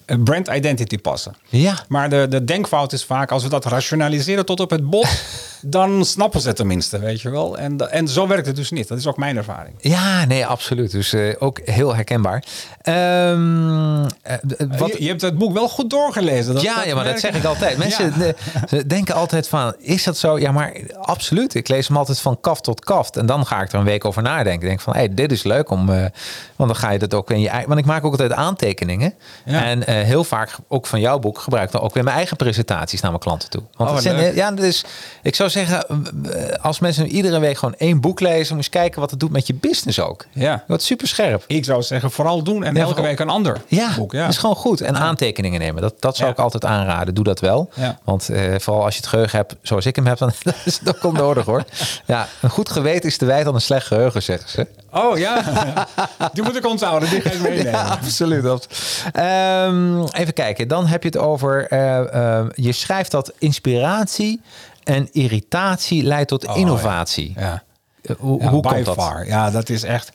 eh, 0.06 0.16
brand 0.24 0.48
identity 0.48 0.98
passen. 0.98 1.34
ja, 1.48 1.84
Maar 1.88 2.10
de, 2.10 2.26
de 2.30 2.44
denkfout 2.44 2.92
is 2.92 3.04
vaak, 3.04 3.30
als 3.32 3.42
we 3.42 3.48
dat 3.48 3.64
rationaliseren 3.64 4.46
tot 4.46 4.60
op 4.60 4.70
het 4.70 4.90
bot, 4.90 5.08
dan 5.60 6.04
snappen 6.04 6.40
ze 6.40 6.46
het 6.48 6.56
tenminste, 6.56 6.98
weet 6.98 7.20
je 7.20 7.30
wel. 7.30 7.58
En, 7.58 7.90
en 7.90 8.08
zo 8.08 8.26
werkt 8.26 8.46
het 8.46 8.56
dus 8.56 8.70
niet. 8.70 8.88
Dat 8.88 8.98
is 8.98 9.06
ook 9.06 9.16
mijn 9.16 9.36
ervaring. 9.36 9.54
Ja, 9.78 10.24
nee, 10.24 10.46
absoluut. 10.46 10.90
Dus 10.90 11.12
eh, 11.12 11.34
ook 11.38 11.60
heel 11.64 11.94
herkenbaar. 11.94 12.44
Ehm, 12.82 14.04
eh, 14.22 14.34
wat, 14.78 14.92
je, 14.92 15.02
je 15.02 15.08
hebt 15.08 15.20
het 15.20 15.38
boek 15.38 15.52
wel 15.52 15.68
goed 15.68 15.90
doorgelezen. 15.90 16.54
Dat, 16.54 16.62
ja, 16.62 16.82
ja, 16.84 16.94
maar 16.94 17.04
dat 17.04 17.20
zeg 17.20 17.34
ik. 17.34 17.44
altijd. 17.44 17.76
Mensen 17.86 18.12
Ja. 18.18 18.32
eh, 18.68 18.80
denken 18.86 19.14
altijd 19.14 19.48
van, 19.48 19.74
is 19.78 20.04
dat 20.04 20.16
zo? 20.16 20.38
Ja, 20.38 20.52
maar 20.52 20.72
absoluut. 21.00 21.54
Ik 21.54 21.68
lees 21.68 21.88
hem 21.88 21.96
altijd 21.96 22.20
van 22.20 22.40
kaft 22.40 22.62
tot 22.64 22.84
kaft. 22.84 23.16
En 23.16 23.26
dan 23.26 23.46
ga 23.46 23.60
ik 23.62 23.72
er 23.72 23.78
een 23.78 23.84
week 23.84 24.04
over 24.04 24.22
nadenken. 24.22 24.52
Ik 24.62 24.68
denk 24.68 24.80
van, 24.80 24.92
hey, 24.94 25.14
dit 25.14 25.32
is 25.32 25.42
leuk 25.42 25.70
om... 25.70 25.88
eh, 25.90 26.04
want 26.56 26.70
dan 26.70 26.76
ga 26.76 26.90
je 26.90 26.98
dat 26.98 27.14
ook 27.14 27.30
in 27.30 27.40
je 27.40 27.48
eigen... 27.48 27.68
Want 27.68 27.80
ik 27.80 27.86
maak 27.86 28.04
ook 28.04 28.10
altijd 28.12 28.32
aantekeningen. 28.32 29.14
Ja. 29.44 29.64
En 29.64 29.86
eh, 29.86 29.94
heel 29.94 30.24
vaak, 30.24 30.50
ook 30.68 30.86
van 30.86 31.00
jouw 31.00 31.18
boek, 31.18 31.38
gebruik 31.38 31.64
ik 31.66 31.72
dan 31.72 31.80
ook 31.80 31.94
weer 31.94 32.04
mijn 32.04 32.16
eigen 32.16 32.36
presentaties 32.36 33.00
naar 33.00 33.10
mijn 33.10 33.22
klanten 33.22 33.50
toe. 33.50 33.62
Want 33.76 33.90
Oh, 33.90 33.96
zijn, 33.98 34.16
eh, 34.16 34.34
ja, 34.36 34.50
dus 34.50 34.84
ik 35.22 35.34
zou 35.34 35.50
zeggen, 35.50 35.84
eh, 35.88 36.64
als 36.64 36.78
mensen 36.78 37.06
iedere 37.06 37.38
week 37.38 37.58
gewoon 37.58 37.74
één 37.78 38.00
boek 38.00 38.20
lezen, 38.20 38.54
moet 38.54 38.64
je 38.64 38.70
kijken 38.70 39.00
wat 39.00 39.10
het 39.10 39.20
doet 39.20 39.30
met 39.32 39.45
je 39.46 39.54
business 39.54 40.00
ook. 40.00 40.24
Ja. 40.32 40.64
Wat 40.66 40.82
super 40.82 41.08
scherp. 41.08 41.44
Ik 41.46 41.64
zou 41.64 41.82
zeggen, 41.82 42.10
vooral 42.10 42.42
doen 42.42 42.64
en 42.64 42.74
Ja, 42.74 42.80
elke 42.80 43.02
week 43.02 43.18
een 43.18 43.28
ander 43.28 43.60
Ja, 43.66 43.88
boek. 43.96 44.12
Ja. 44.12 44.26
is 44.28 44.36
gewoon 44.38 44.56
goed. 44.56 44.80
En 44.80 44.96
aantekeningen 44.96 45.60
nemen. 45.60 45.82
Dat, 45.82 45.94
dat 46.00 46.16
zou 46.16 46.28
Ja. 46.28 46.34
ik 46.34 46.40
altijd 46.40 46.64
aanraden. 46.64 47.14
Doe 47.14 47.24
dat 47.24 47.40
wel. 47.40 47.70
Want 48.04 48.28
eh, 48.28 48.54
vooral 48.58 48.84
als 48.84 48.94
je 48.94 49.00
het 49.00 49.08
geheugen 49.08 49.38
hebt 49.38 49.54
zoals 49.62 49.86
ik 49.86 49.96
hem 49.96 50.06
heb, 50.06 50.18
dan 50.18 50.32
is 50.64 50.78
het 50.78 51.04
ook 51.04 51.16
hoor. 51.44 51.64
Ja, 52.06 52.28
een 52.40 52.50
goed 52.50 52.70
geweten 52.70 53.08
is 53.08 53.16
te 53.16 53.24
wijt 53.24 53.46
aan 53.46 53.54
een 53.54 53.60
slecht 53.60 53.86
geheugen, 53.86 54.22
zeggen 54.22 54.50
ze. 54.50 54.66
Oh 54.90 55.18
ja, 55.18 55.42
die 56.32 56.42
moet 56.42 56.56
ik 56.56 56.66
onthouden. 56.66 57.10
Die 57.10 57.20
ga 57.20 57.30
ik 57.30 57.40
meenemen. 57.40 57.70
Ja, 57.72 57.82
absoluut. 57.82 58.66
Ehm, 59.12 60.04
even 60.04 60.32
kijken. 60.32 60.68
Dan 60.68 60.86
heb 60.86 61.02
je 61.02 61.08
het 61.08 61.18
over. 61.18 61.66
eh, 61.68 62.38
eh, 62.38 62.46
je 62.54 62.72
schrijft 62.72 63.10
dat 63.10 63.32
inspiratie 63.38 64.40
en 64.84 65.08
irritatie 65.12 66.02
leidt 66.02 66.28
tot 66.28 66.46
Oh, 66.46 66.56
innovatie. 66.56 67.32
Ja. 67.38 67.62
Eh, 68.06 68.16
Hoe, 68.18 68.42
Ja, 68.42 68.48
hoe 68.50 68.62
komt 68.62 68.84
dat? 68.84 68.94
far. 68.94 69.26
Ja, 69.26 69.50
dat 69.50 69.68
is 69.68 69.82
echt. 69.82 70.12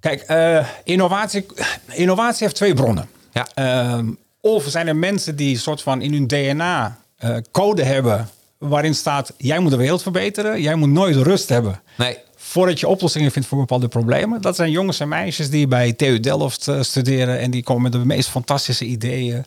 Kijk, 0.00 0.20
eh, 0.20 0.66
innovatie, 0.84 1.46
innovatie 1.88 2.42
heeft 2.42 2.56
twee 2.56 2.74
bronnen. 2.74 3.08
Ja. 3.32 3.46
Ehm, 3.54 4.08
of 4.40 4.64
zijn 4.68 4.88
er 4.88 4.96
mensen 4.96 5.36
die 5.36 5.58
soort 5.58 5.82
van 5.82 6.02
in 6.02 6.12
hun 6.12 6.26
DNA 6.26 6.98
eh, 7.16 7.36
code 7.50 7.82
hebben 7.84 8.28
waarin 8.58 8.94
staat: 8.94 9.32
jij 9.36 9.58
moet 9.58 9.70
de 9.70 9.76
wereld 9.76 10.02
verbeteren, 10.02 10.60
jij 10.60 10.74
moet 10.74 10.88
nooit 10.88 11.16
rust 11.16 11.48
hebben. 11.48 11.80
Nee. 11.96 12.18
Voordat 12.36 12.80
je 12.80 12.88
oplossingen 12.88 13.30
vindt 13.30 13.48
voor 13.48 13.58
bepaalde 13.58 13.88
problemen. 13.88 14.40
Dat 14.40 14.56
zijn 14.56 14.70
jongens 14.70 15.00
en 15.00 15.08
meisjes 15.08 15.50
die 15.50 15.66
bij 15.68 15.92
TU 15.92 16.20
Delft 16.20 16.68
studeren 16.80 17.38
en 17.38 17.50
die 17.50 17.62
komen 17.62 17.82
met 17.82 17.92
de 17.92 17.98
meest 17.98 18.28
fantastische 18.28 18.84
ideeën. 18.84 19.44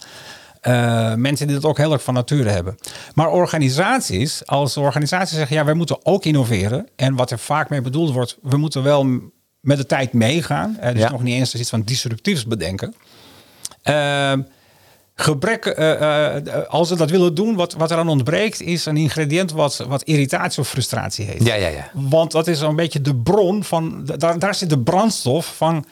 Eh, 0.66 1.14
mensen 1.14 1.48
die 1.48 1.56
dat 1.56 1.66
ook 1.66 1.78
heel 1.78 1.92
erg 1.94 2.04
van 2.04 2.14
nature 2.14 2.50
hebben. 2.50 2.78
Maar 3.14 3.30
organisaties, 3.32 4.46
als 4.46 4.78
organisaties 4.78 5.38
zeggen, 5.38 5.56
ja, 5.56 5.66
wij 5.66 5.74
moeten 5.74 6.06
ook 6.06 6.26
innoveren. 6.26 6.88
En 6.96 7.16
wat 7.16 7.32
er 7.32 7.40
vaak 7.40 7.70
mee 7.70 7.82
bedoeld 7.82 8.12
wordt, 8.14 8.38
we 8.42 8.58
moeten 8.58 8.84
wel 8.84 9.08
met 9.60 9.78
de 9.78 9.86
tijd 9.86 10.14
meegaan. 10.14 10.78
Is 10.82 11.00
Ja. 11.00 11.10
nog 11.12 11.24
niet 11.24 11.34
eens 11.36 11.56
iets 11.56 11.70
van 11.70 11.82
disruptiefs 11.82 12.46
bedenken. 12.46 12.94
Ehm, 13.82 14.42
gebrek, 15.16 15.66
eh, 15.66 16.36
als 16.68 16.90
we 16.90 16.96
dat 16.96 17.10
willen 17.10 17.36
doen, 17.36 17.56
wat, 17.56 17.74
wat 17.74 17.92
er 17.92 17.98
aan 17.98 18.10
ontbreekt, 18.10 18.62
is 18.62 18.86
een 18.86 18.98
ingrediënt 18.98 19.52
wat, 19.52 19.78
wat 19.88 20.04
irritatie 20.04 20.62
of 20.62 20.68
frustratie 20.70 21.26
heet. 21.26 21.46
Ja, 21.46 21.56
ja, 21.56 21.68
ja. 21.68 21.90
Want 21.94 22.32
dat 22.32 22.48
is 22.48 22.60
een 22.62 22.76
beetje 22.76 23.02
de 23.02 23.16
bron 23.16 23.64
van, 23.64 24.06
daar, 24.18 24.40
daar 24.40 24.56
zit 24.56 24.70
de 24.70 24.80
brandstof 24.80 25.56
van, 25.56 25.86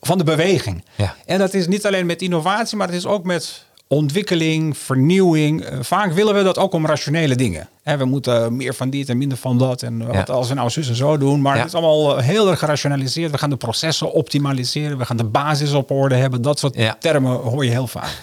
van 0.00 0.18
de 0.18 0.24
beweging. 0.24 0.84
Ja. 0.94 1.14
En 1.26 1.38
dat 1.38 1.54
is 1.54 1.66
niet 1.66 1.86
alleen 1.86 2.06
met 2.06 2.22
innovatie, 2.22 2.76
maar 2.76 2.86
het 2.86 2.96
is 2.96 3.06
ook 3.06 3.24
met 3.24 3.65
ontwikkeling, 3.88 4.76
vernieuwing. 4.78 5.64
Eh, 5.64 5.78
vaak 5.80 6.12
willen 6.12 6.34
we 6.34 6.42
dat 6.42 6.58
ook 6.58 6.72
om 6.72 6.86
rationele 6.86 7.34
dingen. 7.36 7.68
We 7.82 8.04
moeten 8.04 8.56
meer 8.56 8.74
van 8.74 8.90
dit 8.90 9.08
en 9.08 9.18
minder 9.18 9.38
van 9.38 9.58
dat. 9.58 9.82
En 9.82 10.00
eh, 10.00 10.06
Ja. 10.06 10.12
wat 10.12 10.30
als 10.30 10.48
we 10.48 10.54
nou 10.54 10.70
zus 10.70 10.88
en 10.88 10.94
zo 10.94 11.16
doen. 11.18 11.40
Maar 11.40 11.52
Ja. 11.54 11.58
het 11.62 11.68
is 11.68 11.74
allemaal 11.74 12.18
eh, 12.18 12.24
heel 12.24 12.50
erg 12.50 12.58
gerationaliseerd. 12.58 13.30
We 13.30 13.38
gaan 13.38 13.50
de 13.50 13.56
processen 13.56 14.12
optimaliseren. 14.12 14.98
We 14.98 15.04
gaan 15.04 15.16
de 15.16 15.24
basis 15.24 15.72
op 15.72 15.90
orde 15.90 16.14
hebben. 16.14 16.42
Dat 16.42 16.58
soort 16.58 16.76
Ja. 16.76 16.96
termen 17.00 17.32
hoor 17.32 17.64
je 17.64 17.70
heel 17.70 17.86
vaak. 17.86 18.18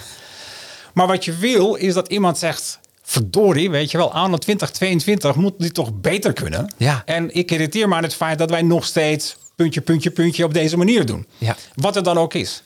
Maar 0.94 1.06
wat 1.06 1.24
je 1.24 1.36
wil, 1.36 1.74
is 1.74 1.94
dat 1.94 2.08
iemand 2.08 2.38
zegt... 2.38 2.78
Verdorie, 3.06 3.70
weet 3.70 3.90
je 3.90 3.96
wel, 3.98 4.12
aan 4.12 4.38
2022 4.38 5.34
moet 5.36 5.52
dit 5.58 5.74
toch 5.74 6.00
beter 6.00 6.32
kunnen. 6.32 6.72
En 7.04 7.34
ik 7.34 7.50
irriteer 7.50 7.88
me 7.88 7.94
aan 7.94 8.02
het 8.02 8.14
feit 8.14 8.38
dat 8.38 8.50
wij 8.50 8.62
nog 8.62 8.84
steeds 8.84 9.36
puntje, 9.56 9.80
puntje, 9.80 10.10
puntje 10.10 10.44
op 10.44 10.54
deze 10.54 10.76
manier 10.76 11.06
doen. 11.06 11.26
Wat 11.74 11.94
het 11.94 12.04
dan 12.04 12.18
ook 12.18 12.34
is. 12.34 12.62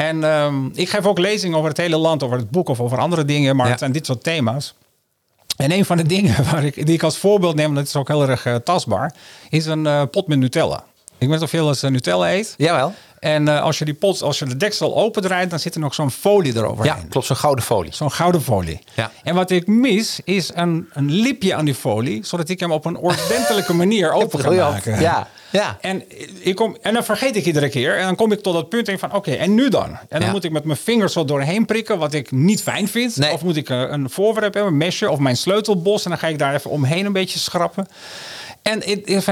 En 0.00 0.24
ehm, 0.24 0.66
ik 0.74 0.88
geef 0.88 1.06
ook 1.06 1.18
lezingen 1.18 1.56
over 1.56 1.68
het 1.68 1.78
hele 1.78 1.96
land, 1.96 2.22
over 2.22 2.36
het 2.36 2.50
boek 2.50 2.68
of 2.68 2.80
over 2.80 2.98
andere 2.98 3.24
dingen. 3.24 3.56
Maar 3.56 3.64
Ja. 3.64 3.70
het 3.70 3.80
zijn 3.80 3.92
dit 3.92 4.06
soort 4.06 4.22
thema's. 4.22 4.74
En 5.56 5.72
een 5.72 5.84
van 5.84 5.96
de 5.96 6.06
dingen 6.16 6.44
waar 6.50 6.64
ik, 6.64 6.86
die 6.86 6.94
ik 6.94 7.02
als 7.02 7.16
voorbeeld 7.18 7.54
neem, 7.54 7.74
dat 7.74 7.86
is 7.86 7.96
ook 7.96 8.08
heel 8.08 8.28
erg 8.28 8.46
eh, 8.46 8.54
tastbaar, 8.54 9.14
is 9.50 9.66
een 9.66 9.86
eh, 9.86 10.02
pot 10.10 10.26
met 10.26 10.38
Nutella. 10.38 10.84
Ik 11.18 11.28
weet 11.28 11.42
of 11.42 11.50
je 11.50 11.56
wel 11.56 11.68
eens 11.68 11.82
eh, 11.82 11.90
Nutella 11.90 12.32
eet. 12.32 12.54
Jawel. 12.56 12.92
En 13.18 13.48
als 13.48 13.78
je 13.78 13.84
die 13.84 13.94
pot, 13.94 14.22
als 14.22 14.38
je 14.38 14.44
de 14.44 14.56
deksel 14.56 14.96
opendraait, 14.96 15.50
dan 15.50 15.58
zit 15.58 15.74
er 15.74 15.80
nog 15.80 15.94
zo'n 15.94 16.10
folie 16.10 16.56
eroverheen. 16.56 16.94
Ja, 16.96 17.06
klopt. 17.08 17.26
Zo'n 17.26 17.36
gouden 17.36 17.64
folie. 17.64 17.94
Zo'n 17.94 18.12
gouden 18.12 18.42
folie. 18.42 18.78
Ja. 18.94 19.10
En 19.22 19.34
wat 19.34 19.50
ik 19.50 19.66
mis, 19.66 20.20
is 20.24 20.50
een, 20.54 20.88
een 20.92 21.10
lipje 21.10 21.54
aan 21.54 21.64
die 21.64 21.74
folie, 21.74 22.24
zodat 22.26 22.48
ik 22.48 22.60
hem 22.60 22.72
op 22.72 22.84
een 22.84 22.96
ordentelijke 22.96 23.72
manier 23.82 24.12
open 24.12 24.42
kan 24.42 24.56
maken. 24.56 25.00
Ja, 25.00 25.28
ja. 25.50 25.78
En, 25.80 26.02
ik 26.40 26.54
kom, 26.54 26.76
en 26.82 26.94
dan 26.94 27.04
vergeet 27.04 27.36
ik 27.36 27.44
iedere 27.46 27.68
keer. 27.68 27.96
En 27.96 28.04
dan 28.04 28.16
kom 28.16 28.32
ik 28.32 28.40
tot 28.42 28.54
dat 28.54 28.68
punt 28.68 28.88
en 28.88 28.98
van, 28.98 29.14
oké, 29.14 29.30
en 29.32 29.54
nu 29.54 29.68
dan? 29.68 29.84
En 29.88 29.98
dan 30.08 30.20
Ja. 30.20 30.30
moet 30.30 30.44
ik 30.44 30.50
met 30.52 30.64
mijn 30.64 30.78
vingers 30.78 31.12
zo 31.12 31.24
doorheen 31.24 31.64
prikken, 31.64 31.98
wat 31.98 32.12
ik 32.14 32.30
niet 32.30 32.62
fijn 32.62 32.88
vind. 32.88 33.16
Nee. 33.16 33.32
Of 33.32 33.42
moet 33.42 33.56
ik 33.56 33.70
eh, 33.70 33.84
een 33.88 34.10
voorwerp 34.10 34.54
hebben, 34.54 34.72
een 34.72 34.78
mesje 34.78 35.10
of 35.10 35.18
mijn 35.18 35.36
sleutelbos. 35.36 36.04
En 36.04 36.10
dan 36.10 36.18
ga 36.18 36.26
ik 36.26 36.38
daar 36.38 36.54
even 36.54 36.70
omheen 36.70 37.06
een 37.06 37.12
beetje 37.12 37.38
schrappen. 37.38 37.86
En 38.62 38.82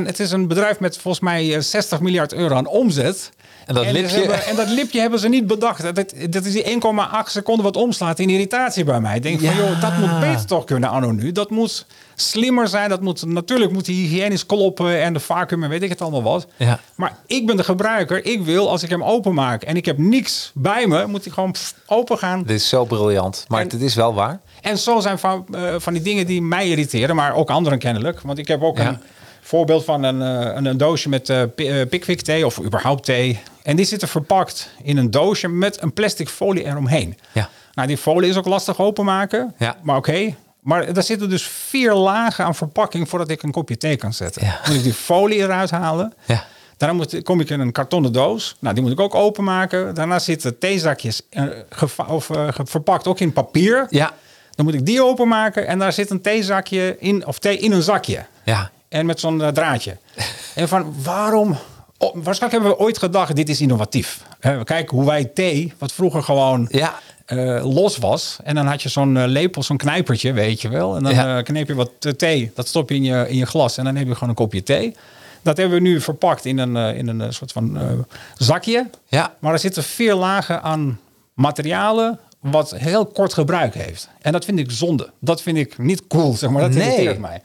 het, 0.05 0.21
is 0.21 0.31
een 0.31 0.47
bedrijf 0.49 0.81
met 0.81 0.99
volgens 0.99 1.23
mij 1.23 1.55
eh, 1.55 1.61
60 1.61 2.01
miljard 2.01 2.33
euro 2.33 2.55
aan 2.55 2.67
omzet. 2.67 3.31
En 3.69 3.75
dat 3.75 3.91
lipje- 3.91 4.19
hebben- 4.19 4.45
en 4.47 4.57
dat 4.57 4.69
lipje 4.69 5.01
hebben 5.01 5.19
ze 5.19 5.29
niet 5.29 5.47
bedacht. 5.47 5.83
Dat, 5.95 6.15
dat 6.31 6.45
is 6.45 6.53
die 6.53 6.65
1,8 6.65 7.31
seconden 7.33 7.65
wat 7.65 7.77
omslaat 7.77 8.19
in 8.19 8.31
irritatie 8.31 8.85
bij 8.85 9.01
mij. 9.01 9.17
Ik 9.17 9.23
denk 9.23 9.41
van, 9.41 9.49
Ja. 9.49 9.57
joh, 9.57 9.81
dat 9.81 9.97
moet 9.97 10.21
beter 10.21 10.47
toch 10.47 10.65
kunnen 10.65 10.89
anno 10.91 11.11
nu. 11.11 11.33
Dat 11.33 11.51
moet 11.51 11.87
slimmer 12.15 12.69
zijn. 12.69 12.89
Dat 12.89 13.01
moet, 13.01 13.25
natuurlijk 13.27 13.73
moet 13.73 13.85
die 13.85 14.07
hygiënisch 14.09 14.47
kloppen 14.47 15.03
en 15.03 15.13
de 15.13 15.21
vacuüm 15.21 15.63
en 15.63 15.69
weet 15.69 15.83
ik 15.83 15.89
het 15.89 16.01
allemaal 16.01 16.23
wat. 16.23 16.47
Ja. 16.57 16.81
Maar 16.95 17.17
ik 17.27 17.47
ben 17.47 17.57
de 17.57 17.65
gebruiker. 17.65 18.25
Ik 18.25 18.43
wil, 18.43 18.71
als 18.71 18.83
ik 18.83 18.91
hem 18.91 19.05
openmaak 19.05 19.63
en 19.63 19.77
ik 19.77 19.85
heb 19.85 19.99
niks 19.99 20.51
bij 20.55 20.87
me, 20.87 21.07
moet 21.07 21.25
hij 21.25 21.33
gewoon 21.33 21.55
open 21.87 22.19
gaan. 22.19 22.43
Dit 22.43 22.57
is 22.61 22.69
zo 22.69 22.85
briljant. 22.85 23.45
Maar 23.49 23.61
En- 23.61 23.69
het 23.69 23.81
is 23.81 23.95
wel 23.95 24.15
waar. 24.15 24.41
En 24.61 24.79
zo 24.79 25.01
zijn 25.01 25.19
van, 25.19 25.47
eh, 25.55 25.75
van 25.79 25.93
die 25.93 26.03
dingen 26.03 26.27
die 26.27 26.43
mij 26.43 26.69
irriteren, 26.69 27.17
maar 27.17 27.35
ook 27.35 27.51
anderen 27.51 27.79
kennelijk. 27.79 28.21
Want 28.21 28.39
ik 28.39 28.49
heb 28.49 28.63
ook 28.63 28.79
Ja. 28.79 28.89
een 28.89 28.99
voorbeeld 29.49 29.85
van 29.85 30.03
een, 30.03 30.23
eh, 30.23 30.55
een, 30.55 30.65
een 30.65 30.77
doosje 30.77 31.09
met 31.09 31.29
eh, 31.29 31.43
Pickwick 31.89 32.21
thee 32.21 32.47
of 32.47 32.61
überhaupt 32.61 33.05
thee. 33.05 33.41
En 33.63 33.77
die 33.77 33.85
zitten 33.85 34.09
verpakt 34.09 34.71
in 34.83 34.97
een 34.97 35.11
doosje 35.11 35.49
met 35.49 35.83
een 35.83 35.93
plastic 35.93 36.29
folie 36.29 36.65
eromheen. 36.65 37.19
Ja. 37.33 37.49
Nou, 37.75 37.89
die 37.89 37.97
folie 37.97 38.31
is 38.31 38.37
ook 38.37 38.47
lastig 38.47 38.81
openmaken. 38.81 39.55
Ja. 39.59 39.77
Maar 39.83 39.97
oké. 39.97 40.35
Maar 40.61 40.93
daar 40.93 41.03
zitten 41.03 41.31
dus 41.31 41.47
vier 41.47 41.95
lagen 41.95 42.45
aan 42.45 42.55
verpakking 42.55 43.09
voordat 43.09 43.31
ik 43.31 43.43
een 43.43 43.51
kopje 43.51 43.77
thee 43.77 43.97
kan 43.97 44.13
zetten. 44.13 44.45
Ja. 44.45 44.61
Moet 44.67 44.77
ik 44.77 44.83
die 44.83 44.93
folie 44.93 45.39
eruit 45.39 45.71
halen. 45.71 46.15
Ja. 46.25 46.45
Daarna 46.77 46.97
moet, 46.97 47.23
kom 47.23 47.41
ik 47.41 47.51
in 47.51 47.61
een 47.61 47.73
kartonnen 47.73 48.13
doos. 48.13 48.57
Nou, 48.59 48.75
die 48.75 48.83
moet 48.83 48.93
ik 48.93 49.01
ook 49.01 49.15
openmaken. 49.15 49.95
Daarna 49.95 50.19
zitten 50.19 50.59
theezakjes 50.59 51.23
of, 52.09 52.31
verpakt 52.65 53.07
ook 53.07 53.21
in 53.21 53.33
papier. 53.33 53.87
Ja. 53.91 54.13
Dan 54.55 54.65
moet 54.65 54.75
ik 54.75 54.87
die 54.87 55.03
openmaken 55.03 55.67
en 55.67 55.79
daar 55.79 55.93
zit 55.93 56.11
een 56.11 56.21
theezakje 56.21 56.97
in, 56.99 57.27
of 57.27 57.39
thee 57.39 57.59
in 57.59 57.73
een 57.73 57.83
zakje. 57.83 58.27
Ja. 58.45 58.71
En 58.89 59.07
met 59.07 59.21
zo'n 59.21 59.43
eh, 59.43 59.49
draadje. 59.49 59.97
en 60.55 60.69
van 60.69 60.95
waarom? 61.03 61.57
Oh, 61.99 62.15
waarschijnlijk 62.15 62.53
hebben 62.53 62.71
we 62.71 62.79
ooit 62.79 62.99
gedacht, 62.99 63.37
dit 63.37 63.49
is 63.49 63.61
innovatief. 63.61 64.23
We 64.41 64.65
kijken 64.65 64.97
hoe 64.97 65.07
wij 65.07 65.25
thee, 65.25 65.73
wat 65.79 65.93
vroeger 65.93 66.23
gewoon 66.23 66.69
Ja. 66.71 66.95
eh, 67.27 67.75
los 67.75 67.97
was. 67.97 68.37
En 68.45 68.55
dan 68.55 68.67
had 68.67 68.83
je 68.83 68.89
zo'n 68.89 69.17
eh, 69.17 69.25
lepel, 69.27 69.63
zo'n 69.63 69.77
knijpertje, 69.77 70.33
weet 70.33 70.61
je 70.63 70.69
wel. 70.69 70.97
En 70.97 71.03
dan 71.03 71.15
Ja. 71.15 71.43
kneep 71.43 71.69
je 71.69 71.75
wat 71.75 71.91
thee, 72.19 72.51
dat 72.55 72.69
stop 72.69 72.89
je 72.89 72.95
in 72.95 73.05
je, 73.05 73.27
in 73.29 73.37
je 73.37 73.47
glas. 73.47 73.77
En 73.79 73.85
dan 73.85 73.97
heb 73.97 74.07
je 74.07 74.13
gewoon 74.15 74.29
een 74.29 74.35
kopje 74.35 74.63
thee. 74.63 74.97
Dat 75.43 75.57
hebben 75.57 75.77
we 75.77 75.83
nu 75.89 76.01
verpakt 76.01 76.45
in 76.45 76.59
een, 76.59 76.77
in 76.97 77.09
een 77.09 77.33
soort 77.33 77.53
van 77.53 77.79
zakje. 78.37 78.91
Ja. 79.07 79.35
Maar 79.39 79.53
er 79.53 79.59
zitten 79.59 79.83
vier 79.83 80.15
lagen 80.15 80.63
aan 80.63 81.01
materialen 81.35 82.19
wat 82.41 82.71
heel 82.77 83.07
kort 83.07 83.35
gebruik 83.35 83.75
heeft. 83.75 84.09
En 84.21 84.33
dat 84.33 84.45
vind 84.45 84.59
ik 84.59 84.71
zonde. 84.71 85.11
Dat 85.21 85.43
vind 85.43 85.57
ik 85.57 85.79
niet 85.79 86.07
cool, 86.07 86.35
zeg 86.35 86.51
maar. 86.51 86.63
Dat 86.63 86.71
Nee. 86.71 86.89
irriteert 86.91 87.19
mij. 87.19 87.43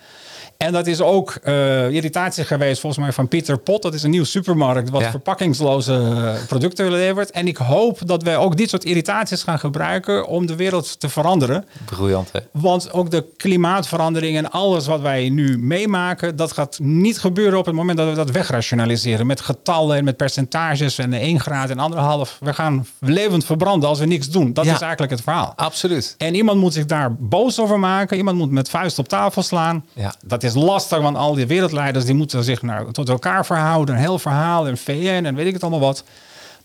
En 0.64 0.72
dat 0.72 0.88
is 0.88 1.02
ook 1.02 1.32
eh, 1.44 1.90
irritatie 1.90 2.44
geweest 2.44 2.80
volgens 2.82 3.02
mij 3.04 3.14
van 3.14 3.28
Pieter 3.28 3.58
Pot. 3.58 3.82
Dat 3.82 3.94
is 3.94 4.04
een 4.04 4.10
nieuw 4.10 4.24
supermarkt 4.24 4.90
wat 4.90 5.02
Ja. 5.02 5.10
verpakkingsloze 5.10 6.36
producten 6.48 6.92
levert. 6.92 7.32
En 7.32 7.48
ik 7.48 7.58
hoop 7.58 8.00
dat 8.08 8.24
wij 8.24 8.38
ook 8.38 8.58
dit 8.58 8.70
soort 8.70 8.84
irritaties 8.84 9.44
gaan 9.44 9.60
gebruiken 9.60 10.28
om 10.28 10.46
de 10.46 10.56
wereld 10.56 11.00
te 11.00 11.10
veranderen. 11.10 11.66
Briljant, 11.86 12.30
hè? 12.32 12.40
Want 12.52 12.92
ook 12.94 13.12
de 13.12 13.26
klimaatverandering 13.38 14.38
en 14.38 14.52
alles 14.52 14.88
wat 14.88 15.02
wij 15.02 15.30
nu 15.30 15.58
meemaken, 15.58 16.36
dat 16.36 16.52
gaat 16.52 16.80
niet 16.82 17.20
gebeuren 17.20 17.60
op 17.60 17.66
het 17.66 17.76
moment 17.76 17.98
dat 17.98 18.10
we 18.10 18.16
dat 18.16 18.32
wegrationaliseren. 18.32 19.28
Met 19.28 19.42
getallen 19.42 19.98
en 19.98 20.04
met 20.04 20.18
percentages 20.18 20.98
en 20.98 21.14
1 21.14 21.40
graad 21.40 21.70
en 21.70 21.80
anderhalf. 21.80 22.38
We 22.40 22.54
gaan 22.54 22.86
levend 23.00 23.46
verbranden 23.46 23.90
als 23.90 24.00
we 24.00 24.06
niks 24.06 24.30
doen. 24.30 24.54
Dat 24.54 24.66
Ja. 24.66 24.74
is 24.74 24.80
eigenlijk 24.82 25.12
het 25.12 25.22
verhaal. 25.22 25.54
Absoluut. 25.56 26.16
En 26.18 26.36
iemand 26.36 26.60
moet 26.60 26.74
zich 26.74 26.86
daar 26.86 27.16
boos 27.16 27.60
over 27.60 27.80
maken. 27.80 28.18
Iemand 28.18 28.38
moet 28.38 28.52
met 28.52 28.70
vuist 28.70 29.00
op 29.00 29.08
tafel 29.08 29.42
slaan. 29.44 29.86
Ja. 29.94 30.14
Dat 30.26 30.44
is 30.44 30.53
lastig, 30.56 31.00
want 31.02 31.18
al 31.18 31.34
die 31.34 31.48
wereldleiders 31.48 32.06
die 32.06 32.14
moeten 32.16 32.44
zich 32.44 32.62
naar, 32.62 32.92
tot 32.92 33.10
elkaar 33.10 33.46
verhouden. 33.46 33.96
Een 33.96 34.02
heel 34.02 34.20
verhaal 34.20 34.68
en 34.68 34.78
VN 34.78 35.22
en 35.26 35.36
weet 35.36 35.48
ik 35.48 35.54
het 35.54 35.62
allemaal 35.62 35.80
wat. 35.80 36.04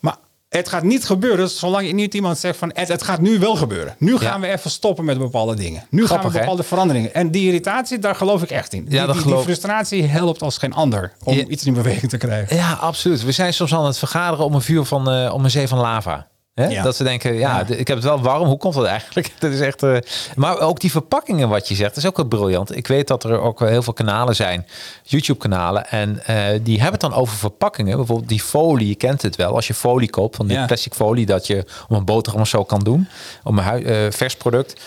Maar 0.01 0.17
het 0.49 0.69
gaat 0.69 0.83
niet 0.83 1.05
gebeuren 1.05 1.51
zolang 1.51 1.93
niet 1.93 2.15
iemand 2.15 2.39
zegt 2.39 2.59
van 2.59 2.71
het, 2.75 2.89
het 2.89 3.03
gaat 3.03 3.21
nu 3.21 3.39
wel 3.39 3.57
gebeuren. 3.57 3.95
Nu 3.99 4.19
gaan 4.19 4.41
we 4.41 4.47
even 4.47 4.71
stoppen 4.71 5.05
met 5.05 5.19
bepaalde 5.19 5.55
dingen. 5.55 5.87
Nu 5.91 6.05
Grappig, 6.07 6.23
gaan 6.23 6.31
we 6.33 6.37
hè? 6.39 6.41
bepaalde 6.45 6.63
veranderingen. 6.63 7.15
En 7.15 7.31
die 7.31 7.47
irritatie, 7.47 7.99
daar 7.99 8.15
geloof 8.15 8.43
ik 8.43 8.51
echt 8.51 8.73
in. 8.73 8.85
Die, 8.85 8.97
dat 8.99 9.05
die, 9.07 9.15
die 9.15 9.23
geloof- 9.23 9.43
frustratie 9.45 10.05
helpt 10.05 10.43
als 10.43 10.59
geen 10.59 10.73
ander 10.75 11.13
om 11.25 11.35
Ja. 11.35 11.45
iets 11.45 11.65
in 11.65 11.75
beweging 11.75 12.11
te 12.11 12.17
krijgen. 12.17 12.57
Ja, 12.57 12.73
absoluut. 12.73 13.25
We 13.25 13.33
zijn 13.33 13.55
soms 13.55 13.75
aan 13.75 13.85
het 13.87 13.99
vergaderen 13.99 14.45
om 14.45 14.55
een 14.55 14.63
vuur 14.63 14.85
van 14.85 15.11
eh, 15.11 15.35
om 15.35 15.45
een 15.45 15.51
zee 15.51 15.69
van 15.69 15.79
lava. 15.79 16.27
Ja. 16.71 16.83
Dat 16.83 16.97
ze 16.97 17.05
denken, 17.05 17.35
ja, 17.35 17.67
ik 17.67 17.89
heb 17.89 17.97
het 17.97 18.05
wel 18.07 18.21
warm. 18.23 18.47
Hoe 18.47 18.59
komt 18.59 18.75
dat 18.75 18.85
eigenlijk? 18.85 19.33
Dat 19.39 19.53
is 19.53 19.61
echt. 19.61 19.83
eh, 19.83 19.97
maar 20.37 20.59
ook 20.61 20.81
die 20.81 20.91
verpakkingen, 20.91 21.49
wat 21.49 21.69
je 21.69 21.75
zegt, 21.75 21.97
is 21.97 22.07
ook 22.07 22.17
wel 22.17 22.27
briljant. 22.27 22.77
Ik 22.77 22.87
weet 22.87 23.09
dat 23.09 23.25
er 23.25 23.41
ook 23.41 23.61
heel 23.61 23.83
veel 23.83 23.93
kanalen 23.93 24.37
zijn, 24.37 24.67
YouTube-kanalen, 25.03 25.89
en 25.91 26.25
eh, 26.27 26.37
die 26.63 26.75
hebben 26.81 27.01
het 27.01 27.11
dan 27.11 27.15
over 27.21 27.37
verpakkingen. 27.37 27.97
Bijvoorbeeld 27.97 28.29
die 28.29 28.41
folie, 28.43 28.89
je 28.89 28.95
kent 28.95 29.23
het 29.23 29.37
wel. 29.37 29.55
Als 29.55 29.67
je 29.67 29.75
folie 29.75 30.11
koopt, 30.11 30.37
van 30.37 30.47
die 30.47 30.57
Ja. 30.57 30.67
plastic 30.67 30.95
folie 30.95 31.27
dat 31.27 31.47
je 31.47 31.65
om 31.89 31.97
een 31.97 32.05
boterham 32.05 32.41
of 32.41 32.49
zo 32.49 32.65
kan 32.65 32.81
doen, 32.81 33.09
om 33.45 33.59
een 33.59 33.85
eh, 33.85 33.97
vers 34.11 34.37
product. 34.37 34.81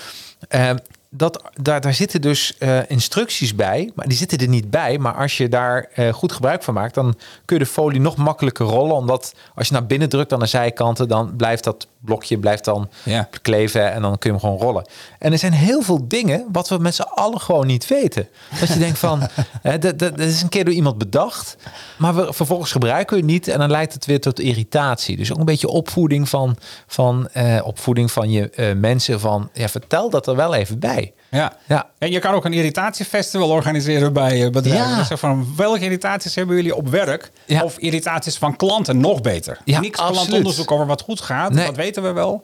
Dat, 1.14 1.41
daar, 1.53 1.82
daar 1.82 1.93
zitten 1.93 2.22
dus 2.22 2.57
eh, 2.57 2.89
instructies 2.89 3.55
bij, 3.55 3.91
maar 3.95 4.07
die 4.07 4.18
zitten 4.18 4.38
er 4.38 4.47
niet 4.47 4.70
bij. 4.70 4.97
Maar 4.97 5.14
als 5.14 5.38
je 5.38 5.49
daar 5.49 5.88
eh, 5.93 6.14
goed 6.14 6.32
gebruik 6.32 6.64
van 6.64 6.74
maakt, 6.74 6.93
dan 6.93 7.16
kun 7.45 7.57
je 7.57 7.64
de 7.64 7.70
folie 7.70 7.99
nog 7.99 8.16
makkelijker 8.16 8.66
rollen. 8.66 8.95
Omdat 8.95 9.34
als 9.55 9.68
je 9.68 9.74
naar 9.74 9.86
binnen 9.86 10.09
drukt 10.09 10.34
aan 10.34 10.39
de 10.39 10.45
zijkanten, 10.45 11.07
dan 11.07 11.36
blijft 11.36 11.64
dat 11.64 11.88
blokje 11.99 12.38
blijft 12.38 12.66
dan 12.66 12.89
Ja. 13.03 13.30
kleven 13.41 13.91
en 13.91 14.01
dan 14.01 14.18
kun 14.18 14.34
je 14.34 14.38
hem 14.38 14.45
gewoon 14.45 14.62
rollen. 14.62 14.88
En 15.20 15.32
er 15.32 15.38
zijn 15.38 15.53
heel 15.53 15.82
veel 15.82 16.07
dingen 16.07 16.45
wat 16.51 16.70
we 16.70 16.78
met 16.78 16.95
z'n 16.95 17.01
allen 17.01 17.41
gewoon 17.41 17.68
niet 17.68 17.88
weten. 17.88 18.28
Dat 18.59 18.68
je 18.68 18.80
denkt 18.80 18.99
van, 18.99 19.22
hè, 19.62 19.78
dat, 19.78 19.99
dat, 19.99 20.18
dat 20.18 20.28
is 20.28 20.41
een 20.41 20.49
keer 20.49 20.66
door 20.66 20.74
iemand 20.74 20.97
bedacht, 20.97 21.55
maar 21.97 22.16
we, 22.16 22.34
vervolgens 22.34 22.72
gebruiken 22.72 23.16
we 23.16 23.22
het 23.22 23.32
niet 23.32 23.47
en 23.47 23.59
dan 23.59 23.72
leidt 23.72 23.93
het 23.93 24.05
weer 24.05 24.22
tot 24.22 24.39
irritatie. 24.39 25.18
Dus 25.18 25.32
ook 25.32 25.39
een 25.39 25.45
beetje 25.45 25.68
opvoeding 25.68 26.30
van, 26.30 26.57
van, 26.88 27.28
eh, 27.30 27.59
opvoeding 27.64 28.12
van 28.12 28.32
je 28.32 28.74
mensen 28.78 29.20
van, 29.20 29.49
ja, 29.53 29.68
vertel 29.68 30.09
dat 30.09 30.28
er 30.28 30.36
wel 30.36 30.53
even 30.53 30.80
bij. 30.80 31.00
Ja. 31.32 31.53
Ja. 31.67 31.89
En 31.97 32.11
je 32.11 32.19
kan 32.19 32.34
ook 32.34 32.45
een 32.45 32.53
irritatiefestival 32.53 33.49
organiseren 33.49 34.13
bij 34.13 34.43
eh, 34.45 34.51
bedrijven. 34.51 34.89
Ja. 34.89 35.03
Dus 35.09 35.19
van 35.19 35.53
welke 35.55 35.84
irritaties 35.84 36.36
hebben 36.36 36.55
jullie 36.55 36.75
op 36.75 36.88
werk? 36.89 37.32
Ja. 37.45 37.63
Of 37.63 37.77
irritaties 37.77 38.38
van 38.38 38.55
klanten, 38.55 38.97
nog 38.99 39.21
beter. 39.21 39.57
Ja, 39.65 39.79
Niks 39.79 39.99
klantonderzoek 39.99 40.71
over 40.71 40.86
wat 40.86 41.01
goed 41.01 41.21
gaat, 41.21 41.53
Nee. 41.53 41.65
dat 41.65 41.75
weten 41.75 42.03
we 42.03 42.11
wel. 42.11 42.43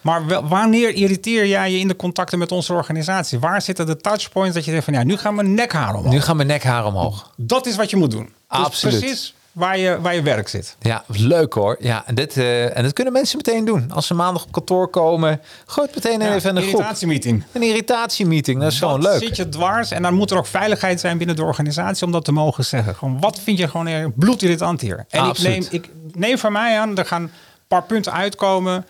Maar 0.00 0.26
wel- 0.26 0.48
wanneer 0.48 0.94
irriteer 0.94 1.46
jij 1.46 1.70
je 1.72 1.78
in 1.78 1.88
de 1.88 1.96
contacten 1.96 2.38
met 2.38 2.52
onze 2.52 2.72
organisatie? 2.72 3.38
Waar 3.38 3.62
zitten 3.62 3.86
de 3.86 3.96
touchpoints 3.96 4.54
dat 4.54 4.64
je 4.64 4.70
zegt 4.70 4.84
van 4.84 4.94
ja, 4.94 5.02
nu 5.04 5.16
gaan 5.16 5.34
mijn 5.34 5.54
nekhaar 5.54 5.94
omhoog. 5.94 6.12
Nu 6.12 6.20
gaan 6.20 6.36
mijn 6.36 6.48
nekhaar 6.48 6.84
omhoog. 6.86 7.30
Dat 7.36 7.66
is 7.66 7.76
wat 7.76 7.90
je 7.90 7.96
moet 7.96 8.10
doen. 8.10 8.24
Dus 8.24 8.32
Absoluut. 8.46 8.98
precies 9.00 9.34
waar 9.54 9.78
je, 9.78 10.00
waar 10.00 10.14
je 10.14 10.22
werk 10.22 10.48
zit. 10.48 10.76
Ja, 10.80 11.04
leuk 11.06 11.52
hoor. 11.52 11.76
Ja, 11.80 12.06
en, 12.06 12.14
dit, 12.14 12.36
eh, 12.36 12.76
en 12.76 12.82
dat 12.82 12.92
kunnen 12.92 13.12
mensen 13.12 13.36
meteen 13.36 13.64
doen. 13.64 13.90
Als 13.92 14.06
ze 14.06 14.14
maandag 14.14 14.42
op 14.44 14.52
kantoor 14.52 14.88
komen, 14.88 15.40
het 15.74 15.94
meteen 15.94 16.20
Ja, 16.20 16.34
even 16.34 16.50
groep. 16.50 16.62
irritatiemeeting. 16.62 17.42
Een 17.52 17.62
irritatiemeeting, 17.62 18.60
dat 18.60 18.72
is 18.72 18.78
gewoon 18.78 19.02
leuk. 19.02 19.18
zit 19.22 19.36
je 19.36 19.48
dwars? 19.48 19.90
En 19.90 20.02
dan 20.02 20.14
moet 20.14 20.30
er 20.30 20.36
ook 20.36 20.46
veiligheid 20.46 21.00
zijn 21.00 21.18
binnen 21.18 21.36
de 21.36 21.44
organisatie 21.44 22.06
om 22.06 22.12
dat 22.12 22.24
te 22.24 22.32
mogen 22.32 22.64
zeggen. 22.64 22.94
Gewoon, 22.94 23.20
wat 23.20 23.40
vind 23.40 23.58
je 23.58 23.68
gewoon 23.68 24.12
bloedirritant 24.16 24.80
hier? 24.80 25.04
En 25.08 25.22
ik 25.22 25.28
Absoluut. 25.28 25.70
neem, 25.70 25.82
ik 25.82 25.90
neem 26.12 26.38
van 26.38 26.52
mij 26.52 26.78
aan, 26.78 26.96
er 26.96 27.06
gaan 27.06 27.22
een 27.22 27.30
paar 27.68 27.82
punten 27.82 28.12
uitkomen. 28.12 28.86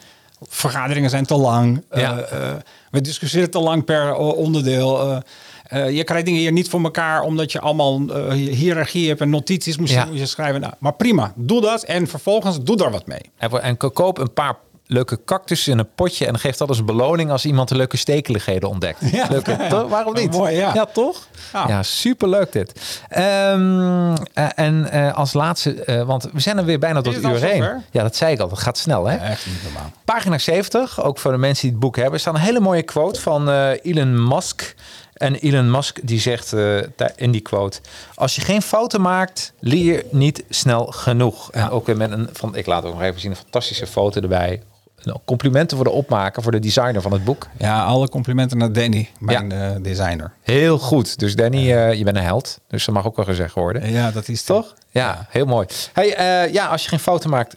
Vergaderingen 0.48 1.10
zijn 1.10 1.26
te 1.26 1.36
lang. 1.36 1.82
Ja. 1.90 2.18
Eh, 2.18 2.48
eh, 2.50 2.56
we 2.90 3.00
discussiëren 3.00 3.50
te 3.50 3.58
lang 3.58 3.84
per 3.84 4.14
onderdeel. 4.14 5.22
Eh, 5.64 5.90
je 5.90 6.04
krijgt 6.04 6.24
dingen 6.26 6.40
hier 6.40 6.52
niet 6.52 6.68
voor 6.68 6.82
elkaar 6.82 7.20
omdat 7.22 7.52
je 7.52 7.60
allemaal 7.60 8.00
eh, 8.08 8.30
hiërarchie 8.32 9.08
hebt 9.08 9.20
en 9.20 9.30
notities 9.30 9.76
Ja. 9.84 10.08
je 10.12 10.26
schrijven. 10.26 10.60
Nou, 10.60 10.72
maar 10.78 10.92
prima, 10.94 11.32
doe 11.36 11.60
dat 11.60 11.82
en 11.82 12.06
vervolgens 12.06 12.62
doe 12.62 12.76
daar 12.76 12.90
wat 12.90 13.06
mee. 13.06 13.30
En, 13.62 13.76
koop 13.76 14.18
een 14.18 14.32
paar 14.32 14.56
leuke 14.86 15.24
cactussen 15.24 15.72
in 15.72 15.78
een 15.78 15.88
potje 15.94 16.26
en 16.26 16.38
geef 16.38 16.56
dat 16.56 16.68
als 16.68 16.84
beloning 16.84 17.30
als 17.30 17.44
iemand 17.44 17.68
de 17.68 17.76
leuke 17.76 17.96
stekeligheden 17.96 18.68
ontdekt. 18.68 18.98
Ja. 19.12 19.26
Leuke, 19.30 19.56
toch? 19.68 19.88
Waarom 19.88 20.14
niet? 20.14 20.30
Mooi, 20.32 20.56
ja. 20.56 20.84
toch? 20.84 21.26
Ja, 21.52 21.68
Ja. 21.68 21.82
superleuk 21.82 22.52
dit. 22.52 23.00
Ehm, 23.08 24.14
eh, 24.34 24.46
en 24.54 24.90
als 25.14 25.32
laatste, 25.32 26.02
want 26.06 26.28
we 26.32 26.40
zijn 26.40 26.58
er 26.58 26.64
weer 26.64 26.78
bijna 26.78 27.00
tot 27.00 27.22
uur 27.24 27.40
heen. 27.44 27.82
Ja, 27.90 28.02
dat 28.02 28.16
zei 28.16 28.32
ik 28.32 28.40
al. 28.40 28.48
Dat 28.48 28.58
gaat 28.58 28.78
snel, 28.78 29.06
hè? 29.06 29.16
Echt 29.16 29.46
niet 29.46 29.62
normaal. 29.62 29.90
Pagina 30.04 30.38
70, 30.38 31.02
ook 31.04 31.18
voor 31.18 31.32
de 31.32 31.38
mensen 31.38 31.62
die 31.62 31.70
het 31.70 31.80
boek 31.80 31.96
hebben, 31.96 32.20
staat 32.20 32.34
een 32.34 32.40
hele 32.40 32.60
mooie 32.60 32.82
quote 32.82 33.20
van 33.20 33.48
Elon 33.82 34.28
Musk. 34.28 34.74
En 35.14 35.34
Elon 35.34 35.70
Musk 35.70 35.98
die 36.02 36.20
zegt 36.20 36.50
daar 36.96 37.12
in 37.16 37.30
die 37.30 37.40
quote: 37.40 37.80
Als 38.14 38.34
je 38.34 38.40
geen 38.40 38.62
fouten 38.62 39.00
maakt, 39.00 39.52
leer 39.60 39.84
je 39.84 40.06
niet 40.10 40.44
snel 40.48 40.84
genoeg. 40.86 41.52
En 41.52 41.70
ook 41.70 41.86
weer 41.86 41.96
met 41.96 42.10
een 42.10 42.28
van, 42.32 42.56
ik 42.56 42.66
laat 42.66 42.84
ook 42.84 42.92
nog 42.92 43.02
even 43.02 43.20
zien, 43.20 43.30
een 43.30 43.36
fantastische 43.36 43.86
foto 43.86 44.20
erbij. 44.20 44.62
Nou, 45.04 45.18
complimenten 45.24 45.76
voor 45.76 45.86
de 45.86 45.92
opmaker, 45.92 46.42
voor 46.42 46.52
de 46.52 46.58
designer 46.58 47.02
van 47.02 47.12
het 47.12 47.24
boek. 47.24 47.48
Ja, 47.58 47.84
alle 47.84 48.08
complimenten 48.08 48.58
naar 48.58 48.72
Danny, 48.72 49.08
mijn 49.18 49.52
eh, 49.52 49.70
designer. 49.82 50.32
Heel 50.42 50.78
goed. 50.78 51.18
Dus 51.18 51.36
Danny, 51.36 51.72
eh, 51.72 51.92
je 51.94 52.04
bent 52.04 52.16
een 52.16 52.22
held. 52.22 52.60
Dus 52.68 52.84
dat 52.84 52.94
mag 52.94 53.06
ook 53.06 53.16
wel 53.16 53.24
gezegd 53.24 53.54
worden. 53.54 53.90
Ja, 53.90 54.10
dat 54.10 54.28
is 54.28 54.42
Toch? 54.42 54.74
Ja, 54.90 55.26
heel 55.30 55.46
mooi. 55.46 55.66
Hey, 55.92 56.52
ja, 56.52 56.66
als 56.66 56.82
je 56.82 56.88
geen 56.88 56.98
fouten 56.98 57.30
maakt, 57.30 57.56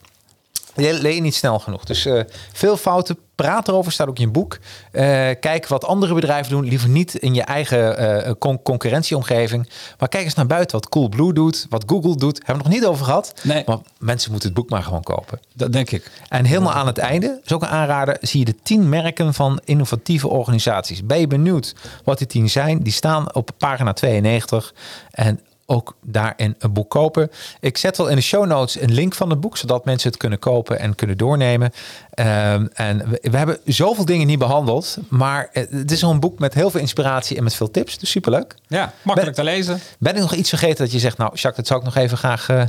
le- 0.78 0.92
leer 1.02 1.14
je 1.16 1.22
niet 1.22 1.36
snel 1.36 1.60
genoeg. 1.60 1.84
Dus 1.84 2.06
eh, 2.06 2.22
veel 2.54 2.78
fouten, 2.78 3.18
praat 3.36 3.68
erover, 3.68 3.92
staat 3.92 4.08
ook 4.08 4.20
in 4.20 4.26
je 4.26 4.32
boek. 4.32 4.58
Eh, 4.92 5.04
kijk 5.40 5.68
wat 5.68 5.86
andere 5.86 6.14
bedrijven 6.14 6.52
doen. 6.52 6.66
Liever 6.66 6.90
niet 6.90 7.16
in 7.16 7.34
je 7.34 7.42
eigen 7.44 7.98
eh, 8.26 8.32
con- 8.40 8.62
concurrentieomgeving. 8.62 9.70
Maar 10.00 10.10
kijk 10.10 10.24
eens 10.24 10.34
naar 10.34 10.46
buiten 10.48 10.76
wat 10.80 10.90
Coolblue 10.90 11.34
doet, 11.34 11.66
wat 11.70 11.84
Google 11.88 12.16
doet. 12.16 12.38
Hebben 12.46 12.64
we 12.64 12.70
nog 12.70 12.80
niet 12.80 12.86
over 12.90 13.06
gehad. 13.06 13.34
Nee. 13.44 13.64
Maar 13.66 13.78
mensen 14.00 14.32
moeten 14.32 14.50
het 14.50 14.58
boek 14.58 14.70
maar 14.70 14.84
gewoon 14.84 15.04
kopen. 15.04 15.40
Dat 15.54 15.74
denk 15.74 15.92
ik. 15.92 16.12
En 16.30 16.46
helemaal 16.46 16.74
aan 16.74 16.88
het 16.88 16.98
einde, 16.98 17.40
is 17.46 17.54
ook 17.54 17.62
een 17.62 17.68
aanrader, 17.68 18.18
zie 18.22 18.40
je 18.40 18.46
de 18.46 18.56
tien 18.64 18.90
merken 18.90 19.34
van 19.34 19.60
innovatieve 19.66 20.28
organisaties. 20.28 21.06
Ben 21.06 21.20
je 21.20 21.28
benieuwd 21.28 21.76
wat 22.04 22.18
die 22.18 22.28
tien 22.28 22.50
zijn? 22.50 22.84
Die 22.84 22.94
staan 22.94 23.34
op 23.36 23.50
pagina 23.58 23.94
92 23.94 24.74
en 25.12 25.40
ook 25.70 25.96
daarin 26.02 26.56
een 26.60 26.74
boek 26.74 26.90
kopen. 26.90 27.32
Ik 27.60 27.78
zet 27.78 27.98
wel 27.98 28.08
in 28.08 28.16
de 28.16 28.22
show 28.22 28.46
notes 28.46 28.82
een 28.82 28.94
link 28.94 29.16
van 29.16 29.30
het 29.30 29.40
boek, 29.40 29.58
zodat 29.58 29.86
mensen 29.86 30.10
het 30.10 30.18
kunnen 30.18 30.40
kopen 30.40 30.80
en 30.80 30.96
kunnen 30.96 31.18
doornemen. 31.18 31.72
Ehm, 32.14 32.66
en 32.74 33.10
we, 33.10 33.20
we 33.32 33.38
hebben 33.38 33.58
zoveel 33.66 34.06
dingen 34.06 34.28
niet 34.28 34.40
behandeld, 34.40 34.98
maar 35.10 35.50
het 35.52 35.68
het 35.72 35.92
is 35.92 36.02
een 36.02 36.20
boek 36.20 36.40
met 36.40 36.54
heel 36.54 36.70
veel 36.70 36.80
inspiratie 36.80 37.38
en 37.38 37.44
met 37.44 37.56
veel 37.56 37.72
tips. 37.72 37.98
Dus 37.98 38.10
superleuk. 38.10 38.56
Ja, 38.68 38.94
makkelijk 39.02 39.36
te 39.36 39.44
lezen. 39.44 39.80
Ben 40.00 40.16
ik 40.16 40.22
nog 40.22 40.34
iets 40.34 40.50
vergeten 40.50 40.78
dat 40.78 40.92
je 40.92 41.00
zegt, 41.00 41.18
nou 41.18 41.30
Jacques, 41.34 41.56
dat 41.56 41.68
zou 41.68 41.80
ik 41.80 41.86
nog 41.86 41.96
even 41.96 42.18
graag... 42.18 42.50
eh, 42.50 42.64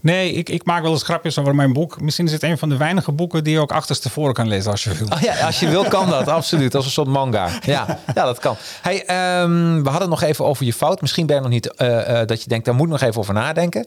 Nee, 0.00 0.32
ik, 0.32 0.48
ik 0.48 0.64
maak 0.64 0.82
wel 0.82 0.92
eens 0.92 1.02
grapjes 1.02 1.38
over 1.38 1.54
mijn 1.54 1.72
boek. 1.72 2.00
Misschien 2.00 2.26
is 2.26 2.32
het 2.32 2.42
een 2.42 2.58
van 2.58 2.68
de 2.68 2.76
weinige 2.76 3.12
boeken 3.12 3.44
die 3.44 3.52
je 3.52 3.60
ook 3.60 3.72
achterstevoren 3.72 4.34
kan 4.34 4.48
lezen 4.48 4.70
als 4.70 4.84
je 4.84 4.94
wil. 4.94 5.06
Oh 5.12 5.20
ja, 5.20 5.46
als 5.46 5.60
je 5.60 5.68
wil 5.68 5.84
kan 5.84 6.08
dat, 6.08 6.28
absoluut. 6.28 6.74
Als 6.74 6.84
een 6.84 6.90
soort 6.90 7.08
manga. 7.08 7.48
Ja, 7.64 7.98
ja 8.14 8.24
dat 8.24 8.38
kan. 8.38 8.56
Hey, 8.82 9.04
ehm, 9.04 9.82
we 9.82 9.88
hadden 9.88 10.10
het 10.10 10.20
nog 10.20 10.22
even 10.22 10.44
over 10.44 10.64
je 10.64 10.72
fout. 10.72 11.00
Misschien 11.00 11.26
ben 11.26 11.36
je 11.36 11.42
nog 11.42 11.50
niet 11.50 11.74
eh, 11.74 12.20
eh, 12.20 12.26
dat 12.26 12.42
je 12.42 12.48
denkt, 12.48 12.64
daar 12.64 12.74
moet 12.74 12.86
ik 12.86 12.92
nog 12.92 13.00
even 13.00 13.20
over 13.20 13.34
nadenken. 13.34 13.86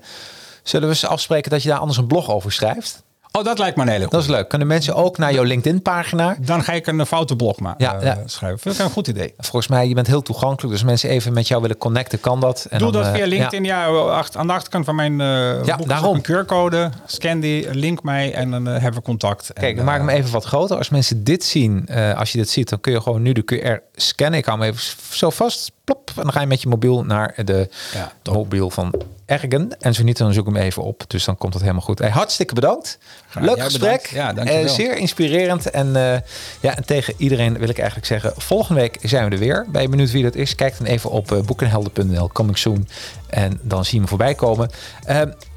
Zullen 0.64 0.88
we 0.88 0.94
eens 0.94 1.06
afspreken 1.06 1.52
dat 1.52 1.64
je 1.64 1.70
daar 1.70 1.78
anders 1.78 1.98
een 1.98 2.08
blog 2.08 2.30
over 2.30 2.52
schrijft? 2.52 3.04
Oh, 3.38 3.44
dat 3.44 3.58
lijkt 3.58 3.76
me 3.78 3.82
een 3.84 3.88
hele 3.90 4.08
Dat 4.10 4.22
is 4.22 4.28
leuk. 4.28 4.48
Kunnen 4.50 4.68
mensen 4.68 4.96
ook 4.96 5.18
naar 5.18 5.34
jouw 5.34 5.44
LinkedIn-pagina? 5.44 6.36
Dan 6.40 6.64
ga 6.64 6.74
ik 6.74 6.88
een 6.88 7.06
foute 7.06 7.36
blog 7.36 7.60
maar, 7.60 7.74
Ja, 7.78 7.96
eh, 7.96 8.06
ja. 8.06 8.18
schrijven. 8.26 8.60
Vind 8.60 8.76
ik 8.76 8.82
een 8.86 8.90
goed 8.92 9.08
idee. 9.08 9.34
Volgens 9.38 9.68
mij, 9.68 9.88
je 9.88 9.94
bent 9.94 10.08
heel 10.08 10.22
toegankelijk. 10.22 10.74
Dus 10.74 10.84
mensen 10.84 11.10
even 11.10 11.34
met 11.34 11.48
jou 11.48 11.62
willen 11.62 11.78
connecten, 11.78 12.20
kan 12.20 12.40
dat. 12.40 12.68
En 12.70 12.80
Doe 12.80 12.92
dan, 12.92 13.02
dat 13.02 13.10
eh, 13.12 13.16
via 13.18 13.24
ja. 13.24 13.30
LinkedIn. 13.30 13.64
Ja, 13.64 13.86
acht- 13.88 14.38
aan 14.38 14.48
de 14.48 14.54
achterkant 14.54 14.86
van 14.86 14.96
mijn 14.96 15.22
eh 15.22 15.66
Ja, 15.66 15.76
boek 15.76 15.88
daarom. 15.88 16.16
een 16.16 16.22
QR-code. 16.46 16.90
Scan 17.06 17.40
die, 17.40 17.74
link 17.74 18.04
mij 18.04 18.34
en 18.34 18.52
dan 18.52 18.68
eh, 18.68 18.74
hebben 18.74 18.94
we 19.00 19.02
contact. 19.02 19.50
En, 19.50 19.62
Kijk, 19.62 19.78
ik 19.78 19.84
maak 19.84 19.98
hem 20.00 20.10
eh, 20.10 20.18
even 20.18 20.32
wat 20.32 20.44
groter. 20.46 20.78
Als 20.78 20.90
mensen 20.90 21.24
dit 21.24 21.44
zien, 21.44 21.88
eh, 21.88 22.18
als 22.18 22.32
je 22.32 22.38
dit 22.38 22.50
ziet, 22.50 22.70
dan 22.70 22.80
kun 22.80 22.92
je 22.92 23.02
gewoon 23.02 23.22
nu 23.22 23.32
de 23.32 23.44
QR 23.46 23.84
scannen. 24.02 24.40
Ik 24.40 24.46
hou 24.46 24.60
hem 24.60 24.70
even 24.70 24.84
zo 25.12 25.30
vast. 25.30 25.72
Plop, 25.84 26.12
en 26.16 26.22
dan 26.22 26.32
ga 26.32 26.42
je 26.42 26.48
met 26.48 26.62
je 26.62 26.68
mobiel 26.68 27.04
naar 27.04 27.34
de, 27.46 27.70
Ja, 27.94 28.12
de 28.22 28.32
mobiel 28.32 28.70
van 28.70 28.94
Ergen. 29.26 29.80
En 29.80 29.94
zo 29.94 30.04
niet, 30.04 30.18
dan 30.18 30.34
zoek 30.34 30.46
hem 30.46 30.56
even 30.56 30.84
op. 30.84 31.04
Dus 31.08 31.26
dan 31.26 31.38
komt 31.38 31.54
het 31.54 31.62
helemaal 31.62 31.84
goed. 31.84 32.00
Hey, 32.00 32.10
hartstikke 32.10 32.54
bedankt. 32.54 32.98
Graag. 33.30 33.44
Leuk 33.44 33.62
gesprek. 33.62 33.82
bedankt. 33.82 34.10
Ja, 34.10 34.34
dankjewel. 34.34 34.64
Eh, 34.64 34.70
zeer 34.70 34.98
inspirerend. 34.98 35.70
En, 35.70 35.96
eh, 35.96 36.20
ja, 36.60 36.76
en 36.76 36.86
tegen 36.86 37.14
iedereen 37.18 37.58
wil 37.58 37.70
ik 37.70 37.78
eigenlijk 37.78 38.08
zeggen, 38.08 38.34
volgende 38.38 38.82
week 38.82 38.98
zijn 39.02 39.26
we 39.26 39.32
er 39.32 39.38
weer. 39.38 39.66
Ben 39.72 39.82
je 39.82 39.90
benieuwd 39.90 40.12
wie 40.12 40.24
dat 40.24 40.36
is? 40.36 40.56
Kijk 40.56 40.78
dan 40.78 40.88
even 40.88 41.10
op 41.10 41.32
eh, 41.32 41.40
boekenhelden.nl, 41.40 42.28
coming 42.28 42.58
soon. 42.58 42.88
En 43.30 43.60
dan 43.62 43.84
zie 43.84 43.94
je 43.94 44.00
hem 44.00 44.08
voorbij 44.08 44.36
komen. 44.36 44.70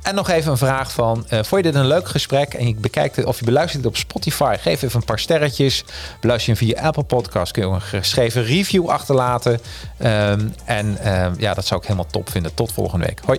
En 0.06 0.14
nog 0.14 0.28
even 0.28 0.50
een 0.50 0.58
vraag 0.58 0.92
van, 0.92 1.24
eh, 1.28 1.38
vond 1.42 1.64
je 1.64 1.70
dit 1.70 1.80
een 1.80 1.86
leuk 1.86 2.08
gesprek? 2.08 2.54
En 2.54 2.68
je 2.68 2.74
bekijkt 2.74 3.16
het, 3.16 3.24
of 3.24 3.38
je 3.38 3.44
beluistert 3.44 3.84
het 3.84 3.92
op 3.92 3.98
Spotify, 3.98 4.56
geef 4.60 4.82
even 4.82 5.00
een 5.00 5.04
paar 5.04 5.18
sterretjes. 5.18 5.84
Beluister 6.20 6.52
je 6.52 6.58
hem 6.58 6.68
via 6.68 6.86
Apple 6.86 7.02
Podcast, 7.02 7.52
kun 7.52 7.68
je 7.68 7.74
een 7.74 7.80
geschreven 7.80 8.44
review 8.44 8.88
achterlaten. 8.88 9.60
Ehm, 9.98 10.48
en 10.64 10.98
ehm, 10.98 11.34
ja, 11.38 11.54
dat 11.54 11.66
zou 11.66 11.80
ik 11.80 11.86
helemaal 11.86 12.10
top 12.10 12.30
vinden. 12.30 12.54
Tot 12.54 12.72
volgende 12.72 13.06
week. 13.06 13.20
Hoi. 13.24 13.38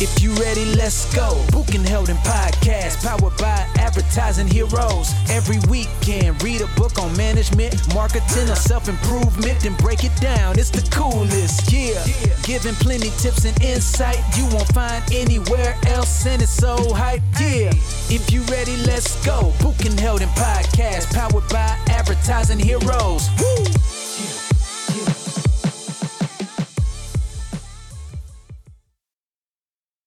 If 0.00 0.22
you 0.22 0.32
ready, 0.34 0.64
let's 0.74 1.12
go. 1.14 1.44
Book 1.52 1.74
and 1.74 1.86
held 1.86 2.08
in 2.08 2.16
podcast, 2.18 3.02
powered 3.04 3.36
by 3.38 3.66
advertising 3.76 4.48
heroes. 4.48 5.12
Every 5.30 5.58
weekend, 5.68 6.42
read 6.42 6.60
a 6.60 6.66
book 6.78 6.98
on 6.98 7.16
management, 7.16 7.74
marketing, 7.94 8.48
or 8.48 8.56
self 8.56 8.88
improvement, 8.88 9.60
then 9.60 9.74
break 9.76 10.04
it 10.04 10.14
down. 10.20 10.58
It's 10.58 10.70
the 10.70 10.82
coolest, 10.90 11.72
yeah. 11.72 12.04
Giving 12.42 12.74
plenty 12.74 13.10
tips 13.18 13.44
and 13.44 13.60
insight 13.62 14.18
you 14.36 14.44
won't 14.54 14.68
find 14.68 15.02
anywhere 15.12 15.76
else, 15.86 16.26
and 16.26 16.42
it's 16.42 16.50
so 16.50 16.76
hype, 16.94 17.22
yeah. 17.40 17.70
If 18.10 18.30
you 18.32 18.42
ready, 18.44 18.76
let's 18.88 19.24
go. 19.24 19.52
Book 19.60 19.84
and 19.84 19.98
held 19.98 20.22
in 20.22 20.28
podcast, 20.30 21.14
powered 21.14 21.48
by 21.48 21.78
advertising 21.88 22.58
heroes. 22.58 23.28
Woo! 23.40 24.51